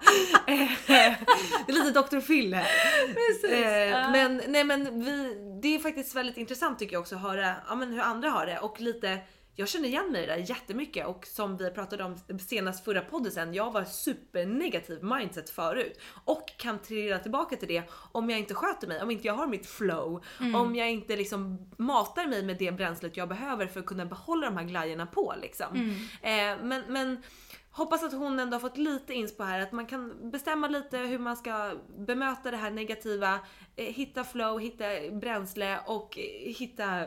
Eh, 0.47 0.71
det 0.87 1.71
är 1.71 1.73
lite 1.73 1.91
Dr. 2.01 2.19
Phil 2.19 2.53
här. 2.53 2.67
Precis, 3.13 3.51
Eh, 3.51 3.69
ja. 3.69 4.09
Men 4.11 4.41
nej 4.47 4.63
men 4.63 5.03
vi, 5.05 5.35
det 5.61 5.75
är 5.75 5.79
faktiskt 5.79 6.15
väldigt 6.15 6.37
intressant 6.37 6.79
tycker 6.79 6.93
jag 6.93 7.01
också 7.01 7.15
att 7.15 7.21
höra 7.21 7.53
ja, 7.69 7.75
men 7.75 7.93
hur 7.93 8.01
andra 8.01 8.29
har 8.29 8.45
det 8.45 8.59
och 8.59 8.81
lite 8.81 9.17
jag 9.59 9.69
känner 9.69 9.87
igen 9.87 10.11
mig 10.11 10.23
i 10.23 10.25
det 10.25 10.35
där 10.35 10.49
jättemycket 10.49 11.07
och 11.07 11.25
som 11.25 11.57
vi 11.57 11.71
pratade 11.71 12.03
om 12.03 12.17
senast 12.39 12.85
förra 12.85 13.01
podden 13.01 13.31
sen, 13.31 13.53
jag 13.53 13.71
var 13.71 13.83
supernegativ 13.83 15.03
mindset 15.03 15.49
förut 15.49 15.99
och 16.25 16.57
kan 16.57 16.79
trilla 16.79 17.19
tillbaka 17.19 17.55
till 17.55 17.67
det 17.67 17.83
om 18.11 18.29
jag 18.29 18.39
inte 18.39 18.53
sköter 18.53 18.87
mig, 18.87 19.01
om 19.01 19.11
inte 19.11 19.27
jag 19.27 19.33
har 19.33 19.47
mitt 19.47 19.67
flow, 19.67 20.23
om 20.55 20.75
jag 20.75 20.91
inte 20.91 21.15
liksom 21.15 21.71
matar 21.77 22.27
mig 22.27 22.43
med 22.43 22.57
det 22.57 22.71
bränslet 22.71 23.17
jag 23.17 23.29
behöver 23.29 23.67
för 23.67 23.79
att 23.79 23.85
kunna 23.85 24.05
behålla 24.05 24.45
de 24.45 24.57
här 24.57 24.63
glajjorna 24.63 25.05
på 25.05 25.33
liksom. 25.41 25.77
Eh, 26.21 26.63
men, 26.63 26.83
men 26.87 27.23
Hoppas 27.71 28.03
att 28.03 28.13
hon 28.13 28.39
ändå 28.39 28.55
har 28.55 28.59
fått 28.59 28.77
lite 28.77 29.13
inspo 29.13 29.43
här, 29.43 29.59
att 29.59 29.71
man 29.71 29.85
kan 29.85 30.31
bestämma 30.31 30.67
lite 30.67 30.97
hur 30.97 31.19
man 31.19 31.37
ska 31.37 31.73
bemöta 31.97 32.51
det 32.51 32.57
här 32.57 32.71
negativa, 32.71 33.39
eh, 33.75 33.85
hitta 33.85 34.23
flow, 34.23 34.59
hitta 34.59 34.85
bränsle 35.11 35.79
och 35.85 36.19
eh, 36.19 36.53
hitta 36.53 37.05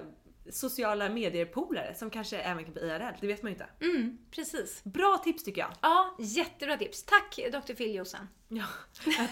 sociala 0.51 1.09
medier-polare 1.09 1.95
som 1.95 2.11
kanske 2.11 2.39
även 2.39 2.65
kan 2.65 2.73
bli 2.73 2.83
IRL, 2.83 3.15
det 3.21 3.27
vet 3.27 3.43
man 3.43 3.53
ju 3.53 3.55
inte. 3.55 3.67
Mm, 3.81 4.19
precis. 4.31 4.85
Bra 4.85 5.21
tips 5.25 5.45
tycker 5.45 5.61
jag! 5.61 5.71
Ja, 5.81 6.17
jättebra 6.19 6.77
tips. 6.77 7.05
Tack 7.05 7.39
Dr. 7.53 7.75
Phil 7.75 7.95
Jossan. 7.95 8.29
Ja, 8.49 8.65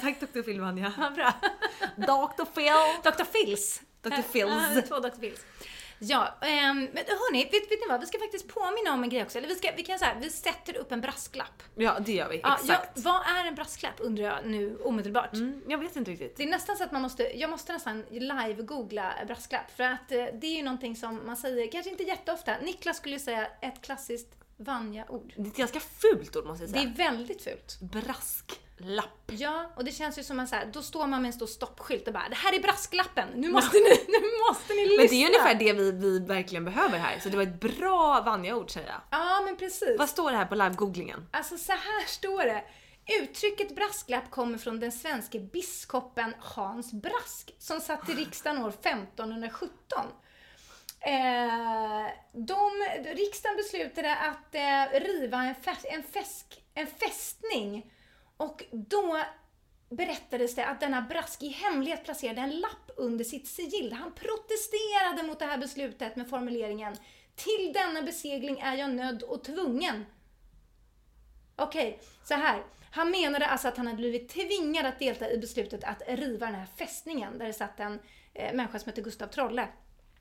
tack 0.00 0.20
Dr. 0.20 0.42
Phil 0.42 0.60
Vanja. 0.60 0.92
Vad 0.98 1.14
bra. 1.14 1.32
Dr. 1.96 2.44
Phil! 2.44 2.72
Dr. 3.12 3.24
Phils. 3.24 3.82
Dr. 4.02 4.22
Phils. 4.32 4.74
Ja, 4.74 4.82
två 4.88 4.98
Dr. 5.00 5.20
Phils. 5.20 5.44
Ja, 6.02 6.34
ehm, 6.40 6.78
men 6.92 7.04
hörni, 7.06 7.44
vet, 7.44 7.52
vet 7.52 7.70
ni 7.70 7.86
vad? 7.88 8.00
Vi 8.00 8.06
ska 8.06 8.18
faktiskt 8.18 8.48
påminna 8.48 8.92
om 8.92 9.02
en 9.02 9.08
grej 9.10 9.22
också. 9.22 9.38
Eller 9.38 9.48
vi, 9.48 9.54
ska, 9.54 9.70
vi 9.76 9.82
kan 9.82 9.98
säga 9.98 10.16
vi 10.20 10.30
sätter 10.30 10.76
upp 10.76 10.92
en 10.92 11.00
brasklapp. 11.00 11.62
Ja 11.74 11.98
det 12.00 12.12
gör 12.12 12.28
vi, 12.28 12.40
Ja, 12.42 12.54
exakt. 12.60 12.90
jag, 12.94 13.02
vad 13.02 13.22
är 13.26 13.44
en 13.48 13.54
brasklapp 13.54 13.94
undrar 13.98 14.24
jag 14.24 14.46
nu 14.46 14.76
omedelbart. 14.84 15.32
Mm, 15.32 15.62
jag 15.68 15.78
vet 15.78 15.96
inte 15.96 16.10
riktigt. 16.10 16.36
Det 16.36 16.42
är 16.42 16.48
nästan 16.48 16.76
så 16.76 16.84
att 16.84 16.92
man 16.92 17.02
måste, 17.02 17.38
jag 17.38 17.50
måste 17.50 17.72
nästan 17.72 18.04
live-googla 18.10 19.12
brasklapp. 19.26 19.76
För 19.76 19.84
att 19.84 20.12
eh, 20.12 20.24
det 20.34 20.46
är 20.46 20.56
ju 20.56 20.62
någonting 20.62 20.96
som 20.96 21.26
man 21.26 21.36
säger, 21.36 21.70
kanske 21.72 21.90
inte 21.90 22.02
jätteofta. 22.02 22.56
Niklas 22.62 22.96
skulle 22.96 23.18
säga 23.18 23.46
ett 23.60 23.82
klassiskt 23.82 24.28
Vanja-ord. 24.56 25.32
Det 25.36 25.42
är 25.42 25.46
ett 25.46 25.56
ganska 25.56 25.80
fult 25.80 26.36
ord 26.36 26.46
måste 26.46 26.64
jag 26.64 26.72
Det 26.72 26.78
säga. 26.78 26.90
är 26.90 26.94
väldigt 27.12 27.42
fult. 27.44 27.78
Brasklapp. 28.80 29.32
Ja, 29.32 29.72
och 29.76 29.84
det 29.84 29.92
känns 29.92 30.18
ju 30.18 30.22
som 30.22 30.46
så 30.46 30.56
här, 30.56 30.70
då 30.72 30.82
står 30.82 31.06
man 31.06 31.22
med 31.22 31.28
en 31.28 31.32
stor 31.32 31.46
stoppskylt 31.46 32.06
och 32.06 32.12
bara 32.12 32.28
Det 32.28 32.34
här 32.34 32.54
är 32.54 32.60
brasklappen! 32.60 33.28
Nu 33.34 33.48
måste 33.48 33.76
ni, 33.76 33.90
nu 34.08 34.48
måste 34.48 34.74
ni 34.74 34.86
lyssna! 34.86 35.02
Men 35.02 35.06
det 35.08 35.24
är 35.24 35.26
ungefär 35.26 35.54
det 35.54 35.72
vi, 35.72 35.92
vi 35.92 36.18
verkligen 36.18 36.64
behöver 36.64 36.98
här, 36.98 37.18
så 37.18 37.28
det 37.28 37.36
var 37.36 37.42
ett 37.42 37.60
bra 37.60 38.22
Vanja-ord 38.24 38.70
säger 38.70 38.88
jag. 38.88 39.00
Ja, 39.10 39.40
men 39.44 39.56
precis. 39.56 39.98
Vad 39.98 40.08
står 40.08 40.30
det 40.30 40.36
här 40.36 40.46
på 40.46 40.54
live-googlingen? 40.54 41.26
Alltså 41.30 41.58
så 41.58 41.72
här 41.72 42.06
står 42.06 42.44
det. 42.44 42.64
Uttrycket 43.22 43.74
brasklapp 43.76 44.30
kommer 44.30 44.58
från 44.58 44.80
den 44.80 44.92
svenske 44.92 45.40
biskopen 45.40 46.34
Hans 46.40 46.92
Brask 46.92 47.54
som 47.58 47.80
satt 47.80 48.08
i 48.08 48.12
riksdagen 48.12 48.64
år 48.64 48.68
1517. 48.68 49.70
Eh, 51.00 52.06
de, 52.32 52.70
riksdagen 53.14 53.56
beslutade 53.56 54.16
att 54.16 54.54
eh, 54.54 55.00
riva 55.00 55.42
en, 55.42 55.54
fäst, 55.54 55.84
en, 55.84 56.02
fäsk, 56.02 56.62
en 56.74 56.86
fästning 56.86 57.92
och 58.40 58.64
då 58.72 59.20
berättades 59.90 60.54
det 60.54 60.66
att 60.66 60.80
denna 60.80 61.02
Brask 61.02 61.42
i 61.42 61.48
hemlighet 61.48 62.04
placerade 62.04 62.40
en 62.40 62.60
lapp 62.60 62.90
under 62.96 63.24
sitt 63.24 63.48
sigill. 63.48 63.92
Han 63.92 64.12
protesterade 64.12 65.22
mot 65.22 65.38
det 65.38 65.44
här 65.44 65.58
beslutet 65.58 66.16
med 66.16 66.28
formuleringen 66.28 66.96
Till 67.34 67.72
denna 67.74 68.02
besegling 68.02 68.60
är 68.60 68.76
jag 68.76 68.90
nödd 68.90 69.22
och 69.22 69.44
tvungen. 69.44 70.06
Okej, 71.56 71.88
okay, 71.88 72.06
så 72.24 72.34
här. 72.34 72.64
Han 72.90 73.10
menade 73.10 73.46
alltså 73.46 73.68
att 73.68 73.76
han 73.76 73.86
hade 73.86 73.96
blivit 73.96 74.28
tvingad 74.28 74.86
att 74.86 74.98
delta 74.98 75.30
i 75.30 75.38
beslutet 75.38 75.84
att 75.84 76.02
riva 76.06 76.46
den 76.46 76.54
här 76.54 76.68
fästningen 76.76 77.38
där 77.38 77.46
det 77.46 77.52
satt 77.52 77.80
en 77.80 78.00
eh, 78.34 78.54
människa 78.54 78.78
som 78.78 78.88
hette 78.88 79.02
Gustav 79.02 79.26
Trolle. 79.26 79.68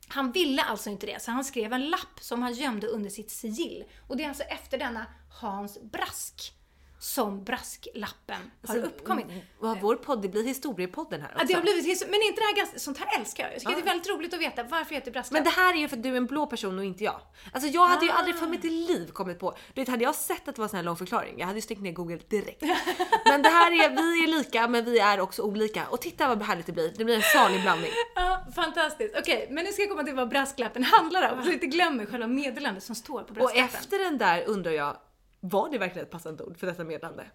Han 0.08 0.32
ville 0.32 0.62
alltså 0.62 0.90
inte 0.90 1.06
det, 1.06 1.22
så 1.22 1.30
han 1.30 1.44
skrev 1.44 1.72
en 1.72 1.90
lapp 1.90 2.20
som 2.20 2.42
han 2.42 2.52
gömde 2.52 2.86
under 2.86 3.10
sitt 3.10 3.30
sigill. 3.30 3.84
Och 4.08 4.16
det 4.16 4.24
är 4.24 4.28
alltså 4.28 4.44
efter 4.44 4.78
denna 4.78 5.06
Hans 5.40 5.82
Brask 5.82 6.59
som 7.02 7.44
brasklappen 7.44 8.50
har 8.66 8.74
Alltså, 8.74 8.88
uppkommit. 8.90 9.26
mm, 9.26 9.40
Vad 9.58 9.80
vår 9.80 9.96
podd, 9.96 10.22
det 10.22 10.28
blir 10.28 10.44
historiepodden 10.44 11.20
här 11.22 11.28
också. 11.28 11.40
Ja, 11.42 11.46
det 11.48 11.54
har 11.54 11.62
blivit 11.62 12.00
Men 12.10 12.20
inte 12.22 12.40
det 12.40 12.44
här 12.46 12.56
ganska, 12.56 12.78
sånt 12.78 12.98
här 12.98 13.20
älskar 13.20 13.44
jag. 13.44 13.52
Jag 13.52 13.60
tycker 13.60 13.74
det 13.74 13.80
är 13.80 13.84
väldigt 13.84 14.08
roligt 14.10 14.34
att 14.34 14.40
veta 14.40 14.62
varför 14.62 14.94
heter 14.94 15.10
brasklapp. 15.10 15.32
Men 15.32 15.44
det 15.44 15.50
här 15.60 15.74
är 15.74 15.78
ju 15.78 15.88
för 15.88 15.96
att 15.96 16.02
du 16.02 16.08
är 16.12 16.16
en 16.16 16.26
blå 16.26 16.46
person 16.46 16.78
och 16.78 16.84
inte 16.84 17.04
jag. 17.04 17.20
Alltså 17.52 17.68
jag 17.70 17.86
hade 17.86 18.04
ju 18.06 18.10
Ah. 18.12 18.14
aldrig 18.14 18.36
för 18.36 18.46
mitt 18.46 18.64
liv 18.64 19.10
kommit 19.12 19.38
på, 19.38 19.56
du 19.74 19.80
vet 19.80 19.88
hade 19.88 20.04
jag 20.04 20.14
sett 20.14 20.48
att 20.48 20.54
det 20.54 20.58
var 20.58 20.64
en 20.64 20.68
sån 20.68 20.76
här 20.76 20.84
lång 20.84 20.96
förklaring, 20.96 21.34
jag 21.38 21.46
hade 21.46 21.58
ju 21.58 21.62
stängt 21.62 21.80
ner 21.82 21.92
google 21.92 22.18
direkt. 22.28 22.62
Men 23.24 23.42
det 23.42 23.48
här 23.48 23.72
är, 23.72 23.90
vi 23.90 24.24
är 24.24 24.38
lika 24.38 24.68
men 24.68 24.84
vi 24.84 24.98
är 24.98 25.20
också 25.20 25.42
olika. 25.42 25.86
Och 25.86 26.00
titta 26.00 26.28
vad 26.28 26.42
härligt 26.42 26.66
det 26.66 26.72
blir, 26.72 26.92
det 26.96 27.04
blir 27.04 27.16
en 27.16 27.22
salig 27.22 27.62
blandning. 27.62 27.90
Ja, 28.14 28.46
fantastiskt. 28.54 29.14
Okej, 29.18 29.46
men 29.50 29.64
nu 29.64 29.72
ska 29.72 29.82
jag 29.82 29.90
komma 29.90 30.04
till 30.04 30.14
vad 30.14 30.28
brasklappen 30.28 30.84
handlar 30.84 31.32
om. 31.32 31.42
Så 31.42 31.48
jag 31.48 31.54
inte 31.54 31.66
glömmer 31.66 32.06
själva 32.06 32.26
meddelandet 32.26 32.82
som 32.84 32.94
står 32.94 33.22
på 33.22 33.28
Och 33.28 33.34
brasklappen. 33.34 33.64
efter 33.64 33.98
den 33.98 34.18
där 34.18 34.44
undrar 34.46 34.70
jag, 34.72 34.96
var 35.40 35.68
det 35.70 35.78
verkligen 35.78 36.04
ett 36.06 36.12
passande 36.12 36.44
ord 36.44 36.58
för 36.58 36.66
detta 36.66 36.84
meddelande? 36.84 37.26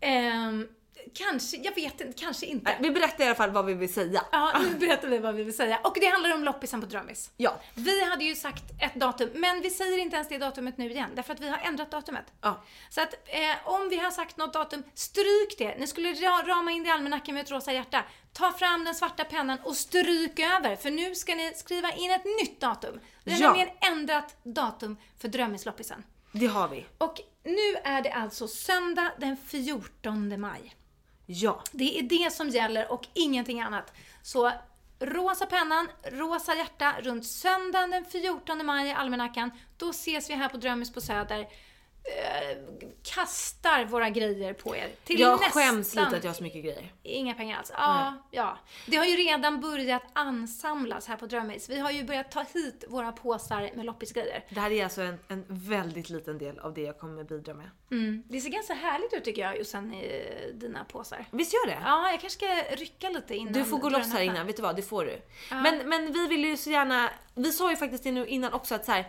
Ehm, 0.00 0.68
kanske, 1.14 1.56
jag 1.56 1.74
vet 1.74 2.00
inte, 2.00 2.20
kanske 2.20 2.46
inte. 2.46 2.64
Nej, 2.70 2.78
Vi 2.80 2.90
berättar 2.90 3.24
i 3.24 3.26
alla 3.26 3.34
fall 3.36 3.50
vad 3.50 3.64
vi 3.64 3.74
vill 3.74 3.92
säga. 3.94 4.22
Ja, 4.32 4.60
nu 4.62 4.74
berättar 4.78 5.08
vi 5.08 5.18
vad 5.18 5.34
vi 5.34 5.44
vill 5.44 5.56
säga. 5.56 5.80
Och 5.84 5.96
det 6.00 6.06
handlar 6.06 6.34
om 6.34 6.44
loppisen 6.44 6.80
på 6.80 6.86
Drömmis. 6.86 7.30
Ja. 7.36 7.60
Vi 7.74 8.04
hade 8.04 8.24
ju 8.24 8.34
sagt 8.34 8.64
ett 8.82 8.94
datum, 8.94 9.30
men 9.34 9.60
vi 9.62 9.70
säger 9.70 9.98
inte 9.98 10.16
ens 10.16 10.28
det 10.28 10.38
datumet 10.38 10.78
nu 10.78 10.90
igen, 10.90 11.10
därför 11.14 11.32
att 11.32 11.40
vi 11.40 11.48
har 11.48 11.58
ändrat 11.58 11.90
datumet. 11.90 12.24
Ja. 12.40 12.62
Så 12.90 13.00
att 13.02 13.14
eh, 13.26 13.68
om 13.68 13.88
vi 13.88 13.98
har 13.98 14.10
sagt 14.10 14.36
något 14.36 14.52
datum, 14.52 14.82
stryk 14.94 15.54
det. 15.58 15.76
Ni 15.78 15.86
skulle 15.86 16.12
ra 16.12 16.42
rama 16.46 16.70
in 16.72 16.82
det 16.82 16.88
i 16.88 16.92
almanackan 16.92 17.34
med 17.34 17.42
ett 17.44 17.50
rosa 17.50 17.72
hjärta. 17.72 18.04
Ta 18.32 18.52
fram 18.52 18.84
den 18.84 18.94
svarta 18.94 19.24
pennan 19.24 19.58
och 19.64 19.76
stryk 19.76 20.40
över, 20.40 20.76
för 20.76 20.90
nu 20.90 21.14
ska 21.14 21.34
ni 21.34 21.52
skriva 21.54 21.92
in 21.92 22.10
ett 22.10 22.24
nytt 22.24 22.60
datum. 22.60 23.00
Vi 23.24 23.32
har 23.32 23.40
Ja. 23.40 23.46
nämligen 23.48 23.68
ändrat 23.92 24.36
datum 24.42 24.96
för 25.18 25.28
Drömmisloppisen. 25.28 26.02
Det 26.38 26.46
har 26.46 26.68
vi. 26.68 26.86
Och 26.98 27.20
nu 27.44 27.76
är 27.84 28.02
det 28.02 28.12
alltså 28.12 28.48
söndag 28.48 29.12
den 29.18 29.36
14 29.36 30.40
maj. 30.40 30.74
Ja. 31.26 31.62
Det 31.72 31.98
är 31.98 32.02
det 32.02 32.32
som 32.32 32.48
gäller 32.48 32.92
och 32.92 33.06
ingenting 33.14 33.60
annat. 33.60 33.92
Så 34.22 34.52
rosa 34.98 35.46
pennan, 35.46 35.88
rosa 36.02 36.54
hjärta 36.54 36.94
runt 37.00 37.26
söndagen 37.26 37.90
den 37.90 38.04
14 38.04 38.66
maj 38.66 38.88
i 38.88 38.92
almanackan. 38.92 39.50
Då 39.76 39.90
ses 39.90 40.30
vi 40.30 40.34
här 40.34 40.48
på 40.48 40.56
Drömmis 40.56 40.92
på 40.92 41.00
Söder. 41.00 41.48
Eh, 42.08 42.56
kastar 43.02 43.84
våra 43.84 44.10
grejer 44.10 44.52
på 44.52 44.76
er. 44.76 44.88
Till 45.04 45.20
Jag 45.20 45.40
nästan 45.40 45.62
skäms 45.62 45.94
lite 45.94 46.16
att 46.16 46.24
jag 46.24 46.30
har 46.30 46.34
så 46.34 46.42
mycket 46.42 46.64
grejer. 46.64 46.92
Inga 47.02 47.34
pengar 47.34 47.58
alls. 47.58 47.72
Ja, 47.76 48.14
ja. 48.30 48.58
Det 48.86 48.96
har 48.96 49.04
ju 49.04 49.16
redan 49.16 49.60
börjat 49.60 50.02
ansamlas 50.12 51.06
här 51.06 51.16
på 51.16 51.26
Drömmis. 51.26 51.68
Vi 51.68 51.78
har 51.78 51.90
ju 51.90 52.04
börjat 52.04 52.30
ta 52.30 52.44
hit 52.54 52.84
våra 52.88 53.12
påsar 53.12 53.70
med 53.74 53.86
loppisgrejer. 53.86 54.44
Det 54.48 54.60
här 54.60 54.70
är 54.70 54.84
alltså 54.84 55.02
en, 55.02 55.18
en 55.28 55.44
väldigt 55.48 56.10
liten 56.10 56.38
del 56.38 56.58
av 56.58 56.74
det 56.74 56.80
jag 56.80 56.98
kommer 56.98 57.24
bidra 57.24 57.54
med. 57.54 57.70
Mm. 57.90 58.22
Det 58.28 58.40
ser 58.40 58.50
ganska 58.50 58.74
härligt 58.74 59.12
ut 59.12 59.24
tycker 59.24 59.42
jag, 59.42 59.58
Jossan, 59.58 59.94
i 59.94 60.52
dina 60.54 60.84
påsar. 60.84 61.26
Visst 61.30 61.52
gör 61.52 61.66
det? 61.66 61.78
Ja, 61.84 62.10
jag 62.10 62.20
kanske 62.20 62.38
ska 62.38 62.76
rycka 62.76 63.08
lite 63.08 63.36
innan. 63.36 63.52
Du 63.52 63.64
får 63.64 63.78
gå 63.78 63.88
loss 63.88 64.12
här 64.12 64.22
innan, 64.22 64.46
vet 64.46 64.56
du 64.56 64.62
vad? 64.62 64.76
Det 64.76 64.82
får 64.82 65.04
du. 65.04 65.18
Men, 65.50 65.88
men 65.88 66.12
vi 66.12 66.26
vill 66.26 66.44
ju 66.44 66.56
så 66.56 66.70
gärna, 66.70 67.10
vi 67.34 67.52
sa 67.52 67.70
ju 67.70 67.76
faktiskt 67.76 68.04
det 68.04 68.12
nu 68.12 68.26
innan 68.26 68.52
också 68.52 68.74
att 68.74 68.84
så 68.84 68.92
här, 68.92 69.06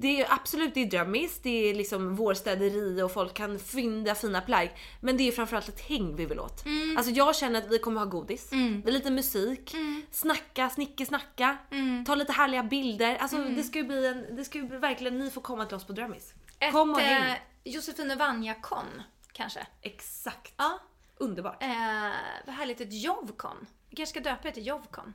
det 0.00 0.20
är 0.20 0.32
absolut 0.32 0.74
det 0.74 0.80
är 0.80 0.86
drömmis, 0.86 1.40
det 1.42 1.70
är 1.70 1.74
liksom 1.74 2.16
vårstäderi 2.16 3.02
och 3.02 3.12
folk 3.12 3.34
kan 3.34 3.58
fynda 3.58 4.14
fina 4.14 4.40
plagg. 4.40 4.70
Men 5.00 5.16
det 5.16 5.28
är 5.28 5.32
framförallt 5.32 5.68
ett 5.68 5.80
häng 5.80 6.16
vi 6.16 6.26
vill 6.26 6.40
åt. 6.40 6.64
Alltså 6.96 7.12
jag 7.12 7.36
känner 7.36 7.58
att 7.58 7.70
vi 7.70 7.78
kommer 7.78 8.00
ha 8.00 8.06
godis, 8.06 8.52
med 8.52 8.92
lite 8.92 9.10
musik, 9.10 9.74
snacka, 10.10 10.70
snickesnacka, 10.70 11.56
ta 12.06 12.14
lite 12.14 12.32
härliga 12.32 12.62
bilder. 12.62 13.16
Alltså 13.16 13.36
det 13.36 13.62
ska 13.62 13.78
ju 13.78 13.84
bli 13.84 14.06
en, 14.06 14.36
det 14.36 14.44
ska 14.44 14.58
ju 14.58 14.66
verkligen, 14.66 15.18
ni 15.18 15.30
får 15.30 15.40
komma 15.40 15.66
till 15.66 15.76
oss 15.76 15.84
på 15.84 15.92
drömmis. 15.92 16.34
Ett 16.58 16.72
Kom 16.72 16.94
och 16.94 17.00
eh, 17.00 17.06
häng. 17.06 17.38
Josefine 17.64 18.16
Vanja-kon, 18.16 19.02
kanske. 19.32 19.66
Exakt. 19.82 20.54
Ja. 20.56 20.78
Underbart. 21.16 21.62
Eh, 21.62 21.68
vad 22.46 22.54
härligt, 22.54 22.80
ett 22.80 23.02
Jovcon. 23.02 23.66
Vi 23.90 23.96
kanske 23.96 24.10
ska 24.10 24.30
döpa 24.30 24.42
det 24.42 24.52
till 24.52 24.66
Jovcon. 24.66 25.14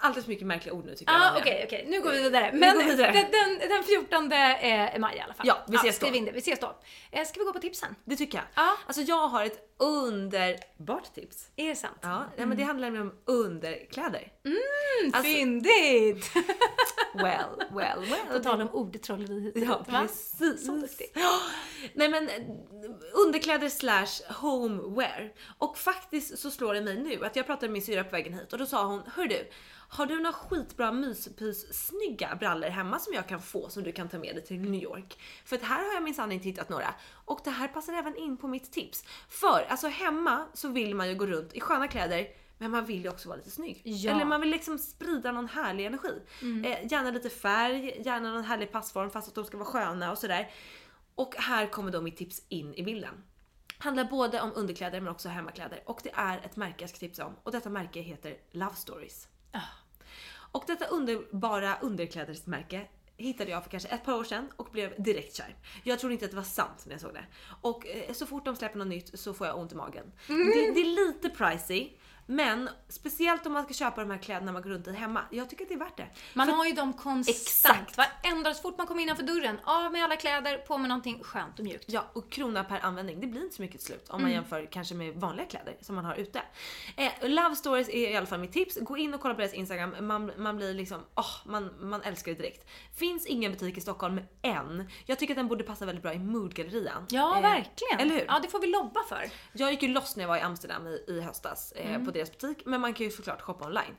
Alldeles 0.00 0.24
för 0.24 0.32
mycket 0.32 0.46
märkliga 0.46 0.74
ord 0.74 0.84
nu 0.86 0.94
tycker 0.94 1.12
Ja, 1.12 1.24
jag. 1.24 1.36
ah, 1.36 1.38
okej, 1.40 1.62
okej. 1.66 1.86
Nu 1.88 2.00
går 2.02 2.10
vi 2.10 2.22
vidare. 2.22 2.50
Vi 2.52 2.58
Men 2.58 2.74
går 2.74 2.82
vidare. 2.84 3.12
Den, 3.12 3.58
den, 3.58 3.68
den 3.68 3.84
14 3.84 4.32
eh, 4.32 4.98
maj 4.98 5.16
i 5.16 5.20
alla 5.20 5.34
fall. 5.34 5.46
Ja, 5.46 5.58
vi 5.68 5.76
ses 5.76 5.98
då. 5.98 6.06
skriv 6.06 6.14
in 6.14 6.24
det. 6.24 6.32
Vi 6.32 6.38
ses 6.38 6.60
då. 6.60 6.76
Eh, 7.10 7.24
ska 7.24 7.40
vi 7.40 7.44
gå 7.46 7.52
på 7.52 7.58
tipsen? 7.58 7.94
Det 8.04 8.16
tycker 8.16 8.38
jag. 8.38 8.44
Ja. 8.54 8.76
Alltså 8.86 9.02
jag 9.02 9.28
har 9.28 9.44
ett 9.44 9.58
underbart 9.78 11.14
tips. 11.14 11.48
Är 11.56 11.68
det 11.68 11.76
sant? 11.76 11.98
Ja, 12.00 12.24
ja 12.36 12.46
men 12.46 12.56
det 12.56 12.62
handlar 12.62 12.86
nämligen 12.90 13.06
om 13.10 13.14
underkläder. 13.24 14.32
Alltså- 15.12 15.22
Fyndigt! 15.22 16.30
Well, 17.14 17.62
well, 17.70 18.00
well. 18.00 18.26
På 18.32 18.38
tal 18.38 18.60
om 18.60 18.68
och 18.68 18.96
Ja, 19.54 19.84
va? 19.88 20.00
precis. 20.00 20.66
Så 20.66 20.72
duktig. 20.76 21.06
Nej 21.94 22.08
men 22.08 22.28
eh, 22.28 22.42
underkläder 23.26 23.68
slash 23.68 24.32
homeware. 24.40 25.30
Och 25.58 25.78
faktiskt 25.78 26.38
så 26.38 26.50
slår 26.50 26.74
det 26.74 26.80
mig 26.80 27.02
nu 27.02 27.24
att 27.24 27.36
jag 27.36 27.46
pratade 27.46 27.66
med 27.68 27.72
min 27.72 27.82
syrra 27.82 28.04
på 28.04 28.10
vägen 28.10 28.32
hit 28.34 28.52
och 28.52 28.58
då 28.58 28.66
sa 28.66 28.84
hon, 28.86 29.02
hör 29.14 29.26
du, 29.26 29.48
har 29.88 30.06
du 30.06 30.16
några 30.16 30.32
skitbra 30.32 30.92
myspys 30.92 31.86
snygga 31.88 32.36
brallor 32.40 32.68
hemma 32.68 32.98
som 32.98 33.12
jag 33.14 33.28
kan 33.28 33.42
få 33.42 33.68
som 33.68 33.82
du 33.82 33.92
kan 33.92 34.08
ta 34.08 34.18
med 34.18 34.34
dig 34.36 34.44
till 34.44 34.60
New 34.60 34.82
York? 34.82 35.18
För 35.44 35.56
att 35.56 35.62
här 35.62 35.84
har 35.86 35.94
jag 35.94 36.02
minsann 36.02 36.32
inte 36.32 36.48
hittat 36.48 36.68
några. 36.68 36.94
Och 37.24 37.40
det 37.44 37.50
här 37.50 37.68
passar 37.68 37.92
även 37.92 38.16
in 38.16 38.36
på 38.36 38.48
mitt 38.48 38.72
tips. 38.72 39.04
För 39.28 39.66
alltså 39.68 39.88
hemma 39.88 40.46
så 40.54 40.68
vill 40.68 40.94
man 40.94 41.08
ju 41.08 41.14
gå 41.14 41.26
runt 41.26 41.52
i 41.52 41.60
sköna 41.60 41.88
kläder 41.88 42.26
men 42.58 42.70
man 42.70 42.84
vill 42.84 43.02
ju 43.02 43.08
också 43.08 43.28
vara 43.28 43.36
lite 43.36 43.50
snygg. 43.50 43.82
Ja. 43.84 44.10
Eller 44.10 44.24
man 44.24 44.40
vill 44.40 44.50
liksom 44.50 44.78
sprida 44.78 45.32
någon 45.32 45.48
härlig 45.48 45.86
energi. 45.86 46.22
Eh, 46.42 46.92
gärna 46.92 47.10
lite 47.10 47.30
färg, 47.30 48.02
gärna 48.04 48.32
någon 48.32 48.44
härlig 48.44 48.72
passform 48.72 49.10
fast 49.10 49.28
att 49.28 49.34
de 49.34 49.44
ska 49.44 49.56
vara 49.56 49.68
sköna 49.68 50.12
och 50.12 50.18
sådär. 50.18 50.50
Och 51.14 51.34
här 51.36 51.66
kommer 51.66 51.92
då 51.92 52.00
mitt 52.00 52.16
tips 52.16 52.42
in 52.48 52.74
i 52.74 52.82
bilden. 52.82 53.24
Handlar 53.78 54.04
både 54.04 54.40
om 54.40 54.52
underkläder 54.54 55.00
men 55.00 55.10
också 55.12 55.28
hemmakläder 55.28 55.82
och 55.86 56.00
det 56.04 56.10
är 56.14 56.38
ett 56.38 56.56
märke 56.56 56.76
jag 56.78 56.90
ska 56.90 56.98
tipsa 56.98 57.26
om 57.26 57.36
och 57.42 57.52
detta 57.52 57.70
märke 57.70 58.00
heter 58.00 58.36
Love 58.52 58.74
Stories. 58.74 59.28
Och 60.54 60.64
detta 60.66 60.86
underbara 60.86 61.78
underklädesmärke 61.80 62.88
hittade 63.16 63.50
jag 63.50 63.62
för 63.62 63.70
kanske 63.70 63.88
ett 63.88 64.04
par 64.04 64.14
år 64.14 64.24
sedan 64.24 64.48
och 64.56 64.68
blev 64.72 65.02
direkt 65.02 65.36
kär. 65.36 65.56
Jag 65.84 65.98
trodde 65.98 66.12
inte 66.12 66.24
att 66.24 66.30
det 66.30 66.36
var 66.36 66.44
sant 66.44 66.84
när 66.86 66.92
jag 66.92 67.00
såg 67.00 67.14
det. 67.14 67.24
Och 67.60 67.86
eh, 67.86 68.12
så 68.12 68.26
fort 68.26 68.44
de 68.44 68.56
släpper 68.56 68.78
något 68.78 68.88
nytt 68.88 69.18
så 69.18 69.34
får 69.34 69.46
jag 69.46 69.58
ont 69.58 69.72
i 69.72 69.74
magen. 69.74 70.12
Det, 70.26 70.72
det 70.74 70.80
är 70.80 71.06
lite 71.06 71.28
pricey. 71.28 71.92
Men 72.26 72.68
speciellt 72.88 73.46
om 73.46 73.52
man 73.52 73.64
ska 73.64 73.74
köpa 73.74 74.00
de 74.00 74.10
här 74.10 74.18
kläderna 74.18 74.52
man 74.52 74.62
går 74.62 74.70
runt 74.70 74.88
i 74.88 74.92
hemma. 74.92 75.20
Jag 75.30 75.50
tycker 75.50 75.64
att 75.64 75.68
det 75.68 75.74
är 75.74 75.78
värt 75.78 75.96
det. 75.96 76.06
Man 76.34 76.46
För- 76.46 76.54
har 76.54 76.64
ju 76.66 76.72
dem 76.72 76.92
konstant. 76.92 77.36
Exakt. 77.42 77.96
Varenda, 77.96 78.54
så 78.54 78.62
fort 78.62 78.78
man 78.78 78.86
kommer 78.86 79.02
innanför 79.02 79.22
dörren, 79.22 79.58
av 79.64 79.92
med 79.92 80.04
alla 80.04 80.16
kläder, 80.16 80.58
på 80.58 80.78
med 80.78 80.88
någonting 80.88 81.22
skönt 81.24 81.58
och 81.58 81.64
mjukt. 81.64 81.84
Ja, 81.88 82.04
och 82.12 82.30
krona 82.32 82.64
per 82.64 82.78
användning. 82.80 83.20
Det 83.20 83.26
blir 83.26 83.42
inte 83.42 83.56
så 83.56 83.62
mycket 83.62 83.80
till 83.80 83.86
slut 83.86 84.08
om 84.08 84.22
man 84.22 84.30
jämför 84.30 84.68
kanske 84.72 84.94
med 84.94 85.14
vanliga 85.14 85.46
kläder 85.46 85.76
som 85.80 85.94
man 85.94 86.04
har 86.04 86.14
ute. 86.14 86.42
Eh, 86.96 87.12
Love 87.28 87.56
Stories 87.56 87.88
är 87.88 88.10
i 88.10 88.16
alla 88.16 88.26
fall 88.26 88.40
mitt 88.40 88.52
tips. 88.52 88.78
Gå 88.80 88.96
in 88.96 89.14
och 89.14 89.20
kolla 89.20 89.34
på 89.34 89.40
deras 89.40 89.54
Instagram. 89.54 89.94
Man, 90.00 90.32
man 90.36 90.56
blir 90.56 90.74
liksom, 90.74 91.00
åh, 91.14 91.26
man, 91.44 91.70
man 91.80 92.02
älskar 92.02 92.32
det 92.32 92.38
direkt. 92.38 92.68
Finns 92.96 93.26
ingen 93.26 93.52
butik 93.52 93.78
i 93.78 93.80
Stockholm 93.80 94.20
än. 94.42 94.88
Jag 95.06 95.18
tycker 95.18 95.34
att 95.34 95.38
den 95.38 95.48
borde 95.48 95.64
passa 95.64 95.86
väldigt 95.86 96.02
bra 96.02 96.12
i 96.14 96.18
Moodgallerian. 96.18 97.06
Ja, 97.10 97.36
Eh, 97.36 97.42
verkligen. 97.42 97.98
Eller 98.00 98.14
hur? 98.14 98.24
Ja, 98.28 98.38
det 98.42 98.48
får 98.48 98.60
vi 98.60 98.66
lobba 98.66 99.00
för. 99.08 99.24
Jag 99.52 99.70
gick 99.70 99.82
ju 99.82 99.88
loss 99.88 100.16
när 100.16 100.22
jag 100.24 100.28
var 100.28 100.36
i 100.36 100.40
Amsterdam 100.40 100.86
i, 100.86 101.04
i 101.08 101.20
höstas 101.20 101.72
eh, 101.72 101.90
Mm. 101.94 102.06
på 102.06 102.10
deras 102.14 102.30
butik, 102.38 102.62
men 102.66 102.80
man 102.80 102.94
kan 102.94 103.06
ju 103.06 103.12
såklart 103.12 103.40
shoppa 103.40 103.64
online. 103.66 103.96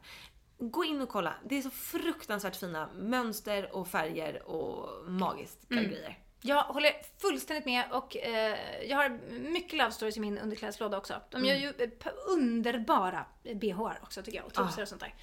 Gå 0.58 0.84
in 0.86 1.02
och 1.02 1.10
kolla. 1.10 1.34
Det 1.50 1.58
är 1.58 1.62
så 1.62 1.70
fruktansvärt 1.70 2.56
fina 2.56 2.90
mönster 2.96 3.76
och 3.76 3.88
färger 3.88 4.44
och 4.50 5.10
magiska 5.12 5.58
Mm. 5.72 5.84
grejer. 5.90 6.20
Jag 6.42 6.64
håller 6.64 6.92
fullständigt 7.22 7.66
med 7.66 7.92
och 7.92 8.18
eh, 8.18 8.58
jag 8.90 8.98
har 8.98 9.10
mycket 9.40 9.74
love 9.78 9.92
stories 9.92 10.18
i 10.18 10.20
min 10.20 10.38
underklädeslåda 10.38 10.98
också. 10.98 11.22
De 11.32 11.46
gör 11.46 11.56
ju 11.56 11.68
Mm. 11.74 11.92
p- 12.04 12.10
underbara 12.28 13.26
bh 13.56 13.82
också 14.02 14.24
tycker 14.24 14.38
jag 14.38 14.46
och 14.46 14.54
trosor 14.54 14.82
och 14.82 14.88
sånt 14.88 15.02
där. 15.02 15.16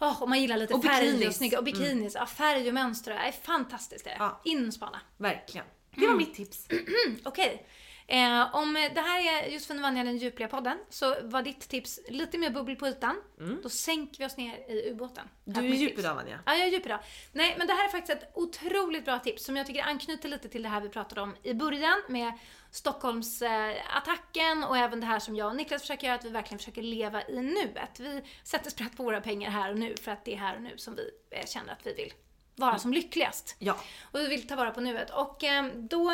Oh, 0.00 0.22
och 0.22 0.28
man 0.28 0.40
gillar 0.40 0.56
lite 0.56 0.74
Och 0.74 0.84
färg 0.84 0.96
och 0.96 1.02
bikinis. 1.04 1.22
Mm. 1.22 1.32
snygga 1.32 1.58
och 1.58 1.64
bikinis. 1.64 2.14
Ja, 2.14 2.26
färg 2.26 2.68
och 2.68 2.74
mönster. 2.74 3.10
Det 3.14 3.18
är 3.18 3.32
fantastiskt 3.32 4.04
det. 4.04 4.16
Ja. 4.18 4.40
In 4.44 4.68
och 4.68 4.74
spana. 4.74 5.00
Verkligen. 5.16 5.66
Det 5.94 6.06
var 6.06 6.14
mitt 6.16 6.34
tips. 6.34 6.68
Okej. 7.24 7.66
Eh, 8.08 8.54
om 8.54 8.74
det 8.94 9.00
här 9.00 9.44
är 9.44 9.50
Josefin 9.50 9.76
och 9.76 9.82
Vanja 9.82 10.04
den 10.04 10.16
djupliga 10.16 10.48
podden 10.48 10.78
så 10.88 11.16
var 11.22 11.42
ditt 11.42 11.68
tips 11.68 12.00
lite 12.08 12.38
mer 12.38 12.50
bubbel 12.50 12.76
på 12.76 12.88
ytan. 12.88 13.22
Då 13.62 13.68
sänker 13.68 14.18
vi 14.18 14.26
oss 14.26 14.36
ner 14.36 14.70
i 14.70 14.90
ubåten. 14.90 15.28
Du 15.44 15.60
är 15.60 15.64
djup 15.64 15.98
idag 15.98 16.14
Vanja. 16.14 16.38
Ja, 16.46 16.54
jag 16.54 16.66
är 16.66 16.72
djup 16.72 16.86
idag. 16.86 17.00
Nej, 17.32 17.54
men 17.58 17.66
det 17.66 17.72
här 17.72 17.84
är 17.84 17.88
faktiskt 17.88 18.22
ett 18.22 18.30
otroligt 18.34 19.04
bra 19.04 19.18
tips 19.18 19.44
som 19.44 19.56
jag 19.56 19.66
tycker 19.66 19.82
anknyter 19.82 20.28
lite 20.28 20.48
till 20.48 20.62
det 20.62 20.68
här 20.68 20.80
vi 20.80 20.88
pratade 20.88 21.20
om 21.20 21.36
i 21.42 21.54
början 21.54 22.02
med 22.08 22.32
Stockholmsattacken 22.70 24.64
och 24.64 24.76
även 24.76 25.00
det 25.00 25.06
här 25.06 25.18
som 25.18 25.36
jag 25.36 25.48
och 25.48 25.56
Niklas 25.56 25.82
försöker 25.82 26.06
göra, 26.06 26.18
att 26.18 26.24
vi 26.24 26.30
verkligen 26.30 26.58
försöker 26.58 26.82
leva 26.82 27.22
i 27.28 27.42
nuet. 27.42 28.00
Vi 28.00 28.22
sätter 28.44 28.70
sprätt 28.70 28.96
på 28.96 29.02
våra 29.02 29.20
pengar 29.20 29.50
här 29.50 29.70
och 29.70 29.78
nu 29.78 29.94
för 29.96 30.10
att 30.10 30.24
det 30.24 30.34
är 30.34 30.38
här 30.38 30.56
och 30.56 30.62
nu 30.62 30.78
som 30.78 30.94
vi 30.94 31.10
eh, 31.30 31.46
känner 31.46 31.72
att 31.72 31.86
vi 31.86 31.94
vill 31.94 32.12
vara 32.56 32.78
som 32.78 32.92
lyckligast. 32.92 33.56
Ja. 33.58 33.76
Och 34.02 34.20
vi 34.20 34.28
vill 34.28 34.46
ta 34.46 34.56
vara 34.56 34.70
på 34.70 34.80
nuet. 34.80 35.10
Och 35.10 35.44
eh, 35.44 35.64
då, 35.74 36.12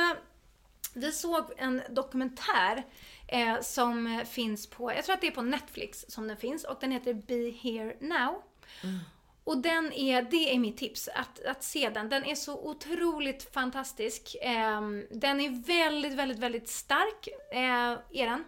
vi 0.93 1.13
såg 1.13 1.45
en 1.57 1.83
dokumentär 1.91 2.85
eh, 3.29 3.61
som 3.61 4.25
finns 4.31 4.71
på, 4.71 4.93
jag 4.93 5.05
tror 5.05 5.15
att 5.15 5.21
det 5.21 5.27
är 5.27 5.31
på 5.31 5.43
Netflix 5.43 6.05
som 6.09 6.29
den 6.29 6.37
finns 6.37 6.65
och 6.65 6.77
den 6.81 6.91
heter 6.91 7.15
Be 7.15 7.51
Here 7.51 7.97
Now. 8.01 8.43
Och 9.45 9.59
den 9.59 9.93
är, 9.93 10.23
det 10.23 10.55
är 10.55 10.59
mitt 10.59 10.77
tips, 10.77 11.09
att, 11.15 11.45
att 11.45 11.63
se 11.63 11.91
den. 11.91 12.09
Den 12.09 12.25
är 12.25 12.35
så 12.35 12.69
otroligt 12.69 13.55
fantastisk. 13.55 14.37
Ehm, 14.43 15.07
den 15.11 15.41
är 15.41 15.67
väldigt, 15.67 16.13
väldigt, 16.13 16.39
väldigt 16.39 16.69
stark, 16.69 17.29
eh, 17.53 17.99
är 18.11 18.27
den. 18.27 18.45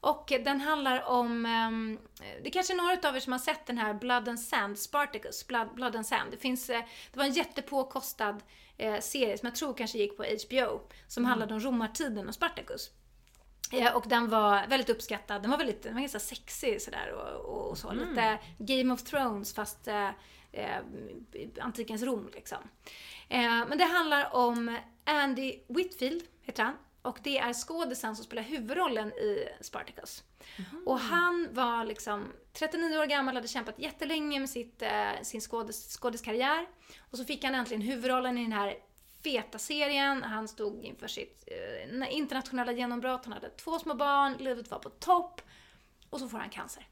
Och 0.00 0.32
den 0.44 0.60
handlar 0.60 1.08
om, 1.08 1.46
ehm, 1.46 1.98
det 2.44 2.50
kanske 2.50 2.72
är 2.72 2.76
några 2.76 3.08
av 3.08 3.16
er 3.16 3.20
som 3.20 3.32
har 3.32 3.40
sett 3.40 3.66
den 3.66 3.78
här 3.78 3.94
Blood 3.94 4.28
and 4.28 4.40
Sand, 4.40 4.78
Spartacus, 4.78 5.46
Blood, 5.46 5.74
Blood 5.74 5.96
and 5.96 6.06
Sand. 6.06 6.30
Det, 6.30 6.36
finns, 6.36 6.70
eh, 6.70 6.82
det 7.12 7.18
var 7.18 7.24
en 7.24 7.32
jättepåkostad 7.32 8.42
eh, 8.78 9.00
serie 9.00 9.38
som 9.38 9.46
jag 9.46 9.54
tror 9.56 9.74
kanske 9.74 9.98
gick 9.98 10.16
på 10.16 10.24
HBO, 10.24 10.80
som 11.06 11.24
handlade 11.24 11.54
om 11.54 11.60
romartiden 11.60 12.28
och 12.28 12.34
Spartacus. 12.34 12.90
Eh, 13.72 13.96
Och 13.96 14.04
den 14.08 14.28
var 14.28 14.66
väldigt 14.66 14.90
uppskattad. 14.90 15.42
Den 15.42 15.50
var 15.50 15.58
väldigt 15.58 15.82
den 15.82 15.94
var 15.94 16.00
ganska 16.00 16.18
sexig 16.20 16.82
sådär 16.82 17.12
och, 17.12 17.70
och 17.70 17.78
så. 17.78 17.92
Lite 17.92 18.38
Game 18.58 18.94
of 18.94 19.02
Thrones 19.02 19.54
fast 19.54 19.88
eh, 19.88 20.08
eh, 20.52 20.78
antikens 21.60 22.02
Rom 22.02 22.30
liksom. 22.34 22.58
Eh, 23.28 23.40
men 23.68 23.78
det 23.78 23.84
handlar 23.84 24.34
om 24.34 24.78
Andy 25.04 25.58
Whitfield, 25.68 26.22
heter 26.42 26.62
han. 26.62 26.74
Och 27.08 27.18
det 27.22 27.38
är 27.38 27.52
skådisen 27.52 28.16
som 28.16 28.24
spelar 28.24 28.42
huvudrollen 28.42 29.08
i 29.08 29.48
Spartacus. 29.60 30.22
Och 30.86 30.98
han 30.98 31.48
var 31.52 31.84
liksom 31.84 32.32
39 32.52 32.98
år 32.98 33.06
gammal, 33.06 33.34
hade 33.34 33.48
kämpat 33.48 33.78
jättelänge 33.78 34.40
med 34.40 34.50
sitt, 34.50 34.82
eh, 34.82 35.22
sin 35.22 35.40
skådis, 35.40 35.96
skådiskarriär. 36.00 36.66
Och 37.10 37.18
så 37.18 37.24
fick 37.24 37.44
han 37.44 37.54
äntligen 37.54 37.82
huvudrollen 37.82 38.38
i 38.38 38.42
den 38.42 38.52
här 38.52 38.76
feta 39.24 39.58
serien. 39.58 40.22
Han 40.22 40.48
stod 40.48 40.84
inför 40.84 41.08
sitt 41.08 41.44
eh, 41.46 42.16
internationella 42.16 42.72
genombrott. 42.72 43.24
Han 43.24 43.32
hade 43.32 43.50
två 43.50 43.78
små 43.78 43.94
barn, 43.94 44.36
livet 44.38 44.70
var 44.70 44.78
på 44.78 44.90
topp. 44.90 45.40
Och 46.10 46.20
så 46.20 46.28
får 46.28 46.38
han 46.38 46.50
cancer. 46.50 46.86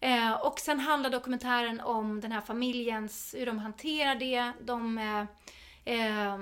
Eh, 0.00 0.32
och 0.32 0.60
sen 0.60 0.80
handlar 0.80 1.10
dokumentären 1.10 1.80
om 1.80 2.20
den 2.20 2.32
här 2.32 2.40
familjens, 2.40 3.34
hur 3.38 3.46
de 3.46 3.58
hanterar 3.58 4.14
det. 4.14 4.52
De, 4.60 4.98
eh, 5.84 6.38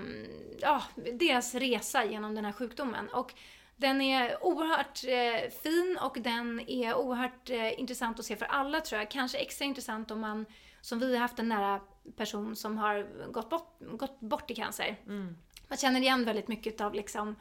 ja, 0.61 0.83
deras 1.13 1.55
resa 1.55 2.05
genom 2.05 2.35
den 2.35 2.45
här 2.45 2.53
sjukdomen. 2.53 3.09
Och 3.09 3.35
den 3.77 4.01
är 4.01 4.45
oerhört 4.45 5.05
eh, 5.05 5.51
fin 5.63 5.99
och 6.01 6.17
den 6.21 6.61
är 6.71 6.95
oerhört 6.95 7.51
eh, 7.51 7.81
intressant 7.81 8.19
att 8.19 8.25
se 8.25 8.37
för 8.37 8.47
alla 8.47 8.81
tror 8.81 9.01
jag. 9.01 9.11
Kanske 9.11 9.39
extra 9.39 9.65
intressant 9.65 10.11
om 10.11 10.21
man, 10.21 10.47
som 10.81 10.99
vi 10.99 11.13
har 11.13 11.21
haft 11.21 11.39
en 11.39 11.49
nära 11.49 11.81
person 12.17 12.57
som 12.57 12.79
har 12.79 13.07
gått 13.33 13.51
bort, 13.51 13.79
gått 13.81 14.21
bort 14.21 14.51
i 14.51 14.55
cancer. 14.55 14.97
Man 15.69 15.79
känner 15.79 16.01
igen 16.01 16.25
väldigt 16.25 16.49
mycket 16.49 16.81
av 16.81 16.95
liksom 16.95 17.37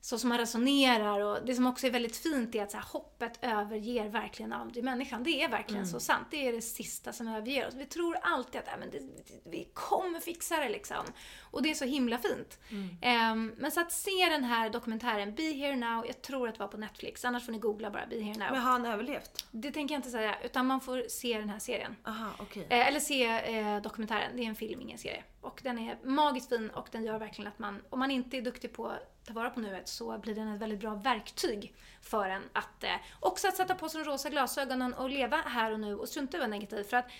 så 0.00 0.18
som 0.18 0.28
man 0.28 0.38
resonerar 0.38 1.20
och 1.20 1.46
det 1.46 1.54
som 1.54 1.66
också 1.66 1.86
är 1.86 1.90
väldigt 1.90 2.16
fint 2.16 2.54
är 2.54 2.62
att 2.62 2.70
så 2.70 2.76
här, 2.76 2.84
hoppet 2.84 3.38
överger 3.42 4.08
verkligen 4.08 4.52
aldrig 4.52 4.84
människan. 4.84 5.22
Det 5.22 5.42
är 5.42 5.48
verkligen 5.48 5.86
så 5.86 6.00
sant. 6.00 6.26
Det 6.30 6.48
är 6.48 6.52
det 6.52 6.62
sista 6.62 7.12
som 7.12 7.28
överger 7.28 7.68
oss. 7.68 7.74
Vi 7.74 7.86
tror 7.86 8.16
alltid 8.22 8.60
att 8.60 8.68
äh, 8.68 8.74
men 8.78 8.90
det, 8.90 8.98
det, 8.98 9.50
vi 9.50 9.68
kommer 9.74 10.20
fixa 10.20 10.56
det 10.56 10.68
liksom. 10.68 11.04
Och 11.40 11.62
det 11.62 11.70
är 11.70 11.74
så 11.74 11.84
himla 11.84 12.18
fint. 12.18 12.58
Ehm, 13.02 13.54
men 13.56 13.70
så 13.70 13.80
att 13.80 13.92
se 13.92 14.28
den 14.30 14.44
här 14.44 14.70
dokumentären, 14.70 15.34
Be 15.34 15.42
Here 15.42 15.76
Now, 15.76 16.06
jag 16.06 16.22
tror 16.22 16.48
att 16.48 16.54
det 16.54 16.60
var 16.60 16.68
på 16.68 16.76
Netflix, 16.76 17.24
annars 17.24 17.44
får 17.44 17.52
ni 17.52 17.58
googla 17.58 17.90
bara 17.90 18.06
Be 18.06 18.20
Here 18.20 18.38
Now. 18.38 18.50
Men 18.50 18.60
har 18.60 18.72
han 18.72 18.86
överlevt? 18.86 19.46
Det 19.50 19.70
tänker 19.70 19.94
jag 19.94 19.98
inte 19.98 20.10
säga, 20.10 20.34
utan 20.44 20.66
man 20.66 20.80
får 20.80 21.08
se 21.08 21.38
den 21.38 21.48
här 21.48 21.58
serien. 21.58 21.96
Aha, 22.04 22.30
okej. 22.38 22.66
Eh, 22.70 22.88
eller 22.88 23.00
se 23.00 23.24
eh, 23.58 23.82
dokumentären. 23.82 24.36
Det 24.36 24.42
är 24.42 24.46
en 24.46 24.56
film, 24.56 24.80
ingen 24.80 24.98
serie. 24.98 25.24
Och 25.40 25.60
den 25.62 25.78
är 25.78 25.98
magiskt 26.02 26.48
fin 26.48 26.70
och 26.70 26.88
den 26.92 27.04
gör 27.04 27.18
verkligen 27.18 27.48
att 27.52 27.58
man, 27.58 27.82
om 27.90 27.98
man 27.98 28.10
inte 28.10 28.36
är 28.36 28.42
duktig 28.42 28.72
på 28.72 28.86
att 28.86 29.24
ta 29.24 29.32
vara 29.32 29.50
på 29.50 29.60
nuet 29.60 29.88
så 29.88 30.18
blir 30.18 30.34
den 30.34 30.48
ett 30.48 30.60
väldigt 30.60 30.80
bra 30.80 30.94
verktyg 30.94 31.74
för 32.02 32.28
en 32.28 32.42
att 32.52 32.84
eh, 32.84 32.90
också 33.20 33.48
att 33.48 33.56
sätta 33.56 33.74
på 33.74 33.88
sig 33.88 34.04
de 34.04 34.10
rosa 34.10 34.30
glasögonen 34.30 34.94
och 34.94 35.10
leva 35.10 35.36
här 35.36 35.72
och 35.72 35.80
nu 35.80 35.94
och 35.94 36.08
strunta 36.08 36.36
i 36.36 36.40
att 36.40 36.40
vara 36.40 36.50
negativ. 36.50 36.82
För 36.82 36.96
att 36.96 37.10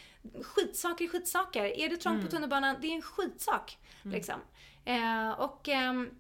skitsaker 0.43 1.05
är 1.05 1.09
skitsaker. 1.09 1.65
Är 1.65 1.89
det 1.89 1.97
trångt 1.97 2.25
på 2.25 2.31
tunnelbanan, 2.31 2.77
det 2.81 2.87
är 2.87 2.95
en 2.95 3.03
skitsak. 3.03 3.79
Liksom. 4.03 4.41
Eh, 4.85 5.31
och 5.31 5.69
ehm, 5.69 6.11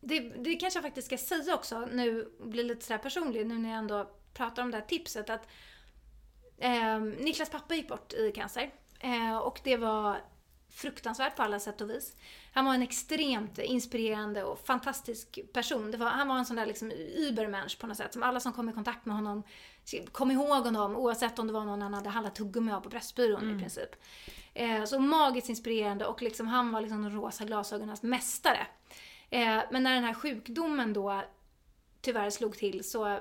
det, 0.00 0.20
det 0.20 0.54
kanske 0.54 0.76
jag 0.76 0.84
faktiskt 0.84 1.06
ska 1.06 1.18
säga 1.18 1.54
också, 1.54 1.88
nu 1.92 2.32
blir 2.40 2.64
lite 2.64 2.84
sådär 2.84 2.98
personlig, 2.98 3.46
nu 3.46 3.58
när 3.58 3.70
jag 3.70 3.78
ändå 3.78 4.10
pratar 4.34 4.62
om 4.62 4.70
det 4.70 4.76
här 4.76 4.84
tipset. 4.84 5.30
att 5.30 5.48
eh, 6.58 7.00
Niklas 7.00 7.50
pappa 7.50 7.74
gick 7.74 7.88
bort 7.88 8.12
i 8.12 8.32
cancer. 8.32 8.70
Eh, 9.00 9.38
och 9.38 9.60
det 9.64 9.76
var 9.76 10.20
fruktansvärt 10.70 11.36
på 11.36 11.42
alla 11.42 11.60
sätt 11.60 11.80
och 11.80 11.90
vis. 11.90 12.16
Han 12.52 12.64
var 12.64 12.74
en 12.74 12.82
extremt 12.82 13.58
inspirerande 13.58 14.44
och 14.44 14.66
fantastisk 14.66 15.52
person. 15.52 15.90
Det 15.90 15.96
var, 15.96 16.06
han 16.06 16.28
var 16.28 16.38
en 16.38 16.46
sån 16.46 16.56
där 16.56 16.66
liksom 16.66 16.92
übermensch 17.16 17.78
på 17.78 17.86
något 17.86 17.96
sätt. 17.96 18.12
Som 18.12 18.22
alla 18.22 18.40
som 18.40 18.52
kom 18.52 18.68
i 18.68 18.72
kontakt 18.72 19.06
med 19.06 19.16
honom 19.16 19.42
kom 20.12 20.30
ihåg 20.30 20.64
honom 20.64 20.96
oavsett 20.96 21.38
om 21.38 21.46
det 21.46 21.52
var 21.52 21.64
någon 21.64 21.82
han 21.82 21.94
hade 21.94 22.08
handlat 22.08 22.34
tuggummi 22.34 22.72
av 22.72 22.80
på 22.80 22.90
Pressbyrån 22.90 23.56
i 23.56 23.58
princip. 23.60 23.90
Eh, 24.54 24.84
så 24.84 24.98
magiskt 24.98 25.48
inspirerande 25.48 26.06
och 26.06 26.22
liksom, 26.22 26.46
han 26.46 26.72
var 26.72 26.80
liksom 26.80 27.02
de 27.02 27.10
rosa 27.10 27.44
glasögonens 27.44 28.02
mästare. 28.02 28.66
Eh, 29.30 29.58
men 29.70 29.82
när 29.82 29.94
den 29.94 30.04
här 30.04 30.14
sjukdomen 30.14 30.92
då 30.92 31.22
tyvärr 32.00 32.30
slog 32.30 32.56
till 32.56 32.84
så 32.84 33.04
mm, 33.04 33.20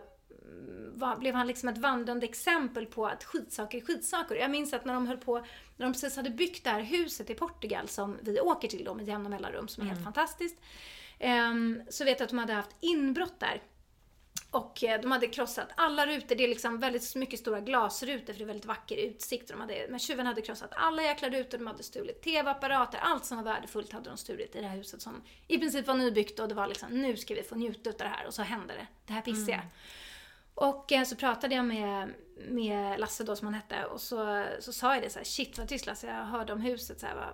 var, 0.99 1.15
blev 1.15 1.35
han 1.35 1.47
liksom 1.47 1.69
ett 1.69 1.77
vandrande 1.77 2.25
exempel 2.25 2.85
på 2.85 3.07
att 3.07 3.23
skitsaker 3.23 3.77
är 3.77 3.81
skitsaker. 3.81 4.35
Jag 4.35 4.51
minns 4.51 4.73
att 4.73 4.85
när 4.85 4.93
de 4.93 5.07
höll 5.07 5.17
på, 5.17 5.37
när 5.77 5.85
de 5.85 5.93
precis 5.93 6.15
hade 6.15 6.29
byggt 6.29 6.63
det 6.63 6.69
här 6.69 6.81
huset 6.81 7.29
i 7.29 7.33
Portugal 7.33 7.87
som 7.87 8.17
vi 8.21 8.39
åker 8.39 8.67
till 8.67 8.83
då 8.83 8.93
med 8.93 9.07
jämna 9.07 9.29
mellanrum, 9.29 9.67
som 9.67 9.83
är 9.83 9.87
helt 9.87 10.03
fantastiskt. 10.03 10.55
ehm, 11.19 11.81
så 11.89 12.05
vet 12.05 12.19
jag 12.19 12.25
att 12.25 12.29
de 12.29 12.39
hade 12.39 12.53
haft 12.53 12.75
inbrott 12.79 13.39
där. 13.39 13.61
Och 14.51 14.83
eh, 14.83 15.01
de 15.01 15.11
hade 15.11 15.27
krossat 15.27 15.69
alla 15.77 16.05
rutor, 16.05 16.35
det 16.35 16.43
är 16.43 16.47
liksom 16.47 16.79
väldigt 16.79 17.15
mycket 17.15 17.39
stora 17.39 17.59
glasrutor 17.59 18.33
för 18.33 18.39
det 18.39 18.43
är 18.43 18.47
väldigt 18.47 18.65
vacker 18.65 18.97
utsikt. 18.97 19.47
De 19.47 19.61
hade, 19.61 19.87
men 19.89 19.99
tjuven 19.99 20.25
hade 20.25 20.41
krossat 20.41 20.69
alla 20.75 21.03
jäkla 21.03 21.29
rutor, 21.29 21.57
de 21.57 21.67
hade 21.67 21.83
stulit 21.83 22.21
TV-apparater, 22.21 22.99
allt 22.99 23.25
som 23.25 23.37
var 23.37 23.43
värdefullt 23.43 23.91
hade 23.91 24.09
de 24.09 24.17
stulit 24.17 24.55
i 24.55 24.61
det 24.61 24.67
här 24.67 24.77
huset 24.77 25.01
som 25.01 25.21
i 25.47 25.57
princip 25.57 25.87
var 25.87 25.95
nybyggt 25.95 26.39
och 26.39 26.47
det 26.47 26.55
var 26.55 26.67
liksom 26.67 27.01
nu 27.01 27.17
ska 27.17 27.33
vi 27.33 27.43
få 27.43 27.55
njuta 27.55 27.89
av 27.89 27.95
det 27.97 28.07
här 28.07 28.27
och 28.27 28.33
så 28.33 28.41
hände 28.41 28.73
det, 28.73 28.87
det 29.07 29.13
här 29.13 29.21
pissiga. 29.21 29.61
Och 30.59 30.91
eh, 30.91 31.03
så 31.03 31.15
pratade 31.15 31.55
jag 31.55 31.65
med, 31.65 32.13
med 32.47 32.99
Lasse 32.99 33.23
då 33.23 33.35
som 33.35 33.47
han 33.47 33.53
hette 33.53 33.85
och 33.85 34.01
så, 34.01 34.45
så 34.59 34.73
sa 34.73 34.93
jag 34.93 35.03
det 35.03 35.09
så 35.09 35.19
här, 35.19 35.25
shit 35.25 35.57
vad 35.57 35.67
tyst 35.67 35.85
Lasse, 35.85 36.07
jag 36.07 36.25
hörde 36.25 36.53
om 36.53 36.61
huset 36.61 36.99
så 36.99 37.05
här, 37.05 37.15
vad, 37.15 37.33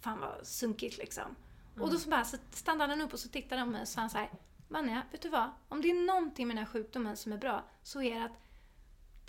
fan 0.00 0.20
vad 0.20 0.46
sunkigt 0.46 0.98
liksom. 0.98 1.36
Och 1.80 1.90
då 1.90 1.98
så 1.98 2.10
bara 2.10 2.24
så 2.24 2.36
stannade 2.50 2.92
han 2.92 3.00
upp 3.00 3.12
och 3.12 3.18
så 3.18 3.28
tittade 3.28 3.58
han 3.58 3.68
på 3.68 3.72
mig 3.72 3.82
och 3.82 3.88
sa 3.88 4.00
han 4.00 4.10
så 4.10 4.18
här, 4.18 4.30
Vanja, 4.68 5.02
vet 5.12 5.22
du 5.22 5.28
vad? 5.28 5.50
Om 5.68 5.82
det 5.82 5.90
är 5.90 6.06
någonting 6.06 6.48
med 6.48 6.56
den 6.56 6.64
här 6.64 6.72
sjukdomen 6.72 7.16
som 7.16 7.32
är 7.32 7.38
bra 7.38 7.64
så 7.82 8.02
är 8.02 8.14
det 8.14 8.24
att 8.24 8.38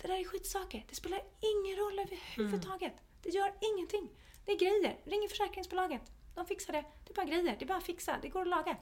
det 0.02 0.08
där 0.08 0.20
är 0.20 0.24
skitsaker. 0.24 0.84
Det 0.88 0.94
spelar 0.94 1.20
ingen 1.40 1.76
roll 1.76 1.98
överhuvudtaget. 1.98 2.92
Det 3.22 3.28
gör 3.28 3.52
ingenting. 3.72 4.08
Det 4.44 4.52
är 4.52 4.58
grejer. 4.58 4.98
Ring 5.04 5.28
försäkringsbolaget. 5.28 6.02
De 6.34 6.46
fixar 6.46 6.72
det. 6.72 6.84
Det 7.04 7.10
är 7.12 7.14
bara 7.14 7.26
grejer. 7.26 7.56
Det 7.58 7.64
är 7.64 7.66
bara 7.66 7.78
att 7.78 7.84
fixa. 7.84 8.18
Det 8.22 8.28
går 8.28 8.42
att 8.42 8.48
laga. 8.48 8.76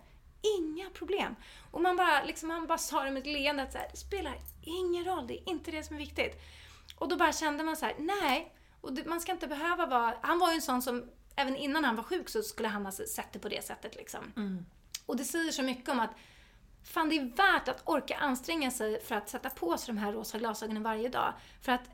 Inga 0.59 0.91
problem. 0.91 1.37
Och 1.71 1.81
man 1.81 1.97
bara, 1.97 2.25
liksom, 2.25 2.51
han 2.51 2.67
bara 2.67 2.79
sa 2.79 3.05
det 3.05 3.11
med 3.11 3.21
ett 3.21 3.27
leende 3.27 3.63
att 3.63 3.73
så 3.73 3.79
här, 3.79 3.89
det 3.91 3.97
spelar 3.97 4.39
ingen 4.63 5.05
roll. 5.05 5.27
Det 5.27 5.35
är 5.35 5.51
inte 5.51 5.71
det 5.71 5.85
som 5.85 5.97
är 5.97 6.01
viktigt. 6.01 6.43
Och 6.97 7.09
då 7.09 7.17
bara 7.17 7.33
kände 7.33 7.65
man 7.65 7.77
så 7.77 7.87
här, 7.87 7.95
nej. 7.99 8.53
Och 8.81 8.93
det, 8.93 9.05
man 9.05 9.21
ska 9.21 9.33
inte 9.33 9.47
behöva 9.47 9.87
vara... 9.87 10.15
Han 10.23 10.39
var 10.39 10.51
ju 10.51 10.55
en 10.55 10.63
sån 10.63 10.83
som, 10.83 11.11
även 11.37 11.57
innan 11.57 11.85
han 11.85 11.97
var 11.97 12.03
sjuk 12.03 12.29
så 12.29 12.43
skulle 12.43 12.69
han 12.69 12.85
ha 12.85 12.93
sett 12.93 13.33
det 13.33 13.39
på 13.39 13.49
det 13.49 13.65
sättet 13.65 13.97
liksom. 13.97 14.33
Och 15.07 15.17
det 15.17 15.25
säger 15.25 15.53
så 15.53 15.63
mycket 15.63 15.89
om 15.89 16.01
att 16.01 16.11
fan 16.85 17.09
det 17.09 17.17
är 17.17 17.37
värt 17.37 17.69
att 17.69 17.83
orka 17.89 18.17
anstränga 18.17 18.71
sig 18.71 19.01
för 19.01 19.15
att 19.15 19.29
sätta 19.29 19.51
på 19.51 19.79
sig 19.79 19.95
de 19.95 20.01
här 20.01 20.13
rosa 20.13 20.39
glasögonen 20.39 20.83
varje 20.83 21.09
dag. 21.09 21.35
För 21.63 21.73
att 21.73 21.91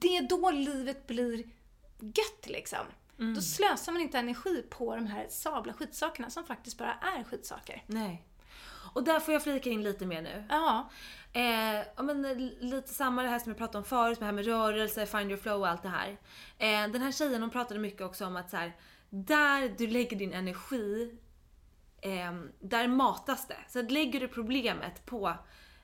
det 0.00 0.16
är 0.16 0.28
då 0.28 0.50
livet 0.50 1.06
blir 1.06 1.38
gött 2.00 2.46
liksom. 2.46 2.86
Då 3.16 3.40
slösar 3.40 3.92
man 3.92 4.02
inte 4.02 4.18
energi 4.18 4.64
på 4.70 4.94
de 4.96 5.06
här 5.06 5.26
sabla 5.28 5.72
skitsakerna 5.72 6.30
som 6.30 6.44
faktiskt 6.44 6.78
bara 6.78 6.94
är 6.94 7.24
skitsaker. 7.24 7.82
Nej. 7.86 8.26
Och 8.94 9.04
där 9.04 9.20
får 9.20 9.34
jag 9.34 9.42
flika 9.42 9.70
in 9.70 9.82
lite 9.82 10.06
mer 10.06 10.22
nu. 10.22 10.44
Ja. 10.48 10.90
Eh, 11.32 12.04
men, 12.04 12.24
eh, 12.24 12.36
lite 12.60 12.94
samma 12.94 13.22
det 13.22 13.28
här 13.28 13.38
som 13.38 13.50
jag 13.50 13.58
pratade 13.58 13.78
om 13.78 13.84
förut, 13.84 14.18
det 14.18 14.24
här 14.24 14.32
med 14.32 14.44
rörelse, 14.44 15.06
find 15.06 15.30
your 15.30 15.40
flow 15.40 15.60
och 15.60 15.68
allt 15.68 15.82
det 15.82 15.88
här. 15.88 16.10
Eh, 16.58 16.92
den 16.92 17.02
här 17.02 17.12
tjejen 17.12 17.40
hon 17.40 17.50
pratade 17.50 17.80
mycket 17.80 18.00
också 18.00 18.26
om 18.26 18.36
att 18.36 18.50
så 18.50 18.56
här, 18.56 18.76
där 19.10 19.74
du 19.78 19.86
lägger 19.86 20.16
din 20.16 20.32
energi 20.32 21.18
ehm, 22.02 22.50
där 22.60 22.88
matas 22.88 23.48
det. 23.48 23.58
Så 23.68 23.82
lägger 23.82 24.20
du 24.20 24.28
problemet 24.28 25.06
på, 25.06 25.34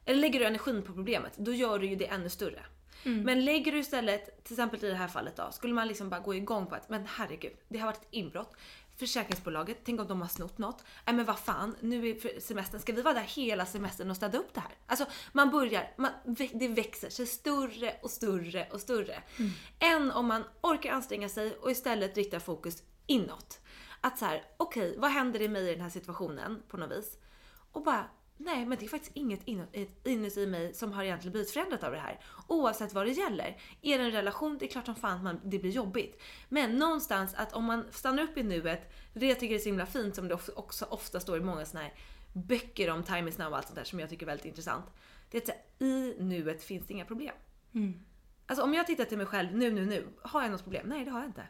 eller 0.04 0.20
lägger 0.20 0.40
du 0.40 0.46
energin 0.46 0.82
på 0.82 0.92
problemet, 0.92 1.36
då 1.36 1.52
gör 1.52 1.78
du 1.78 1.86
ju 1.86 1.96
det 1.96 2.06
ännu 2.06 2.28
större. 2.28 2.64
Men 3.04 3.44
lägger 3.44 3.72
du 3.72 3.78
istället, 3.78 4.44
till 4.44 4.54
exempel 4.54 4.84
i 4.84 4.88
det 4.88 4.94
här 4.94 5.08
fallet 5.08 5.36
då, 5.36 5.48
skulle 5.52 5.74
man 5.74 5.88
liksom 5.88 6.08
bara 6.08 6.20
gå 6.20 6.34
igång 6.34 6.66
på 6.66 6.74
att 6.74 6.88
men 6.88 7.06
herregud, 7.06 7.52
det 7.68 7.78
har 7.78 7.86
varit 7.86 8.02
ett 8.02 8.08
inbrott. 8.10 8.56
Försäkringsbolaget, 8.96 9.78
tänk 9.84 10.00
om 10.00 10.06
de 10.06 10.20
har 10.20 10.28
snott 10.28 10.58
något. 10.58 10.84
Nej 11.06 11.16
men 11.16 11.24
vad 11.24 11.38
fan, 11.38 11.76
nu 11.80 12.08
är 12.08 12.40
semestern, 12.40 12.80
ska 12.80 12.92
vi 12.92 13.02
vara 13.02 13.14
där 13.14 13.20
hela 13.20 13.66
semestern 13.66 14.10
och 14.10 14.16
städa 14.16 14.38
upp 14.38 14.54
det 14.54 14.60
här? 14.60 14.72
Alltså 14.86 15.06
man 15.32 15.50
börjar, 15.50 15.92
man, 15.96 16.10
det 16.52 16.68
växer 16.68 17.10
sig 17.10 17.26
större 17.26 17.96
och 18.02 18.10
större 18.10 18.68
och 18.72 18.80
större. 18.80 19.22
Än 19.78 20.10
om 20.10 20.26
man 20.26 20.44
orkar 20.60 20.92
anstränga 20.92 21.28
sig 21.28 21.56
och 21.56 21.70
istället 21.70 22.16
riktar 22.16 22.38
fokus 22.38 22.82
inåt. 23.06 23.60
Att 24.00 24.18
så 24.18 24.24
här, 24.24 24.44
okej, 24.56 24.96
vad 24.98 25.10
händer 25.10 25.42
i 25.42 25.48
mig 25.48 25.68
i 25.68 25.72
den 25.72 25.80
här 25.80 25.90
situationen 25.90 26.62
på 26.68 26.76
något 26.76 26.98
vis? 26.98 27.18
Och 27.72 27.82
bara, 27.82 28.04
nej 28.40 28.66
men 28.66 28.78
det 28.78 28.84
är 28.84 28.88
faktiskt 28.88 29.16
inget 29.16 29.40
inuti 30.04 30.46
mig 30.46 30.74
som 30.74 30.92
har 30.92 31.04
egentligen 31.04 31.32
blivit 31.32 31.50
förändrat 31.50 31.84
av 31.84 31.92
det 31.92 31.98
här. 31.98 32.20
Oavsett 32.46 32.92
vad 32.94 33.06
det 33.06 33.12
gäller. 33.12 33.56
Är 33.82 33.98
det 33.98 34.04
en 34.04 34.10
relation, 34.10 34.58
det 34.58 34.64
är 34.64 34.68
klart 34.68 34.86
som 34.86 34.94
fan 34.94 35.16
att 35.16 35.22
man, 35.22 35.40
det 35.44 35.58
blir 35.58 35.70
jobbigt. 35.70 36.22
Men 36.48 36.76
någonstans 36.76 37.34
att 37.34 37.52
om 37.52 37.64
man 37.64 37.84
stannar 37.90 38.22
upp 38.22 38.36
i 38.38 38.42
nuet, 38.42 38.92
det 39.14 39.26
jag 39.26 39.40
tycker 39.40 39.54
är 39.54 39.58
så 39.58 39.68
himla 39.68 39.86
fint 39.86 40.14
som 40.14 40.28
det 40.28 40.34
också- 40.54 40.84
ofta 40.90 41.20
står 41.20 41.36
i 41.36 41.40
många 41.40 41.64
såna 41.64 41.82
här 41.82 41.94
böcker 42.32 42.90
om 42.90 43.02
time 43.02 43.28
is 43.30 43.38
now 43.38 43.48
och 43.48 43.56
allt 43.56 43.66
sånt 43.66 43.76
där 43.76 43.84
som 43.84 44.00
jag 44.00 44.08
tycker 44.10 44.26
är 44.26 44.26
väldigt 44.26 44.46
intressant. 44.46 44.84
Det 45.30 45.38
är 45.38 45.42
att 45.42 45.48
här, 45.48 45.86
i 45.88 46.16
nuet 46.18 46.62
finns 46.64 46.86
det 46.86 46.94
inga 46.94 47.04
problem. 47.04 47.34
Alltså 48.46 48.64
om 48.64 48.74
jag 48.74 48.86
tittar 48.86 49.04
till 49.04 49.18
mig 49.18 49.26
själv 49.26 49.56
nu, 49.56 49.70
nu, 49.72 49.86
nu. 49.86 50.06
Har 50.22 50.42
jag 50.42 50.50
något 50.50 50.62
problem? 50.62 50.86
Nej, 50.88 51.04
det 51.04 51.10
har 51.10 51.18
jag 51.20 51.28
inte. 51.28 51.46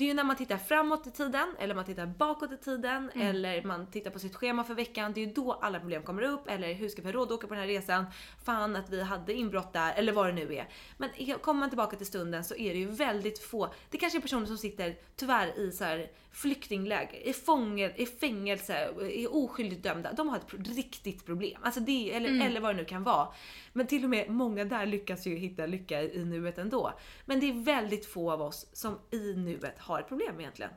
Det 0.00 0.04
är 0.04 0.08
ju 0.08 0.14
när 0.14 0.24
man 0.24 0.36
tittar 0.36 0.56
framåt 0.56 1.06
i 1.06 1.10
tiden, 1.10 1.54
eller 1.58 1.74
man 1.74 1.84
tittar 1.84 2.06
bakåt 2.06 2.52
i 2.52 2.56
tiden, 2.56 3.10
eller 3.14 3.62
man 3.62 3.86
tittar 3.86 4.10
på 4.10 4.18
sitt 4.18 4.36
schema 4.36 4.64
för 4.64 4.74
veckan. 4.74 5.12
Det 5.12 5.20
är 5.20 5.26
ju 5.26 5.32
då 5.32 5.52
alla 5.52 5.80
problem 5.80 6.02
kommer 6.02 6.22
upp. 6.22 6.48
Eller 6.48 6.74
hur 6.74 6.88
ska 6.88 7.02
vi 7.02 7.08
ha 7.08 7.12
råd 7.12 7.28
att 7.28 7.32
åka 7.32 7.46
på 7.46 7.54
den 7.54 7.60
här 7.60 7.68
resan? 7.68 8.06
Fan 8.44 8.76
att 8.76 8.90
vi 8.90 9.02
hade 9.02 9.34
inbrott 9.34 9.72
där, 9.72 9.92
eller 9.92 10.12
vad 10.12 10.26
det 10.26 10.32
nu 10.32 10.54
är. 10.54 10.68
Men 10.96 11.10
kommer 11.40 11.60
man 11.60 11.70
tillbaka 11.70 11.96
till 11.96 12.06
stunden 12.06 12.44
så 12.44 12.56
är 12.56 12.72
det 12.72 12.78
ju 12.78 12.90
väldigt 12.90 13.38
få. 13.38 13.72
Det 13.90 13.98
kanske 13.98 14.18
är 14.18 14.20
personer 14.20 14.46
som 14.46 14.58
sitter 14.58 14.96
tyvärr 15.16 15.58
i 15.58 15.72
så 15.72 15.84
här 15.84 16.10
flyktingläger, 16.32 17.28
i, 17.28 17.32
fånge, 17.32 17.92
i 17.96 18.06
fängelse, 18.06 18.74
är 19.00 19.34
oskyldigt 19.34 19.82
dömda. 19.82 20.12
De 20.12 20.28
har 20.28 20.36
ett 20.36 20.68
riktigt 20.68 21.26
problem. 21.26 21.60
Alltså 21.62 21.80
det, 21.80 22.14
eller, 22.14 22.46
eller 22.46 22.60
vad 22.60 22.74
det 22.74 22.76
nu 22.76 22.84
kan 22.84 23.04
vara. 23.04 23.28
Men 23.72 23.86
till 23.86 24.04
och 24.04 24.10
med 24.10 24.30
många 24.30 24.64
där 24.64 24.86
lyckas 24.86 25.26
ju 25.26 25.36
hitta 25.36 25.66
lycka 25.66 26.02
i 26.02 26.24
nuet 26.24 26.58
ändå. 26.58 26.92
Men 27.24 27.40
det 27.40 27.46
är 27.46 27.64
väldigt 27.64 28.06
få 28.06 28.32
av 28.32 28.42
oss 28.42 28.66
som 28.72 28.98
i 29.10 29.34
nuet 29.34 29.78
har 29.78 30.00
ett 30.00 30.08
problem 30.08 30.40
egentligen. 30.40 30.70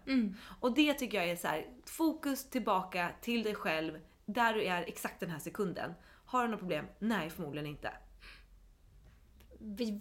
Och 0.60 0.74
det 0.74 0.94
tycker 0.94 1.18
jag 1.18 1.30
är 1.30 1.36
så 1.36 1.48
här: 1.48 1.66
fokus 1.86 2.50
tillbaka 2.50 3.10
till 3.22 3.44
dig 3.44 3.56
själv, 3.56 4.00
där 4.26 4.54
du 4.54 4.64
är 4.64 4.82
exakt 4.82 5.20
den 5.20 5.30
här 5.30 5.40
sekunden. 5.40 5.94
Har 6.26 6.44
du 6.44 6.48
något 6.50 6.60
problem? 6.60 6.86
Nej, 7.00 7.30
förmodligen 7.30 7.68
inte. 7.68 7.92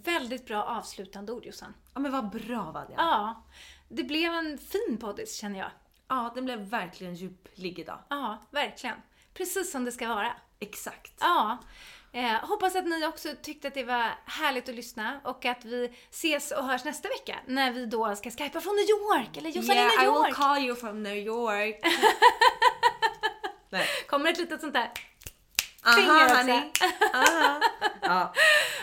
Väldigt 0.03 0.45
bra 0.45 0.63
avslutande 0.63 1.31
ord 1.31 1.45
Jossan. 1.45 1.73
Ja 1.93 1.99
men 1.99 2.11
vad 2.11 2.29
bra 2.29 2.71
Vadja. 2.71 2.95
Ja, 2.97 3.45
det 3.93 4.03
blev 4.03 4.33
en 4.33 4.57
fin 4.57 4.97
poddis 5.01 5.35
känner 5.35 5.59
jag. 5.59 5.71
Ja, 6.07 6.31
den 6.35 6.45
blev 6.45 6.59
verkligen 6.59 7.15
djuplig 7.15 7.79
idag. 7.79 7.99
Ja, 8.09 8.37
verkligen. 8.51 8.95
Precis 9.33 9.71
som 9.71 9.85
det 9.85 9.91
ska 9.91 10.07
vara. 10.07 10.33
Exakt. 10.59 11.13
Ja. 11.19 11.57
Eh, 12.13 12.33
hoppas 12.33 12.75
att 12.75 12.85
ni 12.85 13.05
också 13.07 13.29
tyckte 13.41 13.67
att 13.67 13.73
det 13.73 13.83
var 13.83 14.11
härligt 14.25 14.69
att 14.69 14.75
lyssna 14.75 15.21
och 15.23 15.45
att 15.45 15.65
vi 15.65 15.93
ses 16.09 16.51
och 16.51 16.65
hörs 16.65 16.83
nästa 16.83 17.09
vecka 17.09 17.35
när 17.47 17.71
vi 17.71 17.85
då 17.85 18.15
ska 18.15 18.31
skypa 18.31 18.61
från 18.61 18.75
New 18.75 18.89
York, 18.89 19.37
eller 19.37 19.49
Jossan 19.49 19.75
yeah, 19.75 19.93
i 19.93 19.97
New 19.97 20.03
I 20.03 20.07
will 20.07 20.15
York. 20.15 20.33
call 20.33 20.63
you 20.63 20.75
from 20.75 21.03
New 21.03 21.17
York. 21.17 21.79
Nej. 23.69 23.87
Kommer 24.07 24.29
ett 24.29 24.37
litet 24.37 24.61
sånt 24.61 24.73
där 24.73 24.91
Aha, 25.83 26.35
honey. 26.37 26.61
Aha. 27.13 27.59
Ja. 28.05 28.33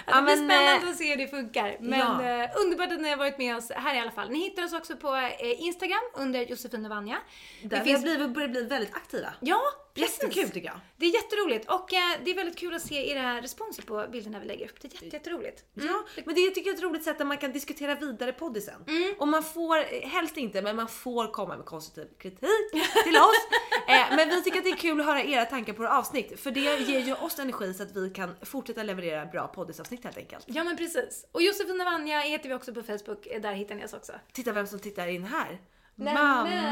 Ja, 0.06 0.16
det 0.16 0.22
blir 0.22 0.36
men, 0.36 0.48
spännande 0.48 0.86
eh, 0.86 0.90
att 0.90 0.96
se 0.96 1.10
hur 1.10 1.16
det 1.16 1.28
funkar. 1.28 1.76
Men 1.80 1.98
ja. 1.98 2.42
eh, 2.42 2.50
underbart 2.64 2.92
att 2.92 3.00
ni 3.00 3.10
har 3.10 3.16
varit 3.16 3.38
med 3.38 3.56
oss 3.56 3.70
här 3.70 3.94
i 3.94 4.00
alla 4.00 4.10
fall. 4.10 4.30
Ni 4.30 4.38
hittar 4.38 4.64
oss 4.64 4.72
också 4.72 4.96
på 4.96 5.16
eh, 5.16 5.62
Instagram 5.62 6.00
under 6.14 6.40
Josefin 6.40 6.84
och 6.84 6.90
Vanja. 6.90 7.18
Där 7.62 7.84
vi 7.84 7.92
har 7.92 8.00
blivit, 8.00 8.30
börjat 8.30 8.50
bli 8.50 8.62
väldigt 8.62 8.94
aktiva. 8.94 9.28
Ja. 9.40 9.60
Jättekul 9.94 10.50
tycker 10.50 10.68
jag. 10.68 10.80
Det 10.96 11.06
är 11.06 11.14
jätteroligt 11.14 11.70
och 11.70 11.92
eh, 11.94 12.00
det 12.24 12.30
är 12.30 12.34
väldigt 12.34 12.58
kul 12.58 12.74
att 12.74 12.82
se 12.82 13.10
era 13.10 13.40
responser 13.40 13.82
på 13.82 14.06
bilderna 14.12 14.40
vi 14.40 14.46
lägger 14.46 14.64
upp. 14.64 14.80
Det 14.80 14.88
är 14.88 15.04
jätte, 15.04 15.16
jätteroligt. 15.16 15.64
Mm. 15.76 15.88
Ja, 15.88 16.22
men 16.24 16.34
det 16.34 16.50
tycker 16.50 16.60
jag 16.60 16.74
är 16.74 16.78
ett 16.78 16.82
roligt 16.82 17.04
sätt 17.04 17.18
där 17.18 17.24
man 17.24 17.38
kan 17.38 17.52
diskutera 17.52 17.94
vidare 17.94 18.32
poddisen. 18.32 18.84
Och 19.18 19.28
man 19.28 19.42
får, 19.42 20.06
helst 20.06 20.36
inte, 20.36 20.62
men 20.62 20.76
man 20.76 20.88
får 20.88 21.32
komma 21.32 21.56
med 21.56 21.66
konstruktiv 21.66 22.18
kritik 22.18 22.70
till 23.04 23.16
oss. 23.16 23.46
eh, 23.88 24.16
men 24.16 24.28
vi 24.28 24.42
tycker 24.42 24.58
att 24.58 24.64
det 24.64 24.70
är 24.70 24.76
kul 24.76 25.00
att 25.00 25.06
höra 25.06 25.22
era 25.22 25.44
tankar 25.44 25.72
på 25.72 25.82
våra 25.82 25.98
avsnitt. 25.98 26.40
För 26.40 26.50
det 26.50 26.60
ger 26.60 27.00
ju 27.00 27.14
oss 27.14 27.38
energi 27.38 27.74
så 27.74 27.82
att 27.82 27.96
vi 27.96 28.10
kan 28.10 28.36
fortsätta 28.42 28.82
leverera 28.82 29.26
bra 29.26 29.46
poddisavsnitt 29.48 30.04
helt 30.04 30.16
enkelt. 30.16 30.44
Ja 30.48 30.64
men 30.64 30.76
precis. 30.76 31.26
Och 31.32 31.42
Josefin 31.42 31.80
och 31.80 31.84
Vanja 31.84 32.20
heter 32.20 32.48
vi 32.48 32.54
också 32.54 32.74
på 32.74 32.82
Facebook. 32.82 33.28
Där 33.42 33.52
hittar 33.52 33.74
ni 33.74 33.84
oss 33.84 33.92
också. 33.92 34.12
Titta 34.32 34.52
vem 34.52 34.66
som 34.66 34.78
tittar 34.78 35.06
in 35.06 35.24
här. 35.24 35.60
Nämen. 36.00 36.14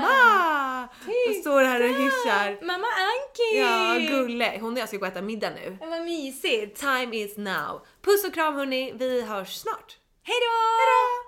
Mamma! 0.00 0.88
Hon 1.06 1.34
står 1.40 1.62
här 1.62 1.80
och 1.82 1.88
hyschar. 1.88 2.66
Mamma 2.66 2.86
Anki! 2.86 3.58
Ja, 3.58 4.16
gulle. 4.16 4.58
Hon 4.60 4.72
och 4.72 4.78
jag 4.78 4.88
ska 4.88 4.96
gå 4.96 5.06
och 5.06 5.12
äta 5.12 5.22
middag 5.22 5.50
nu. 5.50 5.76
Men 5.80 5.90
Vad 5.90 6.02
mysigt. 6.02 6.80
Time 6.80 7.16
is 7.16 7.36
now. 7.36 7.86
Puss 8.02 8.24
och 8.24 8.34
kram 8.34 8.54
hörni, 8.54 8.92
vi 8.98 9.22
hörs 9.22 9.54
snart. 9.54 9.98
Hej 10.22 10.36
då! 10.40 11.27